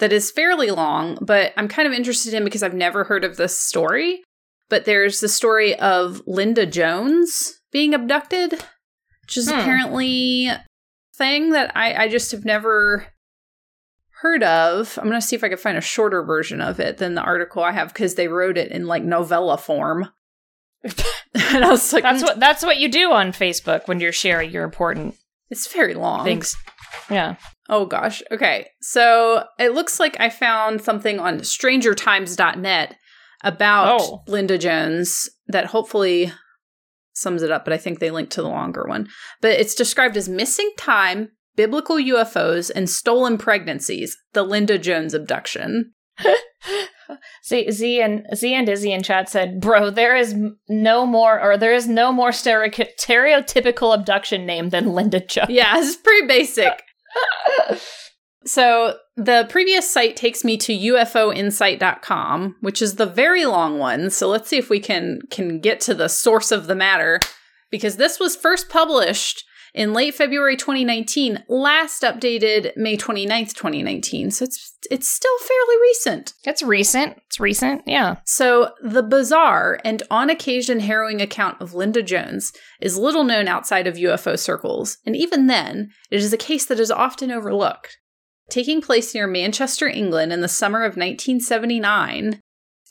that 0.00 0.12
is 0.12 0.30
fairly 0.30 0.70
long, 0.70 1.18
but 1.20 1.52
I'm 1.56 1.68
kind 1.68 1.86
of 1.86 1.94
interested 1.94 2.34
in 2.34 2.44
because 2.44 2.62
I've 2.62 2.74
never 2.74 3.04
heard 3.04 3.24
of 3.24 3.36
this 3.36 3.58
story 3.58 4.22
but 4.70 4.86
there's 4.86 5.20
the 5.20 5.28
story 5.28 5.78
of 5.78 6.22
Linda 6.26 6.66
Jones 6.66 7.60
being 7.70 7.94
abducted, 7.94 8.52
which 9.22 9.36
is 9.36 9.50
Hmm. 9.50 9.58
apparently 9.58 10.46
a 10.48 10.64
thing 11.16 11.50
that 11.50 11.70
I, 11.76 12.04
I 12.04 12.08
just 12.08 12.32
have 12.32 12.44
never 12.44 13.06
heard 14.24 14.42
of. 14.42 14.98
I'm 14.98 15.04
gonna 15.04 15.20
see 15.20 15.36
if 15.36 15.44
I 15.44 15.48
can 15.50 15.58
find 15.58 15.76
a 15.76 15.82
shorter 15.82 16.22
version 16.24 16.60
of 16.62 16.80
it 16.80 16.96
than 16.96 17.14
the 17.14 17.20
article 17.20 17.62
I 17.62 17.72
have 17.72 17.88
because 17.88 18.14
they 18.14 18.26
wrote 18.26 18.56
it 18.56 18.72
in 18.72 18.86
like 18.86 19.04
novella 19.04 19.58
form. 19.58 20.08
and 20.82 21.64
I 21.64 21.68
was 21.70 21.92
like, 21.92 22.02
That's 22.02 22.22
"Mm, 22.22 22.26
what 22.26 22.40
that's 22.40 22.64
what 22.64 22.78
you 22.78 22.88
do 22.88 23.12
on 23.12 23.32
Facebook 23.32 23.86
when 23.86 24.00
you're 24.00 24.12
sharing 24.12 24.50
your 24.50 24.64
important 24.64 25.14
it's 25.50 25.70
very 25.72 25.92
long. 25.94 26.24
things. 26.24 26.56
Yeah. 27.10 27.36
Oh 27.68 27.84
gosh. 27.86 28.22
Okay. 28.32 28.66
So 28.80 29.44
it 29.58 29.72
looks 29.74 30.00
like 30.00 30.18
I 30.18 30.30
found 30.30 30.80
something 30.80 31.18
on 31.20 31.40
strangertimes.net 31.40 32.96
about 33.42 34.00
Oh. 34.00 34.22
Linda 34.26 34.56
Jones 34.58 35.28
that 35.48 35.66
hopefully 35.66 36.32
sums 37.14 37.42
it 37.42 37.50
up, 37.50 37.64
but 37.64 37.72
I 37.74 37.78
think 37.78 37.98
they 37.98 38.10
linked 38.10 38.32
to 38.32 38.42
the 38.42 38.48
longer 38.48 38.84
one. 38.88 39.08
But 39.42 39.52
it's 39.60 39.74
described 39.74 40.16
as 40.16 40.28
missing 40.28 40.70
time, 40.78 41.28
biblical 41.56 41.96
UFOs, 41.96 42.70
and 42.74 42.88
stolen 42.88 43.38
pregnancies, 43.38 44.16
the 44.32 44.42
Linda 44.42 44.78
Jones 44.78 45.14
abduction. 45.14 45.92
Z, 47.44 47.70
Z 47.70 48.00
and 48.00 48.26
Z 48.34 48.54
and 48.54 48.68
Izzy 48.68 48.92
in 48.92 49.02
chat 49.02 49.28
said, 49.28 49.60
"Bro, 49.60 49.90
there 49.90 50.16
is 50.16 50.34
no 50.68 51.04
more, 51.04 51.40
or 51.40 51.58
there 51.58 51.74
is 51.74 51.86
no 51.86 52.12
more 52.12 52.30
stereotypical 52.30 53.94
abduction 53.94 54.46
name 54.46 54.70
than 54.70 54.94
Linda 54.94 55.20
Jones." 55.20 55.50
Yeah, 55.50 55.78
it's 55.78 55.96
pretty 55.96 56.26
basic. 56.26 56.82
So 58.46 58.96
the 59.16 59.46
previous 59.48 59.90
site 59.90 60.16
takes 60.16 60.44
me 60.44 60.56
to 60.58 60.72
ufoinsight.com, 60.72 62.56
which 62.60 62.82
is 62.82 62.96
the 62.96 63.06
very 63.06 63.46
long 63.46 63.78
one. 63.78 64.10
So 64.10 64.28
let's 64.28 64.48
see 64.48 64.58
if 64.58 64.68
we 64.68 64.80
can 64.80 65.20
can 65.30 65.60
get 65.60 65.80
to 65.80 65.94
the 65.94 66.08
source 66.08 66.52
of 66.52 66.66
the 66.66 66.74
matter 66.74 67.20
because 67.70 67.96
this 67.96 68.20
was 68.20 68.36
first 68.36 68.68
published 68.68 69.44
in 69.74 69.92
late 69.92 70.14
February 70.14 70.56
2019, 70.56 71.44
last 71.48 72.02
updated 72.02 72.76
May 72.76 72.96
29th, 72.96 73.54
2019. 73.54 74.30
So 74.30 74.44
it's 74.44 74.72
it's 74.90 75.08
still 75.08 75.38
fairly 75.38 75.76
recent. 75.80 76.34
It's 76.44 76.62
recent. 76.62 77.18
It's 77.26 77.40
recent. 77.40 77.82
Yeah. 77.86 78.16
So 78.26 78.72
the 78.82 79.02
bizarre 79.02 79.80
and 79.84 80.02
on 80.10 80.30
occasion 80.30 80.80
harrowing 80.80 81.20
account 81.20 81.60
of 81.60 81.74
Linda 81.74 82.02
Jones 82.02 82.52
is 82.80 82.98
little 82.98 83.24
known 83.24 83.48
outside 83.48 83.86
of 83.86 83.96
UFO 83.96 84.38
circles, 84.38 84.98
and 85.04 85.16
even 85.16 85.46
then, 85.46 85.90
it 86.10 86.20
is 86.20 86.32
a 86.32 86.38
case 86.38 86.66
that 86.66 86.80
is 86.80 86.90
often 86.90 87.30
overlooked. 87.30 87.98
Taking 88.50 88.82
place 88.82 89.14
near 89.14 89.26
Manchester, 89.26 89.88
England 89.88 90.32
in 90.32 90.42
the 90.42 90.48
summer 90.48 90.80
of 90.80 90.96
1979, 90.96 92.40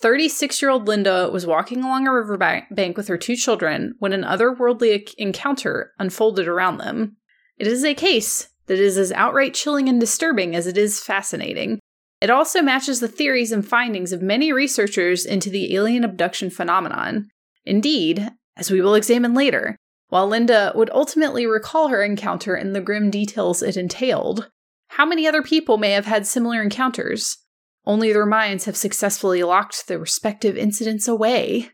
36 0.04 0.62
year 0.62 0.70
old 0.70 0.86
Linda 0.86 1.30
was 1.32 1.48
walking 1.48 1.82
along 1.82 2.06
a 2.06 2.14
riverbank 2.14 2.98
with 2.98 3.08
her 3.08 3.18
two 3.18 3.38
children 3.38 3.96
when 4.00 4.12
an 4.12 4.24
otherworldly 4.24 5.10
encounter 5.18 5.94
unfolded 5.98 6.46
around 6.46 6.78
them. 6.78 7.16
It 7.58 7.68
is 7.68 7.86
a 7.86 7.94
case 7.94 8.50
that 8.66 8.80
is 8.80 8.98
as 8.98 9.14
outright 9.14 9.54
chilling 9.54 9.88
and 9.88 10.02
disturbing 10.02 10.58
as 10.58 10.68
it 10.68 10.78
is 10.78 11.00
fascinating. 11.00 11.80
It 12.20 12.30
also 12.30 12.62
matches 12.62 13.00
the 13.00 13.08
theories 13.08 13.54
and 13.54 13.66
findings 13.66 14.12
of 14.12 14.22
many 14.22 14.52
researchers 14.52 15.26
into 15.26 15.50
the 15.50 15.74
alien 15.74 16.04
abduction 16.04 16.50
phenomenon. 16.50 17.30
Indeed, 17.64 18.30
as 18.58 18.70
we 18.70 18.82
will 18.82 18.96
examine 18.96 19.34
later, 19.34 19.78
while 20.10 20.28
Linda 20.28 20.74
would 20.76 20.90
ultimately 20.90 21.46
recall 21.46 21.88
her 21.88 22.04
encounter 22.04 22.56
and 22.56 22.76
the 22.76 22.82
grim 22.82 23.10
details 23.10 23.64
it 23.64 23.78
entailed, 23.78 24.50
how 24.90 25.06
many 25.06 25.26
other 25.26 25.42
people 25.42 25.78
may 25.78 25.92
have 25.92 26.08
had 26.08 26.28
similar 26.28 26.62
encounters? 26.62 27.38
Only 27.86 28.14
their 28.14 28.26
minds 28.26 28.66
have 28.66 28.78
successfully 28.78 29.44
locked 29.44 29.88
their 29.88 30.00
respective 30.00 30.56
incidents 30.58 31.08
away. 31.08 31.70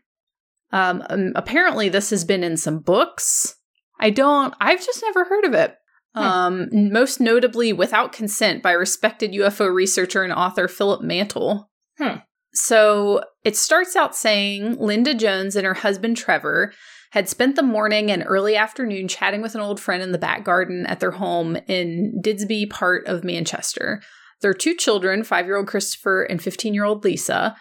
Um, 0.72 1.02
um, 1.08 1.32
apparently, 1.36 1.88
this 1.88 2.10
has 2.10 2.24
been 2.24 2.42
in 2.42 2.56
some 2.56 2.80
books. 2.80 3.56
I 3.98 4.10
don't, 4.10 4.54
I've 4.60 4.84
just 4.84 5.02
never 5.02 5.24
heard 5.24 5.44
of 5.44 5.54
it. 5.54 5.76
Hmm. 6.14 6.22
Um, 6.22 6.68
most 6.72 7.20
notably, 7.20 7.72
Without 7.72 8.12
Consent 8.12 8.62
by 8.62 8.72
respected 8.72 9.32
UFO 9.32 9.72
researcher 9.72 10.22
and 10.22 10.32
author 10.32 10.66
Philip 10.68 11.02
Mantle. 11.02 11.70
Hmm. 11.98 12.18
So 12.52 13.22
it 13.44 13.56
starts 13.56 13.94
out 13.94 14.16
saying 14.16 14.76
Linda 14.78 15.14
Jones 15.14 15.54
and 15.54 15.64
her 15.64 15.74
husband 15.74 16.16
Trevor 16.16 16.72
had 17.12 17.28
spent 17.28 17.56
the 17.56 17.62
morning 17.62 18.10
and 18.10 18.24
early 18.26 18.56
afternoon 18.56 19.08
chatting 19.08 19.42
with 19.42 19.54
an 19.54 19.60
old 19.60 19.80
friend 19.80 20.02
in 20.02 20.12
the 20.12 20.18
back 20.18 20.44
garden 20.44 20.86
at 20.86 21.00
their 21.00 21.10
home 21.12 21.56
in 21.68 22.20
Didsbury 22.24 22.68
part 22.70 23.06
of 23.06 23.24
Manchester. 23.24 24.00
Their 24.42 24.54
two 24.54 24.74
children, 24.74 25.24
five 25.24 25.46
year 25.46 25.56
old 25.56 25.66
Christopher 25.66 26.22
and 26.22 26.42
15 26.42 26.74
year 26.74 26.84
old 26.84 27.04
Lisa, 27.04 27.56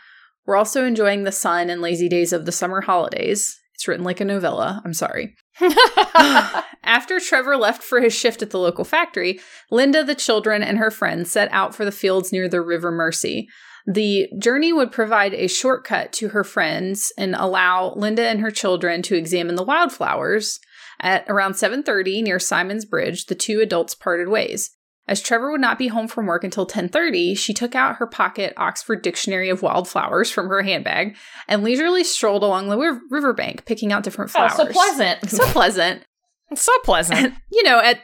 were 0.45 0.55
also 0.55 0.85
enjoying 0.85 1.23
the 1.23 1.31
sun 1.31 1.69
and 1.69 1.81
lazy 1.81 2.09
days 2.09 2.33
of 2.33 2.45
the 2.45 2.51
summer 2.51 2.81
holidays. 2.81 3.59
It's 3.75 3.87
written 3.87 4.03
like 4.03 4.19
a 4.19 4.25
novella. 4.25 4.81
I'm 4.83 4.93
sorry. 4.93 5.35
After 6.83 7.19
Trevor 7.19 7.55
left 7.55 7.83
for 7.83 8.01
his 8.01 8.13
shift 8.13 8.41
at 8.41 8.49
the 8.49 8.57
local 8.57 8.83
factory, 8.83 9.39
Linda, 9.71 10.03
the 10.03 10.15
children, 10.15 10.63
and 10.63 10.77
her 10.77 10.91
friends 10.91 11.31
set 11.31 11.49
out 11.51 11.75
for 11.75 11.85
the 11.85 11.91
fields 11.91 12.33
near 12.33 12.49
the 12.49 12.61
River 12.61 12.91
Mersey. 12.91 13.47
The 13.85 14.27
journey 14.37 14.73
would 14.73 14.91
provide 14.91 15.33
a 15.33 15.47
shortcut 15.47 16.11
to 16.13 16.29
her 16.29 16.43
friends 16.43 17.13
and 17.17 17.35
allow 17.35 17.93
Linda 17.95 18.27
and 18.27 18.41
her 18.41 18.51
children 18.51 19.01
to 19.03 19.15
examine 19.15 19.55
the 19.55 19.63
wildflowers. 19.63 20.59
At 20.99 21.23
around 21.29 21.53
7:30 21.53 22.21
near 22.21 22.39
Simon's 22.39 22.83
Bridge, 22.85 23.27
the 23.27 23.35
two 23.35 23.61
adults 23.61 23.95
parted 23.95 24.27
ways. 24.27 24.71
As 25.09 25.21
Trevor 25.21 25.49
would 25.49 25.59
not 25.59 25.79
be 25.79 25.87
home 25.87 26.07
from 26.07 26.27
work 26.27 26.43
until 26.43 26.67
10:30, 26.67 27.35
she 27.35 27.51
took 27.51 27.73
out 27.73 27.95
her 27.95 28.05
pocket 28.05 28.53
Oxford 28.57 29.01
Dictionary 29.01 29.49
of 29.49 29.63
Wildflowers 29.63 30.29
from 30.29 30.49
her 30.49 30.61
handbag 30.61 31.17
and 31.47 31.63
leisurely 31.63 32.03
strolled 32.03 32.43
along 32.43 32.69
the 32.69 32.77
river- 32.77 33.01
riverbank 33.09 33.65
picking 33.65 33.91
out 33.91 34.03
different 34.03 34.29
flowers. 34.29 34.51
Oh, 34.53 34.65
so 34.65 34.71
pleasant. 34.71 35.27
so 35.31 35.45
pleasant. 35.47 36.03
It's 36.51 36.61
so 36.61 36.71
pleasant. 36.83 37.19
And, 37.19 37.33
you 37.51 37.63
know, 37.63 37.79
at 37.79 38.01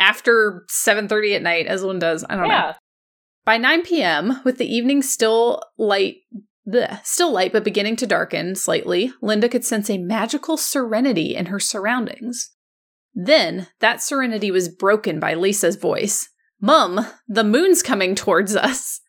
after 0.00 0.66
7:30 0.68 1.36
at 1.36 1.42
night 1.42 1.66
as 1.68 1.84
one 1.84 2.00
does. 2.00 2.24
I 2.28 2.34
don't 2.34 2.46
yeah. 2.46 2.60
know. 2.60 2.72
By 3.44 3.56
9 3.56 3.82
p.m., 3.82 4.40
with 4.44 4.58
the 4.58 4.66
evening 4.66 5.02
still 5.02 5.62
light, 5.78 6.16
bleh, 6.68 7.00
still 7.04 7.30
light 7.30 7.52
but 7.52 7.62
beginning 7.62 7.94
to 7.96 8.08
darken 8.08 8.56
slightly, 8.56 9.12
Linda 9.22 9.48
could 9.48 9.64
sense 9.64 9.88
a 9.88 9.98
magical 9.98 10.56
serenity 10.56 11.36
in 11.36 11.46
her 11.46 11.60
surroundings. 11.60 12.50
Then, 13.14 13.68
that 13.78 14.02
serenity 14.02 14.50
was 14.50 14.68
broken 14.68 15.20
by 15.20 15.34
Lisa's 15.34 15.76
voice. 15.76 16.28
Mum, 16.60 17.06
the 17.26 17.44
moon's 17.44 17.82
coming 17.82 18.14
towards 18.14 18.54
us. 18.54 19.00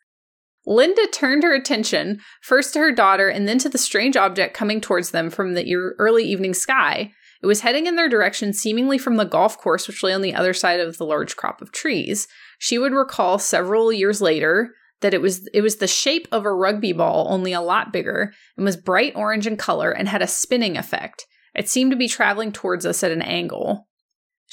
Linda 0.65 1.07
turned 1.11 1.43
her 1.43 1.53
attention 1.53 2.21
first 2.41 2.73
to 2.73 2.79
her 2.79 2.91
daughter 2.91 3.27
and 3.27 3.47
then 3.47 3.57
to 3.59 3.69
the 3.69 3.77
strange 3.77 4.15
object 4.15 4.53
coming 4.53 4.79
towards 4.79 5.11
them 5.11 5.29
from 5.29 5.53
the 5.53 5.75
early 5.97 6.23
evening 6.23 6.53
sky. 6.53 7.11
It 7.41 7.47
was 7.47 7.61
heading 7.61 7.87
in 7.87 7.95
their 7.95 8.07
direction, 8.07 8.53
seemingly 8.53 8.99
from 8.99 9.17
the 9.17 9.25
golf 9.25 9.57
course, 9.57 9.87
which 9.87 10.03
lay 10.03 10.13
on 10.13 10.21
the 10.21 10.35
other 10.35 10.53
side 10.53 10.79
of 10.79 10.97
the 10.97 11.05
large 11.05 11.35
crop 11.35 11.61
of 11.61 11.71
trees. 11.71 12.27
She 12.59 12.77
would 12.77 12.93
recall 12.93 13.39
several 13.39 13.91
years 13.91 14.21
later 14.21 14.75
that 15.01 15.15
it 15.15 15.21
was 15.21 15.47
it 15.51 15.61
was 15.61 15.77
the 15.77 15.87
shape 15.87 16.27
of 16.31 16.45
a 16.45 16.53
rugby 16.53 16.93
ball, 16.93 17.27
only 17.31 17.51
a 17.53 17.61
lot 17.61 17.91
bigger, 17.91 18.31
and 18.55 18.63
was 18.63 18.77
bright 18.77 19.13
orange 19.15 19.47
in 19.47 19.57
color 19.57 19.89
and 19.89 20.07
had 20.07 20.21
a 20.21 20.27
spinning 20.27 20.77
effect. 20.77 21.25
It 21.55 21.67
seemed 21.67 21.89
to 21.91 21.97
be 21.97 22.07
traveling 22.07 22.51
towards 22.51 22.85
us 22.85 23.03
at 23.03 23.11
an 23.11 23.23
angle. 23.23 23.87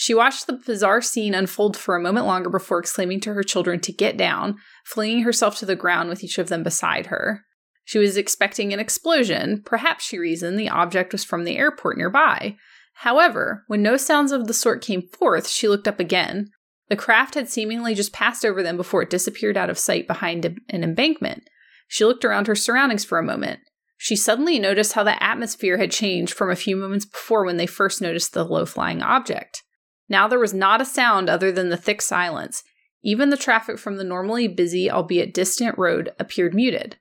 She 0.01 0.15
watched 0.15 0.47
the 0.47 0.53
bizarre 0.53 1.03
scene 1.03 1.35
unfold 1.35 1.77
for 1.77 1.97
a 1.97 2.01
moment 2.01 2.25
longer 2.25 2.49
before 2.49 2.79
exclaiming 2.79 3.19
to 3.23 3.35
her 3.35 3.43
children 3.43 3.81
to 3.81 3.93
get 3.93 4.17
down, 4.17 4.59
flinging 4.85 5.25
herself 5.25 5.59
to 5.59 5.67
the 5.67 5.75
ground 5.75 6.09
with 6.09 6.23
each 6.23 6.39
of 6.39 6.49
them 6.49 6.63
beside 6.63 7.07
her. 7.07 7.45
She 7.85 7.99
was 7.99 8.17
expecting 8.17 8.73
an 8.73 8.79
explosion. 8.79 9.61
Perhaps, 9.67 10.05
she 10.05 10.17
reasoned, 10.17 10.57
the 10.57 10.69
object 10.69 11.11
was 11.11 11.25
from 11.25 11.43
the 11.43 11.57
airport 11.57 11.99
nearby. 11.99 12.55
However, 12.95 13.65
when 13.67 13.83
no 13.83 13.97
sounds 13.97 14.31
of 14.31 14.47
the 14.47 14.55
sort 14.55 14.83
came 14.83 15.03
forth, 15.03 15.49
she 15.49 15.67
looked 15.67 15.89
up 15.89 15.99
again. 15.99 16.53
The 16.91 16.95
craft 16.95 17.35
had 17.35 17.49
seemingly 17.49 17.97
just 17.97 18.13
passed 18.13 18.45
over 18.45 18.63
them 18.63 18.77
before 18.77 19.03
it 19.03 19.11
disappeared 19.11 19.57
out 19.57 19.69
of 19.69 19.81
sight 19.81 20.07
behind 20.07 20.45
an 20.45 20.85
embankment. 20.85 21.43
She 21.89 22.05
looked 22.05 22.25
around 22.25 22.47
her 22.47 22.55
surroundings 22.55 23.05
for 23.05 23.19
a 23.19 23.25
moment. 23.25 23.59
She 23.97 24.15
suddenly 24.15 24.61
noticed 24.61 24.93
how 24.93 25.03
the 25.03 25.21
atmosphere 25.21 25.79
had 25.79 25.91
changed 25.91 26.35
from 26.35 26.53
a 26.53 26.57
few 26.57 26.77
moments 26.77 27.05
before 27.05 27.45
when 27.45 27.57
they 27.57 27.67
first 27.67 28.01
noticed 28.01 28.33
the 28.33 28.45
low 28.45 28.65
flying 28.65 29.03
object. 29.03 29.65
Now 30.09 30.29
there 30.29 30.39
was 30.39 30.55
not 30.55 30.81
a 30.81 30.87
sound 30.87 31.29
other 31.29 31.53
than 31.53 31.69
the 31.69 31.77
thick 31.77 32.01
silence. 32.03 32.63
Even 33.03 33.31
the 33.31 33.37
traffic 33.37 33.79
from 33.79 33.97
the 33.97 34.05
normally 34.05 34.49
busy, 34.49 34.91
albeit 34.91 35.35
distant 35.35 35.77
road 35.79 36.11
appeared 36.19 36.55
muted. 36.55 36.97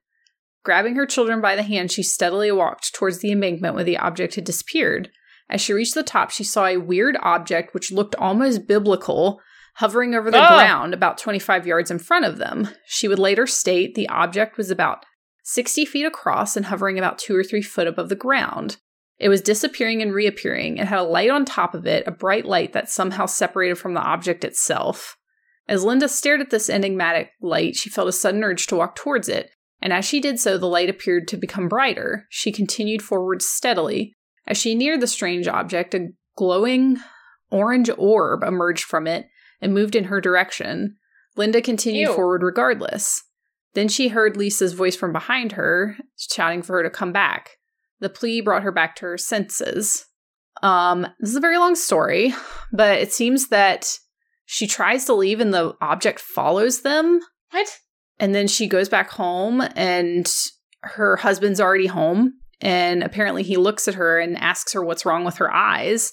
Grabbing 0.64 0.96
her 0.96 1.06
children 1.06 1.42
by 1.42 1.56
the 1.56 1.64
hand, 1.64 1.92
she 1.92 2.04
steadily 2.04 2.52
walked 2.52 2.94
towards 2.94 3.20
the 3.20 3.32
embankment 3.32 3.74
where 3.74 3.84
the 3.84 3.98
object 3.98 4.36
had 4.36 4.44
disappeared. 4.44 5.10
As 5.50 5.62
she 5.62 5.74
reached 5.74 5.94
the 5.96 6.04
top, 6.04 6.30
she 6.30 6.44
saw 6.44 6.66
a 6.66 6.78
weird 6.78 7.18
object 7.22 7.74
which 7.74 7.92
looked 7.92 8.16
almost 8.16 8.68
biblical 8.68 9.40
hovering 9.76 10.14
over 10.14 10.30
the 10.30 10.42
Ah. 10.42 10.58
ground 10.58 10.94
about 10.94 11.18
25 11.18 11.66
yards 11.66 11.90
in 11.90 12.00
front 12.00 12.26
of 12.26 12.38
them. 12.38 12.70
She 12.86 13.08
would 13.08 13.20
later 13.20 13.48
state 13.48 13.96
the 13.96 14.10
object 14.10 14.58
was 14.58 14.70
about 14.70 15.06
60 15.44 15.86
feet 15.86 16.06
across 16.06 16.58
and 16.58 16.66
hovering 16.66 16.98
about 16.98 17.18
two 17.18 17.36
or 17.36 17.44
three 17.44 17.62
foot 17.62 17.88
above 17.88 18.10
the 18.10 18.16
ground. 18.16 18.78
It 19.20 19.30
was 19.30 19.42
disappearing 19.42 20.02
and 20.02 20.14
reappearing. 20.14 20.78
It 20.78 20.88
had 20.88 21.00
a 21.00 21.04
light 21.04 21.30
on 21.30 21.44
top 21.44 21.74
of 21.74 21.88
it, 21.88 22.08
a 22.08 22.12
bright 22.12 22.46
light 22.46 22.74
that 22.74 22.90
somehow 22.90 23.26
separated 23.26 23.76
from 23.76 23.94
the 23.94 24.02
object 24.02 24.44
itself. 24.44 25.18
As 25.68 25.84
Linda 25.84 26.08
stared 26.08 26.40
at 26.40 26.50
this 26.50 26.70
enigmatic 26.70 27.32
light, 27.42 27.76
she 27.76 27.90
felt 27.90 28.08
a 28.08 28.14
sudden 28.14 28.44
urge 28.44 28.68
to 28.68 28.76
walk 28.76 28.96
towards 28.96 29.28
it, 29.28 29.50
and 29.82 29.92
as 29.92 30.06
she 30.06 30.20
did 30.20 30.40
so, 30.40 30.58
the 30.58 30.68
light 30.68 30.90
appeared 30.90 31.28
to 31.28 31.38
become 31.38 31.68
brighter. 31.68 32.26
She 32.30 32.52
continued 32.52 33.02
forward 33.02 33.42
steadily. 33.42 34.14
As 34.46 34.58
she 34.58 34.76
neared 34.76 35.02
the 35.02 35.08
strange 35.08 35.48
object, 35.48 35.94
a 35.94 36.10
glowing 36.36 36.98
orange 37.50 37.90
orb 37.98 38.44
emerged 38.44 38.84
from 38.84 39.08
it 39.08 39.28
and 39.62 39.74
moved 39.74 39.96
in 39.96 40.06
her 40.06 40.22
direction. 40.22 40.96
Linda 41.36 41.62
continued 41.62 42.10
Ew. 42.10 42.16
forward 42.16 42.44
regardless. 42.44 43.24
Then 43.74 43.88
she 43.88 44.08
heard 44.08 44.38
Lisa's 44.38 44.74
voice 44.74 44.96
from 44.96 45.12
behind 45.12 45.54
her, 45.54 45.98
shouting 46.16 46.62
for 46.62 46.78
her 46.78 46.84
to 46.84 46.90
come 46.90 47.12
back. 47.12 47.57
The 48.00 48.10
plea 48.10 48.42
brought 48.42 48.64
her 48.64 48.72
back 48.72 48.96
to 48.98 49.06
her 49.06 49.18
senses. 49.18 50.06
Um, 50.64 51.08
this 51.20 51.30
is 51.30 51.36
a 51.36 51.42
very 51.42 51.58
long 51.58 51.76
story, 51.76 52.34
but 52.72 53.00
it 53.00 53.12
seems 53.14 53.50
that 53.50 53.98
she 54.46 54.68
tries 54.68 55.06
to 55.06 55.14
leave 55.14 55.40
and 55.40 55.54
the 55.54 55.76
object 55.82 56.20
follows 56.20 56.82
them. 56.82 57.20
What? 57.52 57.68
And 58.20 58.34
then 58.34 58.48
she 58.48 58.68
goes 58.68 58.90
back 58.90 59.12
home 59.12 59.62
and 59.76 60.32
her 60.82 61.18
husband's 61.18 61.62
already 61.62 61.88
home. 61.88 62.34
And 62.60 63.04
apparently 63.04 63.44
he 63.44 63.58
looks 63.58 63.88
at 63.88 63.96
her 63.96 64.20
and 64.20 64.38
asks 64.38 64.74
her 64.74 64.84
what's 64.84 65.06
wrong 65.06 65.24
with 65.24 65.38
her 65.38 65.54
eyes. 65.54 66.12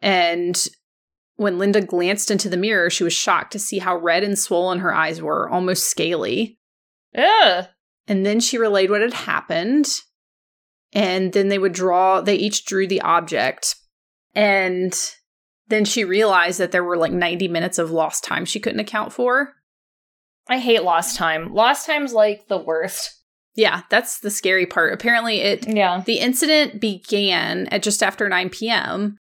And 0.00 0.56
when 1.36 1.58
Linda 1.58 1.82
glanced 1.82 2.30
into 2.30 2.48
the 2.48 2.56
mirror, 2.56 2.88
she 2.88 3.04
was 3.04 3.12
shocked 3.12 3.52
to 3.52 3.58
see 3.58 3.78
how 3.78 3.96
red 3.96 4.22
and 4.22 4.38
swollen 4.38 4.78
her 4.78 4.94
eyes 4.94 5.20
were, 5.20 5.50
almost 5.50 5.90
scaly. 5.90 6.58
Ugh. 7.16 7.66
And 8.06 8.24
then 8.24 8.40
she 8.40 8.58
relayed 8.58 8.90
what 8.90 9.02
had 9.02 9.12
happened. 9.12 9.86
And 10.92 11.32
then 11.32 11.48
they 11.48 11.58
would 11.58 11.72
draw, 11.72 12.20
they 12.20 12.34
each 12.34 12.64
drew 12.64 12.86
the 12.86 13.00
object. 13.00 13.76
And 14.34 14.94
then 15.68 15.84
she 15.84 16.04
realized 16.04 16.58
that 16.60 16.70
there 16.72 16.84
were 16.84 16.96
like 16.96 17.12
90 17.12 17.48
minutes 17.48 17.78
of 17.78 17.90
lost 17.90 18.24
time 18.24 18.44
she 18.44 18.60
couldn't 18.60 18.80
account 18.80 19.12
for. 19.12 19.54
I 20.48 20.58
hate 20.58 20.82
lost 20.82 21.16
time. 21.16 21.54
Lost 21.54 21.86
time's 21.86 22.12
like 22.12 22.48
the 22.48 22.58
worst. 22.58 23.18
Yeah, 23.54 23.82
that's 23.90 24.20
the 24.20 24.30
scary 24.30 24.66
part. 24.66 24.92
Apparently, 24.92 25.40
it 25.40 25.66
Yeah. 25.68 26.02
the 26.04 26.18
incident 26.18 26.80
began 26.80 27.66
at 27.68 27.82
just 27.82 28.02
after 28.02 28.28
9 28.28 28.48
p.m. 28.50 29.18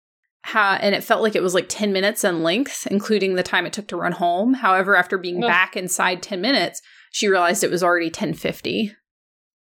how 0.41 0.74
and 0.74 0.93
it 0.93 1.03
felt 1.03 1.22
like 1.22 1.36
it 1.36 1.43
was 1.43 1.53
like 1.53 1.68
10 1.70 1.93
minutes 1.93 2.24
in 2.24 2.43
length, 2.43 2.88
including 2.91 3.36
the 3.36 3.43
time 3.43 3.66
it 3.66 3.74
took 3.74 3.88
to 3.88 3.97
run 3.97 4.11
home. 4.13 4.55
However, 4.55 4.95
after 4.95 5.18
being 5.18 5.43
Ugh. 5.43 5.47
back 5.47 5.76
inside 5.78 6.22
10 6.22 6.41
minutes, 6.41 6.82
she 7.11 7.28
realized 7.28 7.63
it 7.63 7.72
was 7.72 7.84
already 7.84 8.07
1050. 8.07 8.93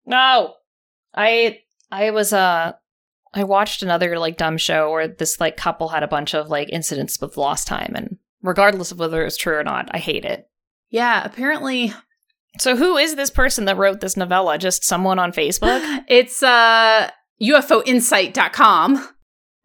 No. 0.05 0.55
I 1.15 1.59
I 1.91 2.11
was 2.11 2.33
uh 2.33 2.73
I 3.33 3.43
watched 3.43 3.83
another 3.83 4.17
like 4.17 4.37
dumb 4.37 4.57
show 4.57 4.89
where 4.91 5.07
this 5.07 5.39
like 5.39 5.55
couple 5.57 5.89
had 5.89 6.03
a 6.03 6.07
bunch 6.07 6.33
of 6.33 6.49
like 6.49 6.69
incidents 6.71 7.19
with 7.21 7.37
lost 7.37 7.67
time 7.67 7.93
and 7.95 8.17
regardless 8.41 8.91
of 8.91 8.99
whether 8.99 9.23
it's 9.25 9.37
true 9.37 9.57
or 9.57 9.63
not, 9.63 9.89
I 9.91 9.99
hate 9.99 10.25
it. 10.25 10.49
Yeah, 10.89 11.23
apparently 11.23 11.93
So 12.57 12.75
who 12.75 12.97
is 12.97 13.15
this 13.15 13.29
person 13.29 13.65
that 13.65 13.77
wrote 13.77 13.99
this 14.01 14.17
novella? 14.17 14.57
Just 14.57 14.83
someone 14.83 15.19
on 15.19 15.31
Facebook? 15.31 16.03
it's 16.07 16.41
uh 16.43 17.09
UFOinsight.com 17.41 19.07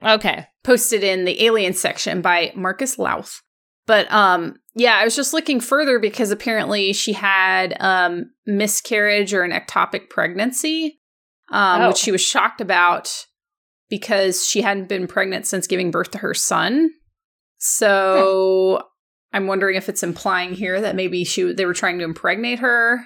Okay. 0.02 0.46
posted 0.62 1.02
in 1.02 1.24
the 1.24 1.44
alien 1.44 1.72
section 1.72 2.20
by 2.20 2.52
Marcus 2.54 2.96
Lowth. 2.98 3.40
But 3.86 4.10
um 4.12 4.56
yeah, 4.76 4.96
I 4.96 5.04
was 5.04 5.14
just 5.16 5.32
looking 5.32 5.60
further 5.60 5.98
because 5.98 6.30
apparently 6.30 6.92
she 6.92 7.12
had 7.12 7.76
um 7.80 8.30
miscarriage 8.46 9.32
or 9.32 9.42
an 9.42 9.52
ectopic 9.52 10.10
pregnancy 10.10 11.00
um 11.54 11.80
Oh. 11.82 11.88
which 11.88 11.96
she 11.98 12.12
was 12.12 12.20
shocked 12.20 12.60
about 12.60 13.26
because 13.88 14.46
she 14.46 14.60
hadn't 14.60 14.88
been 14.88 15.06
pregnant 15.06 15.46
since 15.46 15.66
giving 15.66 15.90
birth 15.90 16.10
to 16.10 16.18
her 16.18 16.34
son. 16.34 16.90
So 17.58 18.82
I'm 19.32 19.46
wondering 19.46 19.76
if 19.76 19.88
it's 19.88 20.02
implying 20.02 20.52
here 20.52 20.80
that 20.80 20.94
maybe 20.96 21.24
she 21.24 21.52
they 21.54 21.64
were 21.66 21.74
trying 21.74 21.98
to 21.98 22.04
impregnate 22.04 22.58
her. 22.58 23.04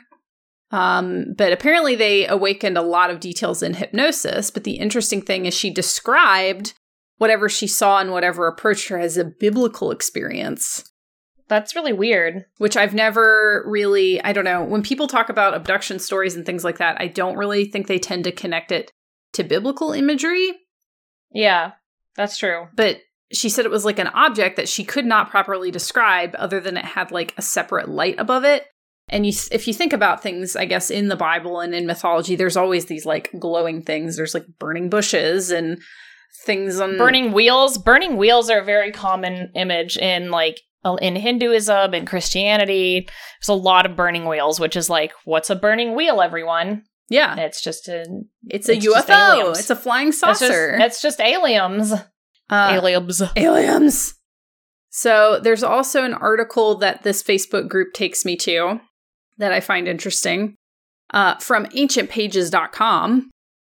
Um, 0.71 1.35
but 1.37 1.53
apparently 1.53 1.95
they 1.97 2.27
awakened 2.27 2.77
a 2.77 2.83
lot 2.83 3.11
of 3.11 3.21
details 3.21 3.63
in 3.63 3.75
hypnosis. 3.75 4.51
But 4.51 4.65
the 4.65 4.73
interesting 4.79 5.23
thing 5.23 5.47
is 5.47 5.55
she 5.55 5.71
described 5.71 6.75
whatever 7.17 7.49
she 7.49 7.67
saw 7.67 8.01
and 8.01 8.13
whatever 8.13 8.47
approached 8.47 8.89
her 8.89 8.99
as 8.99 9.17
a 9.17 9.25
biblical 9.25 9.91
experience, 9.91 10.85
That's 11.49 11.75
really 11.75 11.93
weird. 11.93 12.45
which 12.59 12.77
I've 12.77 12.95
never 12.95 13.65
really, 13.67 14.23
I 14.23 14.33
don't 14.33 14.45
know, 14.45 14.63
when 14.63 14.83
people 14.83 15.09
talk 15.09 15.29
about 15.29 15.55
abduction 15.55 15.99
stories 15.99 16.35
and 16.37 16.45
things 16.45 16.65
like 16.65 16.79
that, 16.79 17.01
I 17.01 17.09
don't 17.09 17.37
really 17.37 17.65
think 17.65 17.87
they 17.87 17.99
tend 17.99 18.25
to 18.25 18.33
connect 18.33 18.71
it 18.71 18.93
to 19.33 19.45
biblical 19.45 19.93
imagery. 19.93 20.53
Yeah. 21.33 21.73
That's 22.17 22.39
true. 22.39 22.69
But 22.75 22.99
she 23.33 23.49
said 23.49 23.65
it 23.65 23.71
was 23.71 23.85
like 23.85 23.99
an 23.99 24.09
object 24.09 24.57
that 24.57 24.69
she 24.69 24.85
could 24.85 25.05
not 25.05 25.31
properly 25.31 25.71
describe 25.71 26.35
other 26.39 26.61
than 26.61 26.77
it 26.77 26.85
had 26.85 27.11
like 27.11 27.35
a 27.37 27.43
separate 27.43 27.89
light 27.89 28.17
above 28.19 28.45
it. 28.45 28.65
And 29.11 29.25
you, 29.25 29.33
if 29.51 29.67
you 29.67 29.73
think 29.73 29.93
about 29.93 30.23
things, 30.23 30.55
I 30.55 30.67
guess 30.67 30.91
in 30.91 31.09
the 31.09 31.17
Bible 31.17 31.61
and 31.61 31.75
in 31.75 31.87
mythology, 31.87 32.37
there's 32.37 32.57
always 32.57 32.87
these 32.87 33.07
like 33.07 33.31
glowing 33.39 33.83
things. 33.83 34.17
There's 34.17 34.35
like 34.35 34.47
burning 34.59 34.91
bushes 34.91 35.51
and 35.51 35.81
things 36.45 36.79
on 36.81 36.99
Burning 36.99 37.33
wheels. 37.33 37.79
Burning 37.79 38.17
wheels 38.17 38.51
are 38.51 38.61
a 38.61 38.65
very 38.65 38.93
common 38.93 39.51
image 39.55 39.97
in 39.97 40.31
like 40.31 40.61
in 41.01 41.17
Hinduism 41.17 41.93
and 41.95 42.07
Christianity. 42.07 43.09
There's 43.41 43.49
a 43.49 43.55
lot 43.55 43.87
of 43.87 43.97
burning 43.97 44.27
wheels, 44.27 44.59
which 44.61 44.77
is 44.77 44.89
like, 44.89 45.13
what's 45.25 45.51
a 45.51 45.57
burning 45.57 45.95
wheel, 45.95 46.21
everyone? 46.23 46.85
Yeah, 47.11 47.37
It's 47.37 47.63
just 47.63 47.89
a 47.89 48.05
it's 48.49 48.69
a 48.69 48.75
It's 48.75 48.85
just 48.85 49.09
UFO. 49.09 49.51
It's 49.59 49.71
a 49.71 49.77
flying 49.77 50.09
it's 50.09 50.21
just, 50.21 50.41
saucer. 50.41 50.77
it's 50.79 51.01
just 51.01 51.21
aliens. 51.21 51.93
Uh, 52.51 52.71
aliens. 52.73 53.23
aliens. 53.37 54.15
So 54.91 55.39
there's 55.43 55.63
also 55.63 56.05
an 56.05 56.15
article 56.15 56.75
that 56.79 57.03
this 57.03 57.23
Facebook 57.23 57.69
group 57.69 57.93
takes 57.95 58.25
me 58.25 58.37
to 58.39 58.81
that 59.39 59.53
I 59.53 59.61
find 59.61 59.87
interesting 59.89 60.55
uh, 61.15 61.37
from 61.37 61.67
ancientpages.com, 61.67 63.31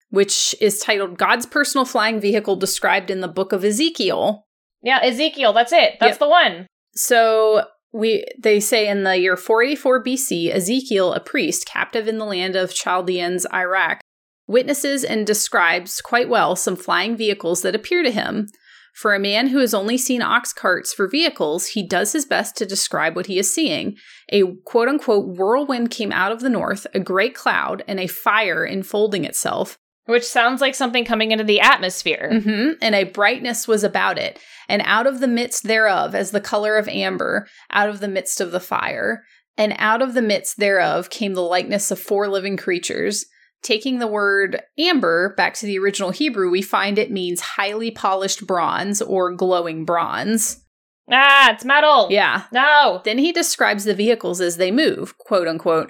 which 0.09 0.55
is 0.61 0.79
titled 0.79 1.17
God's 1.17 1.45
Personal 1.45 1.85
Flying 1.85 2.19
Vehicle 2.19 2.55
Described 2.55 3.09
in 3.11 3.21
the 3.21 3.27
Book 3.27 3.51
of 3.51 3.63
Ezekiel. 3.63 4.43
Yeah, 4.81 4.99
Ezekiel. 5.03 5.53
That's 5.53 5.73
it. 5.73 5.95
That's 5.99 6.13
Yep. 6.13 6.19
the 6.19 6.29
one. 6.29 6.67
So 6.99 7.63
we 7.93 8.25
they 8.37 8.59
say 8.59 8.87
in 8.87 9.03
the 9.03 9.17
year 9.17 9.37
484 9.37 10.03
BC, 10.03 10.53
Ezekiel, 10.53 11.13
a 11.13 11.21
priest 11.21 11.65
captive 11.65 12.07
in 12.07 12.17
the 12.17 12.25
land 12.25 12.57
of 12.57 12.73
Chaldeans, 12.73 13.45
Iraq, 13.53 14.01
witnesses 14.47 15.05
and 15.05 15.25
describes 15.25 16.01
quite 16.01 16.27
well 16.27 16.57
some 16.57 16.75
flying 16.75 17.15
vehicles 17.15 17.61
that 17.61 17.73
appear 17.73 18.03
to 18.03 18.11
him. 18.11 18.47
For 18.93 19.13
a 19.13 19.19
man 19.19 19.47
who 19.47 19.59
has 19.59 19.73
only 19.73 19.97
seen 19.97 20.21
ox 20.21 20.51
carts 20.51 20.93
for 20.93 21.07
vehicles, 21.07 21.67
he 21.67 21.87
does 21.87 22.11
his 22.11 22.25
best 22.25 22.57
to 22.57 22.65
describe 22.65 23.15
what 23.15 23.27
he 23.27 23.39
is 23.39 23.53
seeing. 23.53 23.95
A 24.29 24.43
quote 24.65 24.89
unquote 24.89 25.37
whirlwind 25.37 25.91
came 25.91 26.11
out 26.11 26.33
of 26.33 26.41
the 26.41 26.49
north, 26.49 26.85
a 26.93 26.99
great 26.99 27.33
cloud, 27.33 27.81
and 27.87 27.99
a 27.99 28.07
fire 28.07 28.65
enfolding 28.65 29.23
itself. 29.23 29.77
Which 30.05 30.25
sounds 30.25 30.59
like 30.59 30.73
something 30.75 31.05
coming 31.05 31.31
into 31.31 31.43
the 31.43 31.61
atmosphere. 31.61 32.41
hmm 32.41 32.71
And 32.81 32.95
a 32.95 33.03
brightness 33.03 33.67
was 33.67 33.83
about 33.83 34.17
it, 34.17 34.39
and 34.69 34.83
out 34.85 35.07
of 35.07 35.19
the 35.19 35.27
midst 35.27 35.63
thereof, 35.63 36.15
as 36.15 36.31
the 36.31 36.39
color 36.39 36.77
of 36.77 36.87
amber, 36.87 37.47
out 37.71 37.89
of 37.89 37.99
the 37.99 38.07
midst 38.07 38.39
of 38.39 38.51
the 38.51 38.59
fire. 38.59 39.23
And 39.57 39.73
out 39.77 40.01
of 40.01 40.13
the 40.13 40.21
midst 40.21 40.57
thereof 40.57 41.09
came 41.09 41.33
the 41.33 41.41
likeness 41.41 41.91
of 41.91 41.99
four 41.99 42.29
living 42.29 42.55
creatures. 42.55 43.25
Taking 43.61 43.99
the 43.99 44.07
word 44.07 44.61
amber 44.77 45.33
back 45.35 45.55
to 45.55 45.65
the 45.65 45.77
original 45.79 46.11
Hebrew, 46.11 46.49
we 46.49 46.61
find 46.61 46.97
it 46.97 47.11
means 47.11 47.41
highly 47.41 47.91
polished 47.91 48.47
bronze 48.47 49.01
or 49.01 49.35
glowing 49.35 49.83
bronze. 49.83 50.63
Ah, 51.11 51.51
it's 51.51 51.65
metal. 51.65 52.07
Yeah. 52.09 52.43
No. 52.53 53.01
Then 53.03 53.17
he 53.17 53.33
describes 53.33 53.83
the 53.83 53.95
vehicles 53.95 54.39
as 54.39 54.57
they 54.57 54.71
move, 54.71 55.17
quote 55.17 55.47
unquote. 55.47 55.89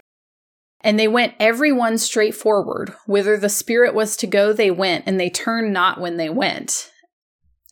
And 0.82 0.98
they 0.98 1.10
went 1.10 1.36
every 1.40 1.74
one 1.74 1.98
straight 1.98 2.34
forward. 2.34 2.94
Whither 3.06 3.38
the 3.38 3.50
spirit 3.50 3.94
was 3.94 4.16
to 4.18 4.28
go, 4.28 4.54
they 4.54 4.72
went, 4.72 5.04
and 5.06 5.20
they 5.20 5.30
turned 5.30 5.74
not 5.74 6.00
when 6.00 6.16
they 6.16 6.30
went. 6.30 6.90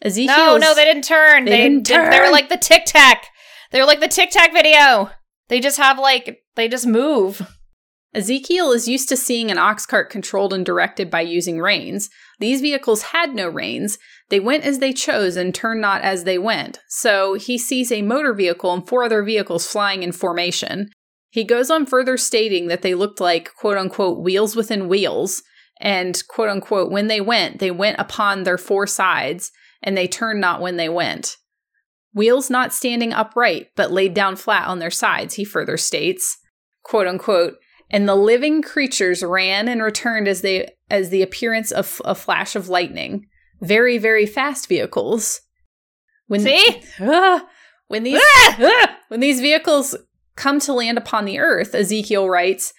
Ezekiel. 0.02 0.36
No, 0.36 0.58
no, 0.58 0.76
they 0.76 0.86
didn't 0.86 1.04
turn. 1.06 1.45
They 1.45 1.52
They, 1.52 1.64
didn't 1.64 1.86
did- 1.86 2.12
They 2.12 2.20
were 2.20 2.32
like 2.32 2.50
the 2.50 2.58
Tic 2.58 2.84
Tac. 2.86 3.28
They 3.72 3.80
were 3.80 3.88
like 3.88 4.00
the 4.00 4.08
Tic 4.08 4.30
Tac 4.32 4.54
video. 4.54 5.10
They 5.50 5.60
just 5.60 5.78
have 5.78 5.98
like 6.00 6.39
they 6.56 6.68
just 6.68 6.86
move. 6.88 7.41
Ezekiel 8.14 8.72
is 8.72 8.88
used 8.88 9.10
to 9.10 9.18
seeing 9.18 9.52
an 9.52 9.58
ox 9.58 9.86
cart 9.86 10.10
controlled 10.10 10.54
and 10.54 10.66
directed 10.66 11.12
by 11.12 11.22
using 11.22 11.60
reins. 11.60 12.10
These 12.39 12.62
vehicles 12.62 13.04
had 13.04 13.36
no 13.36 13.48
reins. 13.48 13.98
They 14.30 14.39
went 14.39 14.64
as 14.64 14.80
they 14.80 14.91
chose 14.93 15.36
and 15.36 15.54
turned 15.54 15.82
not 15.82 16.02
as 16.02 16.24
they 16.24 16.38
went. 16.38 16.80
So 16.89 17.36
he 17.36 17.58
sees 17.58 17.91
a 17.91 18.02
motor 18.02 18.34
vehicle 18.34 18.74
and 18.74 18.88
four 18.88 19.04
other 19.04 19.24
vehicles 19.24 19.68
flying 19.68 20.04
in 20.04 20.12
formation. 20.14 20.89
He 21.30 21.43
goes 21.43 21.70
on 21.70 21.86
further 21.86 22.18
stating 22.18 22.68
that 22.68 22.82
they 22.82 22.95
looked 22.95 23.20
like 23.20 23.52
quote 23.56 23.78
unquote 23.78 24.24
wheels 24.24 24.56
within 24.56 24.88
wheels. 24.88 25.43
And 25.80 26.22
quote 26.28 26.50
unquote, 26.50 26.91
when 26.91 27.08
they 27.08 27.22
went, 27.22 27.60
they 27.60 27.72
went 27.72 28.00
upon 28.00 28.43
their 28.43 28.58
four 28.58 28.88
sides, 28.88 29.52
and 29.84 29.98
they 29.98 30.08
turned 30.08 30.42
not 30.42 30.62
when 30.62 30.78
they 30.78 30.90
went. 30.90 31.38
Wheels 32.14 32.50
not 32.50 32.74
standing 32.74 33.14
upright, 33.14 33.68
but 33.76 33.92
laid 33.92 34.14
down 34.14 34.36
flat 34.36 34.68
on 34.68 34.80
their 34.80 34.92
sides, 34.92 35.36
he 35.36 35.44
further 35.44 35.78
states. 35.78 36.38
Quote 36.84 37.08
unquote, 37.08 37.58
and 37.90 38.08
the 38.08 38.16
living 38.16 38.62
creatures 38.62 39.24
ran 39.24 39.68
and 39.68 39.82
returned 39.82 40.28
as 40.28 40.42
they 40.42 40.70
as 40.90 41.10
the 41.10 41.22
appearance 41.22 41.72
of 41.72 42.02
a 42.06 42.16
flash 42.16 42.56
of 42.56 42.70
lightning. 42.70 43.28
Very, 43.62 43.98
very 43.98 44.26
fast 44.26 44.68
vehicles. 44.68 45.42
When 46.28 46.42
See? 46.42 46.82
Ah! 47.00 47.48
when 47.88 48.04
these 48.04 48.22
Ah! 48.22 48.98
when 49.08 49.20
these 49.20 49.40
vehicles 49.40 49.96
come 50.36 50.60
to 50.62 50.74
land 50.74 50.98
upon 50.98 51.26
the 51.26 51.40
earth, 51.40 51.74
Ezekiel 51.74 52.30
writes, 52.30 52.74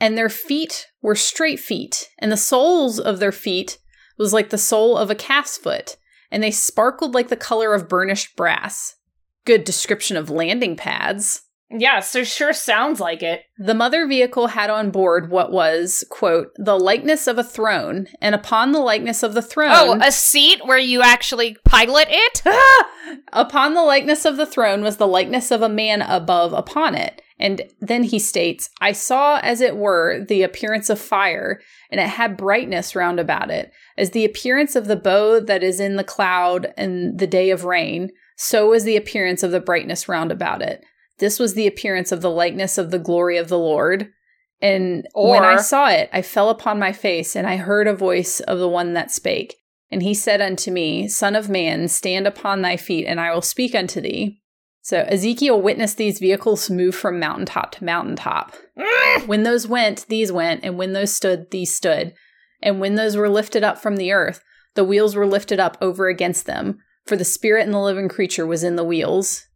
and 0.00 0.18
their 0.18 0.28
feet 0.28 0.88
were 1.00 1.14
straight 1.14 1.60
feet, 1.60 2.08
and 2.18 2.32
the 2.32 2.36
soles 2.36 2.98
of 2.98 3.18
their 3.18 3.32
feet 3.32 3.78
was 4.18 4.32
like 4.32 4.50
the 4.50 4.58
sole 4.58 4.96
of 4.96 5.10
a 5.10 5.14
calf's 5.14 5.56
foot, 5.56 5.96
and 6.32 6.42
they 6.42 6.50
sparkled 6.50 7.14
like 7.14 7.28
the 7.28 7.36
color 7.36 7.74
of 7.74 7.88
burnished 7.88 8.34
brass. 8.34 8.96
Good 9.44 9.64
description 9.64 10.16
of 10.16 10.30
landing 10.30 10.76
pads. 10.76 11.42
Yeah, 11.70 12.00
so 12.00 12.22
sure 12.22 12.52
sounds 12.52 13.00
like 13.00 13.22
it. 13.22 13.44
The 13.58 13.74
mother 13.74 14.06
vehicle 14.06 14.48
had 14.48 14.68
on 14.68 14.90
board 14.90 15.30
what 15.30 15.52
was, 15.52 16.04
quote, 16.10 16.48
the 16.56 16.78
likeness 16.78 17.26
of 17.26 17.38
a 17.38 17.44
throne, 17.44 18.08
and 18.20 18.34
upon 18.34 18.72
the 18.72 18.80
likeness 18.80 19.22
of 19.22 19.32
the 19.34 19.40
throne. 19.40 19.70
Oh, 19.72 19.98
a 20.02 20.12
seat 20.12 20.66
where 20.66 20.78
you 20.78 21.00
actually 21.00 21.56
pilot 21.64 22.08
it? 22.10 22.42
Upon 23.32 23.74
the 23.74 23.82
likeness 23.82 24.24
of 24.24 24.36
the 24.36 24.46
throne 24.46 24.82
was 24.82 24.98
the 24.98 25.06
likeness 25.06 25.50
of 25.50 25.62
a 25.62 25.68
man 25.68 26.02
above 26.02 26.52
upon 26.52 26.94
it. 26.94 27.21
And 27.42 27.62
then 27.80 28.04
he 28.04 28.20
states, 28.20 28.70
I 28.80 28.92
saw 28.92 29.40
as 29.42 29.60
it 29.60 29.76
were 29.76 30.24
the 30.24 30.44
appearance 30.44 30.88
of 30.88 31.00
fire, 31.00 31.60
and 31.90 32.00
it 32.00 32.06
had 32.06 32.36
brightness 32.36 32.94
round 32.94 33.18
about 33.18 33.50
it, 33.50 33.72
as 33.98 34.10
the 34.10 34.24
appearance 34.24 34.76
of 34.76 34.86
the 34.86 34.94
bow 34.94 35.40
that 35.40 35.64
is 35.64 35.80
in 35.80 35.96
the 35.96 36.04
cloud 36.04 36.72
in 36.78 37.16
the 37.16 37.26
day 37.26 37.50
of 37.50 37.64
rain, 37.64 38.10
so 38.36 38.68
was 38.68 38.84
the 38.84 38.96
appearance 38.96 39.42
of 39.42 39.50
the 39.50 39.58
brightness 39.58 40.08
round 40.08 40.30
about 40.30 40.62
it. 40.62 40.84
This 41.18 41.40
was 41.40 41.54
the 41.54 41.66
appearance 41.66 42.12
of 42.12 42.20
the 42.20 42.30
likeness 42.30 42.78
of 42.78 42.92
the 42.92 42.98
glory 43.00 43.38
of 43.38 43.48
the 43.48 43.58
Lord. 43.58 44.12
And 44.60 45.08
when 45.12 45.42
I 45.42 45.56
saw 45.56 45.88
it, 45.88 46.10
I 46.12 46.22
fell 46.22 46.48
upon 46.48 46.78
my 46.78 46.92
face, 46.92 47.34
and 47.34 47.48
I 47.48 47.56
heard 47.56 47.88
a 47.88 47.92
voice 47.92 48.38
of 48.38 48.60
the 48.60 48.68
one 48.68 48.92
that 48.92 49.10
spake. 49.10 49.56
And 49.90 50.04
he 50.04 50.14
said 50.14 50.40
unto 50.40 50.70
me, 50.70 51.08
Son 51.08 51.34
of 51.34 51.48
man, 51.48 51.88
stand 51.88 52.28
upon 52.28 52.62
thy 52.62 52.76
feet, 52.76 53.04
and 53.06 53.18
I 53.20 53.34
will 53.34 53.42
speak 53.42 53.74
unto 53.74 54.00
thee. 54.00 54.41
So 54.84 55.06
Ezekiel 55.08 55.62
witnessed 55.62 55.96
these 55.96 56.18
vehicles 56.18 56.68
move 56.68 56.94
from 56.94 57.20
mountaintop 57.20 57.70
to 57.72 57.84
mountaintop. 57.84 58.52
Mm. 58.76 59.28
When 59.28 59.44
those 59.44 59.66
went, 59.66 60.06
these 60.08 60.32
went, 60.32 60.64
and 60.64 60.76
when 60.76 60.92
those 60.92 61.14
stood, 61.14 61.50
these 61.52 61.74
stood. 61.74 62.14
And 62.60 62.80
when 62.80 62.96
those 62.96 63.16
were 63.16 63.28
lifted 63.28 63.62
up 63.62 63.78
from 63.78 63.96
the 63.96 64.12
earth, 64.12 64.42
the 64.74 64.84
wheels 64.84 65.14
were 65.14 65.26
lifted 65.26 65.60
up 65.60 65.78
over 65.80 66.08
against 66.08 66.46
them. 66.46 66.80
for 67.06 67.16
the 67.16 67.24
spirit 67.24 67.64
and 67.64 67.74
the 67.74 67.78
living 67.78 68.08
creature 68.08 68.46
was 68.46 68.62
in 68.62 68.76
the 68.76 68.84
wheels. 68.84 69.46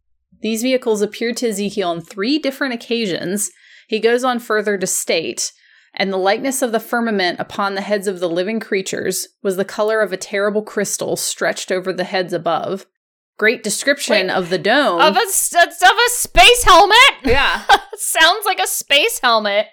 These 0.41 0.61
vehicles 0.61 1.01
appeared 1.01 1.37
to 1.37 1.49
Ezekiel 1.49 1.89
on 1.89 2.01
three 2.01 2.37
different 2.37 2.73
occasions. 2.73 3.49
He 3.87 3.99
goes 3.99 4.23
on 4.23 4.39
further 4.39 4.77
to 4.77 4.87
state, 4.87 5.51
and 5.93 6.11
the 6.11 6.17
likeness 6.17 6.61
of 6.61 6.71
the 6.71 6.79
firmament 6.79 7.39
upon 7.39 7.73
the 7.73 7.81
heads 7.81 8.07
of 8.07 8.19
the 8.19 8.29
living 8.29 8.59
creatures 8.59 9.27
was 9.41 9.57
the 9.57 9.65
color 9.65 10.01
of 10.01 10.11
a 10.11 10.17
terrible 10.17 10.61
crystal 10.61 11.15
stretched 11.15 11.71
over 11.71 11.91
the 11.91 12.03
heads 12.03 12.33
above. 12.33 12.85
Great 13.37 13.63
description 13.63 14.27
Wait, 14.27 14.33
of 14.33 14.49
the 14.49 14.57
dome. 14.57 14.99
Of 14.99 15.15
a 15.15 15.19
of 15.19 15.23
a 15.25 16.09
space 16.09 16.63
helmet. 16.63 16.97
yeah. 17.23 17.63
sounds 17.95 18.45
like 18.45 18.59
a 18.59 18.67
space 18.67 19.19
helmet. 19.19 19.67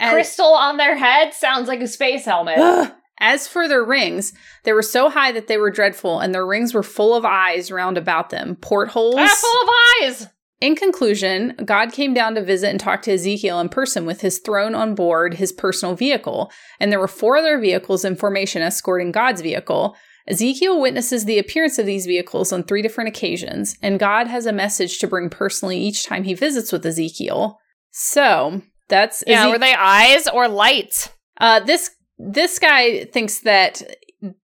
And- 0.00 0.12
Crystal 0.12 0.52
on 0.52 0.76
their 0.76 0.96
head 0.96 1.32
sounds 1.34 1.68
like 1.68 1.80
a 1.80 1.88
space 1.88 2.24
helmet. 2.24 2.58
As 3.20 3.48
for 3.48 3.66
their 3.66 3.82
rings, 3.82 4.32
they 4.62 4.72
were 4.72 4.82
so 4.82 5.10
high 5.10 5.32
that 5.32 5.48
they 5.48 5.56
were 5.56 5.72
dreadful, 5.72 6.20
and 6.20 6.32
their 6.32 6.46
rings 6.46 6.72
were 6.72 6.84
full 6.84 7.16
of 7.16 7.24
eyes 7.24 7.72
round 7.72 7.98
about 7.98 8.30
them, 8.30 8.54
portholes. 8.60 9.16
Ah, 9.18 9.36
full 9.40 9.62
of 9.62 9.68
eyes. 10.02 10.28
In 10.60 10.76
conclusion, 10.76 11.54
God 11.64 11.92
came 11.92 12.14
down 12.14 12.36
to 12.36 12.44
visit 12.44 12.68
and 12.68 12.78
talk 12.78 13.02
to 13.02 13.12
Ezekiel 13.12 13.58
in 13.58 13.68
person 13.68 14.06
with 14.06 14.20
his 14.20 14.38
throne 14.38 14.74
on 14.74 14.94
board 14.94 15.34
his 15.34 15.50
personal 15.52 15.96
vehicle, 15.96 16.52
and 16.78 16.92
there 16.92 17.00
were 17.00 17.08
four 17.08 17.36
other 17.36 17.58
vehicles 17.58 18.04
in 18.04 18.14
formation 18.14 18.62
escorting 18.62 19.10
God's 19.10 19.40
vehicle. 19.40 19.96
Ezekiel 20.28 20.80
witnesses 20.80 21.24
the 21.24 21.38
appearance 21.38 21.78
of 21.78 21.86
these 21.86 22.06
vehicles 22.06 22.52
on 22.52 22.62
three 22.62 22.82
different 22.82 23.08
occasions, 23.08 23.76
and 23.82 23.98
God 23.98 24.26
has 24.28 24.46
a 24.46 24.52
message 24.52 24.98
to 24.98 25.06
bring 25.08 25.30
personally 25.30 25.78
each 25.78 26.04
time 26.04 26.24
he 26.24 26.34
visits 26.34 26.70
with 26.70 26.84
Ezekiel. 26.86 27.58
So, 27.90 28.62
that's 28.88 29.24
Yeah, 29.26 29.46
Eze- 29.46 29.52
were 29.52 29.58
they 29.58 29.74
eyes 29.74 30.28
or 30.28 30.48
lights? 30.48 31.08
uh, 31.40 31.60
this 31.60 31.90
this 32.18 32.58
guy 32.58 33.04
thinks 33.04 33.40
that 33.40 33.82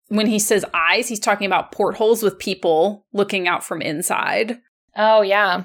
when 0.09 0.27
he 0.27 0.39
says 0.41 0.65
eyes, 0.75 1.09
he's 1.09 1.21
talking 1.21 1.47
about 1.47 1.71
portholes 1.73 2.23
with 2.23 2.39
people 2.39 3.07
looking 3.13 3.47
out 3.49 3.63
from 3.65 3.81
inside. 3.81 4.59
Oh 4.97 5.23
yeah, 5.23 5.65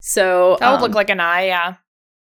So 0.00 0.56
that 0.60 0.70
would 0.70 0.76
um, 0.76 0.82
look 0.82 0.94
like 0.94 1.08
an 1.10 1.20
eye. 1.20 1.46
Yeah. 1.46 1.76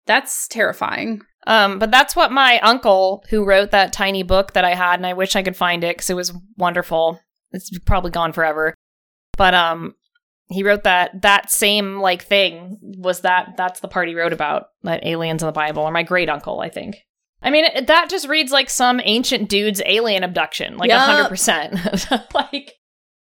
that's 0.06 0.46
terrifying. 0.48 1.22
Um, 1.46 1.78
but 1.78 1.90
that's 1.90 2.14
what 2.14 2.30
my 2.30 2.60
uncle, 2.60 3.24
who 3.28 3.44
wrote 3.44 3.72
that 3.72 3.92
tiny 3.92 4.22
book 4.22 4.52
that 4.52 4.64
I 4.64 4.74
had, 4.74 4.94
and 4.94 5.06
I 5.06 5.12
wish 5.12 5.34
I 5.34 5.42
could 5.42 5.56
find 5.56 5.82
it 5.82 5.96
because 5.96 6.10
it 6.10 6.16
was 6.16 6.32
wonderful. 6.56 7.18
It's 7.50 7.76
probably 7.80 8.10
gone 8.10 8.32
forever. 8.32 8.74
But 9.36 9.54
um, 9.54 9.94
he 10.48 10.62
wrote 10.62 10.84
that 10.84 11.22
that 11.22 11.50
same 11.50 12.00
like 12.00 12.22
thing 12.22 12.78
was 12.80 13.20
that 13.20 13.56
that's 13.56 13.80
the 13.80 13.88
part 13.88 14.08
he 14.08 14.14
wrote 14.14 14.32
about 14.32 14.66
that 14.82 15.04
aliens 15.04 15.42
in 15.42 15.46
the 15.46 15.52
Bible, 15.52 15.82
or 15.82 15.90
my 15.90 16.02
great 16.02 16.28
uncle, 16.28 16.60
I 16.60 16.68
think. 16.68 16.98
I 17.42 17.50
mean, 17.50 17.64
it, 17.64 17.88
that 17.88 18.08
just 18.08 18.28
reads 18.28 18.52
like 18.52 18.70
some 18.70 19.00
ancient 19.02 19.48
dude's 19.48 19.82
alien 19.84 20.22
abduction, 20.22 20.76
like 20.76 20.90
hundred 20.90 21.28
percent. 21.28 21.78
Like, 22.34 22.74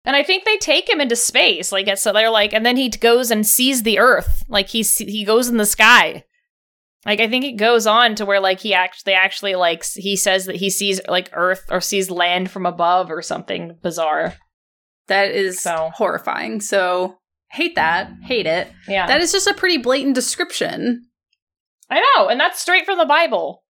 and 0.04 0.16
I 0.16 0.22
think 0.22 0.44
they 0.44 0.56
take 0.56 0.88
him 0.88 1.00
into 1.00 1.16
space. 1.16 1.70
Like, 1.72 1.94
so 1.98 2.12
they're 2.12 2.30
like, 2.30 2.54
and 2.54 2.64
then 2.64 2.76
he 2.76 2.88
goes 2.88 3.30
and 3.30 3.46
sees 3.46 3.82
the 3.82 3.98
Earth. 3.98 4.44
Like 4.48 4.68
he 4.68 4.82
he 4.82 5.24
goes 5.24 5.48
in 5.48 5.58
the 5.58 5.66
sky. 5.66 6.24
Like 7.08 7.20
I 7.20 7.28
think 7.28 7.44
it 7.46 7.52
goes 7.52 7.86
on 7.86 8.14
to 8.16 8.26
where 8.26 8.38
like 8.38 8.60
he 8.60 8.74
actually 8.74 9.14
actually 9.14 9.54
like 9.54 9.82
he 9.94 10.14
says 10.14 10.44
that 10.44 10.56
he 10.56 10.68
sees 10.68 11.00
like 11.08 11.30
Earth 11.32 11.64
or 11.70 11.80
sees 11.80 12.10
land 12.10 12.50
from 12.50 12.66
above 12.66 13.10
or 13.10 13.22
something 13.22 13.78
bizarre. 13.82 14.34
That 15.08 15.30
is 15.30 15.60
So- 15.62 15.90
horrifying. 15.94 16.60
So 16.60 17.16
hate 17.50 17.74
that. 17.76 18.10
Hate 18.24 18.46
it. 18.46 18.70
Yeah, 18.86 19.06
That 19.06 19.22
is 19.22 19.32
just 19.32 19.46
a 19.46 19.54
pretty 19.54 19.78
blatant 19.78 20.14
description. 20.14 21.06
I 21.88 22.00
know, 22.14 22.28
and 22.28 22.38
that's 22.38 22.60
straight 22.60 22.84
from 22.84 22.98
the 22.98 23.06
Bible. 23.06 23.64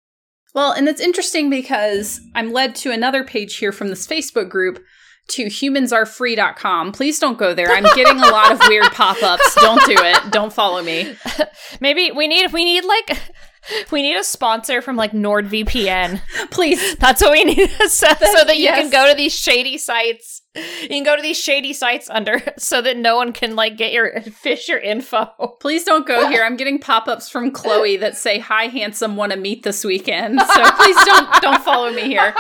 Well, 0.55 0.71
and 0.71 0.89
it's 0.89 1.01
interesting 1.01 1.51
because 1.51 2.21
I'm 2.37 2.53
led 2.53 2.77
to 2.77 2.93
another 2.93 3.25
page 3.25 3.57
here 3.57 3.73
from 3.73 3.89
this 3.89 4.07
Facebook 4.07 4.49
group 4.49 4.81
to 5.29 5.47
humansarefree.com. 5.47 6.93
Please 6.93 7.19
don't 7.19 7.39
go 7.39 7.55
there. 7.55 7.71
I'm 7.71 7.85
getting 7.95 8.19
a 8.21 8.27
lot 8.29 8.53
of 8.53 8.61
weird 8.69 8.85
pop-ups. 8.93 9.55
Don't 9.57 9.85
do 9.87 9.95
it. 9.97 10.31
Don't 10.33 10.53
follow 10.53 10.83
me. 10.83 11.17
Maybe 11.81 12.11
we 12.13 12.29
need 12.29 12.45
if 12.45 12.53
we 12.53 12.65
need 12.65 12.85
like 12.85 13.19
we 13.91 14.03
need 14.03 14.17
a 14.17 14.25
sponsor 14.25 14.83
from 14.83 14.97
like 14.97 15.13
NordVPN. 15.13 16.21
Please. 16.51 16.97
That's 16.97 17.23
what 17.23 17.33
we 17.33 17.45
need 17.45 17.71
so, 17.89 18.07
so 18.09 18.45
that 18.45 18.57
you 18.59 18.65
Yes. 18.65 18.79
can 18.79 18.91
go 18.91 19.09
to 19.11 19.17
these 19.17 19.35
shady 19.35 19.79
sites. 19.79 20.43
You 20.55 20.89
can 20.89 21.03
go 21.05 21.17
to 21.17 21.23
these 21.23 21.41
shady 21.41 21.73
sites 21.73 22.09
under 22.11 22.41
so 22.59 22.81
that 22.83 22.97
no 22.97 23.17
one 23.17 23.33
can 23.33 23.57
like 23.57 23.77
get 23.77 23.93
your 23.93 24.21
fish 24.21 24.69
your 24.69 24.79
info. 24.79 25.27
Please 25.61 25.83
don't 25.85 26.07
go 26.07 26.29
here. 26.29 26.45
I'm 26.45 26.57
getting 26.57 26.79
pop-ups 26.79 27.29
from 27.31 27.51
Chloe 27.51 27.97
that 27.97 28.17
say, 28.17 28.39
"Hi, 28.39 28.67
handsome, 28.67 29.17
want 29.17 29.33
to 29.33 29.39
meet 29.39 29.63
this 29.65 29.85
weekend." 29.85 30.39
So 30.41 30.71
please 30.73 30.97
don't 31.05 31.43
don't 31.43 31.65
follow 31.65 31.91
me 31.93 32.03
here. 32.03 32.35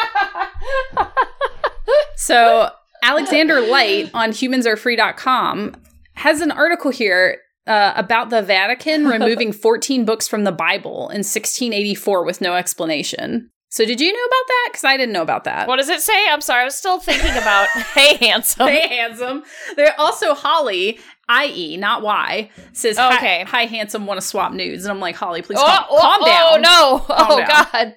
So 2.16 2.70
Alexander 3.02 3.60
Light 3.60 4.10
on 4.14 4.30
humansarefree.com 4.30 5.76
has 6.14 6.40
an 6.40 6.50
article 6.50 6.90
here 6.90 7.38
uh, 7.66 7.92
about 7.96 8.30
the 8.30 8.42
Vatican 8.42 9.06
removing 9.08 9.52
14 9.52 10.04
books 10.04 10.28
from 10.28 10.44
the 10.44 10.52
Bible 10.52 11.08
in 11.10 11.18
1684 11.18 12.24
with 12.24 12.40
no 12.40 12.54
explanation. 12.54 13.50
So 13.68 13.84
did 13.84 14.00
you 14.00 14.12
know 14.12 14.24
about 14.24 14.46
that? 14.46 14.68
Because 14.70 14.84
I 14.84 14.96
didn't 14.96 15.12
know 15.12 15.22
about 15.22 15.44
that. 15.44 15.66
What 15.66 15.76
does 15.76 15.88
it 15.88 16.00
say? 16.00 16.28
I'm 16.30 16.40
sorry, 16.40 16.62
I 16.62 16.64
was 16.64 16.76
still 16.76 17.00
thinking 17.00 17.32
about 17.32 17.68
Hey 17.94 18.16
Handsome. 18.24 18.68
Hey, 18.68 18.86
handsome. 18.86 19.42
They're 19.74 19.98
also 19.98 20.32
Holly, 20.34 21.00
i.e., 21.28 21.76
not 21.76 22.02
Y, 22.02 22.50
says, 22.72 22.98
Oh, 22.98 23.08
"Hi- 23.08 23.16
okay. 23.16 23.44
Hi, 23.48 23.64
handsome, 23.64 24.06
want 24.06 24.20
to 24.20 24.26
swap 24.26 24.52
nudes. 24.52 24.84
And 24.84 24.92
I'm 24.92 25.00
like, 25.00 25.16
Holly, 25.16 25.42
please 25.42 25.58
oh, 25.60 25.66
calm, 25.66 25.84
oh, 25.90 26.00
calm 26.00 26.24
down. 26.24 26.64
Oh 26.64 27.00
no. 27.08 27.14
Calm 27.16 27.26
oh 27.32 27.38
down. 27.38 27.48
god. 27.48 27.94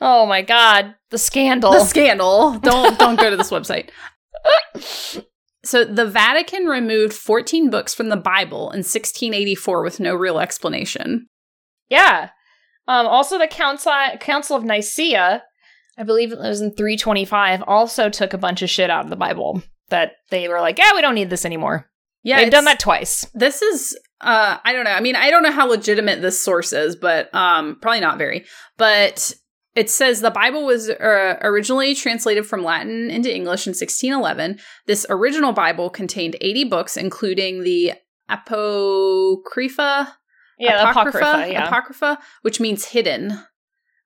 Oh 0.00 0.26
my 0.26 0.42
god. 0.42 0.96
The 1.10 1.18
scandal. 1.18 1.72
The 1.72 1.84
scandal. 1.84 2.58
Don't 2.58 2.98
don't 2.98 3.18
go 3.18 3.30
to 3.30 3.36
this 3.36 3.50
website. 3.50 3.90
So 5.62 5.84
the 5.84 6.06
Vatican 6.06 6.64
removed 6.64 7.12
14 7.12 7.68
books 7.68 7.92
from 7.92 8.08
the 8.08 8.16
Bible 8.16 8.70
in 8.70 8.78
1684 8.78 9.82
with 9.82 10.00
no 10.00 10.14
real 10.14 10.38
explanation. 10.38 11.28
Yeah. 11.90 12.30
Um, 12.88 13.06
also, 13.06 13.38
the 13.38 13.46
Council 13.46 13.92
Council 14.20 14.56
of 14.56 14.64
Nicaea, 14.64 15.42
I 15.98 16.02
believe 16.02 16.32
it 16.32 16.38
was 16.38 16.60
in 16.60 16.74
325, 16.74 17.62
also 17.66 18.08
took 18.08 18.32
a 18.32 18.38
bunch 18.38 18.62
of 18.62 18.70
shit 18.70 18.90
out 18.90 19.04
of 19.04 19.10
the 19.10 19.16
Bible 19.16 19.62
that 19.90 20.12
they 20.30 20.48
were 20.48 20.60
like, 20.60 20.78
yeah, 20.78 20.92
we 20.94 21.02
don't 21.02 21.14
need 21.14 21.30
this 21.30 21.44
anymore. 21.44 21.90
Yeah, 22.22 22.38
They've 22.38 22.50
done 22.50 22.64
that 22.64 22.80
twice. 22.80 23.26
This 23.34 23.62
is 23.62 23.98
uh 24.20 24.58
I 24.64 24.72
don't 24.72 24.84
know. 24.84 24.92
I 24.92 25.00
mean, 25.00 25.16
I 25.16 25.30
don't 25.30 25.42
know 25.42 25.52
how 25.52 25.68
legitimate 25.68 26.22
this 26.22 26.42
source 26.42 26.72
is, 26.72 26.96
but 26.96 27.34
um 27.34 27.78
probably 27.80 28.00
not 28.00 28.18
very. 28.18 28.46
But 28.76 29.34
it 29.74 29.88
says 29.88 30.20
the 30.20 30.30
Bible 30.30 30.64
was 30.66 30.90
uh, 30.90 31.38
originally 31.42 31.94
translated 31.94 32.46
from 32.46 32.64
Latin 32.64 33.10
into 33.10 33.34
English 33.34 33.66
in 33.66 33.70
1611. 33.70 34.58
This 34.86 35.06
original 35.08 35.52
Bible 35.52 35.90
contained 35.90 36.36
80 36.40 36.64
books 36.64 36.96
including 36.96 37.62
the 37.62 37.92
Apocrypha 38.28 40.16
Yeah, 40.58 40.84
the 40.84 40.90
Apocrypha. 40.90 41.46
yeah. 41.50 41.66
Apocrypha, 41.66 42.18
which 42.42 42.60
means 42.60 42.86
hidden. 42.86 43.38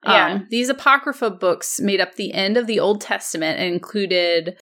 Yeah. 0.05 0.33
Um, 0.35 0.47
these 0.51 0.69
Apocrypha 0.69 1.31
books 1.31 1.81
made 1.81 2.01
up 2.01 2.15
the 2.15 2.35
end 2.35 2.57
of 2.57 2.67
the 2.67 2.79
Old 2.79 3.01
Testament 3.01 3.59
and 3.59 3.73
included 3.73 4.59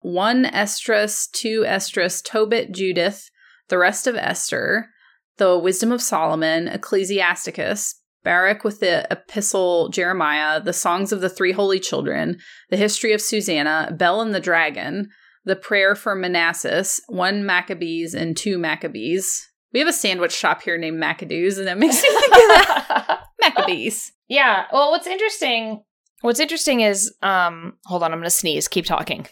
one 0.00 0.44
Esdras, 0.44 1.26
two 1.26 1.64
Esdras, 1.66 2.20
Tobit, 2.20 2.70
Judith, 2.72 3.30
the 3.68 3.78
rest 3.78 4.06
of 4.06 4.14
Esther, 4.16 4.90
the 5.38 5.58
Wisdom 5.58 5.90
of 5.90 6.02
Solomon, 6.02 6.68
Ecclesiasticus, 6.68 7.94
Baruch 8.24 8.64
with 8.64 8.80
the 8.80 9.06
Epistle 9.12 9.90
Jeremiah, 9.90 10.60
the 10.60 10.72
Songs 10.72 11.12
of 11.12 11.20
the 11.20 11.28
Three 11.28 11.52
Holy 11.52 11.78
Children, 11.78 12.38
the 12.70 12.76
History 12.76 13.12
of 13.12 13.20
Susanna, 13.20 13.94
Bel 13.96 14.20
and 14.20 14.34
the 14.34 14.40
Dragon, 14.40 15.10
the 15.44 15.56
Prayer 15.56 15.94
for 15.94 16.14
Manassas, 16.14 17.00
one 17.08 17.44
Maccabees, 17.46 18.14
and 18.14 18.36
two 18.36 18.58
Maccabees. 18.58 19.46
We 19.72 19.80
have 19.80 19.88
a 19.88 19.92
sandwich 19.92 20.32
shop 20.32 20.62
here 20.62 20.78
named 20.78 21.02
Maccadoos, 21.02 21.58
and 21.58 21.66
that 21.66 21.78
makes 21.78 22.02
me 22.02 22.08
think 22.08 22.32
of 22.32 22.48
that. 22.48 23.20
Maccabees. 23.40 24.12
yeah. 24.28 24.64
Well, 24.72 24.90
what's 24.90 25.06
interesting, 25.06 25.82
what's 26.22 26.40
interesting 26.40 26.80
is, 26.80 27.12
um, 27.22 27.74
hold 27.84 28.02
on, 28.02 28.12
I'm 28.12 28.18
going 28.18 28.24
to 28.24 28.30
sneeze. 28.30 28.68
Keep 28.68 28.86
talking. 28.86 29.26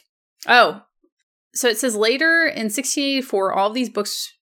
Oh. 0.47 0.83
So 1.55 1.69
it 1.69 1.79
says 1.79 1.95
later 1.95 2.45
in 2.47 2.65
1684, 2.65 3.53
all 3.53 3.71
these 3.71 3.91
books 3.91 4.33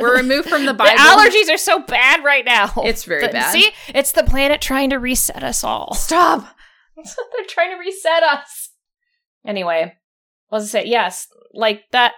were 0.00 0.14
removed 0.16 0.48
from 0.48 0.66
the 0.66 0.74
Bible. 0.74 0.92
The 0.96 1.02
allergies 1.02 1.52
are 1.52 1.58
so 1.58 1.80
bad 1.80 2.24
right 2.24 2.44
now. 2.44 2.72
It's 2.78 3.04
very 3.04 3.26
The- 3.26 3.32
bad. 3.32 3.52
See, 3.52 3.70
it's 3.88 4.12
the 4.12 4.24
planet 4.24 4.60
trying 4.60 4.90
to 4.90 4.96
reset 4.98 5.42
us 5.42 5.64
all. 5.64 5.94
Stop. 5.94 6.46
They're 6.96 7.46
trying 7.48 7.70
to 7.70 7.76
reset 7.78 8.22
us. 8.22 8.70
Anyway, 9.46 9.94
was 10.50 10.74
I 10.74 10.80
say? 10.82 10.86
Yes, 10.88 11.26
like 11.52 11.82
that. 11.92 12.12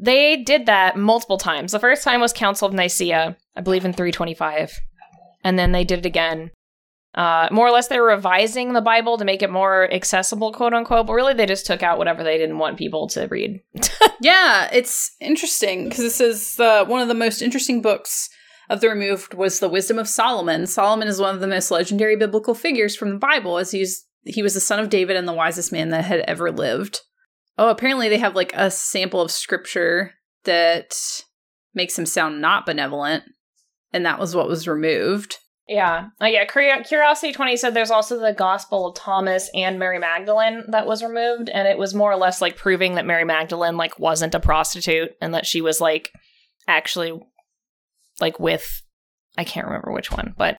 They 0.00 0.36
did 0.42 0.66
that 0.66 0.96
multiple 0.96 1.38
times. 1.38 1.72
The 1.72 1.78
first 1.78 2.02
time 2.02 2.20
was 2.20 2.32
Council 2.32 2.66
of 2.66 2.74
Nicaea, 2.74 3.36
I 3.54 3.60
believe 3.60 3.84
in 3.84 3.92
325, 3.92 4.72
and 5.44 5.58
then 5.58 5.72
they 5.72 5.84
did 5.84 6.00
it 6.00 6.06
again. 6.06 6.50
Uh, 7.14 7.48
more 7.52 7.66
or 7.66 7.70
less, 7.70 7.88
they 7.88 8.00
were 8.00 8.08
revising 8.08 8.72
the 8.72 8.80
Bible 8.80 9.18
to 9.18 9.24
make 9.24 9.42
it 9.42 9.50
more 9.50 9.92
accessible, 9.92 10.52
quote 10.52 10.74
unquote. 10.74 11.06
But 11.06 11.12
really, 11.12 11.34
they 11.34 11.46
just 11.46 11.66
took 11.66 11.82
out 11.82 11.98
whatever 11.98 12.24
they 12.24 12.38
didn't 12.38 12.58
want 12.58 12.78
people 12.78 13.08
to 13.08 13.26
read. 13.26 13.60
Yeah, 14.20 14.70
it's 14.72 15.10
interesting 15.20 15.84
because 15.88 16.04
this 16.04 16.20
is 16.20 16.58
uh, 16.60 16.84
one 16.86 17.02
of 17.02 17.08
the 17.08 17.14
most 17.14 17.42
interesting 17.42 17.82
books 17.82 18.30
of 18.70 18.80
the 18.80 18.88
removed 18.88 19.34
was 19.34 19.58
the 19.58 19.68
Wisdom 19.68 19.98
of 19.98 20.08
Solomon. 20.08 20.66
Solomon 20.66 21.08
is 21.08 21.20
one 21.20 21.34
of 21.34 21.40
the 21.40 21.46
most 21.46 21.70
legendary 21.70 22.16
biblical 22.16 22.54
figures 22.54 22.96
from 22.96 23.10
the 23.10 23.18
Bible, 23.18 23.58
as 23.58 23.72
he's 23.72 24.06
he 24.24 24.42
was 24.42 24.54
the 24.54 24.60
son 24.60 24.78
of 24.78 24.88
David 24.88 25.16
and 25.16 25.28
the 25.28 25.32
wisest 25.34 25.72
man 25.72 25.90
that 25.90 26.04
had 26.04 26.20
ever 26.20 26.50
lived. 26.50 27.00
oh, 27.58 27.68
apparently 27.68 28.08
they 28.08 28.18
have 28.18 28.34
like 28.34 28.52
a 28.54 28.70
sample 28.70 29.20
of 29.20 29.30
scripture 29.30 30.14
that 30.44 30.94
makes 31.74 31.98
him 31.98 32.06
sound 32.06 32.40
not 32.40 32.64
benevolent, 32.64 33.24
and 33.92 34.06
that 34.06 34.18
was 34.18 34.34
what 34.34 34.48
was 34.48 34.68
removed. 34.68 35.38
Yeah. 35.68 36.08
Uh, 36.20 36.26
yeah. 36.26 36.44
Curiosity 36.44 37.32
20 37.32 37.56
said 37.56 37.72
there's 37.74 37.90
also 37.90 38.18
the 38.18 38.32
Gospel 38.32 38.86
of 38.88 38.94
Thomas 38.96 39.50
and 39.54 39.78
Mary 39.78 39.98
Magdalene 39.98 40.64
that 40.68 40.86
was 40.86 41.02
removed. 41.02 41.48
And 41.48 41.66
it 41.66 41.78
was 41.78 41.94
more 41.94 42.12
or 42.12 42.16
less 42.16 42.42
like 42.42 42.56
proving 42.56 42.94
that 42.96 43.06
Mary 43.06 43.24
Magdalene 43.24 43.76
like 43.76 43.98
wasn't 43.98 44.34
a 44.34 44.40
prostitute 44.40 45.12
and 45.22 45.32
that 45.34 45.46
she 45.46 45.60
was 45.62 45.80
like 45.80 46.10
actually 46.68 47.18
like 48.20 48.38
with, 48.38 48.82
I 49.38 49.44
can't 49.44 49.66
remember 49.66 49.90
which 49.92 50.12
one, 50.12 50.34
but 50.36 50.56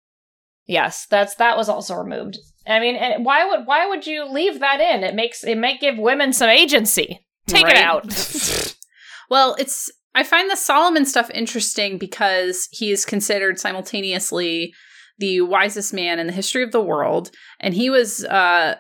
yes, 0.66 1.06
that's, 1.10 1.36
that 1.36 1.56
was 1.56 1.70
also 1.70 1.96
removed. 1.96 2.38
I 2.68 2.80
mean, 2.80 2.96
and 2.96 3.24
why 3.24 3.46
would, 3.48 3.68
why 3.68 3.86
would 3.88 4.08
you 4.08 4.26
leave 4.26 4.60
that 4.60 4.82
in? 4.82 5.04
It 5.04 5.14
makes, 5.14 5.44
it 5.44 5.58
might 5.58 5.80
give 5.80 5.98
women 6.00 6.34
some 6.34 6.50
agency. 6.50 7.20
Take 7.48 7.66
Right. 7.66 7.78
it 7.78 7.84
out. 7.84 8.76
Well, 9.30 9.56
it's 9.58 9.92
I 10.14 10.24
find 10.24 10.50
the 10.50 10.56
Solomon 10.56 11.06
stuff 11.06 11.30
interesting 11.32 11.98
because 11.98 12.68
he 12.72 12.92
is 12.92 13.06
considered 13.06 13.60
simultaneously 13.60 14.74
the 15.18 15.42
wisest 15.42 15.94
man 15.94 16.20
in 16.20 16.28
the 16.28 16.34
history 16.34 16.64
of 16.64 16.72
the 16.72 16.82
world, 16.82 17.32
and 17.60 17.74
he 17.74 17.90
was 17.90 18.24
uh 18.26 18.76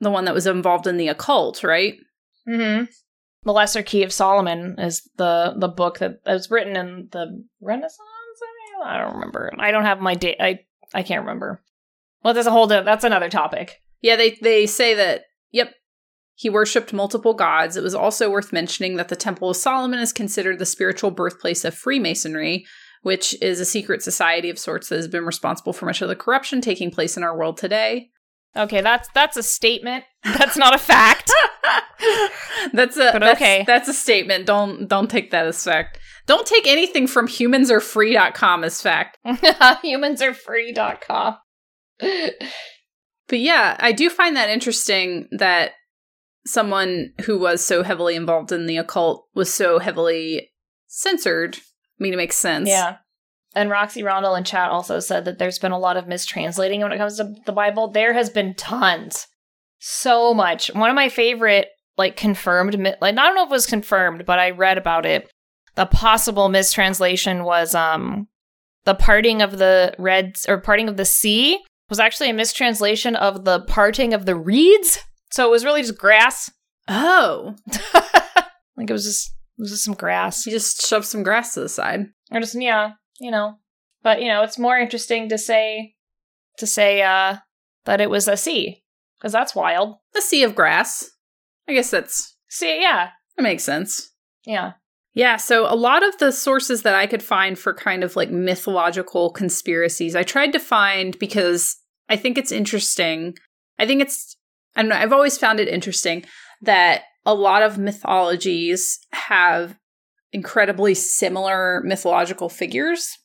the 0.00 0.10
one 0.10 0.26
that 0.26 0.34
was 0.34 0.46
involved 0.46 0.86
in 0.86 0.96
the 0.96 1.08
occult, 1.08 1.62
right? 1.62 1.94
mm-hmm. 2.48 2.84
The 3.44 3.52
Lesser 3.52 3.82
Key 3.82 4.02
of 4.02 4.12
Solomon 4.12 4.74
is 4.78 5.08
the, 5.16 5.54
the 5.56 5.68
book 5.68 5.98
that 5.98 6.18
was 6.26 6.50
written 6.50 6.76
in 6.76 7.08
the 7.12 7.44
Renaissance. 7.60 8.00
I 8.84 8.98
don't 8.98 9.14
remember. 9.14 9.52
I 9.58 9.70
don't 9.70 9.84
have 9.84 10.00
my 10.00 10.14
date. 10.14 10.36
I 10.40 10.60
I 10.94 11.02
can't 11.02 11.22
remember. 11.22 11.62
Well, 12.22 12.34
there's 12.34 12.46
a 12.46 12.50
whole. 12.50 12.66
That's 12.66 13.04
another 13.04 13.28
topic. 13.28 13.80
Yeah, 14.02 14.16
they 14.16 14.38
they 14.42 14.66
say 14.66 14.94
that. 14.94 15.22
Yep. 15.52 15.72
He 16.34 16.50
worshipped 16.50 16.92
multiple 16.92 17.32
gods. 17.32 17.76
It 17.76 17.82
was 17.82 17.94
also 17.94 18.28
worth 18.30 18.52
mentioning 18.52 18.96
that 18.96 19.08
the 19.08 19.16
Temple 19.16 19.48
of 19.48 19.56
Solomon 19.56 19.98
is 19.98 20.12
considered 20.12 20.58
the 20.58 20.66
spiritual 20.66 21.10
birthplace 21.10 21.64
of 21.64 21.74
Freemasonry, 21.74 22.66
which 23.06 23.40
is 23.40 23.60
a 23.60 23.64
secret 23.64 24.02
society 24.02 24.50
of 24.50 24.58
sorts 24.58 24.88
that 24.88 24.96
has 24.96 25.06
been 25.06 25.24
responsible 25.24 25.72
for 25.72 25.86
much 25.86 26.02
of 26.02 26.08
the 26.08 26.16
corruption 26.16 26.60
taking 26.60 26.90
place 26.90 27.16
in 27.16 27.22
our 27.22 27.38
world 27.38 27.56
today. 27.56 28.10
Okay, 28.56 28.80
that's 28.80 29.08
that's 29.14 29.36
a 29.36 29.44
statement. 29.44 30.02
That's 30.24 30.56
not 30.56 30.74
a 30.74 30.78
fact. 30.78 31.30
that's 32.72 32.96
a 32.96 33.12
that's, 33.12 33.36
okay. 33.36 33.62
that's 33.64 33.88
a 33.88 33.94
statement. 33.94 34.44
Don't 34.44 34.88
don't 34.88 35.08
take 35.08 35.30
that 35.30 35.46
as 35.46 35.62
fact. 35.62 36.00
Don't 36.26 36.48
take 36.48 36.66
anything 36.66 37.06
from 37.06 37.28
humansarefree.com 37.28 38.64
as 38.64 38.82
fact. 38.82 39.18
Humansarefree.com. 39.24 41.36
But 42.00 43.38
yeah, 43.38 43.76
I 43.78 43.92
do 43.92 44.10
find 44.10 44.34
that 44.34 44.50
interesting 44.50 45.28
that 45.30 45.74
someone 46.44 47.12
who 47.24 47.38
was 47.38 47.64
so 47.64 47.84
heavily 47.84 48.16
involved 48.16 48.50
in 48.50 48.66
the 48.66 48.78
occult 48.78 49.28
was 49.32 49.54
so 49.54 49.78
heavily 49.78 50.50
censored. 50.88 51.58
I 51.98 52.02
mean, 52.02 52.12
it 52.12 52.18
makes 52.18 52.36
sense. 52.36 52.68
yeah. 52.68 52.96
And 53.54 53.70
Roxy 53.70 54.02
Rondell 54.02 54.36
in 54.36 54.44
chat 54.44 54.70
also 54.70 55.00
said 55.00 55.24
that 55.24 55.38
there's 55.38 55.58
been 55.58 55.72
a 55.72 55.78
lot 55.78 55.96
of 55.96 56.04
mistranslating 56.04 56.80
when 56.82 56.92
it 56.92 56.98
comes 56.98 57.16
to 57.16 57.34
the 57.46 57.52
Bible. 57.52 57.88
There 57.88 58.12
has 58.12 58.28
been 58.28 58.54
tons. 58.54 59.26
So 59.78 60.34
much. 60.34 60.68
One 60.74 60.90
of 60.90 60.94
my 60.94 61.08
favorite, 61.08 61.68
like, 61.96 62.16
confirmed, 62.16 62.74
like, 62.74 62.96
I 63.00 63.12
don't 63.12 63.34
know 63.34 63.44
if 63.44 63.48
it 63.48 63.52
was 63.52 63.64
confirmed, 63.64 64.26
but 64.26 64.38
I 64.38 64.50
read 64.50 64.76
about 64.76 65.06
it. 65.06 65.30
The 65.74 65.86
possible 65.86 66.50
mistranslation 66.50 67.44
was, 67.44 67.74
um, 67.74 68.28
the 68.84 68.94
parting 68.94 69.40
of 69.40 69.56
the 69.56 69.94
red, 69.98 70.36
or 70.48 70.60
parting 70.60 70.88
of 70.88 70.98
the 70.98 71.04
sea 71.06 71.58
was 71.88 71.98
actually 71.98 72.28
a 72.28 72.34
mistranslation 72.34 73.16
of 73.16 73.44
the 73.44 73.60
parting 73.60 74.12
of 74.12 74.26
the 74.26 74.36
reeds. 74.36 74.98
So 75.30 75.46
it 75.46 75.50
was 75.50 75.64
really 75.64 75.80
just 75.82 75.98
grass. 75.98 76.50
Oh, 76.88 77.54
like 78.76 78.90
it 78.90 78.92
was 78.92 79.04
just, 79.04 79.34
was 79.58 79.70
just 79.70 79.84
some 79.84 79.94
grass. 79.94 80.46
you 80.46 80.52
just 80.52 80.86
shoved 80.86 81.06
some 81.06 81.22
grass 81.22 81.54
to 81.54 81.60
the 81.60 81.68
side. 81.68 82.06
or 82.30 82.40
just 82.40 82.60
yeah 82.60 82.92
you 83.20 83.30
know 83.30 83.54
but 84.02 84.20
you 84.20 84.28
know 84.28 84.42
it's 84.42 84.58
more 84.58 84.78
interesting 84.78 85.28
to 85.28 85.38
say 85.38 85.94
to 86.58 86.66
say 86.66 87.02
uh 87.02 87.36
that 87.84 88.00
it 88.00 88.10
was 88.10 88.28
a 88.28 88.36
sea 88.36 88.82
because 89.18 89.32
that's 89.32 89.54
wild 89.54 89.96
A 90.16 90.20
sea 90.20 90.42
of 90.42 90.54
grass. 90.54 91.08
I 91.68 91.72
guess 91.72 91.90
that's 91.90 92.36
see 92.48 92.80
yeah 92.80 93.10
that 93.36 93.42
makes 93.42 93.64
sense. 93.64 94.12
yeah 94.44 94.72
Yeah, 95.14 95.36
so 95.36 95.66
a 95.72 95.74
lot 95.76 96.02
of 96.06 96.18
the 96.18 96.30
sources 96.32 96.82
that 96.82 96.94
I 96.94 97.06
could 97.06 97.22
find 97.22 97.58
for 97.58 97.72
kind 97.72 98.04
of 98.04 98.16
like 98.16 98.30
mythological 98.30 99.30
conspiracies, 99.30 100.14
I 100.14 100.22
tried 100.24 100.52
to 100.52 100.58
find 100.58 101.18
because 101.18 101.76
I 102.08 102.16
think 102.16 102.36
it's 102.38 102.52
interesting. 102.52 103.34
I 103.78 103.86
think 103.86 104.02
it's, 104.02 104.36
I 104.76 104.82
don't 104.82 104.90
know, 104.90 104.96
I've 104.96 105.12
always 105.14 105.38
found 105.38 105.58
it 105.60 105.68
interesting 105.68 106.24
that 106.62 107.02
a 107.26 107.34
lot 107.34 107.62
of 107.62 107.76
mythologies 107.76 109.00
have 109.12 109.76
incredibly 110.32 110.94
similar 110.94 111.82
mythological 111.84 112.48
figures, 112.48 113.18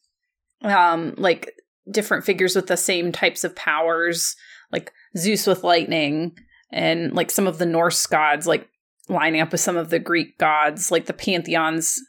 um, 0.63 1.13
like 1.17 1.53
different 1.89 2.25
figures 2.25 2.55
with 2.55 2.67
the 2.67 2.77
same 2.77 3.11
types 3.11 3.43
of 3.43 3.55
powers, 3.55 4.35
like 4.71 4.91
Zeus 5.15 5.45
with 5.45 5.63
lightning, 5.63 6.35
and 6.71 7.13
like 7.13 7.29
some 7.29 7.47
of 7.47 7.59
the 7.59 7.65
Norse 7.65 8.05
gods, 8.07 8.47
like 8.47 8.67
lining 9.07 9.39
up 9.39 9.51
with 9.51 9.61
some 9.61 9.77
of 9.77 9.89
the 9.89 9.99
Greek 9.99 10.37
gods, 10.39 10.89
like 10.91 11.05
the 11.05 11.13
pantheons, 11.13 12.01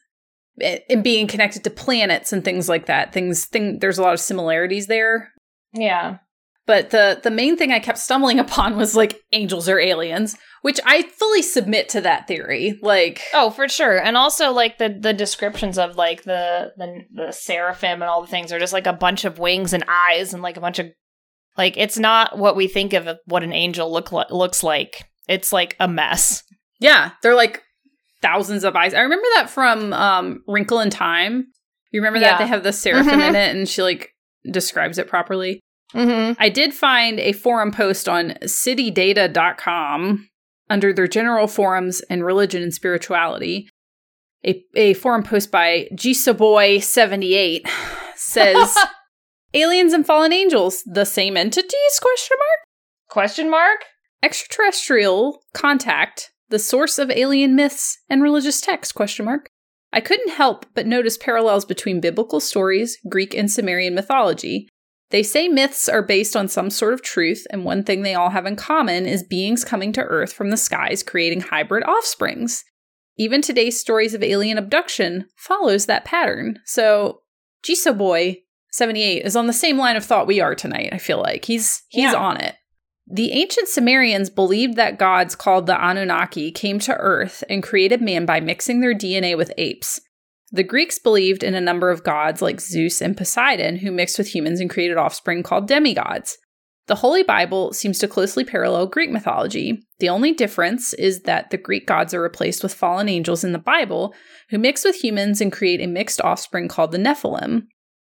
and 0.89 1.05
being 1.05 1.27
connected 1.27 1.63
to 1.65 1.71
planets 1.71 2.33
and 2.33 2.45
things 2.45 2.69
like 2.69 2.87
that. 2.87 3.13
Things, 3.13 3.45
thing, 3.47 3.81
there's 3.81 3.99
a 3.99 4.03
lot 4.03 4.15
of 4.15 4.21
similarities 4.21 4.87
there. 4.87 5.31
yeah 5.75 6.19
But 6.67 6.91
the 6.91 7.21
the 7.23 7.31
main 7.31 7.57
thing 7.57 7.73
I 7.73 7.81
kept 7.81 7.99
stumbling 7.99 8.39
upon 8.41 8.77
was 8.77 8.95
like 8.95 9.21
angels 9.33 9.69
or 9.69 9.79
aliens, 9.79 10.37
which 10.63 10.81
I 10.85 11.03
fully 11.03 11.43
submit 11.43 11.89
to 11.91 12.01
that 12.03 12.29
theory. 12.29 12.79
Like, 12.83 13.23
oh 13.35 13.51
for 13.51 13.69
sure 13.69 13.99
and 13.99 14.17
also 14.17 14.53
like 14.53 14.79
the 14.79 14.89
the 14.89 15.13
descriptions 15.13 15.79
of 15.79 15.97
like 15.97 16.25
the 16.25 16.73
the, 16.77 17.03
the 17.13 17.33
seraphim 17.33 18.03
and 18.03 18.11
all 18.11 18.23
the 18.23 18.29
things 18.29 18.53
are 18.53 18.59
just 18.59 18.73
like 18.73 18.87
a 18.87 18.93
bunch 18.93 19.25
of 19.25 19.39
wings 19.39 19.73
and 19.73 19.85
eyes 19.89 20.33
and 20.33 20.43
like 20.43 20.57
a 20.57 20.61
bunch 20.61 20.79
of 20.79 20.87
like 21.57 21.77
it's 21.77 21.99
not 21.99 22.39
what 22.39 22.57
we 22.57 22.69
think 22.69 22.93
of 22.93 23.09
what 23.27 23.43
an 23.43 23.53
angel 23.53 23.93
look 23.93 24.13
li- 24.13 24.25
looks 24.31 24.63
like 24.63 25.05
it's 25.29 25.53
like 25.53 25.77
a 25.79 25.89
mess 25.89 26.43
yeah, 26.83 27.13
they're 27.23 27.37
like 27.37 27.63
thousands 28.23 28.65
of 28.65 28.75
eyes. 28.75 28.93
I 28.93 29.01
remember 29.01 29.27
that 29.37 29.49
from 29.49 29.93
um, 29.93 30.43
Wrinkle 30.49 30.81
in 30.81 30.91
Time. 30.91 31.47
You 31.93 32.01
remember 32.01 32.19
that 32.19 32.39
they 32.39 32.47
have 32.47 32.65
the 32.65 32.73
seraphim 32.73 33.21
in 33.21 33.37
it, 33.37 33.57
and 33.57 33.69
she 33.69 33.83
like 33.83 34.11
describes 34.51 34.99
it 34.99 35.07
properly. 35.07 35.61
Mm-hmm. 35.93 36.33
I 36.39 36.49
did 36.49 36.75
find 36.75 37.21
a 37.21 37.33
forum 37.33 37.73
post 37.73 38.09
on 38.09 38.31
citydata.com 38.43 40.29
under 40.71 40.93
their 40.93 41.09
general 41.09 41.47
forums 41.47 42.01
and 42.09 42.25
religion 42.25 42.63
and 42.63 42.73
spirituality. 42.73 43.69
A, 44.45 44.65
a 44.75 44.95
forum 44.95 45.23
post 45.23 45.51
by 45.51 45.89
Jisaboy78 45.95 47.69
says 48.17 48.77
aliens 49.55 49.93
and 49.93 50.05
fallen 50.05 50.33
angels, 50.33 50.83
the 50.85 51.05
same 51.05 51.37
entities? 51.37 52.01
Question 52.01 52.37
mark. 52.39 52.69
question 53.09 53.51
mark 53.51 53.85
Extraterrestrial 54.23 55.43
contact, 55.53 56.31
the 56.49 56.59
source 56.59 56.99
of 56.99 57.11
alien 57.11 57.57
myths 57.57 57.99
and 58.09 58.23
religious 58.23 58.61
texts? 58.61 58.93
Question 58.93 59.25
mark. 59.25 59.49
I 59.93 60.01
couldn't 60.01 60.31
help 60.31 60.65
but 60.75 60.87
notice 60.87 61.19
parallels 61.19 61.65
between 61.65 62.01
biblical 62.01 62.41
stories, 62.41 62.99
Greek 63.09 63.35
and 63.35 63.51
Sumerian 63.51 63.95
mythology. 63.95 64.69
They 65.13 65.23
say 65.23 65.47
myths 65.47 65.91
are 65.91 66.03
based 66.03 66.35
on 66.35 66.49
some 66.49 66.71
sort 66.71 66.95
of 66.95 67.03
truth, 67.03 67.47
and 67.51 67.67
one 67.67 67.85
thing 67.85 68.01
they 68.01 68.15
all 68.15 68.31
have 68.31 68.47
in 68.47 68.57
common 68.57 69.05
is 69.05 69.23
beings 69.23 69.63
coming 69.63 69.93
to 69.93 70.01
Earth 70.03 70.33
from 70.33 70.49
the 70.49 70.57
skies 70.57 71.03
creating 71.03 71.43
hybrid 71.43 71.85
offsprings. 71.85 72.65
Even 73.19 73.43
today's 73.43 73.79
stories 73.79 74.15
of 74.15 74.23
alien 74.23 74.57
abduction 74.57 75.27
follows 75.37 75.85
that 75.85 76.07
pattern. 76.07 76.61
So, 76.65 77.21
Jisa 77.63 77.89
oh 77.89 77.95
Boy 77.95 78.39
78 78.73 79.23
is 79.27 79.37
on 79.37 79.47
the 79.47 79.53
same 79.53 79.77
line 79.77 79.97
of 79.97 80.05
thought 80.05 80.27
we 80.27 80.41
are 80.41 80.55
tonight, 80.55 80.89
I 80.93 80.99
feel 80.99 81.21
like. 81.21 81.45
He's 81.45 81.83
he's 81.91 82.13
Yeah. 82.13 82.15
on 82.15 82.39
it. 82.39 82.57
The 83.07 83.33
ancient 83.33 83.69
Sumerians 83.69 84.31
believed 84.31 84.77
that 84.77 84.99
gods 84.99 85.35
called 85.35 85.67
the 85.67 85.79
Anunnaki 85.79 86.51
came 86.51 86.79
to 86.81 86.97
Earth 86.97 87.45
and 87.51 87.63
created 87.63 88.01
man 88.01 88.25
by 88.25 88.41
mixing 88.41 88.81
their 88.81 88.95
DNA 88.95 89.37
with 89.37 89.53
apes. 89.59 90.01
The 90.55 90.63
Greeks 90.63 90.99
believed 90.99 91.43
in 91.43 91.55
a 91.55 91.61
number 91.61 91.91
of 91.91 92.05
gods 92.05 92.43
like 92.43 92.61
Zeus 92.61 93.01
and 93.01 93.17
Poseidon 93.17 93.77
who 93.77 93.91
mixed 93.91 94.19
with 94.19 94.35
humans 94.35 94.61
and 94.61 94.69
created 94.69 94.99
offspring 94.99 95.43
called 95.43 95.67
demigods. 95.67 96.37
The 96.89 96.97
Holy 96.97 97.23
Bible 97.23 97.73
seems 97.73 97.99
to 98.01 98.09
closely 98.09 98.45
parallel 98.45 98.87
Greek 98.87 99.11
mythology. 99.11 99.83
The 100.01 100.09
only 100.09 100.33
difference 100.33 100.93
is 100.95 101.23
that 101.23 101.51
the 101.51 101.57
Greek 101.57 101.87
gods 101.87 102.13
are 102.13 102.21
replaced 102.21 102.63
with 102.63 102.75
fallen 102.75 103.09
angels 103.09 103.45
in 103.45 103.53
the 103.53 103.59
Bible 103.59 104.15
who 104.51 104.59
mix 104.59 104.85
with 104.85 105.03
humans 105.03 105.41
and 105.41 105.53
create 105.53 105.81
a 105.81 105.87
mixed 105.87 106.21
offspring 106.21 106.69
called 106.69 106.93
the 106.93 106.99
Nephilim. 106.99 107.63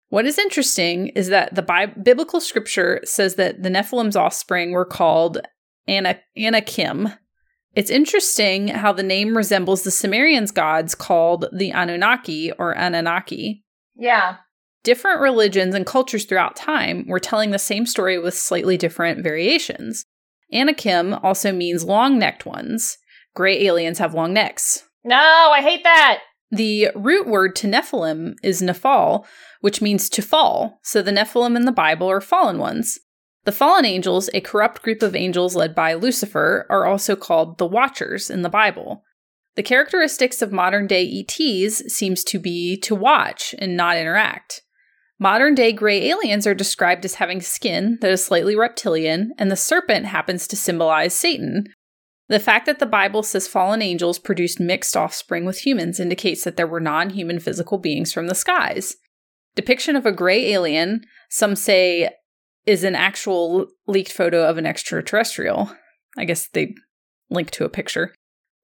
What 0.09 0.25
is 0.25 0.39
interesting 0.39 1.09
is 1.09 1.27
that 1.29 1.53
the 1.53 1.61
Bi- 1.61 1.85
biblical 1.85 2.41
scripture 2.41 3.01
says 3.03 3.35
that 3.35 3.61
the 3.61 3.69
Nephilim's 3.69 4.15
offspring 4.15 4.71
were 4.71 4.85
called 4.85 5.39
Ana- 5.87 6.19
Anakim. 6.37 7.09
It's 7.75 7.89
interesting 7.89 8.69
how 8.69 8.91
the 8.91 9.03
name 9.03 9.37
resembles 9.37 9.83
the 9.83 9.91
Sumerians' 9.91 10.51
gods 10.51 10.93
called 10.93 11.45
the 11.53 11.71
Anunnaki 11.71 12.51
or 12.53 12.77
Anunnaki. 12.77 13.63
yeah 13.95 14.37
Different 14.83 15.21
religions 15.21 15.75
and 15.75 15.85
cultures 15.85 16.25
throughout 16.25 16.55
time 16.55 17.05
were 17.07 17.19
telling 17.19 17.51
the 17.51 17.59
same 17.59 17.85
story 17.85 18.17
with 18.17 18.33
slightly 18.33 18.77
different 18.77 19.23
variations. 19.23 20.05
Anakim 20.51 21.13
also 21.13 21.51
means 21.51 21.83
long 21.83 22.17
necked 22.17 22.45
ones. 22.45 22.97
Gray 23.35 23.65
aliens 23.65 23.99
have 23.99 24.13
long 24.15 24.33
necks. 24.33 24.83
No, 25.03 25.15
I 25.15 25.61
hate 25.61 25.83
that. 25.83 26.19
The 26.49 26.89
root 26.95 27.27
word 27.27 27.55
to 27.57 27.67
Nephilim 27.67 28.35
is 28.43 28.61
Nephal, 28.61 29.25
which 29.61 29.81
means 29.81 30.09
to 30.09 30.21
fall, 30.21 30.79
so 30.83 31.01
the 31.01 31.11
Nephilim 31.11 31.55
in 31.55 31.65
the 31.65 31.71
Bible 31.71 32.09
are 32.09 32.19
fallen 32.19 32.57
ones. 32.57 32.99
The 33.43 33.51
fallen 33.51 33.85
angels, 33.85 34.29
a 34.33 34.41
corrupt 34.41 34.83
group 34.83 35.01
of 35.01 35.15
angels 35.15 35.55
led 35.55 35.73
by 35.73 35.93
Lucifer, 35.93 36.67
are 36.69 36.85
also 36.85 37.15
called 37.15 37.57
the 37.57 37.65
Watchers 37.65 38.29
in 38.29 38.43
the 38.43 38.49
Bible. 38.49 39.03
The 39.55 39.63
characteristics 39.63 40.41
of 40.41 40.51
modern 40.51 40.87
day 40.87 41.05
ETs 41.05 41.93
seems 41.93 42.23
to 42.25 42.39
be 42.39 42.77
to 42.77 42.95
watch 42.95 43.55
and 43.57 43.75
not 43.75 43.97
interact. 43.97 44.61
Modern 45.19 45.55
day 45.55 45.71
gray 45.71 46.09
aliens 46.09 46.47
are 46.47 46.55
described 46.55 47.03
as 47.03 47.15
having 47.15 47.41
skin 47.41 47.97
that 48.01 48.11
is 48.11 48.23
slightly 48.23 48.55
reptilian, 48.55 49.33
and 49.37 49.51
the 49.51 49.55
serpent 49.55 50.05
happens 50.05 50.47
to 50.47 50.55
symbolize 50.55 51.13
Satan. 51.13 51.65
The 52.27 52.39
fact 52.39 52.65
that 52.65 52.79
the 52.79 52.85
Bible 52.85 53.23
says 53.23 53.47
fallen 53.47 53.81
angels 53.81 54.17
produced 54.17 54.59
mixed 54.59 54.95
offspring 54.95 55.45
with 55.45 55.65
humans 55.65 55.99
indicates 55.99 56.43
that 56.43 56.55
there 56.55 56.65
were 56.65 56.79
non 56.79 57.09
human 57.09 57.39
physical 57.39 57.77
beings 57.77 58.13
from 58.13 58.27
the 58.27 58.35
skies. 58.35 58.95
Depiction 59.53 59.95
of 59.95 60.05
a 60.05 60.13
gray 60.13 60.53
alien, 60.53 61.01
some 61.29 61.55
say, 61.55 62.09
is 62.71 62.85
an 62.85 62.95
actual 62.95 63.67
leaked 63.85 64.13
photo 64.13 64.47
of 64.47 64.57
an 64.57 64.65
extraterrestrial. 64.65 65.69
I 66.17 66.23
guess 66.23 66.47
they 66.53 66.73
link 67.29 67.51
to 67.51 67.65
a 67.65 67.69
picture. 67.69 68.15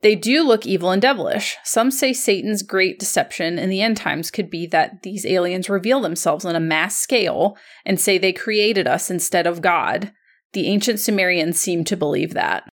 They 0.01 0.15
do 0.15 0.43
look 0.43 0.65
evil 0.65 0.91
and 0.91 1.01
devilish. 1.01 1.57
Some 1.65 1.91
say 1.91 2.13
Satan's 2.13 2.63
great 2.63 2.99
deception 2.99 3.59
in 3.59 3.69
the 3.69 3.81
end 3.81 3.97
times 3.97 4.31
could 4.31 4.49
be 4.49 4.65
that 4.67 5.03
these 5.03 5.25
aliens 5.25 5.69
reveal 5.69 5.99
themselves 5.99 6.45
on 6.45 6.55
a 6.55 6.61
mass 6.61 6.95
scale 6.95 7.57
and 7.85 7.99
say 7.99 8.17
they 8.17 8.31
created 8.31 8.87
us 8.87 9.11
instead 9.11 9.45
of 9.45 9.61
God. 9.61 10.13
The 10.53 10.67
ancient 10.67 11.01
Sumerians 11.01 11.59
seem 11.59 11.83
to 11.83 11.97
believe 11.97 12.33
that. 12.33 12.63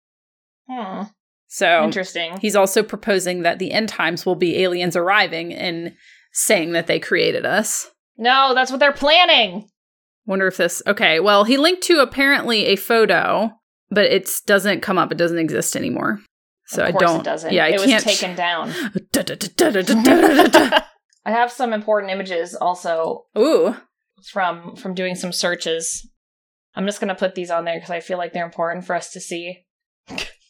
Hmm. 0.71 1.05
So 1.49 1.83
Interesting. 1.83 2.39
he's 2.41 2.57
also 2.57 2.85
proposing 2.85 3.43
that 3.43 3.59
the 3.59 3.73
end 3.73 3.89
times 3.89 4.25
will 4.25 4.37
be 4.37 4.63
aliens 4.63 4.95
arriving 4.95 5.53
and 5.53 5.97
saying 6.33 6.73
that 6.73 6.87
they 6.87 7.01
created 7.01 7.45
us. 7.45 7.91
No, 8.17 8.55
that's 8.55 8.71
what 8.71 8.79
they're 8.79 8.93
planning. 8.93 9.69
Wonder 10.27 10.47
if 10.47 10.57
this. 10.57 10.83
Okay, 10.87 11.21
well, 11.21 11.45
he 11.45 11.57
linked 11.57 11.83
to 11.85 12.01
apparently 12.01 12.67
a 12.67 12.77
photo, 12.77 13.51
but 13.91 14.07
it 14.07 14.29
doesn't 14.47 14.81
come 14.81 14.99
up. 14.99 15.13
It 15.13 15.19
doesn't 15.19 15.39
exist 15.39 15.77
anymore. 15.77 16.21
So 16.67 16.83
of 16.83 16.95
I 16.95 16.99
don't. 16.99 17.21
It 17.21 17.25
doesn't. 17.25 17.53
Yeah, 17.53 17.65
I 17.65 17.69
it 17.69 17.81
can't. 17.81 18.05
was 18.05 18.19
taken 18.19 18.35
down. 18.35 18.73
I 21.27 21.31
have 21.31 21.53
some 21.53 21.73
important 21.73 22.13
images 22.13 22.55
also 22.55 23.25
Ooh, 23.37 23.77
from 24.31 24.77
from 24.77 24.95
doing 24.95 25.15
some 25.15 25.33
searches. 25.33 26.09
I'm 26.75 26.87
just 26.87 27.01
gonna 27.01 27.15
put 27.15 27.35
these 27.35 27.51
on 27.51 27.65
there 27.65 27.77
because 27.77 27.91
I 27.91 28.01
feel 28.01 28.19
like 28.19 28.33
they're 28.33 28.47
important 28.47 28.85
for 28.87 28.97
us 28.97 29.13
to 29.13 29.21
see. 29.21 29.65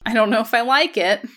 I 0.07 0.15
don't 0.15 0.31
know 0.31 0.41
if 0.41 0.55
I 0.55 0.61
like 0.61 0.97
it. 0.97 1.21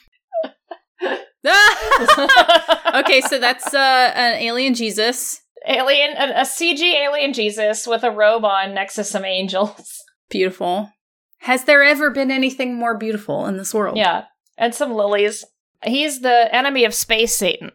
okay, 2.96 3.22
so 3.22 3.40
that's 3.40 3.74
uh, 3.74 4.12
an 4.16 4.42
alien 4.42 4.74
Jesus. 4.74 5.42
Alien, 5.68 6.16
a, 6.18 6.42
a 6.42 6.44
CG 6.44 6.80
alien 6.82 7.34
Jesus 7.34 7.86
with 7.86 8.04
a 8.04 8.12
robe 8.12 8.46
on 8.46 8.74
next 8.74 8.96
to 8.96 9.04
some 9.04 9.26
angels. 9.26 10.02
Beautiful. 10.30 10.92
Has 11.40 11.66
there 11.66 11.84
ever 11.84 12.10
been 12.10 12.32
anything 12.32 12.76
more 12.76 12.98
beautiful 12.98 13.46
in 13.46 13.58
this 13.58 13.74
world? 13.74 13.98
Yeah, 13.98 14.26
and 14.58 14.74
some 14.74 14.94
lilies. 14.94 15.46
He's 15.84 16.22
the 16.22 16.54
enemy 16.54 16.86
of 16.86 16.94
Space 16.94 17.38
Satan. 17.38 17.72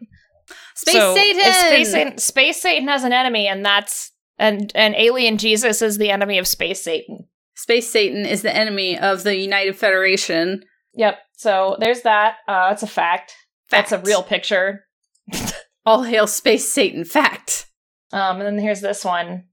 Space 0.75 0.95
So, 0.95 1.15
Satan. 1.15 1.53
Space 1.53 1.91
Satan. 1.91 2.17
Space 2.17 2.61
Satan 2.61 2.87
has 2.87 3.03
an 3.03 3.13
enemy, 3.13 3.47
and 3.47 3.65
that's 3.65 4.11
and 4.37 4.71
and 4.75 4.95
Alien 4.95 5.37
Jesus 5.37 5.81
is 5.81 5.97
the 5.97 6.09
enemy 6.11 6.37
of 6.37 6.47
Space 6.47 6.83
Satan. 6.83 7.27
Space 7.55 7.89
Satan 7.89 8.25
is 8.25 8.41
the 8.41 8.55
enemy 8.55 8.97
of 8.99 9.23
the 9.23 9.37
United 9.37 9.77
Federation. 9.77 10.63
Yep. 10.95 11.19
So 11.37 11.77
there's 11.79 12.01
that. 12.01 12.35
Uh, 12.47 12.69
that's 12.69 12.83
a 12.83 12.87
fact. 12.87 13.33
That's 13.69 13.91
a 13.91 13.99
real 13.99 14.23
picture. 14.23 14.85
All 15.85 16.03
hail 16.03 16.27
Space 16.27 16.73
Satan. 16.73 17.05
Fact. 17.05 17.67
Um, 18.13 18.39
and 18.39 18.45
then 18.45 18.63
here's 18.63 18.79
this 18.81 19.03
one. 19.03 19.45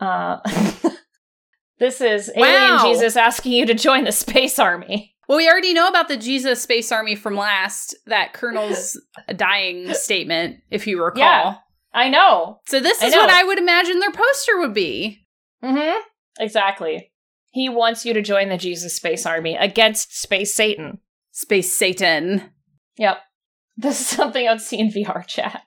Uh, 0.00 0.38
this 1.78 2.00
is 2.00 2.30
Wow. 2.34 2.44
Alien 2.44 2.94
Jesus 2.94 3.16
asking 3.16 3.52
you 3.52 3.66
to 3.66 3.74
join 3.74 4.04
the 4.04 4.12
Space 4.12 4.58
Army. 4.58 5.14
Well, 5.28 5.38
we 5.38 5.48
already 5.48 5.72
know 5.72 5.88
about 5.88 6.08
the 6.08 6.16
Jesus 6.16 6.62
Space 6.62 6.90
Army 6.90 7.14
from 7.14 7.36
last, 7.36 7.94
that 8.06 8.32
Colonel's 8.32 9.00
dying 9.36 9.92
statement, 9.94 10.56
if 10.70 10.86
you 10.86 11.02
recall. 11.02 11.20
Yeah. 11.22 11.54
I 11.92 12.08
know. 12.08 12.58
So 12.66 12.80
this 12.80 13.00
I 13.02 13.06
is 13.06 13.12
what. 13.12 13.30
I 13.30 13.44
would 13.44 13.58
imagine 13.58 14.00
their 14.00 14.10
poster 14.10 14.58
would 14.58 14.74
be. 14.74 15.26
Mm-hmm. 15.62 16.00
Exactly. 16.40 17.12
He 17.52 17.68
wants 17.68 18.04
you 18.04 18.12
to 18.14 18.22
join 18.22 18.48
the 18.48 18.56
Jesus 18.56 18.96
Space 18.96 19.24
Army 19.24 19.56
against 19.56 20.20
Space 20.20 20.54
Satan. 20.54 20.98
Space 21.30 21.76
Satan. 21.76 22.50
Yep. 22.96 23.18
This 23.76 24.00
is 24.00 24.06
something 24.16 24.48
I'd 24.48 24.60
see 24.60 24.80
in 24.80 24.88
VR 24.90 25.24
chat. 25.26 25.62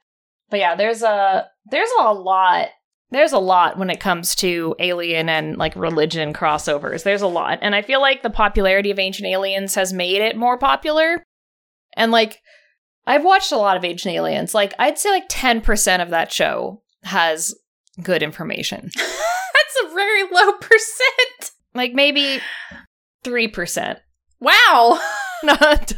But 0.49 0.59
yeah, 0.59 0.75
there's 0.75 1.01
a 1.01 1.47
there's 1.69 1.89
a 1.99 2.13
lot. 2.13 2.69
There's 3.09 3.31
a 3.31 3.39
lot 3.39 3.77
when 3.77 3.89
it 3.89 3.99
comes 4.01 4.35
to 4.35 4.75
alien 4.79 5.29
and 5.29 5.57
like 5.57 5.75
religion 5.75 6.33
crossovers. 6.33 7.03
There's 7.03 7.21
a 7.21 7.27
lot. 7.27 7.59
And 7.61 7.73
I 7.73 7.81
feel 7.81 8.01
like 8.01 8.21
the 8.21 8.29
popularity 8.29 8.91
of 8.91 8.99
Ancient 8.99 9.27
Aliens 9.27 9.75
has 9.75 9.93
made 9.93 10.21
it 10.21 10.35
more 10.35 10.57
popular. 10.57 11.23
And 11.95 12.11
like 12.11 12.41
I've 13.05 13.23
watched 13.23 13.53
a 13.53 13.57
lot 13.57 13.77
of 13.77 13.85
Ancient 13.85 14.13
Aliens. 14.13 14.53
Like 14.53 14.73
I'd 14.77 14.97
say 14.97 15.09
like 15.09 15.29
10% 15.29 16.01
of 16.01 16.09
that 16.09 16.31
show 16.31 16.83
has 17.03 17.55
good 18.03 18.21
information. 18.21 18.89
That's 18.95 19.85
a 19.85 19.93
very 19.93 20.23
low 20.23 20.51
percent. 20.53 21.51
Like 21.73 21.93
maybe 21.93 22.41
3%. 23.23 23.97
Wow. 24.41 24.99
not 25.43 25.93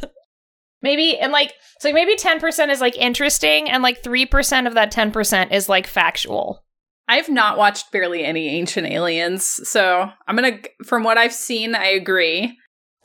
maybe 0.81 1.17
and 1.17 1.31
like 1.31 1.53
so 1.79 1.91
maybe 1.93 2.15
10% 2.15 2.69
is 2.69 2.81
like 2.81 2.97
interesting 2.97 3.69
and 3.69 3.83
like 3.83 4.01
3% 4.03 4.67
of 4.67 4.73
that 4.75 4.91
10% 4.91 5.51
is 5.51 5.69
like 5.69 5.87
factual 5.87 6.63
I've 7.07 7.29
not 7.29 7.57
watched 7.57 7.91
barely 7.91 8.23
any 8.23 8.49
Ancient 8.49 8.85
Aliens, 8.85 9.43
so 9.67 10.07
I'm 10.27 10.35
gonna, 10.35 10.59
from 10.85 11.03
what 11.03 11.17
I've 11.17 11.33
seen, 11.33 11.73
I 11.73 11.85
agree. 11.87 12.55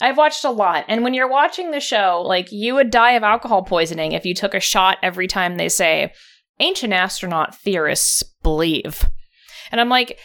i've 0.01 0.17
watched 0.17 0.43
a 0.45 0.51
lot 0.51 0.85
and 0.87 1.03
when 1.03 1.13
you're 1.13 1.27
watching 1.29 1.71
the 1.71 1.79
show 1.79 2.21
like 2.25 2.51
you 2.51 2.75
would 2.75 2.91
die 2.91 3.13
of 3.13 3.23
alcohol 3.23 3.63
poisoning 3.63 4.11
if 4.11 4.25
you 4.25 4.33
took 4.35 4.53
a 4.53 4.59
shot 4.59 4.97
every 5.01 5.25
time 5.25 5.55
they 5.55 5.69
say 5.69 6.11
ancient 6.59 6.91
astronaut 6.93 7.55
theorists 7.55 8.21
believe 8.43 9.05
and 9.71 9.79
i'm 9.79 9.87
like 9.89 10.19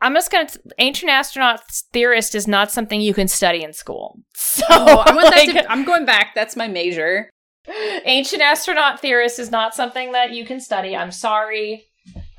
i'm 0.00 0.14
just 0.14 0.30
gonna 0.30 0.48
ancient 0.78 1.10
astronaut 1.10 1.62
theorist 1.92 2.34
is 2.34 2.46
not 2.46 2.70
something 2.70 3.00
you 3.00 3.14
can 3.14 3.28
study 3.28 3.62
in 3.62 3.72
school 3.72 4.18
so 4.34 4.64
Oh, 4.70 5.02
I 5.04 5.14
want 5.14 5.34
that 5.34 5.62
to, 5.64 5.70
I'm 5.72 5.84
going 5.84 6.04
back. 6.04 6.34
That's 6.34 6.56
my 6.56 6.68
major. 6.68 7.30
Ancient 8.04 8.42
astronaut 8.42 9.00
theorist 9.00 9.38
is 9.38 9.50
not 9.50 9.74
something 9.74 10.12
that 10.12 10.32
you 10.32 10.44
can 10.44 10.60
study. 10.60 10.96
I'm 10.96 11.12
sorry. 11.12 11.84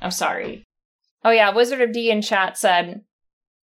I'm 0.00 0.10
sorry. 0.10 0.64
Oh 1.24 1.30
yeah, 1.30 1.54
Wizard 1.54 1.80
of 1.80 1.92
D 1.92 2.10
in 2.10 2.22
chat 2.22 2.56
said 2.56 3.02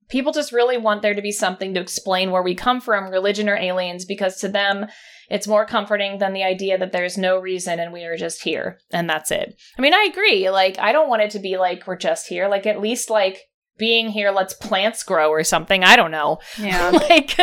people 0.09 0.31
just 0.31 0.51
really 0.51 0.77
want 0.77 1.01
there 1.01 1.13
to 1.13 1.21
be 1.21 1.31
something 1.31 1.73
to 1.73 1.79
explain 1.79 2.31
where 2.31 2.43
we 2.43 2.55
come 2.55 2.81
from, 2.81 3.09
religion 3.09 3.49
or 3.49 3.55
aliens, 3.55 4.05
because 4.05 4.37
to 4.37 4.47
them 4.47 4.87
it's 5.29 5.47
more 5.47 5.65
comforting 5.65 6.19
than 6.19 6.33
the 6.33 6.43
idea 6.43 6.77
that 6.77 6.91
there's 6.91 7.17
no 7.17 7.39
reason 7.39 7.79
and 7.79 7.91
we 7.91 8.03
are 8.03 8.17
just 8.17 8.43
here 8.43 8.79
and 8.91 9.09
that's 9.09 9.31
it. 9.31 9.59
I 9.77 9.81
mean, 9.81 9.93
I 9.93 10.07
agree. 10.11 10.49
Like, 10.49 10.77
I 10.77 10.91
don't 10.91 11.09
want 11.09 11.23
it 11.23 11.31
to 11.31 11.39
be 11.39 11.57
like 11.57 11.87
we're 11.87 11.97
just 11.97 12.27
here. 12.27 12.47
Like, 12.47 12.65
at 12.67 12.81
least 12.81 13.09
like 13.09 13.41
being 13.77 14.09
here 14.09 14.31
lets 14.31 14.53
plants 14.53 15.03
grow 15.03 15.29
or 15.29 15.43
something. 15.43 15.83
I 15.83 15.95
don't 15.95 16.11
know. 16.11 16.39
Yeah. 16.57 16.89
like 17.09 17.37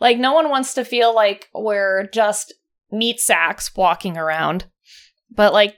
like 0.00 0.18
no 0.18 0.32
one 0.32 0.48
wants 0.50 0.74
to 0.74 0.84
feel 0.84 1.14
like 1.14 1.48
we're 1.54 2.06
just 2.08 2.54
meat 2.90 3.20
sacks 3.20 3.70
walking 3.76 4.16
around 4.16 4.64
but 5.30 5.52
like 5.52 5.76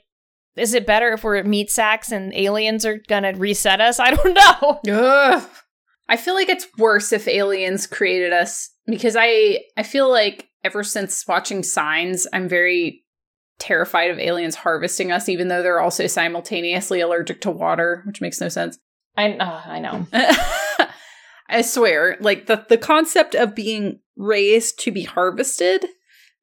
is 0.55 0.75
it 0.75 0.87
better 0.87 1.13
if 1.13 1.25
we're 1.25 1.43
meat 1.43 1.69
sacks 1.69 2.13
and 2.13 2.33
aliens 2.35 2.87
are 2.87 3.01
gonna 3.09 3.33
reset 3.35 3.81
us 3.81 3.99
i 4.01 4.13
don't 4.13 4.33
know 4.33 4.81
Ugh. 4.95 5.49
I 6.11 6.17
feel 6.17 6.35
like 6.35 6.49
it's 6.49 6.67
worse 6.77 7.13
if 7.13 7.29
aliens 7.29 7.87
created 7.87 8.33
us 8.33 8.71
because 8.85 9.15
I 9.17 9.61
I 9.77 9.85
feel 9.85 10.11
like 10.11 10.49
ever 10.65 10.83
since 10.83 11.27
watching 11.27 11.63
Signs, 11.63 12.27
I'm 12.33 12.49
very 12.49 13.05
terrified 13.61 14.11
of 14.11 14.19
aliens 14.19 14.57
harvesting 14.57 15.13
us, 15.13 15.29
even 15.29 15.47
though 15.47 15.63
they're 15.63 15.81
also 15.81 16.09
simultaneously 16.09 17.01
allergic 17.01 17.41
to 17.43 17.53
water, 17.53 18.03
which 18.07 18.21
makes 18.21 18.41
no 18.41 18.49
sense. 18.49 18.77
I, 19.17 19.33
uh, 19.33 19.63
I 19.67 19.79
know. 19.81 20.07
I 21.49 21.63
swear, 21.63 22.17
like 22.21 22.47
the 22.47 22.65
the 22.69 22.79
concept 22.79 23.35
of 23.35 23.55
being 23.55 24.01
raised 24.17 24.79
to 24.81 24.93
be 24.93 25.03
harvested 25.03 25.87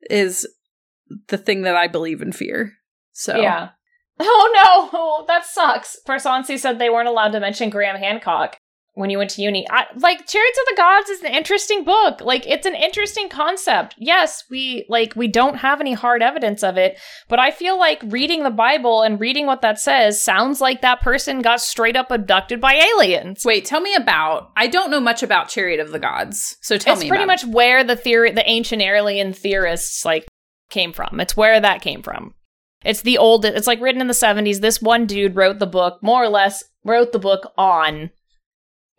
is 0.09 0.47
the 1.29 1.37
thing 1.37 1.61
that 1.61 1.75
I 1.75 1.87
believe 1.87 2.21
in 2.21 2.31
fear. 2.31 2.73
So 3.13 3.37
yeah. 3.37 3.69
Oh 4.19 4.51
no. 4.55 4.89
Oh, 4.99 5.25
that 5.27 5.45
sucks. 5.45 5.95
Persansi 6.07 6.57
said 6.57 6.79
they 6.79 6.89
weren't 6.89 7.07
allowed 7.07 7.33
to 7.33 7.39
mention 7.39 7.69
graham 7.69 7.95
hancock 7.95 8.56
when 8.97 9.11
you 9.11 9.19
went 9.19 9.29
to 9.29 9.43
uni. 9.43 9.65
I, 9.69 9.85
like 9.97 10.25
Chariots 10.25 10.59
of 10.59 10.65
the 10.69 10.75
Gods 10.75 11.09
is 11.09 11.21
an 11.21 11.31
interesting 11.33 11.83
book. 11.83 12.19
Like 12.19 12.47
it's 12.47 12.65
an 12.65 12.73
interesting 12.73 13.29
concept. 13.29 13.93
Yes, 13.97 14.43
we 14.49 14.85
like 14.89 15.15
we 15.15 15.27
don't 15.27 15.57
have 15.57 15.79
any 15.79 15.93
hard 15.93 16.23
evidence 16.23 16.63
of 16.63 16.77
it, 16.77 16.99
but 17.29 17.39
I 17.39 17.51
feel 17.51 17.77
like 17.77 18.01
reading 18.05 18.43
the 18.43 18.49
Bible 18.49 19.03
and 19.03 19.19
reading 19.19 19.45
what 19.45 19.61
that 19.61 19.79
says 19.79 20.21
sounds 20.21 20.59
like 20.59 20.81
that 20.81 21.01
person 21.01 21.43
got 21.43 21.61
straight 21.61 21.95
up 21.95 22.09
abducted 22.09 22.59
by 22.59 22.73
aliens. 22.73 23.45
Wait, 23.45 23.65
tell 23.65 23.81
me 23.81 23.93
about. 23.93 24.51
I 24.57 24.65
don't 24.65 24.89
know 24.89 24.99
much 24.99 25.21
about 25.21 25.49
Chariot 25.49 25.79
of 25.79 25.91
the 25.91 25.99
Gods, 25.99 26.57
so 26.61 26.77
tell 26.77 26.95
me. 26.95 26.97
it's 26.97 27.03
me. 27.03 27.09
pretty 27.09 27.25
much 27.25 27.45
where 27.45 27.83
the 27.83 27.95
theory, 27.95 28.31
the 28.31 28.49
ancient 28.49 28.81
alien 28.81 29.31
theorists, 29.31 30.05
like 30.05 30.25
came 30.71 30.91
from. 30.91 31.19
It's 31.19 31.37
where 31.37 31.59
that 31.59 31.81
came 31.81 32.01
from. 32.01 32.33
It's 32.83 33.01
the 33.01 33.19
old. 33.19 33.45
It's 33.45 33.67
like 33.67 33.79
written 33.79 34.01
in 34.01 34.07
the 34.07 34.15
seventies. 34.15 34.59
This 34.59 34.81
one 34.81 35.05
dude 35.05 35.35
wrote 35.35 35.59
the 35.59 35.67
book, 35.67 36.01
more 36.01 36.23
or 36.23 36.29
less, 36.29 36.63
wrote 36.83 37.11
the 37.11 37.19
book 37.19 37.51
on 37.59 38.09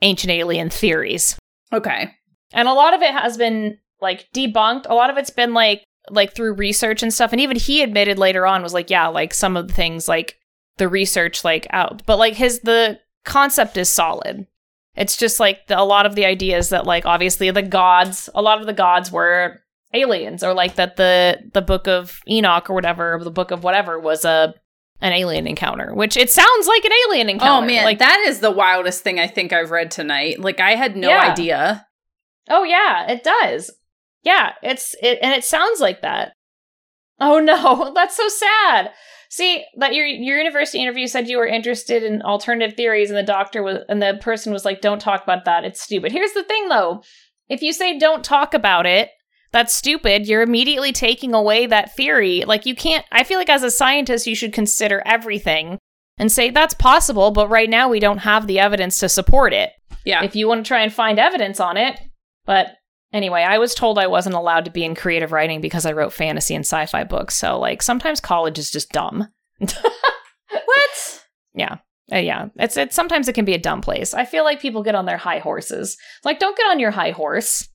ancient 0.03 0.31
alien 0.31 0.71
theories. 0.71 1.39
Okay. 1.73 2.15
And 2.53 2.69
a 2.69 2.73
lot 2.73 2.95
of 2.95 3.03
it 3.03 3.13
has 3.13 3.37
been 3.37 3.79
like 4.01 4.29
debunked. 4.35 4.87
A 4.89 4.95
lot 4.95 5.11
of 5.11 5.19
it's 5.19 5.31
been 5.31 5.55
like 5.55 5.85
like 6.11 6.35
through 6.35 6.55
research 6.55 7.03
and 7.03 7.13
stuff. 7.13 7.33
And 7.33 7.41
even 7.41 7.57
he 7.57 7.83
admitted 7.83 8.19
later 8.19 8.47
on 8.47 8.63
was 8.63 8.73
like, 8.73 8.91
yeah, 8.91 9.09
like 9.09 9.35
some 9.35 9.57
of 9.57 9.69
the 9.69 9.75
things 9.75 10.09
like 10.09 10.37
the 10.79 10.89
research 10.89 11.45
like 11.45 11.67
out, 11.71 12.03
but 12.07 12.19
like 12.19 12.35
his 12.35 12.61
the 12.61 12.99
concept 13.25 13.77
is 13.77 13.89
solid. 13.89 14.47
It's 14.97 15.17
just 15.17 15.39
like 15.39 15.67
the, 15.67 15.79
a 15.79 15.85
lot 15.85 16.07
of 16.07 16.15
the 16.15 16.25
ideas 16.25 16.71
that 16.71 16.87
like 16.87 17.07
obviously 17.07 17.51
the 17.51 17.63
gods, 17.63 18.29
a 18.35 18.43
lot 18.43 18.61
of 18.61 18.67
the 18.67 18.73
gods 18.73 19.13
were 19.13 19.61
aliens, 19.93 20.43
or 20.43 20.55
like 20.55 20.77
that 20.77 20.97
the 20.97 21.39
the 21.53 21.63
book 21.63 21.87
of 21.87 22.21
Enoch 22.29 22.71
or 22.71 22.75
whatever, 22.75 23.15
or 23.15 23.25
the 23.25 23.31
book 23.31 23.51
of 23.51 23.63
whatever 23.63 23.99
was 23.99 24.25
a 24.25 24.55
an 25.01 25.13
alien 25.13 25.47
encounter, 25.47 25.95
which 25.95 26.17
it 26.17 26.31
sounds 26.31 26.67
like 26.67 26.85
an 26.85 26.93
alien 27.09 27.29
oh, 27.29 27.33
encounter. 27.33 27.65
Oh 27.65 27.67
man, 27.67 27.85
like 27.85 27.99
that 27.99 28.25
is 28.27 28.41
the 28.41 28.51
wildest 28.51 29.03
thing 29.03 29.21
I 29.21 29.27
think 29.27 29.53
I've 29.53 29.71
read 29.71 29.91
tonight. 29.91 30.41
Like 30.41 30.61
I 30.61 30.75
had 30.75 30.97
no 30.97 31.09
Yeah. 31.09 31.31
idea. 31.31 31.87
Oh 32.51 32.65
yeah, 32.65 33.11
it 33.11 33.23
does. 33.23 33.71
Yeah, 34.23 34.53
it's 34.63 34.95
it 35.03 35.19
and 35.23 35.33
it 35.35 35.45
sounds 35.45 35.81
like 35.81 36.03
that. 36.03 36.33
Oh 37.21 37.39
no, 37.39 37.93
that's 37.95 38.17
so 38.17 38.29
sad. 38.29 38.91
See, 39.31 39.65
that 39.77 39.95
your 39.95 40.07
your 40.07 40.39
university 40.39 40.83
interview 40.83 41.07
said 41.07 41.29
you 41.29 41.39
were 41.39 41.47
interested 41.47 42.03
in 42.03 42.23
alternative 42.23 42.77
theories 42.77 43.11
and 43.11 43.19
the 43.19 43.23
doctor 43.23 43.63
was 43.63 43.79
and 43.89 44.01
the 44.03 44.19
person 44.21 44.53
was 44.53 44.65
like 44.65 44.81
don't 44.81 45.01
talk 45.01 45.23
about 45.23 45.45
that. 45.45 45.65
It's 45.65 45.83
stupid. 45.83 46.13
Here's 46.13 46.33
the 46.33 46.45
thing 46.45 46.69
though. 46.69 47.03
If 47.49 47.63
you 47.63 47.73
say 47.73 47.99
don't 47.99 48.25
talk 48.25 48.53
about 48.55 48.87
it, 48.87 49.11
that's 49.53 49.75
stupid. 49.75 50.27
You're 50.27 50.43
immediately 50.43 50.93
taking 50.93 51.35
away 51.35 51.67
that 51.67 51.95
theory. 51.97 52.45
Like 52.47 52.67
you 52.67 52.75
can't 52.75 53.05
I 53.13 53.25
feel 53.25 53.39
like 53.39 53.51
as 53.51 53.63
a 53.63 53.71
scientist 53.71 54.27
you 54.27 54.35
should 54.35 54.53
consider 54.53 55.03
everything 55.07 55.79
and 56.19 56.31
say 56.33 56.51
that's 56.51 56.75
possible, 56.75 57.31
but 57.31 57.49
right 57.49 57.71
now 57.71 57.89
we 57.89 58.01
don't 58.01 58.19
have 58.19 58.47
the 58.47 58.59
evidence 58.59 58.99
to 59.01 59.09
support 59.09 59.53
it 59.53 59.71
Yeah. 60.05 60.23
if 60.25 60.35
you 60.37 60.49
want 60.49 60.65
to 60.65 60.69
try 60.69 60.83
and 60.83 60.93
find 60.93 61.19
evidence 61.19 61.61
on 61.61 61.77
it. 61.77 61.99
But 62.45 62.75
anyway, 63.13 63.43
I 63.43 63.59
was 63.59 63.75
told 63.75 63.99
I 63.99 64.07
wasn't 64.07 64.35
allowed 64.35 64.65
to 64.65 64.71
be 64.71 64.85
in 64.85 64.95
creative 64.95 65.33
writing 65.33 65.61
because 65.61 65.87
I 65.87 65.93
wrote 65.93 66.13
fantasy 66.13 66.55
and 66.55 66.65
sci 66.65 66.87
fi 66.87 67.05
books. 67.05 67.37
So, 67.37 67.59
like, 67.59 67.83
sometimes 67.83 68.21
college 68.21 68.59
is 68.59 68.71
just 68.71 68.91
dumb. 68.91 69.29
what? 69.59 71.21
Yeah. 71.55 71.77
Uh, 72.13 72.17
yeah. 72.17 72.47
It's, 72.57 72.77
it's 72.77 72.97
sometimes 72.97 73.29
it 73.29 73.35
can 73.35 73.45
be 73.45 73.55
a 73.55 73.59
dumb 73.59 73.81
place. 73.83 74.15
I 74.15 74.25
feel 74.25 74.45
like 74.45 74.61
people 74.61 74.83
get 74.83 74.95
on 74.95 75.05
their 75.07 75.19
high 75.19 75.39
horses. 75.41 75.97
Like, 76.25 76.39
don't 76.39 76.57
get 76.57 76.67
on 76.71 76.81
your 76.81 76.91
high 76.91 77.11
horse. 77.11 77.69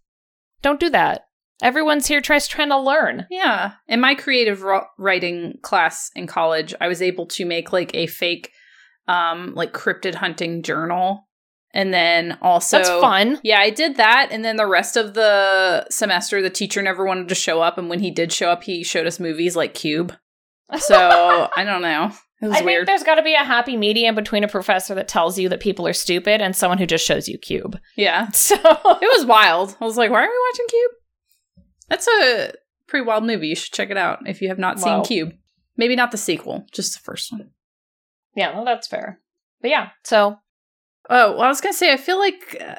Don't 0.61 0.79
do 0.79 0.89
that. 0.89 1.25
Everyone's 1.61 2.07
here 2.07 2.21
tries 2.21 2.47
trying 2.47 2.69
to 2.69 2.80
learn. 2.80 3.25
Yeah. 3.30 3.73
In 3.88 3.99
my 3.99 4.15
creative 4.15 4.63
writing 4.97 5.59
class 5.61 6.09
in 6.15 6.27
college, 6.27 6.73
I 6.81 6.88
was 6.88 7.01
able 7.01 7.25
to 7.27 7.45
make 7.45 7.71
like 7.71 7.93
a 7.93 8.07
fake 8.07 8.51
um 9.07 9.53
like 9.55 9.73
cryptid 9.73 10.15
hunting 10.15 10.63
journal. 10.63 11.27
And 11.75 11.91
then 11.93 12.38
also 12.41 12.77
That's 12.77 12.89
fun. 12.89 13.39
Yeah, 13.43 13.59
I 13.59 13.69
did 13.71 13.97
that 13.97 14.30
and 14.31 14.45
then 14.45 14.57
the 14.57 14.67
rest 14.67 14.95
of 14.95 15.13
the 15.13 15.88
semester 15.89 16.41
the 16.41 16.49
teacher 16.49 16.81
never 16.81 17.05
wanted 17.05 17.30
to 17.30 17.35
show 17.35 17.61
up 17.61 17.77
and 17.77 17.89
when 17.89 17.99
he 17.99 18.11
did 18.11 18.31
show 18.31 18.49
up 18.49 18.63
he 18.63 18.84
showed 18.84 19.07
us 19.07 19.19
movies 19.19 19.55
like 19.55 19.73
Cube. 19.73 20.15
So, 20.77 21.49
I 21.55 21.63
don't 21.63 21.81
know. 21.81 22.11
It 22.41 22.47
was 22.47 22.55
I 22.55 22.57
think 22.57 22.65
weird. 22.65 22.88
there's 22.88 23.03
got 23.03 23.15
to 23.15 23.23
be 23.23 23.35
a 23.35 23.43
happy 23.43 23.77
medium 23.77 24.15
between 24.15 24.43
a 24.43 24.49
professor 24.49 24.93
that 24.95 25.07
tells 25.07 25.39
you 25.39 25.47
that 25.49 25.61
people 25.61 25.88
are 25.88 25.93
stupid 25.93 26.41
and 26.41 26.53
someone 26.55 26.77
who 26.77 26.85
just 26.85 27.05
shows 27.05 27.30
you 27.30 27.38
cube. 27.38 27.80
Yeah. 27.95 28.27
So 28.34 28.55
It 28.55 29.17
was 29.17 29.25
wild. 29.25 29.77
I 29.80 29.85
was 29.85 29.95
like, 29.97 30.11
why 30.11 30.23
are 30.23 30.27
we 30.30 30.49
watching 30.51 30.65
Cube? 30.67 30.91
That's 31.89 32.07
a 32.07 32.53
pretty 32.88 33.05
wild 33.05 33.26
movie. 33.26 33.47
You 33.47 33.55
should 33.55 33.73
check 33.73 33.89
it 33.89 33.97
out 33.97 34.19
if 34.27 34.41
you 34.41 34.47
have 34.49 34.60
not 34.60 34.77
Wow. 34.77 35.03
seen 35.03 35.03
Cube. 35.05 35.34
Maybe 35.77 35.95
not 35.95 36.11
the 36.11 36.18
sequel, 36.18 36.65
just 36.72 36.93
the 36.93 36.99
first 36.99 37.31
one. 37.31 37.49
yeah, 38.35 38.53
well, 38.55 38.65
that's 38.65 38.88
fair. 38.88 39.19
But 39.61 39.69
yeah, 39.72 39.89
so 40.03 40.38
Oh, 41.10 41.34
well, 41.34 41.41
I 41.41 41.47
was 41.49 41.60
going 41.60 41.73
to 41.73 41.77
say, 41.77 41.91
I 41.91 41.97
feel 41.97 42.18
like 42.18 42.55
uh, 42.61 42.76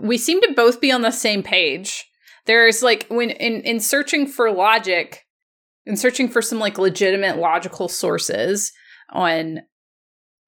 we 0.00 0.16
seem 0.16 0.40
to 0.40 0.54
both 0.54 0.80
be 0.80 0.90
on 0.90 1.02
the 1.02 1.10
same 1.10 1.42
page. 1.42 2.06
There's 2.46 2.82
like, 2.82 3.06
when 3.08 3.28
in, 3.30 3.60
in 3.62 3.78
searching 3.80 4.26
for 4.26 4.50
logic, 4.50 5.26
in 5.84 5.96
searching 5.98 6.28
for 6.28 6.40
some 6.40 6.58
like 6.58 6.78
legitimate 6.78 7.36
logical 7.36 7.88
sources 7.88 8.72
on 9.10 9.60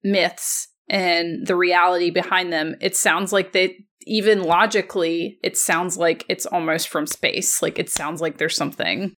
myths 0.03 0.67
and 0.89 1.45
the 1.45 1.55
reality 1.55 2.09
behind 2.09 2.51
them, 2.51 2.75
it 2.81 2.95
sounds 2.95 3.31
like 3.31 3.51
they, 3.51 3.85
even 4.01 4.43
logically, 4.43 5.39
it 5.43 5.57
sounds 5.57 5.97
like 5.97 6.25
it's 6.29 6.45
almost 6.45 6.87
from 6.89 7.07
space. 7.07 7.61
Like 7.61 7.79
it 7.79 7.89
sounds 7.89 8.21
like 8.21 8.37
there's 8.37 8.55
something 8.55 9.13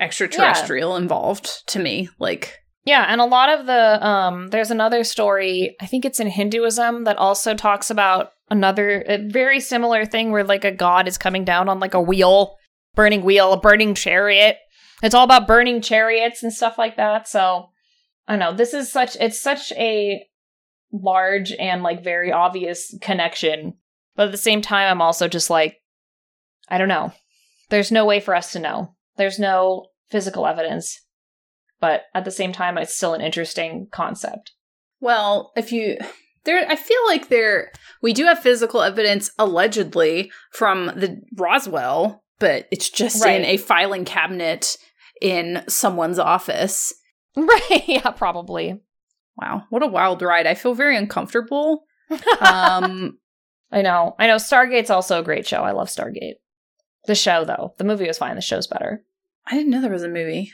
extraterrestrial 0.00 0.96
involved 0.96 1.66
to 1.68 1.78
me. 1.78 2.08
Like, 2.18 2.58
Yeah, 2.84 3.06
and 3.08 3.20
a 3.20 3.24
lot 3.24 3.48
of 3.48 3.66
the 3.66 4.06
um 4.06 4.48
there's 4.48 4.70
another 4.70 5.04
story, 5.04 5.76
I 5.80 5.86
think 5.86 6.04
it's 6.04 6.20
in 6.20 6.28
Hinduism 6.28 7.04
that 7.04 7.16
also 7.16 7.54
talks 7.54 7.90
about 7.90 8.30
another 8.50 9.04
a 9.08 9.28
very 9.28 9.60
similar 9.60 10.04
thing 10.04 10.30
where 10.30 10.44
like 10.44 10.64
a 10.64 10.70
god 10.70 11.08
is 11.08 11.18
coming 11.18 11.44
down 11.44 11.68
on 11.68 11.80
like 11.80 11.94
a 11.94 12.00
wheel, 12.00 12.56
burning 12.94 13.22
wheel, 13.22 13.52
a 13.52 13.60
burning 13.60 13.94
chariot. 13.94 14.58
It's 15.02 15.14
all 15.14 15.24
about 15.24 15.46
burning 15.46 15.82
chariots 15.82 16.42
and 16.42 16.52
stuff 16.52 16.78
like 16.78 16.96
that. 16.96 17.28
So 17.28 17.66
I 18.26 18.32
don't 18.32 18.40
know, 18.40 18.54
this 18.54 18.74
is 18.74 18.90
such 18.90 19.16
it's 19.20 19.40
such 19.40 19.72
a 19.72 20.24
large 20.92 21.52
and 21.52 21.82
like 21.82 22.02
very 22.02 22.32
obvious 22.32 22.96
connection. 23.00 23.74
But 24.16 24.26
at 24.26 24.32
the 24.32 24.38
same 24.38 24.62
time 24.62 24.90
I'm 24.90 25.02
also 25.02 25.28
just 25.28 25.50
like 25.50 25.76
I 26.68 26.78
don't 26.78 26.88
know. 26.88 27.12
There's 27.68 27.92
no 27.92 28.04
way 28.04 28.18
for 28.20 28.34
us 28.34 28.52
to 28.52 28.58
know. 28.58 28.94
There's 29.16 29.38
no 29.38 29.86
physical 30.10 30.46
evidence 30.46 31.00
but 31.80 32.02
at 32.14 32.24
the 32.24 32.30
same 32.30 32.52
time 32.52 32.78
it's 32.78 32.94
still 32.96 33.14
an 33.14 33.20
interesting 33.20 33.86
concept 33.92 34.52
Well, 35.00 35.52
if 35.56 35.72
you 35.72 35.98
there 36.44 36.66
I 36.68 36.76
feel 36.76 37.00
like 37.06 37.28
there 37.28 37.70
we 38.02 38.12
do 38.12 38.24
have 38.24 38.38
physical 38.38 38.82
evidence 38.82 39.30
allegedly 39.38 40.30
from 40.52 40.86
the 40.86 41.20
Roswell, 41.36 42.22
but 42.38 42.66
it's 42.70 42.88
just 42.88 43.22
Right. 43.24 43.40
in 43.40 43.44
a 43.44 43.56
filing 43.56 44.04
cabinet 44.04 44.76
in 45.20 45.64
someone's 45.68 46.18
office. 46.18 46.94
right 47.36 47.84
yeah 47.86 48.10
probably 48.10 48.80
Wow, 49.36 49.64
what 49.68 49.82
a 49.82 49.86
wild 49.86 50.22
ride. 50.22 50.46
I 50.46 50.54
feel 50.54 50.72
very 50.74 50.96
uncomfortable. 50.96 51.84
Um 52.40 53.18
i 53.70 53.82
know. 53.82 54.14
I 54.18 54.26
know. 54.26 54.36
Stargate's 54.36 54.90
also 54.90 55.20
a 55.20 55.24
great 55.24 55.46
show. 55.46 55.62
I 55.62 55.72
love 55.72 55.88
stargate. 55.88 56.34
The 57.06 57.14
show 57.14 57.44
though. 57.44 57.74
The 57.78 57.84
movie 57.84 58.06
was 58.06 58.18
fine. 58.18 58.36
The 58.36 58.42
show's 58.42 58.66
better. 58.66 59.02
I 59.46 59.54
didn't 59.54 59.70
know 59.70 59.80
there 59.80 59.90
was 59.90 60.02
a 60.02 60.08
movie. 60.08 60.52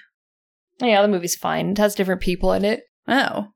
yeah 0.80 1.02
the 1.02 1.08
movie's 1.08 1.36
fine. 1.36 1.70
It 1.70 1.78
has 1.78 1.94
different 1.94 2.20
people 2.20 2.52
in 2.52 2.64
it. 2.64 2.84
Oh. 3.08 3.48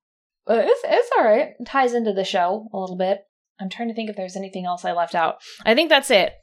but 0.46 0.64
it's, 0.64 0.80
it's 0.84 1.10
all 1.16 1.24
right. 1.24 1.54
It 1.58 1.64
ties 1.66 1.94
into 1.94 2.12
the 2.12 2.24
show 2.24 2.68
a 2.72 2.78
little 2.78 2.96
bit. 2.96 3.20
I'm 3.60 3.70
trying 3.70 3.88
to 3.88 3.94
think 3.94 4.10
if 4.10 4.16
there's 4.16 4.36
anything 4.36 4.66
else 4.66 4.84
i 4.84 4.92
left 4.92 5.14
out. 5.14 5.36
I 5.64 5.74
think 5.74 5.88
that's 5.88 6.10
it. 6.10 6.34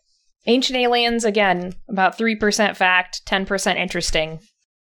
Ancient 0.45 0.77
aliens 0.77 1.25
again 1.25 1.73
about 1.89 2.17
3% 2.17 2.75
fact 2.75 3.21
10% 3.27 3.75
interesting. 3.77 4.39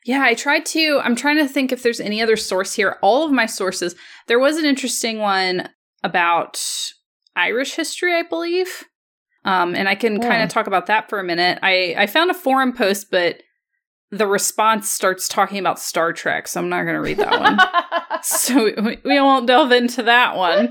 Yeah, 0.04 0.22
I 0.22 0.34
tried 0.34 0.64
to. 0.66 1.00
I'm 1.02 1.16
trying 1.16 1.36
to 1.36 1.48
think 1.48 1.72
if 1.72 1.82
there's 1.82 2.00
any 2.00 2.22
other 2.22 2.36
source 2.36 2.74
here. 2.74 2.96
All 3.02 3.24
of 3.24 3.32
my 3.32 3.46
sources. 3.46 3.94
There 4.28 4.38
was 4.38 4.56
an 4.56 4.64
interesting 4.64 5.18
one 5.18 5.68
about 6.02 6.62
Irish 7.40 7.74
history, 7.74 8.14
I 8.14 8.22
believe. 8.22 8.84
Um, 9.44 9.74
and 9.74 9.88
I 9.88 9.94
can 9.94 10.20
kind 10.20 10.42
of 10.42 10.50
talk 10.50 10.66
about 10.66 10.86
that 10.86 11.08
for 11.08 11.18
a 11.18 11.24
minute. 11.24 11.58
I 11.62 11.94
I 11.96 12.06
found 12.06 12.30
a 12.30 12.34
forum 12.34 12.72
post, 12.74 13.10
but 13.10 13.42
the 14.10 14.26
response 14.26 14.90
starts 14.90 15.28
talking 15.28 15.58
about 15.58 15.78
Star 15.78 16.12
Trek, 16.12 16.48
so 16.48 16.60
I'm 16.60 16.68
not 16.68 16.82
going 16.82 16.96
to 16.96 17.00
read 17.00 17.18
that 17.18 17.40
one. 17.40 18.20
so 18.22 18.64
we, 18.64 18.98
we 19.04 19.20
won't 19.20 19.46
delve 19.46 19.72
into 19.72 20.02
that 20.02 20.36
one. 20.36 20.68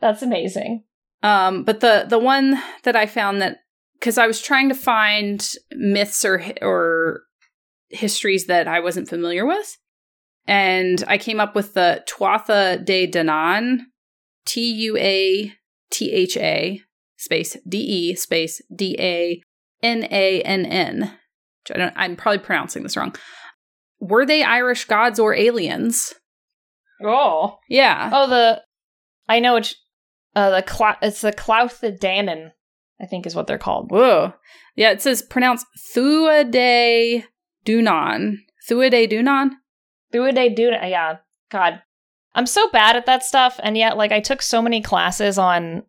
that's 0.00 0.22
amazing 0.22 0.84
Um, 1.22 1.64
but 1.64 1.80
the 1.80 2.06
the 2.08 2.18
one 2.18 2.60
that 2.84 2.96
I 2.96 3.06
found 3.06 3.42
that 3.42 3.58
because 3.98 4.16
I 4.16 4.26
was 4.26 4.40
trying 4.40 4.70
to 4.70 4.74
find 4.74 5.46
myths 5.72 6.24
or 6.24 6.42
or 6.62 7.22
histories 7.90 8.46
that 8.46 8.66
I 8.66 8.80
wasn't 8.80 9.08
familiar 9.08 9.44
with, 9.44 9.76
and 10.46 11.04
I 11.06 11.18
came 11.18 11.38
up 11.38 11.54
with 11.54 11.74
the 11.74 12.02
Tuatha 12.08 12.82
de 12.82 13.06
Danann, 13.06 13.80
T 14.46 14.72
U 14.72 14.96
A 14.96 15.52
T 15.90 16.12
H 16.12 16.36
A 16.36 16.80
space 17.16 17.56
D 17.68 17.78
E 17.78 18.14
space 18.14 18.60
D 18.74 18.96
A 18.98 19.42
N 19.82 20.06
A 20.10 20.42
N 20.42 20.66
N. 20.66 21.18
I 21.74 21.78
don't. 21.78 21.94
I'm 21.96 22.16
probably 22.16 22.38
pronouncing 22.38 22.82
this 22.82 22.96
wrong. 22.96 23.14
Were 24.00 24.24
they 24.24 24.42
Irish 24.42 24.86
gods 24.86 25.18
or 25.18 25.34
aliens? 25.34 26.14
oh 27.04 27.58
Yeah. 27.68 28.10
Oh, 28.12 28.28
the 28.28 28.62
I 29.28 29.40
know 29.40 29.54
which 29.54 29.76
Uh, 30.34 30.50
the 30.50 30.62
Cla- 30.62 30.98
it's 31.02 31.20
the 31.22 31.32
Clauthidanen, 31.32 32.50
I 33.00 33.06
think 33.06 33.26
is 33.26 33.34
what 33.34 33.46
they're 33.46 33.58
called. 33.58 33.90
Whoa. 33.90 34.32
Yeah, 34.76 34.90
it 34.92 35.02
says 35.02 35.22
pronounced 35.22 35.66
Thuade 35.94 37.24
Dunan. 37.66 38.36
Thuade 38.68 39.10
Dunan? 39.10 39.50
Thuade 40.12 40.56
Duna. 40.56 40.88
Yeah, 40.88 41.16
God, 41.50 41.82
I'm 42.34 42.46
so 42.46 42.68
bad 42.70 42.96
at 42.96 43.06
that 43.06 43.22
stuff, 43.24 43.58
and 43.62 43.76
yet 43.76 43.96
like 43.96 44.12
I 44.12 44.20
took 44.20 44.42
so 44.42 44.62
many 44.62 44.80
classes 44.80 45.36
on 45.38 45.82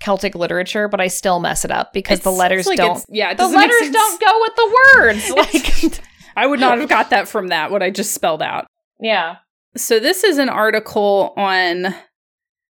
Celtic 0.00 0.34
literature, 0.34 0.88
but 0.88 1.00
I 1.00 1.08
still 1.08 1.40
mess 1.40 1.64
it 1.64 1.70
up 1.70 1.92
because 1.94 2.20
the 2.20 2.30
letters 2.32 2.66
like 2.66 2.76
don't. 2.76 3.02
Yeah, 3.08 3.32
The 3.34 3.48
letters 3.48 3.90
don't 3.90 4.20
go 4.20 4.40
with 4.40 4.54
the 4.56 4.76
words. 4.94 5.30
Like, 5.36 6.00
I 6.36 6.46
would 6.46 6.60
not 6.60 6.78
have 6.78 6.88
got 6.90 7.08
that 7.10 7.28
from 7.28 7.48
that, 7.48 7.70
what 7.70 7.82
I 7.82 7.90
just 7.90 8.12
spelled 8.12 8.42
out. 8.42 8.66
yeah. 9.00 9.36
So 9.76 9.98
this 9.98 10.22
is 10.24 10.36
an 10.38 10.48
article 10.50 11.32
on 11.36 11.94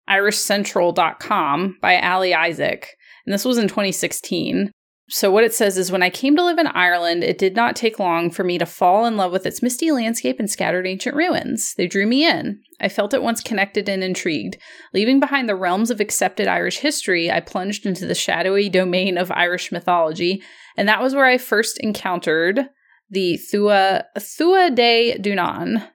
irishcentral.com 0.09 1.77
by 1.81 1.99
Ali 1.99 2.33
Isaac, 2.33 2.95
and 3.25 3.33
this 3.33 3.45
was 3.45 3.57
in 3.57 3.67
2016. 3.67 4.71
So 5.07 5.29
what 5.29 5.43
it 5.43 5.53
says 5.53 5.77
is 5.77 5.91
when 5.91 6.01
I 6.01 6.09
came 6.09 6.35
to 6.35 6.43
live 6.43 6.57
in 6.57 6.65
Ireland, 6.65 7.23
it 7.23 7.37
did 7.37 7.55
not 7.55 7.75
take 7.75 7.99
long 7.99 8.31
for 8.31 8.43
me 8.43 8.57
to 8.57 8.65
fall 8.65 9.05
in 9.05 9.17
love 9.17 9.31
with 9.31 9.45
its 9.45 9.61
misty 9.61 9.91
landscape 9.91 10.39
and 10.39 10.49
scattered 10.49 10.87
ancient 10.87 11.15
ruins. 11.15 11.75
They 11.77 11.85
drew 11.85 12.07
me 12.07 12.27
in. 12.27 12.59
I 12.81 12.89
felt 12.89 13.13
at 13.13 13.21
once 13.21 13.39
connected 13.39 13.87
and 13.87 14.03
intrigued. 14.03 14.57
Leaving 14.95 15.19
behind 15.19 15.47
the 15.47 15.55
realms 15.55 15.91
of 15.91 15.99
accepted 15.99 16.47
Irish 16.47 16.79
history, 16.79 17.29
I 17.29 17.39
plunged 17.39 17.85
into 17.85 18.07
the 18.07 18.15
shadowy 18.15 18.67
domain 18.67 19.19
of 19.19 19.31
Irish 19.31 19.71
mythology, 19.71 20.41
and 20.75 20.87
that 20.89 21.03
was 21.03 21.13
where 21.13 21.25
I 21.25 21.37
first 21.37 21.79
encountered 21.81 22.67
the 23.07 23.37
Thua 23.37 24.05
Thua 24.17 24.71
de 24.71 25.19
Dunan. 25.19 25.87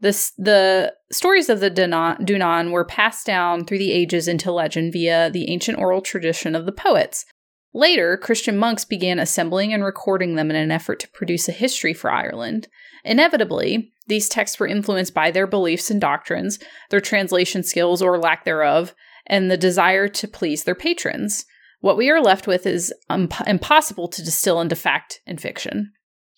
The 0.00 0.92
stories 1.10 1.48
of 1.48 1.58
the 1.58 1.70
Dunan, 1.70 2.24
Dunan 2.24 2.70
were 2.70 2.84
passed 2.84 3.26
down 3.26 3.64
through 3.64 3.78
the 3.78 3.92
ages 3.92 4.28
into 4.28 4.52
legend 4.52 4.92
via 4.92 5.30
the 5.30 5.50
ancient 5.50 5.78
oral 5.78 6.00
tradition 6.00 6.54
of 6.54 6.64
the 6.64 6.72
poets. 6.72 7.24
Later, 7.74 8.16
Christian 8.16 8.58
monks 8.58 8.84
began 8.84 9.18
assembling 9.18 9.72
and 9.72 9.82
recording 9.82 10.34
them 10.34 10.50
in 10.50 10.56
an 10.56 10.70
effort 10.70 11.00
to 11.00 11.08
produce 11.08 11.48
a 11.48 11.52
history 11.52 11.94
for 11.94 12.10
Ireland. 12.10 12.68
Inevitably, 13.04 13.92
these 14.08 14.28
texts 14.28 14.60
were 14.60 14.66
influenced 14.66 15.14
by 15.14 15.30
their 15.30 15.46
beliefs 15.46 15.90
and 15.90 16.00
doctrines, 16.00 16.58
their 16.90 17.00
translation 17.00 17.62
skills 17.62 18.02
or 18.02 18.18
lack 18.18 18.44
thereof, 18.44 18.94
and 19.26 19.50
the 19.50 19.56
desire 19.56 20.08
to 20.08 20.28
please 20.28 20.64
their 20.64 20.74
patrons. 20.74 21.46
What 21.80 21.96
we 21.96 22.10
are 22.10 22.20
left 22.20 22.46
with 22.46 22.66
is 22.66 22.92
um, 23.08 23.28
impossible 23.46 24.08
to 24.08 24.22
distill 24.22 24.60
into 24.60 24.76
fact 24.76 25.20
and 25.26 25.40
fiction. 25.40 25.92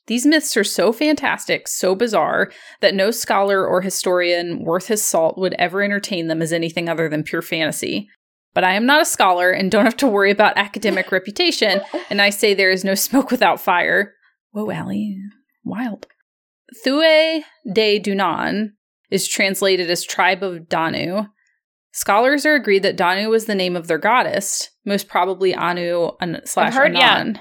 These 0.06 0.27
myths 0.27 0.56
are 0.56 0.65
so 0.65 0.93
fantastic, 0.93 1.66
so 1.66 1.94
bizarre, 1.94 2.52
that 2.81 2.94
no 2.94 3.11
scholar 3.11 3.66
or 3.66 3.81
historian 3.81 4.62
worth 4.62 4.86
his 4.89 5.02
salt 5.02 5.39
would 5.39 5.55
ever 5.55 5.82
entertain 5.82 6.28
them 6.28 6.43
as 6.43 6.52
anything 6.52 6.89
other 6.89 7.09
than 7.09 7.24
pure 7.24 7.43
fantasy. 7.43 8.09
But 8.55 8.65
I 8.65 8.75
am 8.75 8.87
not 8.87 9.03
a 9.03 9.05
scholar 9.05 9.51
and 9.51 9.71
don't 9.71 9.85
have 9.85 9.97
to 9.99 10.07
worry 10.07 10.31
about 10.31 10.57
academic 10.57 11.11
reputation, 11.19 11.81
and 12.09 12.23
I 12.23 12.31
say 12.31 12.55
there 12.55 12.71
is 12.71 12.85
no 12.85 12.95
smoke 12.95 13.31
without 13.31 13.61
fire. 13.61 14.15
Whoa, 14.53 14.71
Allie, 14.71 15.17
wild. 15.65 16.07
Thue 16.85 17.43
de 17.73 17.99
Dunan 18.01 18.71
is 19.11 19.29
translated 19.29 19.91
as 19.91 20.05
tribe 20.05 20.43
of 20.43 20.69
Danu. 20.69 21.25
Scholars 21.93 22.45
are 22.47 22.55
agreed 22.55 22.83
that 22.83 22.97
Danu 22.97 23.29
was 23.29 23.45
the 23.47 23.55
name 23.55 23.77
of 23.77 23.87
their 23.87 23.99
goddess, 23.99 24.71
most 24.85 25.09
probably 25.09 25.55
Anu 25.55 26.11
an- 26.21 26.41
slash 26.45 26.75
heard- 26.75 26.95
yeah. 26.95 27.33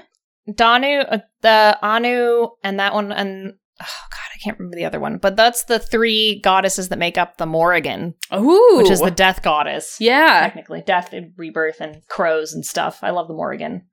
Danu, 0.54 0.98
uh, 1.00 1.18
the 1.42 1.78
Anu, 1.82 2.48
and 2.62 2.78
that 2.78 2.92
one, 2.94 3.10
and 3.12 3.54
oh 3.80 3.86
god, 4.10 4.23
can't 4.44 4.58
remember 4.58 4.76
the 4.76 4.84
other 4.84 5.00
one. 5.00 5.18
But 5.18 5.36
that's 5.36 5.64
the 5.64 5.78
three 5.78 6.40
goddesses 6.40 6.90
that 6.90 6.98
make 6.98 7.16
up 7.18 7.38
the 7.38 7.46
Morrigan, 7.46 8.14
Ooh, 8.34 8.74
which 8.76 8.90
is 8.90 9.00
the 9.00 9.10
death 9.10 9.42
goddess. 9.42 9.96
yeah. 9.98 10.40
Technically, 10.40 10.82
death 10.86 11.12
and 11.12 11.32
rebirth 11.36 11.80
and 11.80 12.06
crows 12.08 12.52
and 12.52 12.64
stuff. 12.64 13.00
I 13.02 13.10
love 13.10 13.28
the 13.28 13.34
Morrigan. 13.34 13.86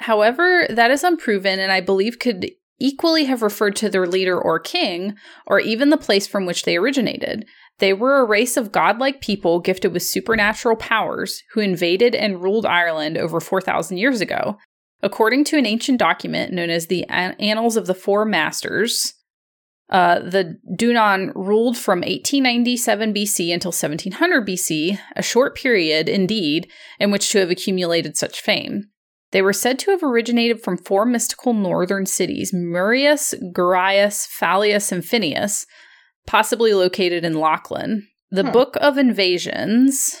However, 0.00 0.66
that 0.70 0.90
is 0.90 1.04
unproven 1.04 1.58
and 1.58 1.72
I 1.72 1.80
believe 1.80 2.18
could 2.18 2.50
equally 2.80 3.24
have 3.24 3.42
referred 3.42 3.74
to 3.76 3.88
their 3.88 4.06
leader 4.06 4.40
or 4.40 4.60
king, 4.60 5.16
or 5.46 5.58
even 5.58 5.90
the 5.90 5.96
place 5.96 6.28
from 6.28 6.46
which 6.46 6.62
they 6.62 6.76
originated. 6.76 7.44
They 7.78 7.92
were 7.92 8.20
a 8.20 8.24
race 8.24 8.56
of 8.56 8.70
godlike 8.72 9.20
people 9.20 9.58
gifted 9.60 9.92
with 9.92 10.04
supernatural 10.04 10.76
powers 10.76 11.42
who 11.52 11.60
invaded 11.60 12.14
and 12.14 12.40
ruled 12.42 12.66
Ireland 12.66 13.18
over 13.18 13.40
4,000 13.40 13.96
years 13.98 14.20
ago. 14.20 14.58
According 15.02 15.44
to 15.44 15.58
an 15.58 15.66
ancient 15.66 15.98
document 15.98 16.52
known 16.52 16.70
as 16.70 16.86
the 16.86 17.04
An- 17.08 17.34
Annals 17.40 17.76
of 17.76 17.86
the 17.86 17.94
Four 17.94 18.24
Masters, 18.24 19.14
uh, 19.90 20.18
the 20.20 20.58
Dunan 20.76 21.32
ruled 21.34 21.78
from 21.78 22.00
1897 22.00 23.14
BC 23.14 23.52
until 23.54 23.70
1700 23.70 24.46
BC, 24.46 24.98
a 25.16 25.22
short 25.22 25.56
period 25.56 26.08
indeed 26.08 26.70
in 27.00 27.10
which 27.10 27.30
to 27.30 27.38
have 27.38 27.50
accumulated 27.50 28.16
such 28.16 28.40
fame. 28.40 28.84
They 29.30 29.42
were 29.42 29.52
said 29.52 29.78
to 29.80 29.90
have 29.90 30.02
originated 30.02 30.62
from 30.62 30.78
four 30.78 31.04
mystical 31.04 31.52
northern 31.52 32.06
cities 32.06 32.52
Murius, 32.52 33.34
Gurius, 33.52 34.26
Fallius, 34.26 34.92
and 34.92 35.02
Finias, 35.02 35.66
possibly 36.26 36.72
located 36.74 37.24
in 37.24 37.34
Lochlann. 37.34 38.02
The 38.30 38.44
Hmm. 38.44 38.52
Book 38.52 38.76
of 38.80 38.98
Invasions 38.98 40.20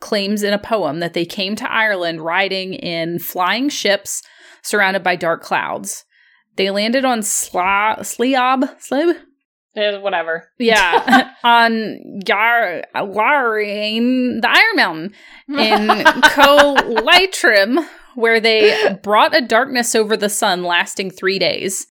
claims 0.00 0.42
in 0.42 0.52
a 0.52 0.58
poem 0.58 1.00
that 1.00 1.14
they 1.14 1.24
came 1.24 1.56
to 1.56 1.72
Ireland 1.72 2.20
riding 2.20 2.74
in 2.74 3.18
flying 3.18 3.68
ships 3.68 4.22
surrounded 4.62 5.02
by 5.02 5.16
dark 5.16 5.42
clouds. 5.42 6.04
They 6.56 6.70
landed 6.70 7.04
on 7.04 7.20
Sla- 7.20 7.98
Sliab, 8.00 8.80
Slib? 8.80 9.16
Eh, 9.76 9.98
whatever. 9.98 10.48
Yeah, 10.58 11.30
on 11.44 12.20
Yar 12.26 12.82
the 12.94 14.48
Iron 14.48 14.76
Mountain 14.76 15.14
in 15.48 15.88
Colitrim, 16.22 17.78
where 18.14 18.40
they 18.40 18.98
brought 19.02 19.36
a 19.36 19.42
darkness 19.42 19.94
over 19.94 20.16
the 20.16 20.30
sun 20.30 20.62
lasting 20.64 21.10
three 21.10 21.38
days. 21.38 21.86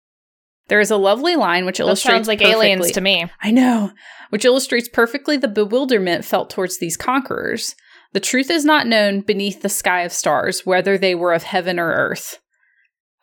There 0.68 0.80
is 0.80 0.93
a 0.93 0.97
lovely 0.97 1.34
line 1.34 1.66
which 1.66 1.78
That 1.78 1.84
illustrates 1.84 2.14
sounds 2.14 2.28
like 2.28 2.39
perfectly- 2.39 2.66
aliens 2.68 2.93
to 2.93 3.01
me. 3.01 3.26
I 3.43 3.51
know, 3.51 3.90
which 4.30 4.44
illustrates 4.44 4.89
perfectly 4.89 5.36
the 5.36 5.48
bewilderment 5.48 6.24
felt 6.24 6.51
towards 6.51 6.78
these 6.78 6.97
conquerors. 6.97 7.74
The 8.12 8.20
truth 8.20 8.51
is 8.51 8.64
not 8.64 8.86
known 8.86 9.22
beneath 9.22 9.62
the 9.62 9.68
sky 9.68 10.02
of 10.02 10.12
stars, 10.12 10.64
whether 10.64 10.97
they 10.97 11.14
were 11.14 11.32
of 11.32 11.43
heaven 11.43 11.78
or 11.80 11.93
earth. 11.93 12.39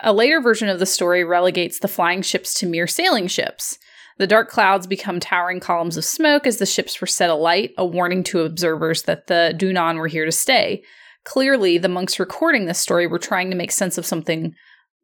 A 0.01 0.13
later 0.13 0.39
version 0.39 0.69
of 0.69 0.79
the 0.79 0.85
story 0.85 1.23
relegates 1.23 1.79
the 1.79 1.87
flying 1.87 2.21
ships 2.21 2.53
to 2.55 2.65
mere 2.65 2.87
sailing 2.87 3.27
ships. 3.27 3.77
The 4.17 4.27
dark 4.27 4.49
clouds 4.49 4.87
become 4.87 5.19
towering 5.19 5.59
columns 5.59 5.97
of 5.97 6.05
smoke 6.05 6.45
as 6.45 6.57
the 6.57 6.65
ships 6.65 6.99
were 6.99 7.07
set 7.07 7.29
alight, 7.29 7.71
a 7.77 7.85
warning 7.85 8.23
to 8.25 8.41
observers 8.41 9.03
that 9.03 9.27
the 9.27 9.53
Dunan 9.57 9.97
were 9.97 10.07
here 10.07 10.25
to 10.25 10.31
stay. 10.31 10.83
Clearly, 11.23 11.77
the 11.77 11.89
monks 11.89 12.19
recording 12.19 12.65
this 12.65 12.79
story 12.79 13.07
were 13.07 13.19
trying 13.19 13.49
to 13.49 13.57
make 13.57 13.71
sense 13.71 13.97
of 13.97 14.05
something 14.05 14.53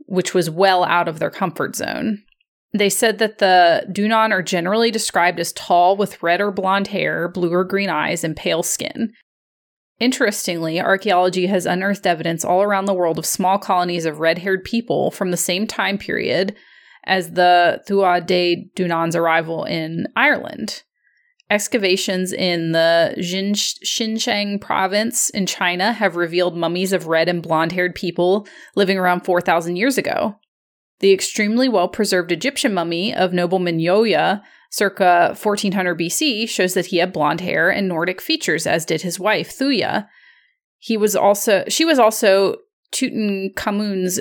which 0.07 0.33
was 0.33 0.49
well 0.49 0.83
out 0.83 1.07
of 1.07 1.19
their 1.19 1.29
comfort 1.29 1.75
zone. 1.75 2.23
They 2.73 2.89
said 2.89 3.19
that 3.19 3.37
the 3.37 3.87
Dunan 3.89 4.31
are 4.31 4.41
generally 4.41 4.91
described 4.91 5.39
as 5.39 5.53
tall 5.53 5.95
with 5.95 6.21
red 6.21 6.41
or 6.41 6.51
blonde 6.51 6.87
hair, 6.87 7.29
blue 7.29 7.53
or 7.53 7.63
green 7.63 7.89
eyes, 7.89 8.23
and 8.23 8.35
pale 8.35 8.63
skin. 8.63 9.13
Interestingly, 9.99 10.79
archaeology 10.79 11.47
has 11.47 11.65
unearthed 11.65 12.05
evidence 12.05 12.43
all 12.43 12.61
around 12.61 12.85
the 12.85 12.93
world 12.93 13.17
of 13.17 13.25
small 13.25 13.57
colonies 13.57 14.05
of 14.05 14.19
red 14.19 14.39
haired 14.39 14.63
people 14.63 15.09
from 15.09 15.31
the 15.31 15.37
same 15.37 15.65
time 15.65 15.97
period 15.97 16.55
as 17.05 17.31
the 17.31 17.81
Thua 17.87 18.19
de 18.19 18.69
Dunan's 18.75 19.15
arrival 19.15 19.63
in 19.63 20.07
Ireland. 20.15 20.83
Excavations 21.49 22.33
in 22.33 22.71
the 22.71 23.13
Xinjiang 23.19 24.59
province 24.59 25.29
in 25.29 25.45
China 25.45 25.93
have 25.93 26.15
revealed 26.15 26.57
mummies 26.57 26.91
of 26.91 27.05
red 27.05 27.29
and 27.29 27.43
blonde 27.43 27.71
haired 27.71 27.93
people 27.93 28.47
living 28.75 28.97
around 28.97 29.21
4,000 29.21 29.75
years 29.75 29.97
ago. 29.97 30.35
The 30.99 31.11
extremely 31.11 31.67
well 31.67 31.87
preserved 31.87 32.31
Egyptian 32.31 32.73
mummy 32.73 33.13
of 33.13 33.33
nobleman 33.33 33.79
Yuya, 33.79 34.41
circa 34.71 35.35
1400 35.41 35.99
BC, 35.99 36.47
shows 36.47 36.73
that 36.73 36.87
he 36.87 36.97
had 36.97 37.13
blonde 37.13 37.41
hair 37.41 37.69
and 37.69 37.87
Nordic 37.87 38.21
features, 38.21 38.65
as 38.65 38.85
did 38.85 39.01
his 39.01 39.19
wife 39.19 39.57
Thuya. 39.57 40.07
He 40.77 40.97
was 40.97 41.15
also 41.15 41.65
she 41.67 41.85
was 41.85 41.99
also 41.99 42.57
Tutankhamun's 42.93 44.19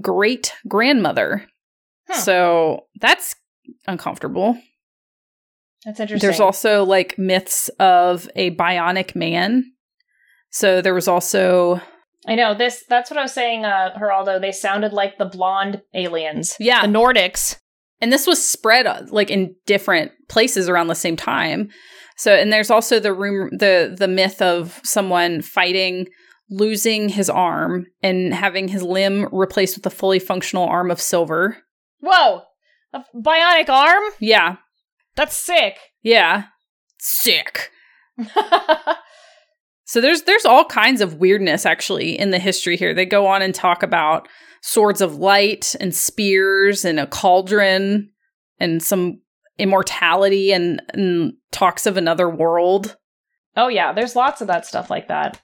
great 0.00 0.52
grandmother. 0.66 1.46
Huh. 2.08 2.18
So 2.18 2.86
that's 3.00 3.36
uncomfortable. 3.86 4.58
That's 5.84 6.00
interesting. 6.00 6.26
There's 6.26 6.40
also 6.40 6.84
like 6.84 7.18
myths 7.18 7.68
of 7.78 8.28
a 8.34 8.54
bionic 8.56 9.14
man. 9.14 9.64
So 10.50 10.80
there 10.80 10.94
was 10.94 11.08
also 11.08 11.80
I 12.28 12.34
know 12.34 12.54
this. 12.54 12.84
That's 12.88 13.10
what 13.10 13.18
I 13.18 13.22
was 13.22 13.32
saying, 13.32 13.64
uh, 13.64 13.96
Geraldo. 13.98 14.40
They 14.40 14.52
sounded 14.52 14.92
like 14.92 15.18
the 15.18 15.24
blonde 15.24 15.80
aliens. 15.94 16.54
yeah, 16.60 16.82
The 16.82 16.92
Nordics. 16.92 17.56
and 18.00 18.12
this 18.12 18.26
was 18.26 18.44
spread 18.46 18.86
uh, 18.86 19.02
like 19.08 19.30
in 19.30 19.54
different 19.66 20.12
places 20.28 20.68
around 20.68 20.86
the 20.88 20.94
same 20.94 21.16
time 21.16 21.68
so 22.16 22.32
and 22.34 22.52
there's 22.52 22.70
also 22.70 23.00
the 23.00 23.12
room 23.14 23.48
the 23.56 23.94
the 23.98 24.06
myth 24.08 24.40
of 24.42 24.80
someone 24.84 25.40
fighting 25.42 26.06
losing 26.50 27.08
his 27.08 27.28
arm 27.30 27.86
and 28.02 28.32
having 28.34 28.68
his 28.68 28.82
limb 28.82 29.26
replaced 29.32 29.76
with 29.76 29.86
a 29.86 29.90
fully 29.90 30.18
functional 30.18 30.64
arm 30.64 30.90
of 30.90 31.00
silver 31.00 31.56
Whoa, 32.00 32.42
a 32.92 33.04
bionic 33.16 33.68
arm. 33.68 34.02
yeah 34.20 34.56
That's 35.16 35.36
sick. 35.36 35.76
yeah 36.02 36.44
sick 36.98 37.70
So 39.88 40.02
there's 40.02 40.22
there's 40.22 40.44
all 40.44 40.66
kinds 40.66 41.00
of 41.00 41.14
weirdness 41.14 41.64
actually 41.64 42.18
in 42.18 42.30
the 42.30 42.38
history 42.38 42.76
here. 42.76 42.92
They 42.92 43.06
go 43.06 43.26
on 43.26 43.40
and 43.40 43.54
talk 43.54 43.82
about 43.82 44.28
swords 44.60 45.00
of 45.00 45.16
light 45.16 45.74
and 45.80 45.94
spears 45.94 46.84
and 46.84 47.00
a 47.00 47.06
cauldron 47.06 48.10
and 48.60 48.82
some 48.82 49.22
immortality 49.56 50.52
and, 50.52 50.82
and 50.90 51.32
talks 51.52 51.86
of 51.86 51.96
another 51.96 52.28
world. 52.28 52.96
Oh 53.56 53.68
yeah, 53.68 53.94
there's 53.94 54.14
lots 54.14 54.42
of 54.42 54.46
that 54.48 54.66
stuff 54.66 54.90
like 54.90 55.08
that. 55.08 55.40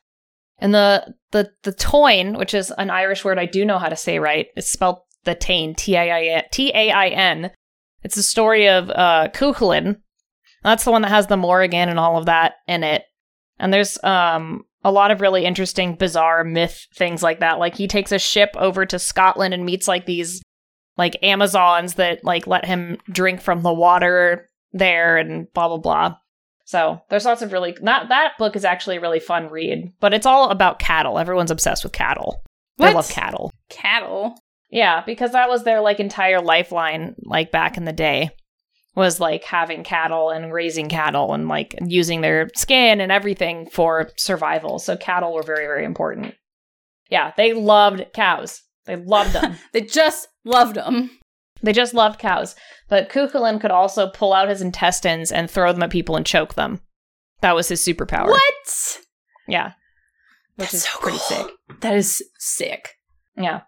And 0.59 0.75
the 0.75 1.15
the 1.31 1.51
the 1.63 1.73
Toin, 1.73 2.37
which 2.37 2.53
is 2.53 2.71
an 2.77 2.91
Irish 2.91 3.25
word 3.25 3.39
I 3.39 3.47
do 3.47 3.65
know 3.65 3.79
how 3.79 3.89
to 3.89 3.97
say 3.97 4.19
right, 4.19 4.49
it's 4.57 4.71
spelled 4.71 4.99
the 5.25 5.35
Tain, 5.35 5.75
T 5.75 5.97
A 5.97 6.11
I 6.11 6.23
N 6.25 6.43
T 6.53 6.71
A 6.75 6.91
I 6.91 7.09
N. 7.09 7.51
It's 8.03 8.17
the 8.17 8.23
story 8.23 8.69
of 8.69 8.91
uh 8.91 9.29
Cuchulainn. 9.33 10.03
That's 10.63 10.85
the 10.85 10.91
one 10.91 11.01
that 11.01 11.09
has 11.09 11.29
the 11.29 11.39
Morrigan 11.39 11.89
and 11.89 11.99
all 11.99 12.19
of 12.19 12.27
that 12.27 12.57
in 12.69 12.85
it. 12.85 13.05
And 13.59 13.73
there's 13.73 14.03
um 14.05 14.65
a 14.83 14.93
lot 14.93 15.11
of 15.11 15.21
really 15.21 15.45
interesting, 15.45 15.95
bizarre 15.95 16.45
myth 16.45 16.87
things 16.95 17.23
like 17.23 17.41
that. 17.41 17.59
Like 17.59 17.75
he 17.75 17.89
takes 17.89 18.13
a 18.13 18.19
ship 18.19 18.51
over 18.57 18.85
to 18.87 18.99
Scotland 18.99 19.55
and 19.55 19.65
meets 19.65 19.89
like 19.89 20.07
these 20.07 20.43
like 20.97 21.17
Amazons 21.23 21.95
that 21.95 22.23
like 22.25 22.47
let 22.47 22.65
him 22.65 22.99
drink 23.11 23.41
from 23.41 23.63
the 23.63 23.73
water 23.73 24.49
there 24.73 25.17
and 25.17 25.53
blah 25.53 25.69
blah 25.69 25.79
blah. 25.79 26.17
So 26.67 27.01
there's 27.11 27.25
lots 27.25 27.43
of 27.43 27.53
really 27.53 27.77
that 27.83 28.09
that 28.09 28.33
book 28.39 28.57
is 28.57 28.65
actually 28.65 28.97
a 28.97 29.01
really 29.01 29.21
fun 29.21 29.49
read, 29.49 29.93
but 30.01 30.15
it's 30.15 30.27
all 30.27 30.51
about 30.51 30.79
cattle. 30.79 31.19
Everyone's 31.19 31.51
obsessed 31.51 31.85
with 31.85 31.93
cattle. 31.93 32.43
They 32.79 32.93
love 32.93 33.09
cattle. 33.09 33.53
Cattle. 33.69 34.37
Yeah, 34.71 35.03
because 35.05 35.33
that 35.33 35.49
was 35.49 35.63
their 35.63 35.81
like 35.81 36.01
entire 36.01 36.41
lifeline, 36.41 37.15
like 37.23 37.53
back 37.53 37.77
in 37.77 37.85
the 37.85 37.93
day, 37.93 38.31
was 38.95 39.19
like 39.21 39.45
having 39.45 39.83
cattle 39.85 40.31
and 40.31 40.53
raising 40.53 40.89
cattle 40.89 41.33
and 41.35 41.49
like 41.49 41.75
using 41.85 42.21
their 42.21 42.49
skin 42.55 43.01
and 43.01 43.11
everything 43.11 43.69
for 43.71 44.11
survival. 44.17 44.79
So 44.79 44.97
cattle 44.97 45.35
were 45.35 45.43
very, 45.43 45.67
very 45.67 45.85
important. 45.85 46.35
Yeah, 47.11 47.33
they 47.37 47.53
loved 47.53 48.05
cows. 48.15 48.63
They 48.87 48.97
loved 48.97 49.33
them. 49.33 49.57
They 49.73 49.81
just 49.81 50.29
loved 50.45 50.77
them. 50.77 51.11
they 51.63 51.73
just 51.73 51.95
loved 51.95 52.19
cows. 52.21 52.55
But 52.89 53.09
Cuchulainn 53.09 53.61
could 53.61 53.71
also 53.71 54.09
pull 54.11 54.33
out 54.33 54.49
his 54.49 54.63
intestines 54.63 55.33
and 55.33 55.51
throw 55.51 55.73
them 55.73 55.83
at 55.83 55.91
people 55.91 56.17
and 56.17 56.25
choke 56.27 56.55
them. 56.55 56.81
That 57.41 57.55
was 57.55 57.69
his 57.69 57.85
superpower. 57.85 58.29
What? 58.29 58.99
Yeah. 59.49 59.73
Which 60.57 60.71
That's 60.71 60.75
is 60.75 60.85
so 60.85 60.99
pretty 61.01 61.19
cool. 61.29 61.37
sick. 61.47 61.81
That 61.81 61.95
is 61.97 62.23
sick. 62.39 62.91
Yeah. 63.37 63.63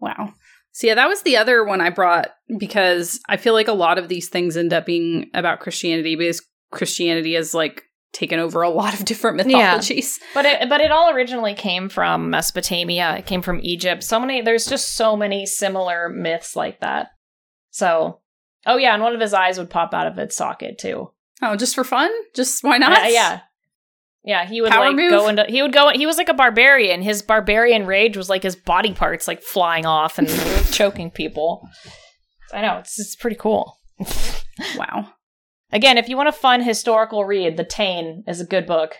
Wow. 0.00 0.34
So 0.72 0.86
yeah, 0.86 0.94
that 0.94 1.08
was 1.08 1.22
the 1.22 1.36
other 1.36 1.64
one 1.64 1.80
I 1.80 1.90
brought 1.90 2.28
because 2.58 3.20
I 3.28 3.36
feel 3.36 3.52
like 3.52 3.68
a 3.68 3.72
lot 3.74 3.98
of 3.98 4.08
these 4.08 4.28
things 4.28 4.56
end 4.56 4.72
up 4.72 4.86
being 4.86 5.30
about 5.34 5.60
Christianity 5.60 6.16
because 6.16 6.42
Christianity 6.70 7.34
has 7.34 7.52
like 7.54 7.84
taken 8.12 8.38
over 8.38 8.62
a 8.62 8.70
lot 8.70 8.94
of 8.98 9.04
different 9.04 9.38
Yeah. 9.48 9.74
mythologies. 9.74 10.18
But 10.34 10.46
it 10.46 10.68
but 10.68 10.80
it 10.80 10.90
all 10.90 11.10
originally 11.10 11.54
came 11.54 11.88
from 11.88 12.30
Mesopotamia. 12.30 13.16
It 13.18 13.26
came 13.26 13.42
from 13.42 13.60
Egypt. 13.62 14.02
So 14.02 14.18
many 14.18 14.40
there's 14.40 14.66
just 14.66 14.94
so 14.96 15.16
many 15.16 15.44
similar 15.46 16.08
myths 16.08 16.56
like 16.56 16.80
that. 16.80 17.08
So 17.70 18.20
oh 18.66 18.76
yeah, 18.78 18.94
and 18.94 19.02
one 19.02 19.14
of 19.14 19.20
his 19.20 19.34
eyes 19.34 19.58
would 19.58 19.70
pop 19.70 19.92
out 19.94 20.06
of 20.06 20.18
its 20.18 20.36
socket 20.36 20.78
too. 20.78 21.10
Oh, 21.42 21.56
just 21.56 21.74
for 21.74 21.84
fun? 21.84 22.10
Just 22.34 22.62
why 22.64 22.78
not? 22.78 22.98
Yeah, 23.02 23.08
yeah. 23.08 23.40
Yeah, 24.24 24.46
he 24.46 24.60
would 24.60 24.70
Power 24.70 24.86
like 24.86 24.96
move? 24.96 25.10
go 25.10 25.28
into 25.28 25.44
he 25.48 25.62
would 25.62 25.72
go 25.72 25.90
he 25.90 26.06
was 26.06 26.16
like 26.16 26.28
a 26.28 26.34
barbarian. 26.34 27.02
His 27.02 27.22
barbarian 27.22 27.86
rage 27.86 28.16
was 28.16 28.28
like 28.30 28.42
his 28.44 28.54
body 28.56 28.92
parts 28.94 29.26
like 29.26 29.42
flying 29.42 29.84
off 29.86 30.18
and 30.18 30.28
choking 30.72 31.10
people. 31.10 31.68
I 32.52 32.60
know, 32.60 32.78
it's 32.78 32.98
it's 33.00 33.16
pretty 33.16 33.36
cool. 33.36 33.78
Wow. 34.76 35.08
Again, 35.72 35.96
if 35.98 36.08
you 36.08 36.16
want 36.16 36.28
a 36.28 36.32
fun 36.32 36.62
historical 36.62 37.24
read, 37.24 37.56
The 37.56 37.64
Tain 37.64 38.24
is 38.28 38.40
a 38.40 38.46
good 38.46 38.66
book. 38.66 38.94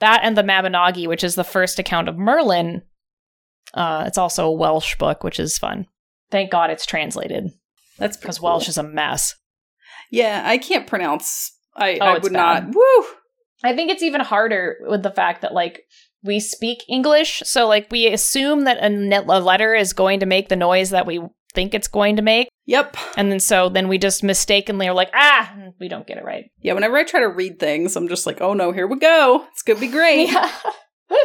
That 0.00 0.20
and 0.24 0.36
The 0.36 0.42
Mabinogi, 0.42 1.06
which 1.06 1.22
is 1.22 1.34
the 1.34 1.44
first 1.44 1.78
account 1.78 2.08
of 2.08 2.16
Merlin. 2.16 2.82
Uh, 3.74 4.04
it's 4.06 4.16
also 4.18 4.46
a 4.46 4.52
Welsh 4.52 4.96
book, 4.96 5.22
which 5.22 5.38
is 5.38 5.58
fun. 5.58 5.86
Thank 6.30 6.50
God 6.50 6.70
it's 6.70 6.86
translated 6.86 7.50
That's 7.98 8.16
because 8.16 8.38
cool. 8.38 8.48
Welsh 8.50 8.68
is 8.68 8.78
a 8.78 8.82
mess. 8.82 9.34
Yeah, 10.10 10.42
I 10.46 10.56
can't 10.58 10.86
pronounce. 10.86 11.52
I, 11.76 11.98
Oh, 12.00 12.06
I 12.06 12.18
would 12.18 12.32
bad. 12.32 12.66
not. 12.68 12.74
Woo! 12.74 13.04
I 13.64 13.74
think 13.74 13.90
it's 13.90 14.02
even 14.02 14.20
harder 14.20 14.76
with 14.82 15.02
the 15.02 15.10
fact 15.10 15.42
that 15.42 15.54
like 15.54 15.82
we 16.22 16.40
speak 16.40 16.84
English, 16.88 17.42
so 17.44 17.66
like 17.66 17.90
we 17.90 18.06
assume 18.08 18.64
that 18.64 18.78
a, 18.78 18.88
ne- 18.88 19.16
a 19.16 19.40
letter 19.40 19.74
is 19.74 19.92
going 19.92 20.20
to 20.20 20.26
make 20.26 20.48
the 20.48 20.56
noise 20.56 20.90
that 20.90 21.06
we 21.06 21.20
think 21.54 21.72
it's 21.72 21.88
going 21.88 22.16
to 22.16 22.22
make, 22.22 22.48
Yep. 22.66 22.96
and 23.16 23.30
then 23.32 23.40
so 23.40 23.68
then 23.68 23.88
we 23.88 23.96
just 23.96 24.22
mistakenly 24.22 24.88
are 24.88 24.94
like, 24.94 25.10
ah, 25.14 25.54
we 25.80 25.88
don't 25.88 26.06
get 26.06 26.18
it 26.18 26.24
right. 26.24 26.50
Yeah, 26.60 26.74
whenever 26.74 26.96
I 26.96 27.04
try 27.04 27.20
to 27.20 27.28
read 27.28 27.58
things, 27.58 27.96
I'm 27.96 28.08
just 28.08 28.26
like, 28.26 28.40
oh 28.40 28.52
no, 28.54 28.72
here 28.72 28.86
we 28.86 28.98
go. 28.98 29.46
It's 29.52 29.62
gonna 29.62 29.80
be 29.80 29.88
great. 29.88 30.28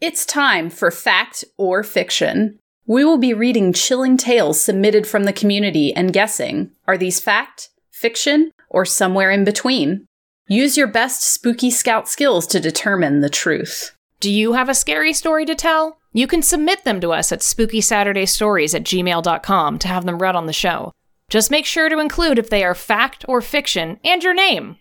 It's 0.00 0.24
time 0.24 0.70
for 0.70 0.90
fact 0.92 1.44
or 1.56 1.82
fiction. 1.82 2.58
We 2.86 3.04
will 3.04 3.18
be 3.18 3.34
reading 3.34 3.72
chilling 3.72 4.16
tales 4.16 4.60
submitted 4.60 5.06
from 5.08 5.24
the 5.24 5.32
community 5.32 5.92
and 5.92 6.12
guessing 6.12 6.70
are 6.86 6.96
these 6.96 7.18
fact, 7.18 7.70
fiction, 7.90 8.52
or 8.70 8.84
somewhere 8.84 9.30
in 9.32 9.44
between? 9.44 10.06
Use 10.48 10.76
your 10.76 10.86
best 10.86 11.22
spooky 11.22 11.70
scout 11.70 12.08
skills 12.08 12.46
to 12.48 12.58
determine 12.60 13.20
the 13.20 13.28
truth. 13.30 13.94
Do 14.20 14.30
you 14.30 14.54
have 14.54 14.68
a 14.68 14.74
scary 14.74 15.12
story 15.12 15.44
to 15.46 15.54
tell? 15.54 15.98
You 16.12 16.26
can 16.26 16.42
submit 16.42 16.84
them 16.84 17.00
to 17.02 17.12
us 17.12 17.30
at 17.32 17.40
spookysaturdaystories 17.40 18.74
at 18.74 18.82
gmail.com 18.84 19.78
to 19.78 19.88
have 19.88 20.04
them 20.06 20.18
read 20.18 20.34
on 20.34 20.46
the 20.46 20.52
show. 20.52 20.92
Just 21.28 21.50
make 21.50 21.66
sure 21.66 21.88
to 21.90 21.98
include 21.98 22.38
if 22.38 22.48
they 22.50 22.64
are 22.64 22.74
fact 22.74 23.24
or 23.28 23.40
fiction 23.42 24.00
and 24.02 24.22
your 24.22 24.32
name. 24.34 24.76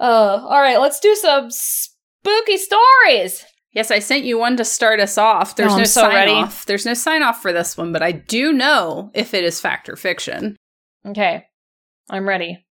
Uh, 0.00 0.40
all 0.48 0.60
right, 0.60 0.80
let's 0.80 0.98
do 1.00 1.14
some 1.14 1.50
spooky 1.50 2.56
stories. 2.56 3.44
Yes, 3.72 3.90
I 3.90 3.98
sent 3.98 4.24
you 4.24 4.38
one 4.38 4.56
to 4.56 4.64
start 4.64 5.00
us 5.00 5.18
off. 5.18 5.54
There's 5.56 5.74
Oh, 5.74 5.78
no 5.78 5.84
so 5.84 6.00
sign 6.00 6.14
ready. 6.14 6.32
off. 6.32 6.64
There's 6.64 6.86
no 6.86 6.94
sign 6.94 7.22
off 7.22 7.42
for 7.42 7.52
this 7.52 7.76
one, 7.76 7.92
but 7.92 8.02
I 8.02 8.12
do 8.12 8.52
know 8.54 9.10
if 9.12 9.34
it 9.34 9.44
is 9.44 9.60
fact 9.60 9.90
or 9.90 9.96
fiction. 9.96 10.56
Okay, 11.06 11.44
I'm 12.08 12.26
ready. 12.26 12.65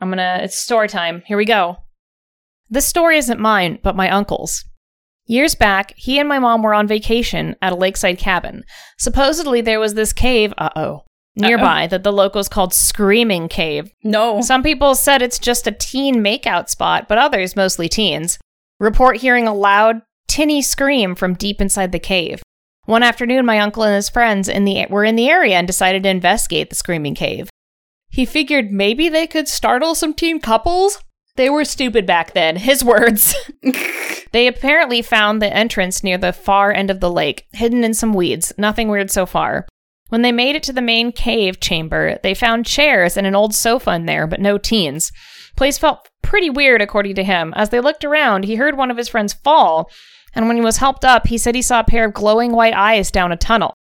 I'm 0.00 0.10
gonna, 0.10 0.40
it's 0.42 0.58
story 0.58 0.88
time. 0.88 1.22
Here 1.26 1.36
we 1.36 1.44
go. 1.44 1.78
This 2.68 2.86
story 2.86 3.18
isn't 3.18 3.40
mine, 3.40 3.78
but 3.82 3.96
my 3.96 4.10
uncle's. 4.10 4.64
Years 5.26 5.54
back, 5.54 5.92
he 5.96 6.18
and 6.18 6.28
my 6.28 6.38
mom 6.38 6.62
were 6.62 6.74
on 6.74 6.86
vacation 6.86 7.56
at 7.60 7.72
a 7.72 7.76
lakeside 7.76 8.18
cabin. 8.18 8.64
Supposedly, 8.98 9.60
there 9.60 9.80
was 9.80 9.94
this 9.94 10.12
cave, 10.12 10.52
uh 10.58 10.70
oh, 10.76 11.02
nearby 11.34 11.86
that 11.88 12.02
the 12.02 12.12
locals 12.12 12.48
called 12.48 12.72
Screaming 12.72 13.48
Cave. 13.48 13.90
No. 14.04 14.40
Some 14.40 14.62
people 14.62 14.94
said 14.94 15.22
it's 15.22 15.38
just 15.38 15.66
a 15.66 15.72
teen 15.72 16.16
makeout 16.16 16.68
spot, 16.68 17.08
but 17.08 17.18
others, 17.18 17.56
mostly 17.56 17.88
teens, 17.88 18.38
report 18.78 19.18
hearing 19.18 19.46
a 19.46 19.54
loud, 19.54 20.02
tinny 20.28 20.62
scream 20.62 21.14
from 21.14 21.34
deep 21.34 21.60
inside 21.60 21.92
the 21.92 21.98
cave. 21.98 22.42
One 22.84 23.02
afternoon, 23.02 23.44
my 23.46 23.58
uncle 23.58 23.82
and 23.82 23.94
his 23.94 24.08
friends 24.08 24.48
in 24.48 24.64
the 24.64 24.86
were 24.88 25.04
in 25.04 25.16
the 25.16 25.28
area 25.28 25.56
and 25.56 25.66
decided 25.66 26.04
to 26.04 26.08
investigate 26.08 26.70
the 26.70 26.76
screaming 26.76 27.16
cave. 27.16 27.48
He 28.16 28.24
figured 28.24 28.72
maybe 28.72 29.10
they 29.10 29.26
could 29.26 29.46
startle 29.46 29.94
some 29.94 30.14
teen 30.14 30.40
couples. 30.40 30.98
They 31.34 31.50
were 31.50 31.66
stupid 31.66 32.06
back 32.06 32.32
then. 32.32 32.56
His 32.56 32.82
words. 32.82 33.34
They 34.32 34.48
apparently 34.48 35.00
found 35.02 35.40
the 35.40 35.54
entrance 35.54 36.02
near 36.02 36.18
the 36.18 36.32
far 36.32 36.72
end 36.72 36.90
of 36.90 37.00
the 37.00 37.10
lake, 37.10 37.46
hidden 37.52 37.84
in 37.84 37.94
some 37.94 38.12
weeds. 38.12 38.52
Nothing 38.58 38.88
weird 38.88 39.10
so 39.10 39.24
far. 39.24 39.66
When 40.08 40.22
they 40.22 40.32
made 40.32 40.56
it 40.56 40.62
to 40.64 40.72
the 40.72 40.82
main 40.82 41.12
cave 41.12 41.60
chamber, 41.60 42.18
they 42.22 42.34
found 42.34 42.66
chairs 42.66 43.16
and 43.16 43.26
an 43.26 43.34
old 43.34 43.54
sofa 43.54 43.92
in 43.92 44.04
there, 44.04 44.26
but 44.26 44.40
no 44.40 44.58
teens. 44.58 45.12
Place 45.56 45.78
felt 45.78 46.08
pretty 46.22 46.50
weird, 46.50 46.82
according 46.82 47.14
to 47.14 47.24
him. 47.24 47.54
As 47.56 47.70
they 47.70 47.80
looked 47.80 48.04
around, 48.04 48.44
he 48.44 48.56
heard 48.56 48.76
one 48.76 48.90
of 48.90 48.98
his 48.98 49.08
friends 49.08 49.32
fall, 49.32 49.90
and 50.34 50.48
when 50.48 50.56
he 50.56 50.62
was 50.62 50.78
helped 50.78 51.04
up, 51.04 51.28
he 51.28 51.38
said 51.38 51.54
he 51.54 51.62
saw 51.62 51.80
a 51.80 51.84
pair 51.84 52.06
of 52.06 52.14
glowing 52.14 52.52
white 52.52 52.74
eyes 52.74 53.10
down 53.10 53.32
a 53.32 53.36
tunnel. 53.36 53.75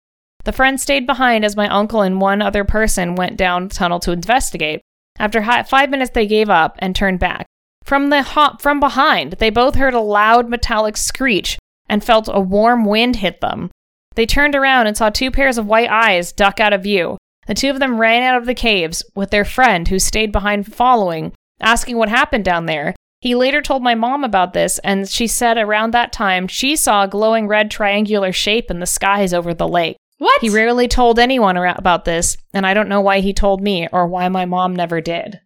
The 0.44 0.52
friend 0.52 0.80
stayed 0.80 1.06
behind 1.06 1.46
as 1.46 1.56
my 1.56 1.68
uncle 1.68 2.02
and 2.02 2.20
one 2.20 2.42
other 2.42 2.64
person 2.64 3.16
went 3.16 3.38
down 3.38 3.68
the 3.68 3.76
tunnel 3.76 4.00
to 4.02 4.12
investigate. 4.12 4.82
After 5.20 5.42
hi- 5.42 5.64
five 5.64 5.90
minutes, 5.90 6.12
they 6.14 6.26
gave 6.26 6.50
up 6.50 6.76
and 6.80 6.96
turned 6.96 7.20
back. 7.20 7.46
From 7.84 8.10
the 8.10 8.24
ho- 8.24 8.58
from 8.60 8.80
behind, 8.80 9.34
they 9.34 9.50
both 9.50 9.76
heard 9.76 9.94
a 9.94 10.00
loud 10.00 10.50
metallic 10.50 10.98
screech 10.98 11.58
and 11.88 12.04
felt 12.04 12.30
a 12.32 12.40
warm 12.40 12.86
wind 12.86 13.18
hit 13.18 13.42
them. 13.42 13.70
They 14.16 14.26
turned 14.26 14.56
around 14.56 14.88
and 14.88 14.98
saw 14.98 15.10
two 15.10 15.32
pairs 15.32 15.58
of 15.58 15.68
white 15.68 15.90
eyes 15.90 16.32
duck 16.32 16.60
out 16.60 16.74
of 16.74 16.84
view. 16.84 17.18
The 17.48 17.54
two 17.54 17.70
of 17.70 17.80
them 17.80 18.00
ran 18.00 18.24
out 18.24 18.38
of 18.38 18.46
the 18.46 18.54
caves 18.54 19.04
with 19.16 19.32
their 19.32 19.46
friend, 19.46 19.88
who 19.88 20.00
stayed 20.00 20.32
behind 20.32 20.74
following, 20.74 21.34
asking 21.60 21.98
what 21.98 22.10
happened 22.10 22.46
down 22.46 22.66
there. 22.66 22.96
He 23.20 23.36
later 23.36 23.62
told 23.62 23.84
my 23.84 23.94
mom 23.94 24.24
about 24.24 24.54
this, 24.54 24.80
and 24.80 25.08
she 25.08 25.28
said 25.28 25.58
around 25.58 25.92
that 25.92 26.12
time 26.12 26.48
she 26.48 26.76
saw 26.76 27.04
a 27.04 27.08
glowing 27.08 27.48
red 27.48 27.70
triangular 27.70 28.32
shape 28.32 28.72
in 28.72 28.80
the 28.80 28.86
skies 28.86 29.34
over 29.34 29.54
the 29.54 29.68
lake. 29.68 29.98
What? 30.22 30.40
He 30.40 30.50
rarely 30.50 30.88
told 30.88 31.18
anyone 31.18 31.58
about 31.58 32.06
this, 32.06 32.38
and 32.54 32.64
I 32.64 32.76
don't 32.76 32.88
know 32.88 33.02
why 33.02 33.22
he 33.22 33.34
told 33.34 33.60
me 33.60 33.88
or 33.92 34.06
why 34.06 34.30
my 34.30 34.46
mom 34.46 34.76
never 34.76 35.02
did. 35.02 35.42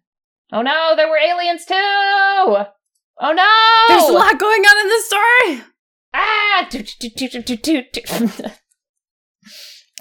Oh 0.52 0.60
no, 0.60 0.92
there 0.94 1.08
were 1.08 1.16
aliens 1.16 1.64
too! 1.64 1.74
Oh 1.74 2.66
no! 3.22 3.88
There's 3.88 4.10
a 4.10 4.12
lot 4.12 4.38
going 4.38 4.60
on 4.60 4.80
in 4.82 4.88
this 4.88 5.06
story. 5.06 5.72
Ah! 6.12 6.68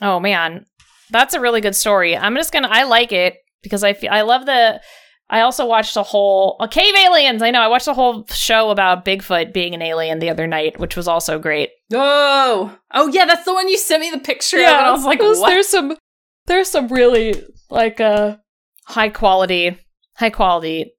Oh 0.02 0.19
man, 0.19 0.65
that's 1.10 1.34
a 1.34 1.39
really 1.39 1.61
good 1.61 1.73
story. 1.73 2.18
I'm 2.18 2.35
just 2.35 2.52
gonna. 2.52 2.68
I 2.69 2.84
like 2.84 3.14
it 3.14 3.38
because 3.64 3.81
I 3.81 3.93
feel 3.93 4.11
I 4.11 4.23
love 4.23 4.45
the 4.45 4.81
I 5.30 5.41
also 5.41 5.65
watched 5.65 5.97
a 5.97 6.03
whole 6.03 6.56
uh, 6.60 6.68
Cave 6.68 6.95
Aliens. 6.95 7.41
I 7.41 7.49
know. 7.49 7.61
I 7.61 7.68
watched 7.68 7.88
a 7.88 7.93
whole 7.93 8.26
show 8.27 8.69
about 8.69 9.06
Bigfoot 9.06 9.53
being 9.53 9.73
an 9.73 9.81
alien 9.81 10.19
the 10.19 10.30
other 10.30 10.45
night, 10.45 10.80
which 10.80 10.95
was 10.95 11.07
also 11.07 11.39
great. 11.39 11.72
Oh, 11.93 12.77
oh 12.91 13.07
yeah, 13.07 13.26
that's 13.26 13.45
the 13.45 13.53
one 13.53 13.68
you 13.68 13.77
sent 13.77 14.02
me 14.02 14.11
the 14.11 14.19
picture 14.19 14.57
of. 14.57 14.68
And 14.68 14.76
I 14.76 14.91
was 14.91 15.03
like, 15.03 15.19
there's 15.19 15.68
some 15.68 15.97
there's 16.45 16.69
some 16.69 16.88
really 16.89 17.43
like 17.69 17.99
uh 17.99 18.38
high 18.85 19.10
quality 19.10 19.80
high 20.15 20.30
quality 20.30 20.93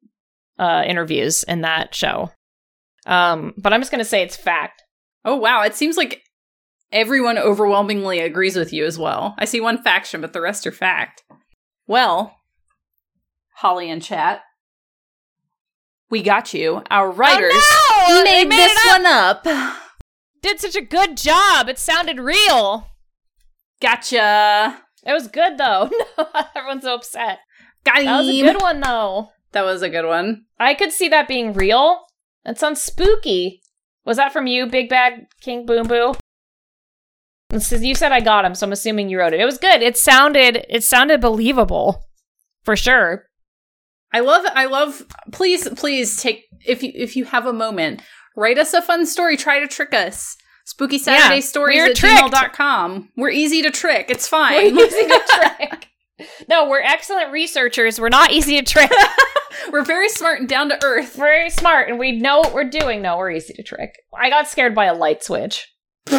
uh 0.59 0.83
interviews 0.85 1.45
in 1.45 1.61
that 1.61 1.95
show. 1.95 2.31
Um, 3.07 3.55
but 3.57 3.73
I'm 3.73 3.81
just 3.81 3.93
gonna 3.93 4.05
say 4.05 4.23
it's 4.23 4.37
fact. 4.37 4.83
Oh 5.25 5.37
wow, 5.37 5.63
it 5.63 5.77
seems 5.77 5.97
like 5.97 6.23
everyone 6.91 7.39
overwhelmingly 7.39 8.19
agrees 8.19 8.57
with 8.57 8.73
you 8.73 8.85
as 8.85 8.99
well. 8.99 9.37
I 9.39 9.45
see 9.45 9.61
one 9.61 9.83
faction, 9.83 10.21
but 10.21 10.33
the 10.33 10.41
rest 10.41 10.67
are 10.67 10.73
fact. 10.73 11.23
Well, 11.87 12.37
Holly 13.57 13.91
and 13.91 14.03
chat, 14.03 14.43
we 16.11 16.23
got 16.23 16.55
you. 16.55 16.83
Our 16.91 17.11
writers 17.11 17.53
oh, 17.55 18.07
no! 18.09 18.25
Made, 18.25 18.49
made 18.49 18.59
this 18.59 18.87
up. 18.87 19.03
one 19.03 19.07
up. 19.07 19.79
Did 20.43 20.61
such 20.61 20.77
a 20.77 20.83
good 20.83 21.17
job. 21.17 21.69
It 21.69 21.79
sounded 21.79 22.21
real. 22.21 22.87
Gotcha. 23.81 24.83
It 25.05 25.13
was 25.13 25.29
good 25.29 25.59
though. 25.59 25.91
No, 26.19 26.27
everyone's 26.55 26.85
so 26.85 26.95
upset. 26.95 27.39
Got 27.85 28.05
That 28.05 28.19
was 28.19 28.29
a 28.29 28.43
good 28.43 28.61
one 28.61 28.81
though. 28.81 29.31
That 29.53 29.65
was 29.65 29.83
a 29.83 29.89
good 29.89 30.07
one. 30.07 30.45
I 30.59 30.75
could 30.75 30.93
see 30.93 31.09
that 31.09 31.29
being 31.29 31.53
real. 31.53 32.01
That 32.45 32.59
sounds 32.59 32.83
spooky. 32.83 33.63
Was 34.05 34.17
that 34.19 34.33
from 34.33 34.47
you, 34.47 34.67
Big 34.67 34.89
Bad 34.89 35.27
King 35.41 35.67
Boom 35.67 35.87
Boo? 35.87 36.15
You 37.53 37.95
said 37.95 38.13
I 38.13 38.21
got 38.21 38.45
him, 38.45 38.55
so 38.55 38.67
I'm 38.67 38.73
assuming 38.73 39.09
you 39.09 39.19
wrote 39.19 39.33
it. 39.33 39.41
It 39.41 39.45
was 39.45 39.59
good. 39.59 39.83
It 39.83 39.97
sounded 39.97 40.67
it 40.69 40.85
sounded 40.85 41.21
believable. 41.21 42.05
For 42.65 42.77
sure. 42.77 43.27
I 44.13 44.21
love 44.21 44.45
I 44.55 44.67
love 44.67 45.03
please 45.33 45.69
please 45.71 46.21
take 46.23 46.45
if 46.65 46.83
you 46.83 46.93
if 46.95 47.17
you 47.17 47.25
have 47.27 47.47
a 47.47 47.53
moment, 47.53 48.03
write 48.37 48.59
us 48.59 48.73
a 48.75 48.81
fun 48.83 49.07
story, 49.07 49.37
try 49.37 49.61
to 49.61 49.67
trick 49.67 49.93
us. 49.95 50.37
Spooky 50.65 50.99
Saturday 50.99 51.37
Yeah, 51.37 51.41
stories 51.43 51.77
we're 51.77 51.91
at 51.91 51.97
tricked. 51.97 52.33
gmail.com. 52.33 53.11
We're 53.17 53.31
easy 53.31 53.63
to 53.63 53.71
trick. 53.71 54.07
It's 54.11 54.27
fine. 54.27 54.75
We're 54.75 54.87
easy 54.87 55.07
to 55.07 55.23
trick. 55.29 55.89
No, 56.49 56.69
we're 56.69 56.81
excellent 56.81 57.31
researchers. 57.31 58.01
We're 58.01 58.09
not 58.09 58.33
easy 58.33 58.61
to 58.61 58.65
trick. 58.65 58.91
we're 59.71 59.85
very 59.85 60.09
smart 60.09 60.41
and 60.41 60.49
down 60.49 60.71
to 60.71 60.83
earth. 60.85 61.15
Very 61.15 61.51
smart 61.51 61.89
and 61.89 61.99
we 62.01 62.13
know 62.13 62.39
what 62.39 62.53
we're 62.55 62.65
doing. 62.71 63.01
No, 63.03 63.17
we're 63.19 63.31
easy 63.31 63.53
to 63.55 63.63
trick. 63.63 63.95
I 64.19 64.29
got 64.31 64.49
scared 64.49 64.75
by 64.75 64.87
a 64.87 64.95
light 64.95 65.23
switch. 65.23 65.69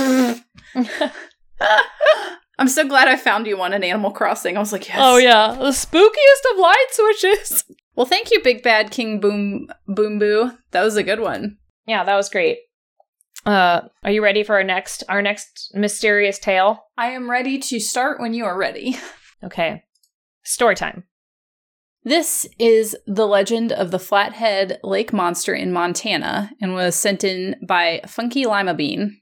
I'm 2.59 2.67
so 2.67 2.87
glad 2.87 3.07
I 3.07 3.15
found 3.15 3.45
you 3.45 3.57
one 3.57 3.73
in 3.73 3.83
Animal 3.83 4.11
Crossing. 4.11 4.57
I 4.57 4.59
was 4.59 4.71
like, 4.71 4.87
yes. 4.87 4.97
Oh 4.99 5.17
yeah, 5.17 5.55
the 5.57 5.69
spookiest 5.69 6.53
of 6.53 6.59
light 6.59 6.87
switches. 6.91 7.63
Well, 7.97 8.05
thank 8.05 8.29
you, 8.29 8.43
Big 8.43 8.61
Bad 8.61 8.91
King 8.91 9.19
Boom 9.19 9.69
Boom 9.87 10.19
Boo. 10.19 10.51
That 10.69 10.83
was 10.83 10.97
a 10.97 11.03
good 11.03 11.19
one. 11.19 11.57
Yeah, 11.87 12.03
that 12.03 12.15
was 12.15 12.29
great. 12.29 12.59
Uh, 13.43 13.81
are 14.03 14.11
you 14.11 14.23
ready 14.23 14.43
for 14.43 14.53
our 14.53 14.63
next 14.63 15.03
our 15.09 15.23
next 15.23 15.71
mysterious 15.73 16.37
tale? 16.37 16.83
I 16.95 17.07
am 17.07 17.27
ready 17.27 17.57
to 17.57 17.79
start 17.79 18.19
when 18.19 18.35
you 18.35 18.45
are 18.45 18.57
ready. 18.57 18.97
Okay, 19.43 19.83
story 20.43 20.73
time. 20.73 21.03
This 22.03 22.47
is 22.57 22.97
the 23.05 23.27
legend 23.27 23.71
of 23.71 23.91
the 23.91 23.99
Flathead 23.99 24.79
Lake 24.83 25.13
Monster 25.13 25.53
in 25.53 25.71
Montana 25.71 26.49
and 26.59 26.73
was 26.73 26.95
sent 26.95 27.23
in 27.23 27.55
by 27.67 28.01
Funky 28.07 28.47
Lima 28.47 28.73
Bean. 28.73 29.21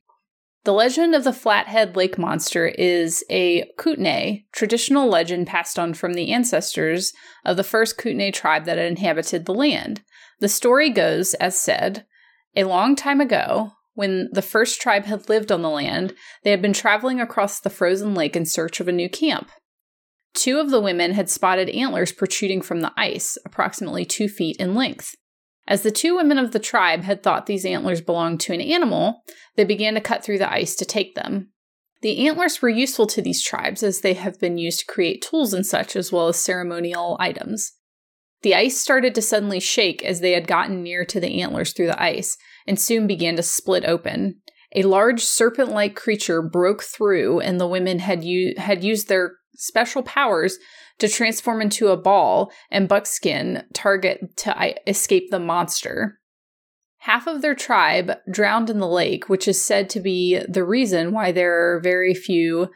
The 0.65 0.73
legend 0.73 1.13
of 1.13 1.23
the 1.23 1.31
Flathead 1.31 1.95
Lake 1.95 2.17
Monster 2.17 2.65
is 2.65 3.23
a 3.29 3.69
Kootenai, 3.77 4.37
traditional 4.51 5.07
legend 5.07 5.45
passed 5.45 5.77
on 5.77 5.93
from 5.93 6.15
the 6.15 6.33
ancestors 6.33 7.13
of 7.45 7.55
the 7.55 7.63
first 7.63 7.99
Kootenai 7.99 8.31
tribe 8.31 8.65
that 8.65 8.79
inhabited 8.79 9.45
the 9.45 9.53
land. 9.53 10.01
The 10.39 10.49
story 10.49 10.89
goes 10.89 11.35
as 11.35 11.55
said, 11.57 12.07
a 12.55 12.63
long 12.63 12.95
time 12.95 13.21
ago, 13.21 13.73
when 13.93 14.27
the 14.31 14.41
first 14.41 14.81
tribe 14.81 15.05
had 15.05 15.29
lived 15.29 15.51
on 15.51 15.61
the 15.61 15.69
land, 15.69 16.15
they 16.43 16.49
had 16.49 16.63
been 16.63 16.73
traveling 16.73 17.21
across 17.21 17.59
the 17.59 17.69
frozen 17.69 18.15
lake 18.15 18.35
in 18.35 18.47
search 18.47 18.79
of 18.79 18.87
a 18.87 18.91
new 18.91 19.07
camp. 19.07 19.51
Two 20.33 20.57
of 20.59 20.71
the 20.71 20.81
women 20.81 21.13
had 21.13 21.29
spotted 21.29 21.69
antlers 21.69 22.11
protruding 22.11 22.63
from 22.63 22.81
the 22.81 22.91
ice, 22.97 23.37
approximately 23.45 24.03
two 24.03 24.27
feet 24.27 24.57
in 24.57 24.73
length. 24.73 25.13
As 25.67 25.81
the 25.81 25.91
two 25.91 26.15
women 26.15 26.37
of 26.37 26.51
the 26.51 26.59
tribe 26.59 27.03
had 27.03 27.23
thought 27.23 27.45
these 27.45 27.65
antlers 27.65 28.01
belonged 28.01 28.39
to 28.41 28.53
an 28.53 28.61
animal, 28.61 29.23
they 29.55 29.63
began 29.63 29.95
to 29.95 30.01
cut 30.01 30.23
through 30.23 30.37
the 30.37 30.51
ice 30.51 30.75
to 30.75 30.85
take 30.85 31.15
them. 31.15 31.49
The 32.01 32.27
antlers 32.27 32.61
were 32.61 32.69
useful 32.69 33.07
to 33.07 33.21
these 33.21 33.41
tribes 33.41 33.81
as 33.81 34.01
they 34.01 34.13
have 34.13 34.39
been 34.39 34.59
used 34.59 34.81
to 34.81 34.85
create 34.85 35.23
tools 35.23 35.53
and 35.53 35.65
such, 35.65 35.95
as 35.95 36.11
well 36.11 36.27
as 36.27 36.37
ceremonial 36.37 37.17
items. 37.19 37.73
The 38.43 38.53
ice 38.53 38.79
started 38.79 39.15
to 39.15 39.23
suddenly 39.23 39.59
shake 39.59 40.03
as 40.03 40.19
they 40.19 40.33
had 40.33 40.47
gotten 40.47 40.83
near 40.83 41.03
to 41.05 41.19
the 41.19 41.41
antlers 41.41 41.73
through 41.73 41.87
the 41.87 42.01
ice, 42.01 42.37
and 42.67 42.79
soon 42.79 43.07
began 43.07 43.35
to 43.37 43.43
split 43.43 43.85
open. 43.85 44.41
A 44.75 44.83
large 44.83 45.23
serpent-like 45.23 45.95
creature 45.95 46.43
broke 46.43 46.83
through, 46.83 47.39
and 47.39 47.59
the 47.59 47.67
women 47.67 47.97
had 47.99 48.23
u- 48.23 48.53
had 48.57 48.83
used 48.83 49.07
their 49.07 49.37
special 49.55 50.03
powers 50.03 50.59
to 50.99 51.09
transform 51.09 51.61
into 51.61 51.87
a 51.89 51.97
ball 51.97 52.51
and 52.71 52.87
buckskin 52.87 53.63
target 53.73 54.37
to 54.37 54.73
escape 54.87 55.29
the 55.31 55.39
monster. 55.39 56.19
Half 56.99 57.27
of 57.27 57.41
their 57.41 57.55
tribe 57.55 58.13
drowned 58.31 58.69
in 58.69 58.79
the 58.79 58.87
lake, 58.87 59.29
which 59.29 59.47
is 59.47 59.63
said 59.63 59.89
to 59.91 59.99
be 59.99 60.39
the 60.47 60.63
reason 60.63 61.11
why 61.11 61.31
there 61.31 61.75
are 61.75 61.79
very 61.79 62.13
few 62.13 62.69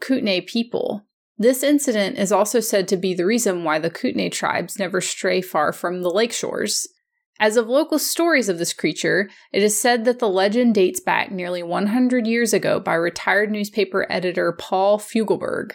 Kootenai 0.00 0.40
people. 0.46 1.06
This 1.36 1.62
incident 1.62 2.18
is 2.18 2.32
also 2.32 2.60
said 2.60 2.88
to 2.88 2.96
be 2.96 3.14
the 3.14 3.26
reason 3.26 3.64
why 3.64 3.78
the 3.78 3.90
Kootenai 3.90 4.28
tribes 4.28 4.78
never 4.78 5.00
stray 5.00 5.42
far 5.42 5.72
from 5.72 6.02
the 6.02 6.10
lake 6.10 6.32
shores. 6.32 6.88
As 7.40 7.56
of 7.56 7.66
local 7.66 7.98
stories 7.98 8.48
of 8.48 8.58
this 8.58 8.72
creature, 8.72 9.28
it 9.52 9.62
is 9.62 9.80
said 9.80 10.04
that 10.04 10.18
the 10.18 10.28
legend 10.28 10.74
dates 10.74 11.00
back 11.00 11.32
nearly 11.32 11.62
100 11.62 12.26
years 12.26 12.54
ago 12.54 12.78
by 12.78 12.94
retired 12.94 13.50
newspaper 13.50 14.06
editor 14.08 14.52
Paul 14.52 14.98
Fugleberg. 14.98 15.72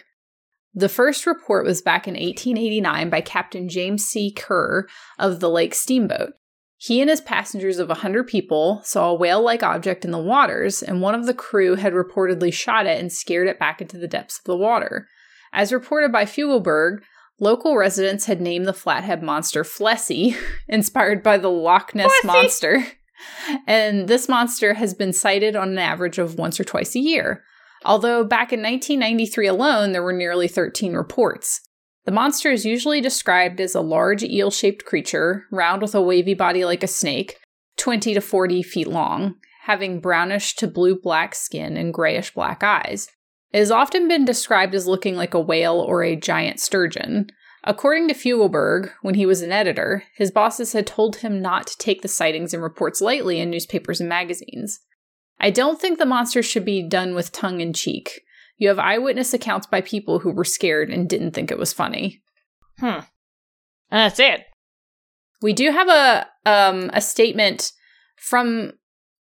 The 0.74 0.88
first 0.88 1.26
report 1.26 1.64
was 1.64 1.82
back 1.82 2.06
in 2.06 2.14
1889 2.14 3.10
by 3.10 3.20
Captain 3.20 3.68
James 3.68 4.04
C. 4.04 4.30
Kerr 4.30 4.86
of 5.18 5.40
the 5.40 5.50
Lake 5.50 5.74
Steamboat. 5.74 6.34
He 6.76 7.00
and 7.00 7.10
his 7.10 7.20
passengers 7.20 7.80
of 7.80 7.88
100 7.88 8.28
people 8.28 8.80
saw 8.84 9.10
a 9.10 9.14
whale 9.14 9.42
like 9.42 9.64
object 9.64 10.04
in 10.04 10.12
the 10.12 10.18
waters, 10.18 10.80
and 10.80 11.02
one 11.02 11.16
of 11.16 11.26
the 11.26 11.34
crew 11.34 11.74
had 11.74 11.92
reportedly 11.92 12.52
shot 12.52 12.86
it 12.86 13.00
and 13.00 13.12
scared 13.12 13.48
it 13.48 13.58
back 13.58 13.80
into 13.80 13.98
the 13.98 14.06
depths 14.06 14.38
of 14.38 14.44
the 14.44 14.56
water. 14.56 15.08
As 15.52 15.72
reported 15.72 16.12
by 16.12 16.24
Fugleberg, 16.24 16.98
local 17.40 17.76
residents 17.76 18.26
had 18.26 18.40
named 18.40 18.66
the 18.66 18.72
flathead 18.72 19.22
monster 19.24 19.64
Flessy, 19.64 20.36
inspired 20.68 21.22
by 21.22 21.36
the 21.36 21.50
Loch 21.50 21.94
Ness 21.96 22.12
Flessy. 22.22 22.26
monster. 22.26 22.86
And 23.66 24.06
this 24.06 24.28
monster 24.28 24.74
has 24.74 24.94
been 24.94 25.12
sighted 25.12 25.56
on 25.56 25.70
an 25.70 25.78
average 25.78 26.18
of 26.18 26.38
once 26.38 26.60
or 26.60 26.64
twice 26.64 26.94
a 26.94 27.00
year. 27.00 27.42
Although 27.84 28.24
back 28.24 28.52
in 28.52 28.60
1993 28.60 29.46
alone, 29.46 29.92
there 29.92 30.02
were 30.02 30.12
nearly 30.12 30.48
13 30.48 30.94
reports. 30.94 31.60
The 32.04 32.12
monster 32.12 32.50
is 32.50 32.64
usually 32.64 33.00
described 33.00 33.60
as 33.60 33.74
a 33.74 33.80
large 33.80 34.22
eel 34.22 34.50
shaped 34.50 34.84
creature, 34.84 35.44
round 35.52 35.82
with 35.82 35.94
a 35.94 36.02
wavy 36.02 36.34
body 36.34 36.64
like 36.64 36.82
a 36.82 36.88
snake, 36.88 37.36
20 37.76 38.14
to 38.14 38.20
40 38.20 38.62
feet 38.62 38.88
long, 38.88 39.34
having 39.64 40.00
brownish 40.00 40.56
to 40.56 40.66
blue 40.66 40.98
black 40.98 41.34
skin 41.34 41.76
and 41.76 41.92
grayish 41.92 42.32
black 42.32 42.62
eyes. 42.64 43.08
It 43.52 43.58
has 43.58 43.70
often 43.70 44.08
been 44.08 44.24
described 44.24 44.74
as 44.74 44.86
looking 44.86 45.16
like 45.16 45.34
a 45.34 45.40
whale 45.40 45.78
or 45.78 46.02
a 46.02 46.16
giant 46.16 46.60
sturgeon. 46.60 47.28
According 47.64 48.08
to 48.08 48.14
Fugleberg, 48.14 48.90
when 49.02 49.14
he 49.14 49.26
was 49.26 49.42
an 49.42 49.52
editor, 49.52 50.04
his 50.14 50.30
bosses 50.30 50.72
had 50.72 50.86
told 50.86 51.16
him 51.16 51.42
not 51.42 51.66
to 51.66 51.76
take 51.78 52.02
the 52.02 52.08
sightings 52.08 52.54
and 52.54 52.62
reports 52.62 53.00
lightly 53.00 53.40
in 53.40 53.50
newspapers 53.50 54.00
and 54.00 54.08
magazines. 54.08 54.80
I 55.40 55.50
don't 55.50 55.80
think 55.80 55.98
the 55.98 56.06
monster 56.06 56.42
should 56.42 56.64
be 56.64 56.82
done 56.82 57.14
with 57.14 57.32
tongue 57.32 57.60
in 57.60 57.72
cheek. 57.72 58.22
You 58.56 58.68
have 58.68 58.78
eyewitness 58.78 59.32
accounts 59.32 59.66
by 59.66 59.80
people 59.80 60.18
who 60.18 60.30
were 60.32 60.44
scared 60.44 60.90
and 60.90 61.08
didn't 61.08 61.30
think 61.30 61.50
it 61.50 61.58
was 61.58 61.72
funny. 61.72 62.20
Hmm. 62.80 63.00
And 63.90 64.00
that's 64.04 64.18
it. 64.18 64.44
We 65.40 65.52
do 65.52 65.70
have 65.70 65.88
a 65.88 66.26
um 66.44 66.90
a 66.92 67.00
statement 67.00 67.72
from 68.16 68.72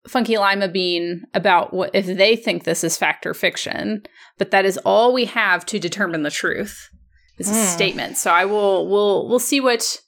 Funky 0.07 0.37
Lima 0.37 0.67
Bean 0.69 1.23
about 1.33 1.73
what 1.73 1.91
if 1.93 2.05
they 2.05 2.35
think 2.37 2.63
this 2.63 2.83
is 2.83 2.95
fact 2.97 3.25
or 3.25 3.33
fiction, 3.33 4.03
but 4.37 4.51
that 4.51 4.63
is 4.65 4.77
all 4.85 5.13
we 5.13 5.25
have 5.25 5.65
to 5.67 5.79
determine 5.79 6.23
the 6.23 6.31
truth. 6.31 6.89
Is 7.37 7.49
a 7.49 7.53
Hmm. 7.53 7.65
statement. 7.65 8.17
So 8.17 8.31
I 8.31 8.45
will 8.45 8.87
we'll 8.87 9.27
we'll 9.27 9.39
see 9.39 9.59
what 9.59 9.99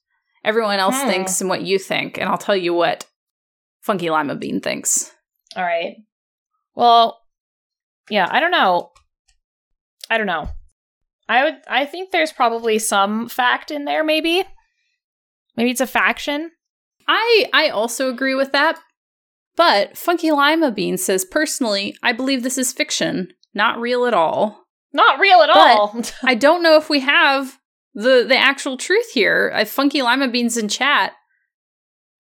everyone 0.46 0.80
else 0.80 1.02
Hmm. 1.02 1.08
thinks 1.10 1.42
and 1.42 1.50
what 1.50 1.64
you 1.64 1.78
think, 1.78 2.18
and 2.18 2.30
I'll 2.30 2.38
tell 2.38 2.56
you 2.56 2.74
what 2.74 3.06
Funky 3.82 4.10
Lima 4.10 4.36
Bean 4.36 4.62
thinks. 4.62 5.12
All 5.58 5.64
right. 5.64 5.98
Well, 6.76 7.20
yeah, 8.10 8.28
I 8.30 8.40
don't 8.40 8.52
know. 8.52 8.92
I 10.10 10.18
don't 10.18 10.28
know. 10.28 10.50
I 11.28 11.44
would 11.44 11.58
I 11.68 11.86
think 11.86 12.12
there's 12.12 12.32
probably 12.32 12.80
some 12.80 13.28
fact 13.28 13.72
in 13.72 13.84
there 13.86 14.04
maybe. 14.04 14.44
Maybe 15.58 15.72
it's 15.72 15.82
a 15.82 15.88
faction. 15.88 16.52
I 17.08 17.48
I 17.54 17.70
also 17.70 18.10
agree 18.10 18.36
with 18.36 18.52
that. 18.54 18.80
But 19.58 19.98
Funky 19.98 20.32
Lima 20.32 20.72
Bean 20.72 20.98
says 20.98 21.26
personally, 21.26 21.98
I 22.04 22.14
believe 22.14 22.44
this 22.44 22.60
is 22.60 22.72
fiction, 22.72 23.30
not 23.56 23.80
real 23.80 24.06
at 24.06 24.14
all. 24.14 24.66
Not 24.94 25.20
real 25.20 25.42
at 25.42 25.50
But- 25.52 25.58
all. 25.78 26.02
I 26.24 26.36
don't 26.36 26.62
know 26.64 26.78
if 26.78 26.90
we 26.90 27.00
have 27.02 27.58
the 27.96 28.24
the 28.28 28.38
actual 28.38 28.78
truth 28.78 29.10
here. 29.14 29.52
Uh, 29.54 29.66
Funky 29.66 30.02
Lima 30.04 30.28
Beans 30.28 30.56
in 30.58 30.70
chat. 30.70 31.14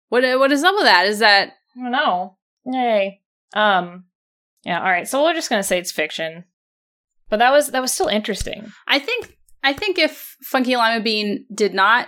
What 0.10 0.24
what 0.40 0.52
is 0.52 0.64
up 0.64 0.76
with 0.76 0.84
that? 0.84 1.06
Is 1.08 1.20
that 1.20 1.54
I 1.78 1.82
don't 1.82 1.92
know. 1.92 2.38
Yay. 2.66 3.21
Um. 3.54 4.06
Yeah. 4.64 4.80
All 4.80 4.90
right. 4.90 5.08
So 5.08 5.24
we're 5.24 5.34
just 5.34 5.50
gonna 5.50 5.64
say 5.64 5.80
it's 5.80 5.92
fiction, 5.92 6.46
but 7.30 7.38
that 7.38 7.52
was 7.52 7.72
that 7.72 7.82
was 7.82 7.92
still 7.92 8.08
interesting. 8.08 8.72
I 8.88 9.00
think 9.00 9.38
I 9.64 9.74
think 9.74 9.98
if 9.98 10.36
Funky 10.44 10.76
Lima 10.76 11.04
Bean 11.04 11.46
did 11.54 11.74
not 11.74 12.08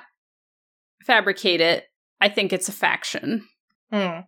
fabricate 1.06 1.62
it, 1.62 1.86
I 2.22 2.30
think 2.30 2.54
it's 2.54 2.70
a 2.70 2.74
faction. 2.74 3.48
Hmm. 3.92 4.22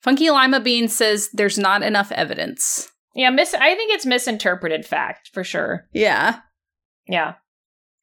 Funky 0.00 0.30
Lima 0.30 0.60
Bean 0.60 0.88
says 0.88 1.28
there's 1.32 1.58
not 1.58 1.82
enough 1.82 2.12
evidence. 2.12 2.90
Yeah. 3.14 3.30
Mis. 3.30 3.54
I 3.54 3.74
think 3.74 3.92
it's 3.92 4.06
misinterpreted 4.06 4.84
fact 4.84 5.30
for 5.32 5.44
sure. 5.44 5.86
Yeah. 5.92 6.40
Yeah. 7.06 7.34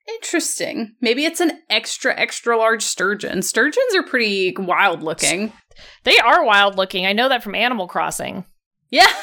Interesting. 0.07 0.95
Maybe 1.01 1.25
it's 1.25 1.39
an 1.39 1.59
extra, 1.69 2.17
extra 2.19 2.57
large 2.57 2.83
sturgeon. 2.83 3.41
Sturgeons 3.43 3.95
are 3.95 4.03
pretty 4.03 4.55
wild 4.57 5.03
looking. 5.03 5.53
They 6.03 6.17
are 6.19 6.43
wild 6.43 6.75
looking. 6.75 7.05
I 7.05 7.13
know 7.13 7.29
that 7.29 7.43
from 7.43 7.55
Animal 7.55 7.87
Crossing. 7.87 8.45
Yeah. 8.89 9.07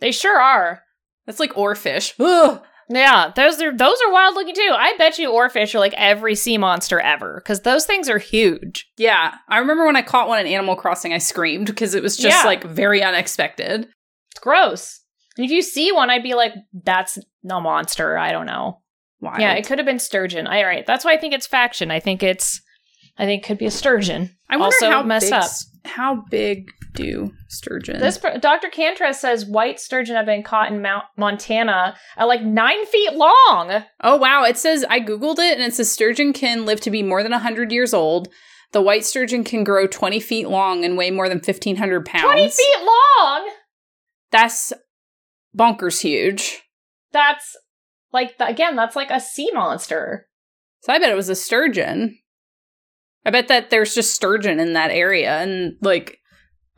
They 0.00 0.12
sure 0.12 0.38
are. 0.38 0.82
That's 1.24 1.40
like 1.40 1.54
oarfish. 1.54 2.12
Ugh. 2.20 2.62
Yeah, 2.90 3.32
those 3.34 3.62
are 3.62 3.74
those 3.74 3.96
are 4.06 4.12
wild 4.12 4.34
looking 4.34 4.54
too. 4.54 4.74
I 4.76 4.94
bet 4.98 5.18
you 5.18 5.30
oarfish 5.30 5.74
are 5.74 5.78
like 5.78 5.94
every 5.96 6.34
sea 6.34 6.58
monster 6.58 7.00
ever 7.00 7.40
because 7.42 7.60
those 7.60 7.86
things 7.86 8.10
are 8.10 8.18
huge. 8.18 8.86
Yeah. 8.98 9.34
I 9.48 9.58
remember 9.58 9.86
when 9.86 9.96
I 9.96 10.02
caught 10.02 10.28
one 10.28 10.40
in 10.40 10.46
Animal 10.52 10.76
Crossing, 10.76 11.14
I 11.14 11.18
screamed 11.18 11.66
because 11.68 11.94
it 11.94 12.02
was 12.02 12.18
just 12.18 12.42
Yeah. 12.42 12.46
like 12.46 12.64
very 12.64 13.02
unexpected. 13.02 13.88
It's 14.32 14.40
gross. 14.40 15.00
And 15.38 15.46
if 15.46 15.50
you 15.50 15.62
see 15.62 15.90
one, 15.92 16.10
I'd 16.10 16.22
be 16.22 16.34
like, 16.34 16.52
"That's 16.84 17.18
no 17.42 17.60
monster." 17.62 18.18
I 18.18 18.30
don't 18.32 18.46
know. 18.46 18.82
Wild. 19.20 19.40
Yeah, 19.40 19.54
it 19.54 19.66
could 19.66 19.78
have 19.78 19.86
been 19.86 19.98
sturgeon. 19.98 20.46
All 20.46 20.64
right, 20.64 20.84
that's 20.84 21.04
why 21.06 21.14
I 21.14 21.18
think 21.18 21.32
it's 21.32 21.46
faction. 21.46 21.90
I 21.90 22.00
think 22.00 22.22
it's, 22.22 22.60
I 23.16 23.26
think 23.26 23.42
it 23.44 23.46
could 23.46 23.58
be 23.58 23.66
a 23.66 23.70
sturgeon. 23.70 24.36
I 24.48 24.56
wonder 24.56 24.74
also 24.74 24.90
how 24.90 25.02
mess 25.02 25.24
big, 25.24 25.32
up. 25.32 25.50
How 25.84 26.24
big 26.30 26.70
do 26.94 27.32
sturgeons? 27.48 28.00
This 28.00 28.18
Dr. 28.40 28.68
Cantress 28.68 29.20
says 29.20 29.46
white 29.46 29.78
sturgeon 29.78 30.16
have 30.16 30.26
been 30.26 30.42
caught 30.42 30.72
in 30.72 30.82
Mount 30.82 31.04
Montana 31.16 31.96
at 32.16 32.24
like 32.24 32.42
nine 32.42 32.84
feet 32.86 33.14
long. 33.14 33.84
oh 34.02 34.16
wow! 34.16 34.44
It 34.44 34.56
says 34.56 34.84
I 34.88 35.00
googled 35.00 35.38
it, 35.38 35.58
and 35.58 35.62
it 35.62 35.74
says 35.74 35.90
sturgeon 35.90 36.32
can 36.32 36.64
live 36.64 36.80
to 36.82 36.90
be 36.90 37.02
more 37.02 37.22
than 37.22 37.32
hundred 37.32 37.72
years 37.72 37.94
old. 37.94 38.28
The 38.72 38.82
white 38.82 39.04
sturgeon 39.04 39.44
can 39.44 39.62
grow 39.62 39.86
twenty 39.86 40.20
feet 40.20 40.48
long 40.48 40.84
and 40.84 40.96
weigh 40.96 41.10
more 41.10 41.28
than 41.28 41.40
fifteen 41.40 41.76
hundred 41.76 42.04
pounds. 42.04 42.24
Twenty 42.24 42.48
feet 42.48 42.84
long. 42.84 43.50
That's 44.32 44.72
bonkers 45.56 46.00
huge. 46.00 46.62
That's 47.12 47.56
like 48.12 48.34
again, 48.40 48.74
that's 48.74 48.96
like 48.96 49.10
a 49.10 49.20
sea 49.20 49.50
monster. 49.52 50.26
So 50.80 50.92
I 50.92 50.98
bet 50.98 51.10
it 51.10 51.16
was 51.16 51.28
a 51.28 51.36
sturgeon. 51.36 52.18
I 53.24 53.30
bet 53.30 53.48
that 53.48 53.70
there's 53.70 53.94
just 53.94 54.14
sturgeon 54.14 54.60
in 54.60 54.74
that 54.74 54.90
area, 54.90 55.38
and 55.38 55.76
like, 55.80 56.18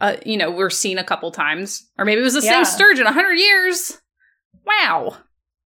uh, 0.00 0.16
you 0.24 0.36
know, 0.36 0.50
we're 0.50 0.70
seen 0.70 0.98
a 0.98 1.04
couple 1.04 1.30
times, 1.32 1.84
or 1.98 2.04
maybe 2.04 2.20
it 2.20 2.24
was 2.24 2.34
the 2.34 2.42
Yeah. 2.42 2.62
same 2.62 2.64
sturgeon 2.64 3.06
a 3.06 3.12
hundred 3.12 3.34
years. 3.34 3.98
Wow. 4.64 5.16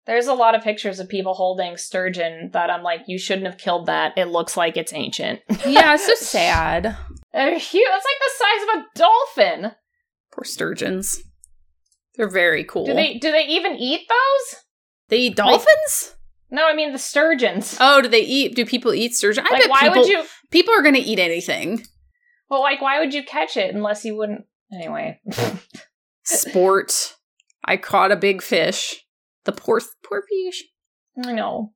There's 0.04 0.26
a 0.26 0.34
lot 0.34 0.54
of 0.56 0.62
pictures 0.64 0.98
of 0.98 1.08
people 1.08 1.34
holding 1.34 1.76
sturgeon 1.76 2.50
that 2.52 2.70
I'm 2.70 2.82
like, 2.82 3.02
you 3.06 3.18
shouldn't 3.18 3.46
have 3.46 3.56
killed 3.58 3.86
that. 3.86 4.12
It 4.18 4.26
looks 4.28 4.56
like 4.56 4.76
it's 4.76 4.92
ancient. 4.92 5.40
Yeah, 5.66 5.94
it's 5.94 6.06
so 6.06 6.14
sad. 6.16 6.96
They're 7.32 7.58
huge. 7.58 7.86
It's 7.88 8.04
like 8.04 8.20
the 8.20 8.32
size 8.38 8.62
of 8.62 8.82
a 8.82 8.86
dolphin. 8.98 9.72
Poor 10.32 10.44
sturgeons. 10.44 11.22
They're 12.16 12.28
very 12.28 12.64
cool. 12.64 12.84
Do 12.84 12.94
they 12.94 13.14
do 13.18 13.30
they 13.30 13.44
even 13.46 13.76
eat 13.76 14.02
those? 14.08 14.60
They 15.08 15.18
eat 15.18 15.36
dolphins? 15.36 16.14
No, 16.50 16.66
I 16.66 16.74
mean 16.74 16.92
the 16.92 16.98
sturgeons. 16.98 17.76
oh, 17.80 18.02
do 18.02 18.08
they 18.08 18.20
eat? 18.20 18.54
Do 18.54 18.66
people 18.66 18.92
eat 18.92 19.14
sturgeon? 19.14 19.46
I 19.46 19.50
like, 19.52 19.62
bet 19.62 19.70
why 19.70 19.80
people, 19.88 20.02
would 20.02 20.08
you? 20.10 20.24
People 20.52 20.72
are 20.74 20.82
going 20.82 20.94
to 20.94 21.00
eat 21.00 21.18
anything. 21.18 21.82
Well, 22.48 22.60
like, 22.60 22.80
why 22.80 23.00
would 23.00 23.12
you 23.14 23.24
catch 23.24 23.56
it 23.56 23.74
unless 23.74 24.04
you 24.04 24.16
wouldn't? 24.16 24.44
Anyway, 24.72 25.20
Sport. 26.24 27.16
I 27.64 27.76
caught 27.76 28.12
a 28.12 28.16
big 28.16 28.42
fish. 28.42 29.04
The 29.44 29.52
poor, 29.52 29.80
poor 30.08 30.22
fish. 30.28 30.64
I 31.24 31.32
know. 31.32 31.72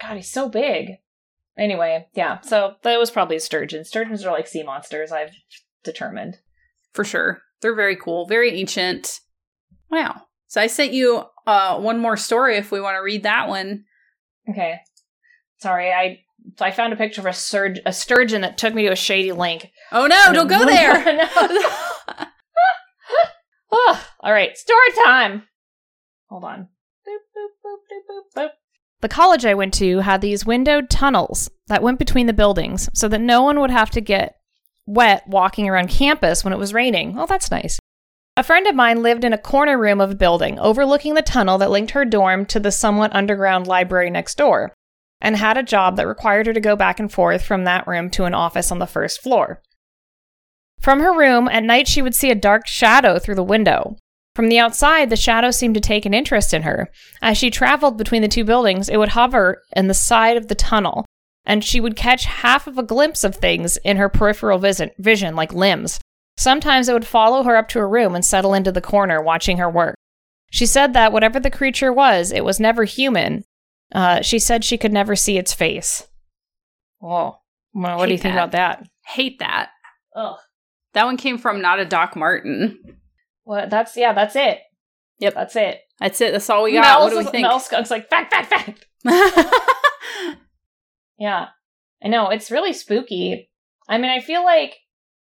God, 0.00 0.16
he's 0.16 0.30
so 0.30 0.48
big. 0.48 0.90
Anyway, 1.58 2.06
yeah. 2.14 2.40
So 2.40 2.74
that 2.82 2.98
was 2.98 3.10
probably 3.10 3.36
a 3.36 3.40
sturgeon. 3.40 3.84
Sturgeons 3.84 4.24
are 4.24 4.32
like 4.32 4.46
sea 4.46 4.62
monsters. 4.62 5.12
I've 5.12 5.32
determined. 5.84 6.38
for 6.92 7.04
sure. 7.04 7.42
They're 7.60 7.74
very 7.74 7.96
cool, 7.96 8.26
very 8.26 8.58
ancient. 8.58 9.20
Wow. 9.90 10.22
So 10.48 10.60
I 10.60 10.66
sent 10.66 10.92
you 10.92 11.24
uh 11.46 11.78
one 11.78 11.98
more 11.98 12.16
story 12.16 12.56
if 12.56 12.72
we 12.72 12.80
want 12.80 12.96
to 12.96 13.02
read 13.02 13.22
that 13.24 13.48
one. 13.48 13.84
Okay. 14.48 14.80
Sorry, 15.58 15.92
I 15.92 16.20
I 16.60 16.70
found 16.70 16.92
a 16.92 16.96
picture 16.96 17.20
of 17.20 17.26
a 17.26 17.32
surge 17.32 17.80
a 17.86 17.92
sturgeon 17.92 18.42
that 18.42 18.58
took 18.58 18.74
me 18.74 18.82
to 18.82 18.92
a 18.92 18.96
shady 18.96 19.32
link. 19.32 19.70
Oh 19.90 20.06
no, 20.06 20.32
don't 20.32 20.48
go 20.48 20.64
there. 20.66 21.04
No. 21.04 21.28
Ugh. 23.72 23.98
All 24.20 24.32
right, 24.32 24.56
story 24.56 24.90
time. 25.04 25.44
Hold 26.28 26.44
on. 26.44 26.68
Boop, 27.08 27.18
boop, 27.36 27.50
boop, 27.64 27.78
boop, 27.90 28.04
boop, 28.10 28.42
boop. 28.44 28.50
The 29.00 29.08
college 29.08 29.44
I 29.44 29.54
went 29.54 29.74
to 29.74 29.98
had 29.98 30.20
these 30.20 30.46
windowed 30.46 30.88
tunnels 30.88 31.50
that 31.66 31.82
went 31.82 31.98
between 31.98 32.26
the 32.26 32.32
buildings 32.32 32.88
so 32.94 33.08
that 33.08 33.20
no 33.20 33.42
one 33.42 33.58
would 33.60 33.70
have 33.70 33.90
to 33.90 34.00
get 34.00 34.36
wet 34.86 35.26
walking 35.26 35.68
around 35.68 35.88
campus 35.88 36.44
when 36.44 36.52
it 36.52 36.58
was 36.58 36.74
raining. 36.74 37.18
Oh, 37.18 37.26
that's 37.26 37.50
nice. 37.50 37.78
A 38.36 38.42
friend 38.42 38.66
of 38.66 38.74
mine 38.74 39.02
lived 39.02 39.24
in 39.24 39.32
a 39.32 39.38
corner 39.38 39.76
room 39.78 40.00
of 40.00 40.10
a 40.10 40.14
building 40.14 40.58
overlooking 40.58 41.14
the 41.14 41.22
tunnel 41.22 41.58
that 41.58 41.70
linked 41.70 41.90
her 41.92 42.04
dorm 42.04 42.46
to 42.46 42.60
the 42.60 42.70
somewhat 42.72 43.14
underground 43.14 43.66
library 43.66 44.08
next 44.08 44.38
door, 44.38 44.72
and 45.22 45.36
had 45.36 45.56
a 45.56 45.62
job 45.62 45.96
that 45.96 46.06
required 46.06 46.46
her 46.46 46.52
to 46.52 46.60
go 46.60 46.76
back 46.76 47.00
and 47.00 47.10
forth 47.10 47.42
from 47.42 47.64
that 47.64 47.86
room 47.86 48.10
to 48.10 48.24
an 48.24 48.34
office 48.34 48.70
on 48.70 48.80
the 48.80 48.86
first 48.86 49.22
floor. 49.22 49.62
From 50.80 51.00
her 51.00 51.16
room, 51.16 51.48
at 51.48 51.62
night 51.62 51.88
she 51.88 52.02
would 52.02 52.14
see 52.14 52.30
a 52.30 52.34
dark 52.34 52.66
shadow 52.66 53.18
through 53.18 53.36
the 53.36 53.44
window. 53.44 53.96
From 54.34 54.48
the 54.48 54.58
outside, 54.58 55.10
the 55.10 55.16
shadow 55.16 55.50
seemed 55.50 55.74
to 55.74 55.80
take 55.80 56.04
an 56.04 56.12
interest 56.12 56.52
in 56.52 56.62
her. 56.62 56.90
As 57.22 57.38
she 57.38 57.50
traveled 57.50 57.96
between 57.96 58.22
the 58.22 58.28
two 58.28 58.44
buildings, 58.44 58.88
it 58.88 58.96
would 58.96 59.10
hover 59.10 59.62
in 59.76 59.86
the 59.86 59.94
side 59.94 60.36
of 60.36 60.48
the 60.48 60.54
tunnel, 60.54 61.06
and 61.44 61.62
she 61.62 61.80
would 61.80 61.96
catch 61.96 62.24
half 62.24 62.66
of 62.66 62.76
a 62.76 62.82
glimpse 62.82 63.22
of 63.22 63.36
things 63.36 63.76
in 63.78 63.98
her 63.98 64.08
peripheral 64.08 64.58
vision, 64.58 65.36
like 65.36 65.52
limbs. 65.52 66.00
Sometimes 66.36 66.88
it 66.88 66.94
would 66.94 67.06
follow 67.06 67.44
her 67.44 67.56
up 67.56 67.68
to 67.68 67.78
her 67.78 67.88
room 67.88 68.14
and 68.14 68.24
settle 68.24 68.54
into 68.54 68.72
the 68.72 68.80
corner, 68.80 69.22
watching 69.22 69.58
her 69.58 69.70
work. 69.70 69.94
She 70.50 70.66
said 70.66 70.94
that 70.94 71.12
whatever 71.12 71.38
the 71.38 71.50
creature 71.50 71.92
was, 71.92 72.32
it 72.32 72.44
was 72.44 72.58
never 72.58 72.84
human. 72.84 73.44
Uh, 73.94 74.22
she 74.22 74.38
said 74.38 74.64
she 74.64 74.78
could 74.78 74.92
never 74.92 75.14
see 75.16 75.36
its 75.38 75.52
face. 75.52 76.06
Oh, 77.02 77.38
Well, 77.74 77.98
what 77.98 78.06
do 78.06 78.12
you 78.12 78.18
think 78.18 78.34
that. 78.34 78.38
about 78.48 78.52
that? 78.52 78.86
Hate 79.06 79.38
that. 79.40 79.70
Ugh. 80.16 80.38
That 80.94 81.04
one 81.04 81.16
came 81.16 81.38
from 81.38 81.60
not 81.60 81.78
a 81.80 81.84
Doc 81.84 82.16
Martin. 82.16 82.78
Well, 83.44 83.68
that's 83.68 83.96
yeah, 83.96 84.12
that's 84.12 84.36
it. 84.36 84.60
Yep. 85.18 85.34
That's 85.34 85.56
it. 85.56 85.80
That's 85.98 86.20
it. 86.20 86.32
That's 86.32 86.48
all 86.50 86.64
we 86.64 86.72
got. 86.72 86.82
Mel's, 86.82 87.02
what 87.02 87.10
do 87.10 87.24
we 87.26 87.30
think? 87.30 87.46
Mel 87.46 87.60
Skunk's 87.60 87.90
like 87.90 88.08
fact, 88.08 88.32
fact, 88.32 88.48
fact. 88.50 88.86
Yeah, 91.18 91.48
I 92.02 92.08
know 92.08 92.30
it's 92.30 92.50
really 92.50 92.72
spooky. 92.72 93.48
I 93.88 93.98
mean, 93.98 94.10
I 94.10 94.20
feel 94.20 94.42
like 94.42 94.74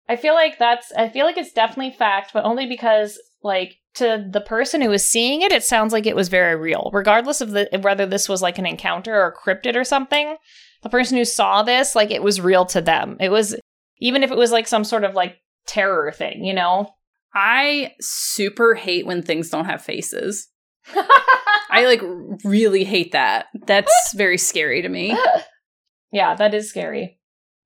I 0.09 0.15
feel 0.15 0.33
like 0.33 0.57
that's 0.57 0.91
I 0.91 1.07
feel 1.09 1.25
like 1.25 1.37
it's 1.37 1.53
definitely 1.53 1.91
fact, 1.91 2.31
but 2.33 2.45
only 2.45 2.65
because 2.65 3.19
like 3.43 3.75
to 3.95 4.27
the 4.29 4.41
person 4.41 4.81
who 4.81 4.89
was 4.89 5.07
seeing 5.07 5.41
it, 5.41 5.51
it 5.51 5.63
sounds 5.63 5.93
like 5.93 6.05
it 6.05 6.15
was 6.15 6.29
very 6.29 6.55
real, 6.55 6.89
regardless 6.93 7.41
of 7.41 7.51
the 7.51 7.67
whether 7.81 8.05
this 8.05 8.27
was 8.27 8.41
like 8.41 8.57
an 8.57 8.65
encounter 8.65 9.13
or 9.13 9.27
a 9.27 9.35
cryptid 9.35 9.75
or 9.75 9.83
something. 9.83 10.37
The 10.81 10.89
person 10.89 11.17
who 11.17 11.25
saw 11.25 11.63
this, 11.63 11.95
like 11.95 12.11
it 12.11 12.23
was 12.23 12.41
real 12.41 12.65
to 12.67 12.81
them. 12.81 13.17
It 13.19 13.29
was 13.29 13.55
even 13.99 14.23
if 14.23 14.31
it 14.31 14.37
was 14.37 14.51
like 14.51 14.67
some 14.67 14.83
sort 14.83 15.03
of 15.03 15.13
like 15.13 15.37
terror 15.67 16.11
thing, 16.11 16.43
you 16.43 16.53
know. 16.53 16.89
I 17.33 17.93
super 17.99 18.75
hate 18.75 19.05
when 19.05 19.21
things 19.21 19.49
don't 19.49 19.65
have 19.65 19.81
faces. 19.81 20.47
I 21.69 21.85
like 21.85 22.01
really 22.43 22.83
hate 22.83 23.13
that. 23.13 23.47
That's 23.65 23.91
very 24.15 24.37
scary 24.37 24.81
to 24.81 24.89
me. 24.89 25.17
yeah, 26.11 26.35
that 26.35 26.53
is 26.53 26.69
scary. 26.69 27.19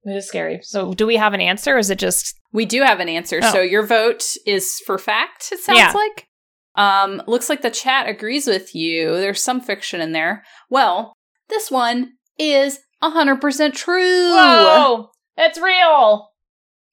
It 0.03 0.15
is 0.15 0.27
scary. 0.27 0.59
So, 0.61 0.93
do 0.93 1.05
we 1.05 1.17
have 1.17 1.33
an 1.33 1.41
answer? 1.41 1.75
Or 1.75 1.79
is 1.79 1.89
it 1.89 1.99
just 1.99 2.36
We 2.51 2.65
do 2.65 2.81
have 2.81 2.99
an 2.99 3.09
answer. 3.09 3.39
Oh. 3.43 3.51
So 3.51 3.61
your 3.61 3.85
vote 3.85 4.23
is 4.45 4.81
for 4.85 4.97
fact, 4.97 5.49
it 5.51 5.59
sounds 5.59 5.79
Yeah. 5.79 5.91
like. 5.91 6.27
Um, 6.75 7.23
looks 7.27 7.49
like 7.49 7.61
the 7.63 7.71
chat 7.71 8.07
agrees 8.07 8.45
with 8.45 8.75
you. 8.75 9.15
There's 9.17 9.41
some 9.43 9.61
fiction 9.61 9.99
in 9.99 10.11
there. 10.11 10.43
Well, 10.69 11.13
this 11.49 11.71
one 11.71 12.13
is 12.37 12.79
100% 13.03 13.73
true. 13.73 14.29
whoa? 14.29 15.09
It's 15.37 15.59
real. 15.59 16.29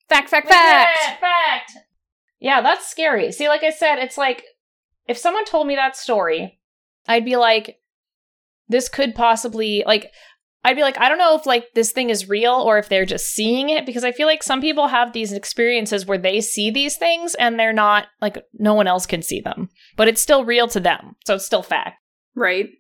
Fact, 0.08 0.28
fact, 0.30 0.48
fact. 0.48 0.98
it! 0.98 1.20
Fact. 1.20 1.72
Yeah, 2.40 2.60
that's 2.62 2.88
scary. 2.88 3.30
See, 3.32 3.48
like 3.48 3.62
I 3.62 3.70
said, 3.70 3.96
it's 3.98 4.18
like 4.18 4.42
if 5.06 5.16
someone 5.18 5.44
told 5.44 5.66
me 5.66 5.76
that 5.76 5.96
story, 5.96 6.58
I'd 7.06 7.24
be 7.24 7.36
like, 7.36 7.78
this 8.68 8.88
could 8.88 9.14
possibly 9.14 9.82
like 9.86 10.10
I'd 10.64 10.76
be 10.76 10.82
like, 10.82 10.98
I 10.98 11.08
don't 11.08 11.18
know 11.18 11.36
if 11.36 11.44
like 11.44 11.74
this 11.74 11.92
thing 11.92 12.08
is 12.08 12.28
real 12.28 12.54
or 12.54 12.78
if 12.78 12.88
they're 12.88 13.04
just 13.04 13.26
seeing 13.26 13.68
it 13.68 13.84
because 13.84 14.02
I 14.02 14.12
feel 14.12 14.26
like 14.26 14.42
some 14.42 14.62
people 14.62 14.88
have 14.88 15.12
these 15.12 15.32
experiences 15.32 16.06
where 16.06 16.18
they 16.18 16.40
see 16.40 16.70
these 16.70 16.96
things 16.96 17.34
and 17.34 17.60
they're 17.60 17.72
not 17.72 18.06
like 18.22 18.38
no 18.54 18.72
one 18.72 18.86
else 18.86 19.04
can 19.04 19.20
see 19.20 19.40
them, 19.40 19.68
but 19.96 20.08
it's 20.08 20.22
still 20.22 20.44
real 20.44 20.66
to 20.68 20.80
them. 20.80 21.16
So 21.26 21.34
it's 21.34 21.44
still 21.44 21.62
fact. 21.62 21.98
Right. 22.34 22.70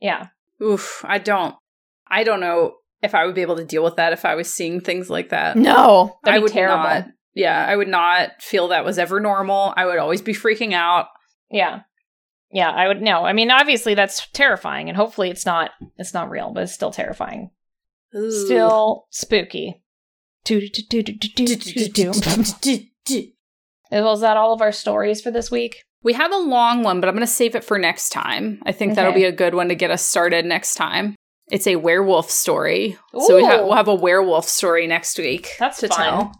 Yeah. 0.00 0.28
Oof, 0.62 1.02
I 1.08 1.18
don't. 1.18 1.54
I 2.06 2.22
don't 2.24 2.40
know 2.40 2.74
if 3.02 3.14
I 3.14 3.24
would 3.24 3.34
be 3.34 3.42
able 3.42 3.56
to 3.56 3.64
deal 3.64 3.82
with 3.82 3.96
that 3.96 4.12
if 4.12 4.24
I 4.24 4.34
was 4.34 4.52
seeing 4.52 4.80
things 4.80 5.08
like 5.08 5.30
that. 5.30 5.56
No, 5.56 6.18
I 6.24 6.38
would 6.38 6.52
terrible. 6.52 6.84
not. 6.84 7.06
Yeah, 7.34 7.64
I 7.66 7.74
would 7.76 7.88
not 7.88 8.42
feel 8.42 8.68
that 8.68 8.84
was 8.84 8.98
ever 8.98 9.18
normal. 9.18 9.72
I 9.76 9.86
would 9.86 9.98
always 9.98 10.20
be 10.20 10.34
freaking 10.34 10.74
out. 10.74 11.06
Yeah. 11.50 11.80
Yeah, 12.52 12.70
I 12.70 12.86
would 12.86 13.00
no. 13.00 13.24
I 13.24 13.32
mean, 13.32 13.50
obviously 13.50 13.94
that's 13.94 14.26
terrifying 14.28 14.88
and 14.88 14.96
hopefully 14.96 15.30
it's 15.30 15.46
not 15.46 15.70
it's 15.96 16.14
not 16.14 16.30
real, 16.30 16.52
but 16.52 16.64
it's 16.64 16.72
still 16.72 16.90
terrifying. 16.90 17.50
Still 18.12 19.06
spooky. 19.10 19.82
Was 23.90 24.20
that 24.20 24.36
all 24.36 24.52
of 24.52 24.60
our 24.60 24.72
stories 24.72 25.22
for 25.22 25.30
this 25.30 25.50
week? 25.50 25.82
We 26.02 26.14
have 26.14 26.32
a 26.32 26.36
long 26.36 26.82
one, 26.82 27.00
but 27.00 27.08
I'm 27.08 27.14
going 27.14 27.26
to 27.26 27.32
save 27.32 27.54
it 27.54 27.62
for 27.62 27.78
next 27.78 28.08
time. 28.10 28.60
I 28.66 28.72
think 28.72 28.96
that'll 28.96 29.12
be 29.12 29.24
a 29.24 29.32
good 29.32 29.54
one 29.54 29.68
to 29.68 29.76
get 29.76 29.92
us 29.92 30.02
started 30.02 30.44
next 30.44 30.74
time. 30.74 31.14
It's 31.48 31.66
a 31.66 31.76
werewolf 31.76 32.28
story. 32.28 32.98
So 33.16 33.36
we 33.36 33.44
ha- 33.44 33.62
we'll 33.62 33.74
have 33.74 33.88
a 33.88 33.94
werewolf 33.94 34.48
story 34.48 34.86
next 34.86 35.16
week 35.18 35.50
That's 35.58 35.78
to 35.80 35.88
fun. 35.88 35.98
tell. 35.98 36.32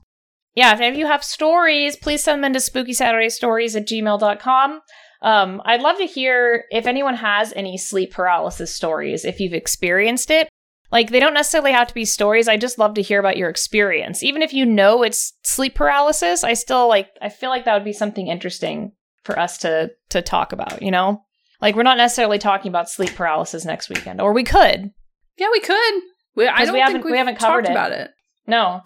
Yeah, 0.54 0.78
if 0.82 0.96
you 0.96 1.06
have 1.06 1.22
stories, 1.22 1.96
please 1.96 2.24
send 2.24 2.40
them 2.40 2.48
into 2.48 2.60
spooky 2.60 2.92
saturday 2.92 3.30
stories 3.30 3.76
at 3.76 3.86
gmail.com. 3.86 4.80
Um, 5.22 5.62
I'd 5.64 5.82
love 5.82 5.98
to 5.98 6.04
hear 6.06 6.64
if 6.70 6.86
anyone 6.86 7.14
has 7.14 7.52
any 7.54 7.78
sleep 7.78 8.12
paralysis 8.12 8.74
stories, 8.74 9.24
if 9.24 9.40
you've 9.40 9.52
experienced 9.54 10.30
it. 10.30 10.48
Like, 10.90 11.10
they 11.10 11.20
don't 11.20 11.32
necessarily 11.32 11.72
have 11.72 11.88
to 11.88 11.94
be 11.94 12.04
stories. 12.04 12.48
I 12.48 12.58
just 12.58 12.78
love 12.78 12.94
to 12.94 13.02
hear 13.02 13.18
about 13.18 13.38
your 13.38 13.48
experience. 13.48 14.22
Even 14.22 14.42
if 14.42 14.52
you 14.52 14.66
know 14.66 15.02
it's 15.02 15.32
sleep 15.42 15.74
paralysis, 15.74 16.44
I 16.44 16.52
still 16.52 16.86
like, 16.86 17.08
I 17.22 17.30
feel 17.30 17.48
like 17.48 17.64
that 17.64 17.72
would 17.74 17.84
be 17.84 17.94
something 17.94 18.26
interesting 18.26 18.92
for 19.24 19.38
us 19.38 19.56
to, 19.58 19.90
to 20.10 20.20
talk 20.20 20.52
about, 20.52 20.82
you 20.82 20.90
know? 20.90 21.22
Like, 21.62 21.76
we're 21.76 21.82
not 21.84 21.96
necessarily 21.96 22.38
talking 22.38 22.68
about 22.68 22.90
sleep 22.90 23.14
paralysis 23.14 23.64
next 23.64 23.88
weekend, 23.88 24.20
or 24.20 24.34
we 24.34 24.44
could. 24.44 24.90
Yeah, 25.38 25.48
we 25.50 25.60
could. 25.60 25.94
We, 26.36 26.46
I 26.48 26.64
don't 26.66 26.74
we 26.74 26.84
think 26.92 27.04
we 27.04 27.16
haven't 27.16 27.38
covered 27.38 27.64
it. 27.66 27.70
about 27.70 27.92
it. 27.92 28.10
No. 28.46 28.82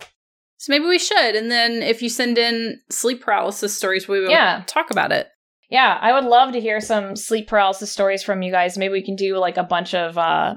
So 0.58 0.70
maybe 0.70 0.84
we 0.84 0.98
should. 0.98 1.34
And 1.34 1.50
then 1.50 1.82
if 1.82 2.02
you 2.02 2.08
send 2.08 2.38
in 2.38 2.78
sleep 2.90 3.22
paralysis 3.22 3.76
stories, 3.76 4.06
we 4.06 4.20
will 4.20 4.30
Yeah. 4.30 4.62
talk 4.66 4.90
about 4.92 5.10
it. 5.10 5.28
Yeah, 5.68 5.98
I 6.00 6.12
would 6.12 6.24
love 6.24 6.52
to 6.52 6.60
hear 6.60 6.80
some 6.80 7.16
sleep 7.16 7.48
paralysis 7.48 7.90
stories 7.90 8.22
from 8.22 8.42
you 8.42 8.52
guys. 8.52 8.78
Maybe 8.78 8.92
we 8.92 9.04
can 9.04 9.16
do 9.16 9.36
like 9.38 9.56
a 9.56 9.64
bunch 9.64 9.94
of 9.94 10.16
uh 10.16 10.54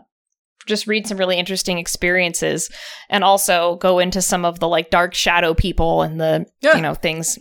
just 0.67 0.85
read 0.87 1.07
some 1.07 1.17
really 1.17 1.39
interesting 1.39 1.79
experiences 1.79 2.69
and 3.09 3.23
also 3.23 3.77
go 3.77 3.97
into 3.97 4.21
some 4.21 4.45
of 4.45 4.59
the 4.59 4.67
like 4.67 4.91
dark 4.91 5.15
shadow 5.15 5.53
people 5.53 6.03
and 6.03 6.19
the 6.21 6.45
Yeah. 6.61 6.75
you 6.75 6.81
know 6.81 6.93
things 6.93 7.39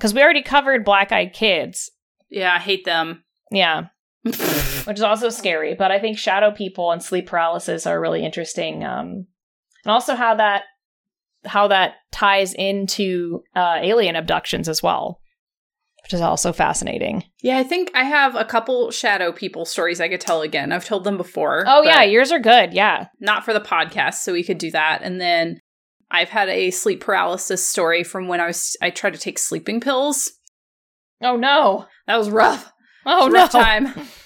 cuz 0.00 0.14
we 0.14 0.22
already 0.22 0.42
covered 0.42 0.84
black-eyed 0.84 1.32
kids. 1.32 1.90
Yeah, 2.30 2.54
I 2.54 2.58
hate 2.58 2.84
them. 2.84 3.24
Yeah, 3.50 3.86
which 4.22 4.98
is 4.98 5.02
also 5.02 5.28
scary, 5.30 5.74
but 5.74 5.90
I 5.90 5.98
think 5.98 6.18
shadow 6.18 6.50
people 6.52 6.92
and 6.92 7.02
sleep 7.02 7.26
paralysis 7.26 7.86
are 7.86 8.00
really 8.00 8.24
interesting 8.24 8.84
um 8.84 9.26
and 9.84 9.92
also 9.92 10.14
how 10.14 10.34
that 10.36 10.64
how 11.46 11.68
that 11.68 11.94
ties 12.12 12.54
into 12.54 13.42
uh 13.56 13.78
alien 13.80 14.14
abductions 14.14 14.68
as 14.68 14.82
well, 14.82 15.20
which 16.08 16.14
is 16.14 16.20
also 16.22 16.54
fascinating. 16.54 17.22
yeah, 17.42 17.58
I 17.58 17.62
think 17.62 17.90
I 17.94 18.02
have 18.02 18.34
a 18.34 18.42
couple 18.46 18.90
shadow 18.90 19.30
people 19.30 19.66
stories 19.66 20.00
I 20.00 20.08
could 20.08 20.22
tell 20.22 20.40
again. 20.40 20.72
I've 20.72 20.86
told 20.86 21.04
them 21.04 21.18
before. 21.18 21.64
Oh 21.66 21.82
yeah, 21.82 22.02
yours 22.02 22.32
are 22.32 22.38
good. 22.38 22.72
Yeah. 22.72 23.08
not 23.20 23.44
for 23.44 23.52
the 23.52 23.60
podcast, 23.60 24.14
so 24.14 24.32
we 24.32 24.42
could 24.42 24.56
do 24.56 24.70
that. 24.70 25.00
And 25.02 25.20
then 25.20 25.60
I've 26.10 26.30
had 26.30 26.48
a 26.48 26.70
sleep 26.70 27.02
paralysis 27.02 27.62
story 27.68 28.04
from 28.04 28.26
when 28.26 28.40
I 28.40 28.46
was 28.46 28.74
I 28.80 28.88
tried 28.88 29.12
to 29.12 29.18
take 29.18 29.38
sleeping 29.38 29.82
pills. 29.82 30.32
Oh 31.20 31.36
no. 31.36 31.84
That 32.06 32.16
was 32.16 32.30
rough. 32.30 32.72
Oh 33.04 33.26
was 33.26 33.34
no. 33.34 33.40
rough 33.40 33.52
time. 33.52 33.88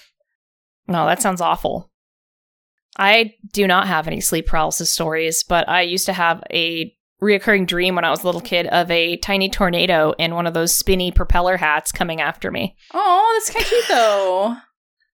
No, 0.85 1.05
that 1.05 1.21
sounds 1.21 1.39
awful. 1.39 1.89
I 2.97 3.35
do 3.53 3.67
not 3.67 3.87
have 3.87 4.05
any 4.05 4.19
sleep 4.19 4.47
paralysis 4.47 4.91
stories, 4.91 5.43
but 5.47 5.67
I 5.69 5.81
used 5.81 6.05
to 6.07 6.13
have 6.13 6.43
a 6.51 6.93
reoccurring 7.23 7.65
dream 7.67 7.95
when 7.95 8.05
I 8.05 8.09
was 8.09 8.23
a 8.23 8.25
little 8.25 8.41
kid 8.41 8.67
of 8.67 8.91
a 8.91 9.17
tiny 9.17 9.49
tornado 9.49 10.13
in 10.19 10.35
one 10.35 10.45
of 10.47 10.53
those 10.53 10.75
spinny 10.75 11.11
propeller 11.11 11.57
hats 11.57 11.91
coming 11.91 12.21
after 12.21 12.51
me. 12.51 12.75
Oh, 12.93 13.31
that's 13.33 13.49
kind 13.49 13.63
of 13.63 13.69
cute 13.69 13.85
though. 13.87 14.55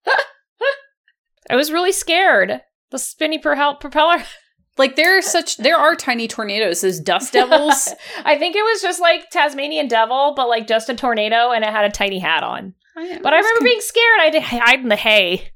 I 1.50 1.56
was 1.56 1.72
really 1.72 1.92
scared. 1.92 2.62
The 2.92 3.00
spinny 3.00 3.40
pro- 3.40 3.76
propeller. 3.76 4.24
Like 4.78 4.96
there 4.96 5.18
are 5.18 5.22
such 5.22 5.58
there 5.58 5.76
are 5.76 5.94
tiny 5.94 6.30
tornadoes 6.30 6.86
as 6.86 7.02
dust 7.02 7.34
devils. 7.34 7.94
I 8.24 8.38
think 8.38 8.56
it 8.56 8.62
was 8.64 8.82
just 8.82 9.02
like 9.02 9.30
Tasmanian 9.30 9.90
devil, 9.90 10.32
but 10.38 10.48
like 10.48 10.68
just 10.68 10.88
a 10.88 10.96
tornado, 10.96 11.52
and 11.52 11.66
it 11.66 11.70
had 11.70 11.84
a 11.84 11.90
tiny 11.92 12.18
hat 12.18 12.44
on. 12.44 12.74
But 12.96 13.34
I 13.34 13.38
remember 13.40 13.62
being 13.66 13.82
scared. 13.82 14.20
I 14.22 14.30
to 14.30 14.40
hide 14.40 14.80
in 14.80 14.88
the 14.88 14.96
hay. 14.96 15.50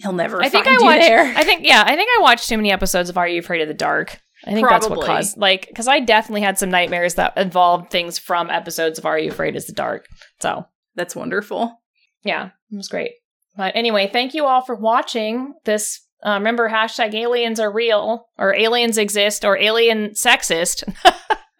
he'll 0.00 0.12
never. 0.12 0.40
I 0.40 0.48
think 0.48 0.68
I 0.68 0.76
watched. 0.80 1.00
there. 1.00 1.34
I 1.36 1.42
think 1.42 1.66
yeah. 1.66 1.82
I 1.84 1.96
think 1.96 2.10
I 2.16 2.22
watched 2.22 2.48
too 2.48 2.56
many 2.58 2.70
episodes 2.70 3.10
of 3.10 3.18
Are 3.18 3.26
You 3.26 3.40
Afraid 3.40 3.60
of 3.60 3.66
the 3.66 3.74
Dark. 3.74 4.20
I 4.46 4.52
think 4.52 4.68
that's 4.68 4.88
what 4.88 5.04
caused 5.04 5.36
like 5.36 5.66
because 5.68 5.88
I 5.88 6.00
definitely 6.00 6.40
had 6.42 6.58
some 6.58 6.70
nightmares 6.70 7.14
that 7.14 7.36
involved 7.36 7.90
things 7.90 8.18
from 8.18 8.50
episodes 8.50 8.98
of 8.98 9.04
Are 9.06 9.18
You 9.18 9.30
Afraid 9.30 9.56
of 9.56 9.66
the 9.66 9.72
Dark. 9.72 10.06
So 10.40 10.66
That's 10.94 11.14
wonderful. 11.16 11.80
yeah, 12.24 12.50
it 12.70 12.76
was 12.76 12.88
great. 12.88 13.12
But 13.56 13.74
anyway, 13.76 14.08
thank 14.12 14.32
you 14.34 14.46
all 14.46 14.62
for 14.62 14.74
watching 14.74 15.54
this. 15.64 16.00
Uh, 16.24 16.34
remember, 16.34 16.68
hashtag 16.68 17.14
aliens 17.14 17.58
are 17.58 17.72
real, 17.72 18.26
or 18.38 18.54
aliens 18.54 18.98
exist, 18.98 19.44
or 19.44 19.56
alien 19.56 20.10
sexist. 20.10 20.84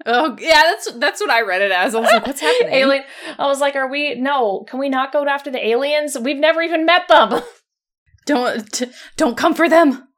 Oh 0.06 0.34
yeah, 0.40 0.62
that's 0.62 0.92
that's 0.94 1.20
what 1.20 1.28
I 1.28 1.42
read 1.42 1.60
it 1.60 1.70
as. 1.72 1.94
I 1.94 2.00
was 2.00 2.10
like, 2.10 2.26
what's 2.26 2.40
happening? 2.40 2.72
Alien. 2.72 3.04
I 3.38 3.46
was 3.46 3.60
like, 3.60 3.76
are 3.76 3.86
we? 3.86 4.14
No, 4.14 4.64
can 4.66 4.80
we 4.80 4.88
not 4.88 5.12
go 5.12 5.26
after 5.26 5.50
the 5.50 5.64
aliens? 5.64 6.16
We've 6.18 6.38
never 6.38 6.62
even 6.62 6.86
met 6.86 7.06
them. 7.08 7.42
Don't 8.26 8.72
t- 8.72 8.90
don't 9.18 9.36
come 9.36 9.52
for 9.54 9.68
them. 9.68 10.08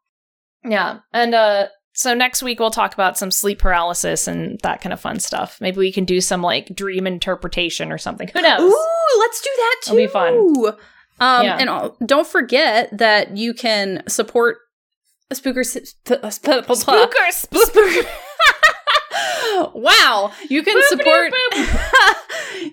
Yeah. 0.64 0.98
And 1.12 1.34
uh 1.34 1.66
so 2.02 2.14
next 2.14 2.42
week 2.42 2.58
we'll 2.60 2.70
talk 2.70 2.92
about 2.94 3.16
some 3.16 3.30
sleep 3.30 3.60
paralysis 3.60 4.26
and 4.26 4.58
that 4.62 4.80
kind 4.80 4.92
of 4.92 5.00
fun 5.00 5.20
stuff. 5.20 5.60
Maybe 5.60 5.78
we 5.78 5.92
can 5.92 6.04
do 6.04 6.20
some 6.20 6.42
like 6.42 6.74
dream 6.74 7.06
interpretation 7.06 7.92
or 7.92 7.98
something. 7.98 8.28
Who 8.34 8.42
knows? 8.42 8.60
Ooh, 8.60 9.18
let's 9.20 9.40
do 9.40 9.50
that 9.56 9.76
too. 9.84 9.92
It'll 9.98 10.06
be 10.06 10.12
fun. 10.12 10.74
Um, 11.20 11.44
Yeah. 11.44 11.56
and 11.58 12.08
don't 12.08 12.26
forget 12.26 12.96
that 12.98 13.36
you 13.36 13.54
can 13.54 14.02
support 14.08 14.58
Spooker. 15.32 15.64
Sp- 15.64 15.86
sp- 15.96 16.28
sp- 16.28 16.66
Spooker, 16.68 17.30
spook. 17.32 17.72
Spooker. 17.72 18.06
wow, 19.74 20.32
you 20.48 20.62
can 20.62 20.80
support. 20.88 21.32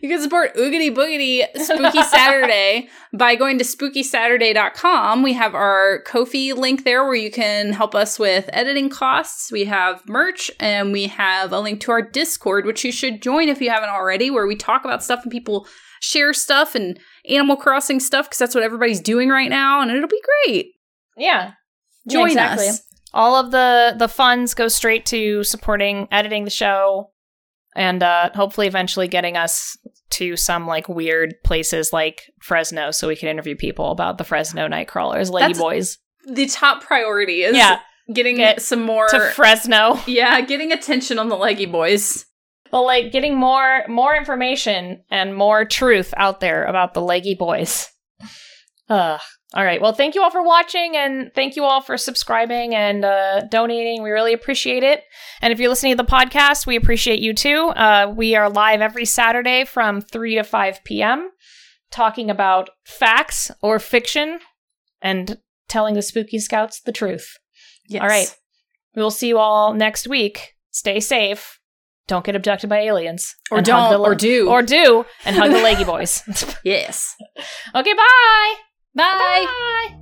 you 0.02 0.10
can 0.10 0.22
support 0.22 0.56
Oogity 0.56 0.94
Boogity 0.94 1.46
Spooky 1.58 2.02
Saturday 2.04 2.90
by 3.14 3.36
going 3.36 3.58
to 3.58 3.64
spookysaturday.com. 3.64 5.24
We 5.24 5.34
have 5.34 5.56
our 5.56 6.02
Ko-fi 6.04 6.54
link 6.54 6.84
there 6.84 7.04
where 7.06 7.16
you 7.16 7.32
can 7.32 7.74
help 7.74 7.96
us 7.96 8.20
with 8.20 8.50
editing 8.54 8.90
costs. 8.90 9.52
We 9.52 9.66
have 9.66 10.08
merch 10.08 10.52
and 10.60 10.92
we 10.92 11.08
have 11.08 11.52
a 11.52 11.60
link 11.60 11.82
to 11.82 11.92
our 11.92 12.02
Discord, 12.02 12.66
which 12.66 12.84
you 12.84 12.92
should 12.92 13.22
join 13.22 13.50
if 13.50 13.62
you 13.62 13.70
haven't 13.70 13.90
already, 13.90 14.30
where 14.30 14.48
we 14.48 14.56
talk 14.56 14.86
about 14.86 15.04
stuff 15.04 15.24
and 15.24 15.32
people 15.32 15.68
share 16.02 16.34
stuff 16.34 16.76
and 16.76 17.00
Animal 17.28 17.58
Crossing 17.58 18.00
stuff 18.00 18.28
because 18.28 18.40
that's 18.40 18.56
what 18.56 18.64
everybody's 18.64 19.02
doing 19.02 19.30
right 19.30 19.50
now, 19.50 19.82
and 19.82 19.92
it'll 19.92 20.08
be 20.08 20.22
great. 20.46 20.68
Yeah. 21.18 21.52
Yeah, 22.06 22.14
Join 22.14 22.28
exactly. 22.28 22.70
us. 22.70 22.82
All 23.14 23.36
of 23.36 23.52
the 23.52 23.96
the 23.98 24.08
funds 24.08 24.54
go 24.54 24.68
straight 24.68 25.06
to 25.08 25.44
supporting 25.44 26.08
editing 26.12 26.44
the 26.44 26.50
show 26.50 27.12
and 27.76 28.02
uh 28.04 28.30
hopefully 28.36 28.68
eventually 28.68 29.08
getting 29.08 29.36
us 29.38 29.78
to 30.12 30.36
some 30.36 30.66
like 30.68 30.88
weird 30.90 31.36
places 31.44 31.94
like 31.94 32.24
Fresno 32.42 32.92
so 32.92 33.08
we 33.08 33.16
can 33.16 33.30
interview 33.30 33.56
people 33.56 33.92
about 33.92 34.18
the 34.18 34.24
Fresno 34.24 34.68
night 34.68 34.88
crawlers, 34.88 35.30
Lady 35.30 35.54
That's- 35.54 35.60
Boys. 35.60 35.98
The 36.26 36.48
top 36.48 36.84
priority 36.84 37.44
is 37.44 37.56
Yeah. 37.56 37.80
getting 38.14 38.36
Get 38.38 38.62
some 38.62 38.82
more. 38.84 39.08
To 39.10 39.32
Fresno. 39.32 40.00
yeah, 40.08 40.42
getting 40.42 40.72
attention 40.72 41.18
on 41.20 41.30
the 41.30 41.38
leggy 41.38 41.66
boys. 41.66 42.26
But 42.72 42.82
like 42.84 43.12
getting 43.12 43.36
more 43.36 43.84
more 43.88 44.16
information 44.16 45.04
and 45.10 45.36
more 45.36 45.66
truth 45.66 46.14
out 46.18 46.40
there 46.40 46.66
about 46.66 46.94
the 46.94 47.02
leggy 47.02 47.34
boys. 47.34 47.88
Ugh. 48.90 49.20
All 49.56 49.66
right. 49.66 49.82
Well, 49.82 49.94
thank 49.94 50.14
you 50.14 50.22
all 50.22 50.30
for 50.30 50.44
watching 50.44 50.96
and 50.96 51.32
thank 51.34 51.56
you 51.56 51.64
all 51.64 51.82
for 51.82 51.98
subscribing 51.98 52.76
and 52.76 53.04
uh, 53.04 53.42
donating. 53.50 54.04
We 54.04 54.12
really 54.12 54.34
appreciate 54.34 54.84
it. 54.84 55.04
And 55.42 55.52
if 55.52 55.60
you're 55.60 55.70
listening 55.70 55.98
to 55.98 56.04
the 56.04 56.10
podcast, 56.10 56.68
we 56.68 56.76
appreciate 56.76 57.20
you 57.20 57.34
too. 57.34 57.70
Uh, 57.70 58.14
we 58.16 58.36
are 58.36 58.48
live 58.48 58.82
every 58.82 59.06
Saturday 59.06 59.66
from 59.66 60.02
3 60.02 60.36
to 60.36 60.44
5 60.44 60.84
p.m. 60.84 61.32
talking 61.90 62.30
about 62.30 62.70
facts 62.86 63.50
or 63.64 63.80
fiction 63.80 64.40
and 65.02 65.40
telling 65.68 65.96
the 65.96 66.04
spooky 66.04 66.38
scouts 66.38 66.82
the 66.82 66.92
truth. 66.92 67.36
Yes. 67.88 68.04
All 68.04 68.08
right. 68.08 68.36
We 68.96 69.02
will 69.02 69.10
see 69.10 69.30
you 69.30 69.40
all 69.40 69.74
next 69.74 70.08
week. 70.08 70.54
Stay 70.70 71.00
safe. 71.00 71.60
Don't 72.08 72.26
get 72.26 72.36
abducted 72.36 72.70
by 72.70 72.80
aliens. 72.82 73.36
Or 73.50 73.62
don't, 73.62 73.92
the 73.92 73.98
or 73.98 74.14
do. 74.14 74.50
Or 74.50 74.62
do, 74.62 75.06
and 75.26 75.36
hug 75.36 75.52
the 75.52 75.62
leggy 75.62 75.84
boys. 75.86 76.22
Yes. 76.64 77.16
okay, 77.74 77.94
bye. 77.94 78.56
Bye. 78.96 79.46
Bye. 79.48 79.96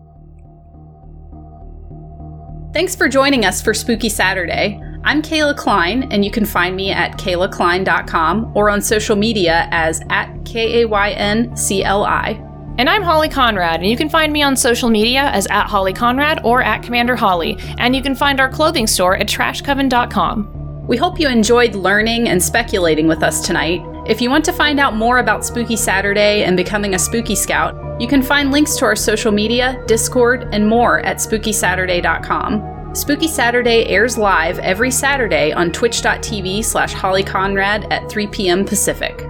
Thanks 2.73 2.95
for 2.95 3.07
joining 3.07 3.45
us 3.45 3.61
for 3.61 3.73
Spooky 3.73 4.09
Saturday. 4.09 4.79
I'm 5.03 5.21
Kayla 5.21 5.55
Klein, 5.57 6.11
and 6.11 6.23
you 6.23 6.31
can 6.31 6.45
find 6.45 6.75
me 6.75 6.91
at 6.91 7.17
kaylaklein.com 7.17 8.51
or 8.55 8.69
on 8.69 8.81
social 8.81 9.15
media 9.15 9.67
as 9.71 10.01
at 10.09 10.31
K 10.45 10.81
A 10.81 10.87
Y 10.87 11.11
N 11.11 11.55
C 11.55 11.83
L 11.83 12.03
I. 12.03 12.43
And 12.77 12.89
I'm 12.89 13.01
Holly 13.01 13.29
Conrad, 13.29 13.79
and 13.79 13.89
you 13.89 13.97
can 13.97 14.09
find 14.09 14.31
me 14.31 14.43
on 14.43 14.55
social 14.55 14.89
media 14.89 15.31
as 15.33 15.47
at 15.47 15.65
Holly 15.65 15.93
Conrad 15.93 16.41
or 16.43 16.61
at 16.61 16.83
Commander 16.83 17.15
Holly, 17.15 17.57
and 17.79 17.95
you 17.95 18.03
can 18.03 18.13
find 18.15 18.39
our 18.39 18.49
clothing 18.49 18.85
store 18.85 19.15
at 19.17 19.27
trashcoven.com. 19.27 20.85
We 20.87 20.97
hope 20.97 21.19
you 21.19 21.27
enjoyed 21.27 21.73
learning 21.73 22.29
and 22.29 22.41
speculating 22.41 23.07
with 23.07 23.23
us 23.23 23.45
tonight. 23.45 23.81
If 24.07 24.21
you 24.21 24.29
want 24.29 24.45
to 24.45 24.53
find 24.53 24.79
out 24.79 24.95
more 24.95 25.17
about 25.17 25.45
Spooky 25.45 25.75
Saturday 25.75 26.45
and 26.45 26.55
becoming 26.55 26.95
a 26.95 26.99
Spooky 26.99 27.35
Scout, 27.35 27.75
you 27.99 28.07
can 28.07 28.23
find 28.23 28.51
links 28.51 28.77
to 28.77 28.85
our 28.85 28.95
social 28.95 29.33
media, 29.33 29.83
Discord, 29.85 30.47
and 30.53 30.65
more 30.65 31.01
at 31.01 31.17
spookysaturday.com. 31.17 32.95
Spooky 32.95 33.27
Saturday 33.27 33.85
airs 33.87 34.17
live 34.17 34.59
every 34.59 34.91
Saturday 34.91 35.51
on 35.51 35.73
twitch.tv 35.73 36.63
slash 36.63 36.93
hollyconrad 36.93 37.91
at 37.91 38.09
3 38.09 38.27
p.m. 38.27 38.63
Pacific. 38.63 39.27